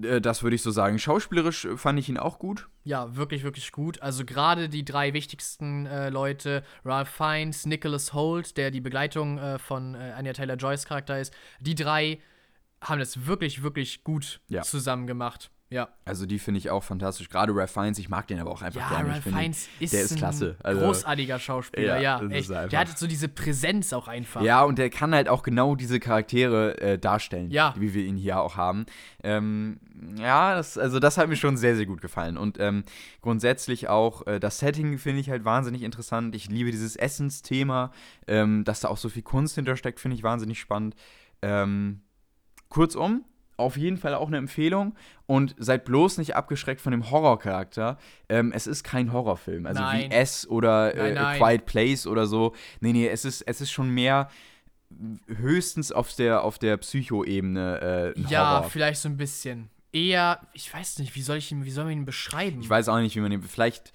äh, 0.03 0.21
das 0.21 0.43
würde 0.43 0.57
ich 0.57 0.63
so 0.63 0.71
sagen. 0.71 0.99
Schauspielerisch 0.99 1.65
äh, 1.65 1.77
fand 1.77 1.99
ich 1.99 2.09
ihn 2.09 2.19
auch 2.19 2.39
gut. 2.39 2.69
Ja, 2.85 3.17
wirklich, 3.17 3.43
wirklich 3.43 3.73
gut. 3.73 4.03
Also 4.03 4.25
gerade 4.25 4.69
die 4.69 4.85
drei 4.85 5.13
wichtigsten 5.13 5.87
äh, 5.87 6.11
Leute, 6.11 6.65
Ralph 6.85 7.09
Fiennes, 7.09 7.67
Nicholas 7.67 8.13
Holt, 8.13 8.57
der 8.57 8.71
die 8.71 8.81
Begleitung 8.81 9.39
äh, 9.39 9.59
von 9.59 9.95
äh, 9.95 10.13
Anya 10.17 10.33
Taylor-Joyce 10.33 10.87
Charakter 10.87 11.21
ist, 11.21 11.33
die 11.61 11.75
drei 11.75 12.21
haben 12.83 12.99
das 12.99 13.27
wirklich, 13.27 13.63
wirklich 13.63 14.05
gut 14.05 14.41
Ja. 14.49 14.63
zusammen 14.63 15.07
gemacht. 15.07 15.51
Ja, 15.69 15.89
Also 16.05 16.27
die 16.27 16.39
finde 16.39 16.59
ich 16.59 16.71
auch 16.71 16.85
fantastisch. 16.85 17.29
Gerade 17.29 17.53
Ralph 17.53 17.73
Fiennes, 17.73 17.99
ich 17.99 18.09
mag 18.09 18.29
den 18.29 18.39
aber 18.39 18.53
auch 18.53 18.63
einfach 18.63 18.81
ja 18.81 18.89
gerne. 18.89 19.11
Ralph 19.15 19.25
Fiennes 19.25 19.69
ist, 19.81 19.93
der 19.93 20.03
ist 20.03 20.13
ein 20.13 20.19
klasse. 20.19 20.57
Also- 20.63 20.81
großartiger 20.81 21.41
Schauspieler, 21.41 22.01
Ja, 22.01 22.21
ja. 22.23 22.29
echt. 22.31 22.51
Der 22.51 22.79
hat 22.79 22.97
so 22.97 23.09
diese 23.09 23.27
Präsenz 23.29 23.93
auch 23.93 24.07
einfach. 24.07 24.43
Ja, 24.43 24.63
und 24.63 24.79
der 24.79 24.91
kann 24.91 25.13
halt 25.13 25.29
auch 25.29 25.43
genau 25.43 25.75
diese 25.75 25.99
Charaktere 25.99 26.81
äh, 26.81 26.99
darstellen, 27.01 27.51
Ja. 27.51 27.75
wie 27.77 27.95
wir 27.95 28.05
ihn 28.05 28.17
hier 28.17 28.41
auch 28.41 28.57
haben. 28.57 28.87
Ähm, 29.25 29.81
ja, 30.17 30.55
das, 30.55 30.79
also 30.79 31.01
das 31.01 31.19
hat 31.19 31.29
mir 31.29 31.35
schon 31.37 31.57
sehr, 31.57 31.75
sehr 31.75 31.87
gut 31.87 32.01
gefallen. 32.01 32.37
Und 32.37 32.61
ähm, 32.61 32.85
grundsätzlich 33.21 33.89
auch 33.89 34.25
äh, 34.29 34.39
das 34.39 34.61
Setting 34.61 34.99
finde 34.99 35.19
ich 35.21 35.31
halt 35.31 35.45
wahnsinnig 35.45 35.83
interessant. 35.83 36.37
Ich 36.37 36.49
liebe 36.49 36.71
dieses 36.71 36.95
Essensthema, 36.95 37.91
ähm, 38.29 38.63
dass 38.63 38.81
da 38.81 38.89
auch 38.89 38.99
so 38.99 39.09
viel 39.09 39.23
Kunst 39.23 39.57
hintersteckt, 39.57 39.99
finde 39.99 40.17
ich 40.17 40.23
wahnsinnig 40.23 40.61
spannend. 40.61 40.95
Ähm, 41.43 42.03
kurzum, 42.69 43.25
auf 43.57 43.77
jeden 43.77 43.97
Fall 43.97 44.15
auch 44.15 44.27
eine 44.29 44.37
Empfehlung 44.37 44.95
und 45.27 45.55
seid 45.59 45.85
bloß 45.85 46.19
nicht 46.19 46.37
abgeschreckt 46.37 46.81
von 46.81 46.91
dem 46.93 47.11
Horrorcharakter. 47.11 47.99
Ähm, 48.29 48.53
es 48.55 48.67
ist 48.67 48.85
kein 48.85 49.13
Horrorfilm, 49.13 49.67
also 49.67 49.81
Nein. 49.83 50.11
wie 50.11 50.15
S 50.15 50.47
oder 50.47 50.95
äh, 50.95 50.99
Nein, 50.99 51.15
nein. 51.15 51.39
Quiet 51.39 51.67
Place 51.67 52.07
oder 52.07 52.27
so. 52.27 52.55
Nee, 52.81 52.93
nee, 52.93 53.09
es 53.09 53.25
ist, 53.25 53.43
es 53.43 53.61
ist 53.61 53.71
schon 53.71 53.91
mehr 53.91 54.29
höchstens 55.27 55.93
auf 55.93 56.15
der, 56.15 56.43
auf 56.43 56.59
der 56.59 56.77
Psycho-Ebene 56.77 58.15
äh, 58.17 58.21
Ja, 58.31 58.59
Horror. 58.59 58.71
vielleicht 58.71 59.01
so 59.01 59.09
ein 59.09 59.17
bisschen. 59.17 59.71
Eher, 59.93 60.41
ich 60.53 60.73
weiß 60.73 60.99
nicht, 60.99 61.15
wie 61.15 61.23
soll 61.23 61.39
ich 61.39 61.51
ihn, 61.51 61.65
wie 61.65 61.71
soll 61.71 61.85
man 61.85 61.93
ihn 61.95 62.05
beschreiben? 62.05 62.61
Ich 62.61 62.69
weiß 62.69 62.89
auch 62.89 62.99
nicht, 62.99 63.17
wie 63.17 63.21
man 63.21 63.31
den. 63.31 63.43
Vielleicht. 63.43 63.93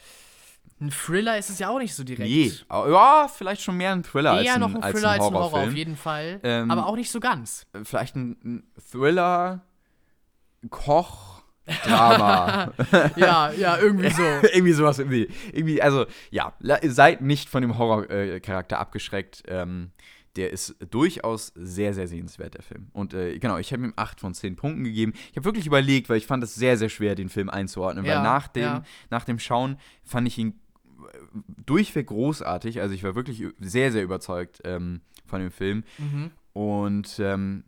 Ein 0.81 0.89
Thriller 0.89 1.37
ist 1.37 1.49
es 1.49 1.59
ja 1.59 1.69
auch 1.69 1.77
nicht 1.77 1.93
so 1.93 2.03
direkt. 2.03 2.29
Nee. 2.29 2.51
Ja, 2.69 3.27
vielleicht 3.27 3.61
schon 3.61 3.77
mehr 3.77 3.91
ein 3.91 4.03
Thriller 4.03 4.31
als 4.31 4.45
Eher 4.45 4.55
ein, 4.55 4.59
noch 4.59 4.73
ein 4.73 4.83
als 4.83 4.93
Thriller 4.93 5.09
als 5.11 5.19
ein 5.19 5.25
Horror, 5.25 5.41
Horrorfilm. 5.43 5.69
auf 5.69 5.75
jeden 5.75 5.95
Fall. 5.95 6.39
Ähm, 6.43 6.71
aber 6.71 6.87
auch 6.87 6.95
nicht 6.95 7.11
so 7.11 7.19
ganz. 7.19 7.67
vielleicht 7.83 8.15
ein, 8.15 8.37
ein 8.43 8.63
Thriller, 8.91 9.61
Koch, 10.69 11.43
Drama. 11.85 12.73
ja, 13.15 13.51
ja, 13.51 13.77
irgendwie 13.77 14.09
so. 14.09 14.23
irgendwie 14.53 14.73
sowas 14.73 14.99
irgendwie. 14.99 15.29
irgendwie 15.53 15.81
also, 15.81 16.05
ja, 16.31 16.53
seid 16.83 17.21
nicht 17.21 17.49
von 17.49 17.61
dem 17.61 17.77
Horrorcharakter 17.77 18.79
abgeschreckt. 18.79 19.43
Ähm, 19.47 19.91
der 20.35 20.51
ist 20.51 20.75
durchaus 20.89 21.51
sehr, 21.55 21.93
sehr 21.93 22.07
sehenswert, 22.07 22.53
der 22.53 22.63
Film. 22.63 22.87
Und 22.93 23.13
äh, 23.13 23.37
genau, 23.37 23.57
ich 23.57 23.73
habe 23.73 23.83
ihm 23.83 23.93
8 23.95 24.19
von 24.19 24.33
10 24.33 24.55
Punkten 24.55 24.83
gegeben. 24.85 25.13
Ich 25.29 25.35
habe 25.35 25.43
wirklich 25.43 25.67
überlegt, 25.67 26.09
weil 26.09 26.17
ich 26.17 26.25
fand 26.25 26.43
es 26.43 26.55
sehr, 26.55 26.77
sehr 26.77 26.89
schwer, 26.89 27.15
den 27.15 27.27
Film 27.29 27.49
einzuordnen. 27.49 28.05
Ja, 28.05 28.15
weil 28.15 28.23
nach 28.23 28.47
dem, 28.47 28.63
ja. 28.63 28.83
nach 29.09 29.25
dem 29.25 29.39
Schauen 29.39 29.77
fand 30.05 30.27
ich 30.27 30.37
ihn 30.37 30.49
äh, 30.51 30.70
durchweg 31.65 32.07
großartig. 32.07 32.81
Also 32.81 32.93
ich 32.95 33.03
war 33.03 33.15
wirklich 33.15 33.43
sehr, 33.59 33.91
sehr 33.91 34.03
überzeugt 34.03 34.61
ähm, 34.63 35.01
von 35.25 35.39
dem 35.41 35.51
Film. 35.51 35.83
Mhm. 35.97 36.31
Und 36.53 37.19
ähm, 37.19 37.63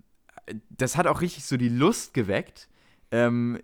das 0.69 0.97
hat 0.97 1.07
auch 1.07 1.21
richtig 1.21 1.45
so 1.45 1.57
die 1.57 1.69
Lust 1.69 2.13
geweckt. 2.13 2.67
Ähm, 3.11 3.59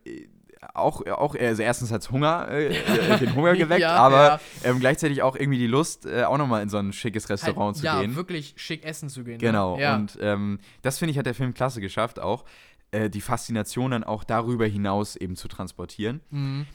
auch, 0.74 1.06
auch, 1.08 1.36
also 1.36 1.62
erstens 1.62 1.92
hat 1.92 2.02
es 2.02 2.12
Hunger, 2.12 2.48
äh, 2.50 2.68
äh, 2.76 3.18
den 3.20 3.34
Hunger 3.34 3.54
geweckt, 3.58 3.82
Ja, 3.82 3.96
aber 3.96 4.24
ja. 4.26 4.40
Ähm, 4.64 4.80
gleichzeitig 4.80 5.22
auch 5.22 5.36
irgendwie 5.36 5.58
die 5.58 5.68
Lust, 5.68 6.06
äh, 6.06 6.24
auch 6.24 6.38
nochmal 6.38 6.62
in 6.64 6.70
so 6.70 6.78
ein 6.78 6.92
schickes 6.92 7.30
Restaurant 7.30 7.76
halt, 7.76 7.78
zu 7.78 7.86
ja, 7.86 8.02
gehen. 8.02 8.16
wirklich 8.16 8.54
schick 8.58 8.84
essen 8.84 9.10
zu 9.10 9.24
gehen. 9.24 9.40
Genau, 9.40 9.78
Ne? 9.78 9.82
Ja. 9.84 9.96
und 9.96 10.18
ähm, 10.22 10.60
das 10.82 11.00
finde 11.00 11.12
ich, 11.12 11.18
hat 11.18 11.26
der 11.26 11.34
Film 11.34 11.54
klasse 11.54 11.80
geschafft, 11.80 12.20
auch 12.20 12.44
äh, 12.92 13.10
die 13.10 13.22
Faszination 13.22 13.92
dann 13.92 14.04
auch 14.04 14.24
darüber 14.26 14.66
hinaus 14.66 15.16
eben 15.16 15.36
zu 15.38 15.48
transportieren. 15.48 16.22
mhm. 16.30 16.66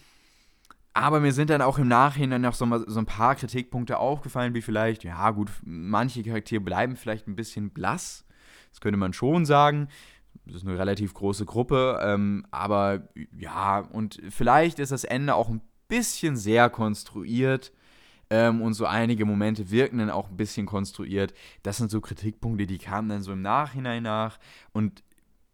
Aber 0.95 1.19
mir 1.19 1.33
sind 1.33 1.51
dann 1.51 1.61
auch 1.61 1.79
im 1.79 1.89
Nachhinein 1.89 2.41
noch 2.41 2.55
so, 2.55 2.67
so 2.87 3.01
ein 3.01 3.07
paar 3.07 3.35
Kritikpunkte 3.35 3.99
aufgefallen, 3.99 4.55
wie 4.55 4.63
vielleicht, 4.63 5.03
ja 5.03 5.31
gut, 5.33 5.51
manche 5.65 6.23
Charaktere 6.23 6.61
bleiben 6.61 6.97
vielleicht 6.97 7.27
ein 7.27 7.35
bisschen 7.35 7.71
blass. 7.71 8.25
Das 8.71 8.81
könnte 8.81 8.97
man 8.97 9.13
schon 9.13 9.45
sagen. 9.45 9.89
Das 10.47 10.57
ist 10.57 10.67
eine 10.67 10.79
relativ 10.79 11.13
große 11.13 11.47
Gruppe. 11.47 11.99
Ähm, 12.01 12.47
aber 12.53 13.09
ja, 13.37 13.81
und 13.81 14.23
vielleicht 14.31 14.79
ist 14.79 14.93
das 14.93 15.03
Ende 15.03 15.35
auch 15.35 15.49
ein 15.49 15.63
bisschen 15.89 16.37
sehr 16.37 16.71
konstruiert. 16.71 17.73
Ähm, 18.31 18.63
und 18.63 18.75
so 18.75 18.87
einige 18.87 19.25
Momente 19.25 19.71
wirken 19.71 19.99
dann 19.99 20.11
auch 20.11 20.31
ein 20.31 20.37
bisschen 20.37 20.67
konstruiert. 20.67 21.35
Das 21.65 21.77
sind 21.77 21.91
so 21.91 22.01
Kritikpunkte, 22.01 22.67
die 22.67 22.79
kamen 22.79 23.09
dann 23.09 23.23
so 23.23 23.33
im 23.33 23.43
Nachhinein 23.43 24.05
nach. 24.05 24.39
Und 24.73 25.03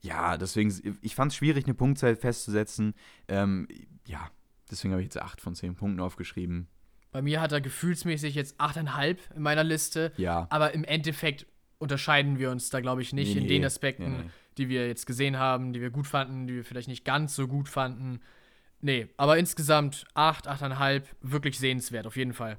ja, 0.03 0.37
deswegen, 0.37 0.99
ich 1.01 1.15
fand 1.15 1.33
es 1.33 1.37
schwierig, 1.37 1.65
eine 1.65 1.75
Punktzahl 1.75 2.15
festzusetzen. 2.15 2.95
Ähm, 3.29 3.69
ja, 4.07 4.31
deswegen 4.71 4.93
habe 4.93 5.03
ich 5.03 5.07
jetzt 5.07 5.21
8 5.21 5.41
von 5.41 5.55
10 5.55 5.75
Punkten 5.77 6.01
aufgeschrieben. 6.01 6.69
Bei 7.13 7.23
mir 7.23 7.41
hat 7.41 7.53
er 7.53 7.61
gefühlsmäßig 7.61 8.35
jetzt 8.35 8.61
8,5 8.61 9.19
in 9.35 9.43
meiner 9.43 9.65
Liste. 9.65 10.13
Ja. 10.17 10.47
Aber 10.51 10.73
im 10.75 10.85
Endeffekt 10.85 11.47
unterscheiden 11.79 12.39
wir 12.39 12.51
uns 12.51 12.71
da, 12.71 12.81
glaube 12.81 13.03
ich, 13.03 13.13
nicht 13.13 13.35
Nee, 13.35 13.41
in 13.43 13.49
den 13.49 13.65
Aspekten, 13.65 14.13
Nee, 14.13 14.19
nee. 14.25 14.31
die 14.59 14.69
wir 14.69 14.87
jetzt 14.87 15.07
gesehen 15.07 15.39
haben, 15.39 15.73
die 15.73 15.81
wir 15.81 15.91
gut 15.91 16.07
fanden, 16.07 16.47
die 16.47 16.55
wir 16.55 16.65
vielleicht 16.65 16.89
nicht 16.89 17.05
ganz 17.05 17.35
so 17.35 17.49
gut 17.49 17.69
fanden. 17.69 18.21
Nee, 18.81 19.09
aber 19.17 19.39
insgesamt 19.39 20.05
8, 20.15 20.49
8,5, 20.49 21.03
wirklich 21.21 21.59
sehenswert, 21.59 22.07
auf 22.07 22.17
jeden 22.17 22.33
Fall. 22.33 22.59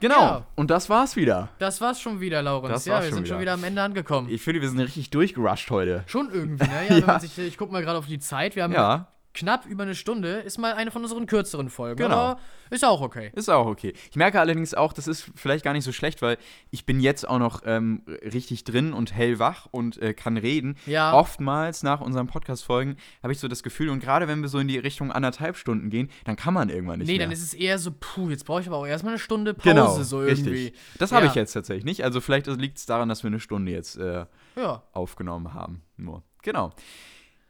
Genau. 0.00 0.20
Ja. 0.20 0.46
Und 0.56 0.70
das 0.70 0.90
war's 0.90 1.14
wieder. 1.14 1.48
Das 1.60 1.80
war's 1.80 2.00
schon 2.00 2.20
wieder, 2.20 2.42
Laurens. 2.42 2.72
Das 2.72 2.84
ja, 2.86 3.02
wir 3.02 3.12
sind 3.12 3.28
schon 3.28 3.40
wieder. 3.40 3.52
am 3.52 3.62
Ende 3.62 3.82
angekommen. 3.82 4.28
Ich 4.30 4.42
finde, 4.42 4.60
wir 4.60 4.68
sind 4.68 4.80
richtig 4.80 5.10
durchgerusht 5.10 5.70
heute. 5.70 6.02
schon 6.06 6.28
irgendwie, 6.32 6.66
ne? 6.66 6.86
Ja, 6.88 6.98
Ja. 7.06 7.20
sich, 7.20 7.38
ich 7.38 7.56
guck 7.56 7.70
mal 7.70 7.82
gerade 7.82 7.98
auf 7.98 8.06
die 8.06 8.18
Zeit. 8.18 8.56
Wir 8.56 8.64
haben 8.64 8.72
Ja, 8.72 9.11
knapp 9.34 9.66
über 9.66 9.82
eine 9.84 9.94
Stunde. 9.94 10.40
Ist 10.40 10.58
mal 10.58 10.72
eine 10.74 10.90
von 10.90 11.02
unseren 11.02 11.26
kürzeren 11.26 11.70
Folgen. 11.70 11.96
Genau. 12.02 12.14
Aber 12.16 12.40
ist 12.70 12.84
auch 12.84 13.00
okay. 13.02 13.30
ist 13.34 13.50
auch 13.50 13.66
okay. 13.66 13.92
Ich 14.10 14.16
merke 14.16 14.40
allerdings 14.40 14.72
auch, 14.74 14.92
das 14.92 15.06
ist 15.06 15.30
vielleicht 15.34 15.64
gar 15.64 15.72
nicht 15.74 15.84
so 15.84 15.92
schlecht, 15.92 16.22
weil 16.22 16.38
ich 16.70 16.86
bin 16.86 17.00
jetzt 17.00 17.28
auch 17.28 17.38
noch 17.38 17.62
ähm, 17.66 18.02
richtig 18.22 18.64
drin 18.64 18.92
und 18.92 19.14
hellwach 19.14 19.66
und 19.70 20.00
äh, 20.00 20.14
kann 20.14 20.36
reden. 20.38 20.76
Ja. 20.86 21.12
Oftmals 21.14 21.82
nach 21.82 22.00
unseren 22.00 22.26
Podcast-Folgen 22.28 22.96
habe 23.22 23.32
ich 23.32 23.38
so 23.40 23.48
das 23.48 23.62
Gefühl, 23.62 23.90
und 23.90 24.00
gerade 24.00 24.26
wenn 24.28 24.40
wir 24.40 24.48
so 24.48 24.58
in 24.58 24.68
die 24.68 24.78
Richtung 24.78 25.12
anderthalb 25.12 25.56
Stunden 25.56 25.90
gehen, 25.90 26.10
dann 26.24 26.36
kann 26.36 26.54
man 26.54 26.68
irgendwann 26.70 26.98
nicht 27.00 27.08
Nee, 27.08 27.18
mehr. 27.18 27.26
dann 27.26 27.32
ist 27.32 27.42
es 27.42 27.52
eher 27.54 27.78
so, 27.78 27.90
puh, 27.98 28.30
jetzt 28.30 28.44
brauche 28.46 28.60
ich 28.62 28.66
aber 28.68 28.78
auch 28.78 28.86
erstmal 28.86 29.12
eine 29.14 29.18
Stunde 29.20 29.52
Pause, 29.54 29.68
genau, 29.68 30.02
so 30.02 30.22
irgendwie. 30.22 30.50
richtig. 30.50 30.78
Das 30.98 31.12
habe 31.12 31.24
Ja. 31.26 31.30
ich 31.30 31.34
jetzt 31.36 31.52
tatsächlich 31.52 31.84
nicht. 31.84 32.04
Also 32.04 32.20
vielleicht 32.20 32.46
liegt 32.46 32.78
es 32.78 32.86
daran, 32.86 33.08
dass 33.08 33.22
wir 33.22 33.28
eine 33.28 33.40
Stunde 33.40 33.70
jetzt 33.72 33.96
äh, 33.98 34.24
Ja. 34.56 34.82
aufgenommen 34.92 35.52
haben. 35.54 35.82
Nur. 35.96 36.22
Genau. 36.42 36.72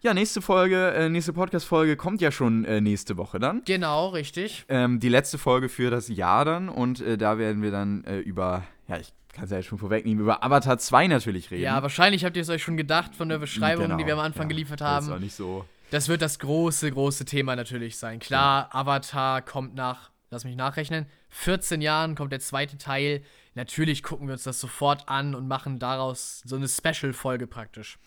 Ja, 0.04 0.14
nächste 0.14 0.42
Folge, 0.42 0.90
äh, 0.94 1.08
nächste 1.08 1.32
Podcast-Folge 1.32 1.96
kommt 1.96 2.20
ja 2.20 2.32
schon 2.32 2.64
äh, 2.64 2.80
nächste 2.80 3.16
Woche 3.16 3.38
dann. 3.38 3.62
Genau, 3.64 4.08
richtig. 4.08 4.64
Ähm, 4.68 4.98
die 4.98 5.08
letzte 5.08 5.38
Folge 5.38 5.68
für 5.68 5.90
das 5.90 6.08
Jahr 6.08 6.44
dann 6.44 6.68
und 6.68 7.00
äh, 7.00 7.16
da 7.16 7.38
werden 7.38 7.62
wir 7.62 7.70
dann 7.70 8.02
äh, 8.02 8.18
über, 8.18 8.64
ja, 8.88 8.98
ich 8.98 9.12
kann 9.32 9.44
es 9.44 9.52
ja 9.52 9.58
jetzt 9.58 9.66
schon 9.66 9.78
vorwegnehmen, 9.78 10.20
über 10.20 10.42
Avatar 10.42 10.76
2 10.76 11.06
natürlich 11.06 11.52
reden. 11.52 11.62
Ja, 11.62 11.80
wahrscheinlich 11.82 12.24
habt 12.24 12.36
ihr 12.36 12.42
es 12.42 12.48
euch 12.48 12.64
schon 12.64 12.76
gedacht 12.76 13.14
von 13.14 13.28
der 13.28 13.38
Beschreibung, 13.38 13.84
die 13.84 13.90
Genau, 13.92 14.06
wir 14.06 14.14
am 14.14 14.20
Anfang 14.20 14.42
ja, 14.46 14.48
geliefert 14.48 14.80
Das 14.80 15.04
ist 15.04 15.08
auch 15.08 15.14
haben. 15.14 15.22
nicht 15.22 15.36
so. 15.36 15.64
Das 15.92 16.08
wird 16.08 16.20
das 16.20 16.40
große, 16.40 16.90
große 16.90 17.24
Thema 17.24 17.54
natürlich 17.54 17.96
sein. 17.96 18.18
Klar, 18.18 18.74
Avatar 18.74 19.40
kommt 19.40 19.76
nach, 19.76 20.10
lass 20.30 20.42
mich 20.42 20.56
nachrechnen, 20.56 21.06
14 21.28 21.80
Jahren 21.80 22.16
kommt 22.16 22.32
der 22.32 22.40
zweite 22.40 22.76
Teil. 22.76 23.22
Natürlich 23.54 24.02
gucken 24.02 24.26
wir 24.26 24.32
uns 24.32 24.42
das 24.42 24.58
sofort 24.58 25.08
an 25.08 25.36
und 25.36 25.46
machen 25.46 25.78
daraus 25.78 26.42
so 26.44 26.56
eine 26.56 26.66
Special-Folge 26.66 27.46
praktisch. 27.46 27.98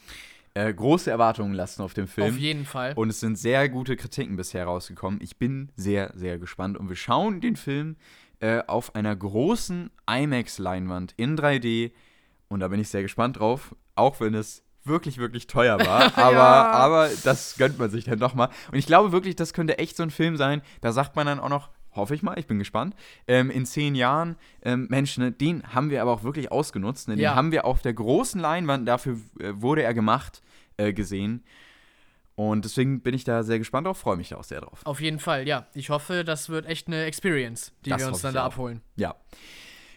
Äh, 0.55 0.73
große 0.73 1.11
Erwartungen 1.11 1.53
lassen 1.53 1.81
auf 1.81 1.93
den 1.93 2.07
Film. 2.07 2.33
Auf 2.33 2.37
jeden 2.39 2.65
Fall. 2.65 2.93
Und 2.95 3.09
es 3.09 3.19
sind 3.19 3.37
sehr 3.37 3.67
gute 3.69 3.95
Kritiken 3.97 4.37
bisher 4.37 4.63
rausgekommen. 4.65 5.19
Ich 5.21 5.37
bin 5.37 5.69
sehr, 5.75 6.11
sehr 6.15 6.39
gespannt. 6.39 6.77
Und 6.77 6.87
wir 6.87 6.95
schauen 6.95 7.41
den 7.41 7.57
Film 7.57 7.97
äh, 8.39 8.61
auf 8.65 8.95
einer 8.95 9.13
großen 9.15 9.91
IMAX-Leinwand 10.09 11.13
in 11.17 11.37
3D. 11.37 11.91
Und 12.47 12.61
da 12.61 12.69
bin 12.69 12.79
ich 12.79 12.87
sehr 12.89 13.01
gespannt 13.01 13.39
drauf. 13.39 13.75
Auch 13.95 14.19
wenn 14.21 14.33
es 14.33 14.63
wirklich, 14.85 15.17
wirklich 15.17 15.47
teuer 15.47 15.77
war. 15.79 16.17
Aber, 16.17 16.31
Ja. 16.33 16.71
aber 16.71 17.09
das 17.23 17.57
gönnt 17.57 17.77
man 17.79 17.89
sich 17.89 18.05
dann 18.05 18.19
doch 18.19 18.33
mal. 18.33 18.49
Und 18.71 18.77
ich 18.77 18.85
glaube 18.85 19.11
wirklich, 19.11 19.35
das 19.35 19.51
könnte 19.51 19.77
echt 19.77 19.97
so 19.97 20.03
ein 20.03 20.11
Film 20.11 20.37
sein. 20.37 20.61
Da 20.81 20.91
sagt 20.91 21.15
man 21.15 21.25
dann 21.27 21.39
auch 21.39 21.49
noch, 21.49 21.69
hoffe 21.95 22.15
ich 22.15 22.23
mal, 22.23 22.37
ich 22.37 22.47
bin 22.47 22.59
gespannt, 22.59 22.95
ähm, 23.27 23.49
in 23.49 23.65
zehn 23.65 23.95
Jahren, 23.95 24.35
ähm, 24.63 24.87
Mensch, 24.89 25.17
ne, 25.17 25.31
den 25.31 25.63
haben 25.73 25.89
wir 25.89 26.01
aber 26.01 26.11
auch 26.11 26.23
wirklich 26.23 26.51
ausgenutzt. 26.51 27.07
Ne? 27.07 27.15
Den 27.15 27.23
Ja. 27.23 27.35
haben 27.35 27.51
wir 27.51 27.65
auf 27.65 27.81
der 27.81 27.93
großen 27.93 28.39
Leinwand, 28.39 28.87
dafür 28.87 29.17
äh, 29.39 29.53
wurde 29.55 29.83
er 29.83 29.93
gemacht, 29.93 30.41
äh, 30.77 30.93
gesehen. 30.93 31.43
Und 32.35 32.65
deswegen 32.65 32.99
bin 32.99 33.13
ich 33.15 33.23
da 33.23 33.43
sehr 33.43 33.59
gespannt 33.59 33.87
drauf, 33.87 33.97
freue 33.97 34.17
mich 34.17 34.27
da 34.29 34.35
auch 34.35 34.43
sehr 34.43 34.59
drauf. 34.59 34.81
Auf 34.83 34.99
jeden 34.99 35.19
Fall, 35.19 35.47
ja. 35.47 35.67
Ich 35.73 35.89
hoffe, 35.89 36.25
das 36.25 36.49
wird 36.49 36.65
echt 36.65 36.87
eine 36.87 37.05
Experience, 37.05 37.71
die 37.85 37.91
Das 37.91 38.01
wir 38.01 38.07
uns 38.09 38.21
dann 38.21 38.33
da 38.33 38.41
auch. 38.41 38.47
abholen. 38.47 38.81
Ja. 38.97 39.15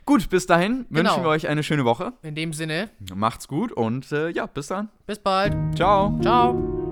Gut, 0.06 0.30
bis 0.30 0.46
dahin 0.46 0.86
Genau. 0.88 1.10
wünschen 1.10 1.24
wir 1.24 1.28
euch 1.30 1.48
eine 1.48 1.62
schöne 1.64 1.84
Woche. 1.84 2.12
In 2.22 2.34
dem 2.36 2.52
Sinne, 2.52 2.90
Macht's 3.14 3.48
gut 3.48 3.72
und 3.72 4.10
äh, 4.12 4.30
ja, 4.30 4.46
bis 4.46 4.68
dann. 4.68 4.88
bis 5.06 5.18
bald. 5.18 5.54
Ciao. 5.76 6.18
Ciao. 6.22 6.87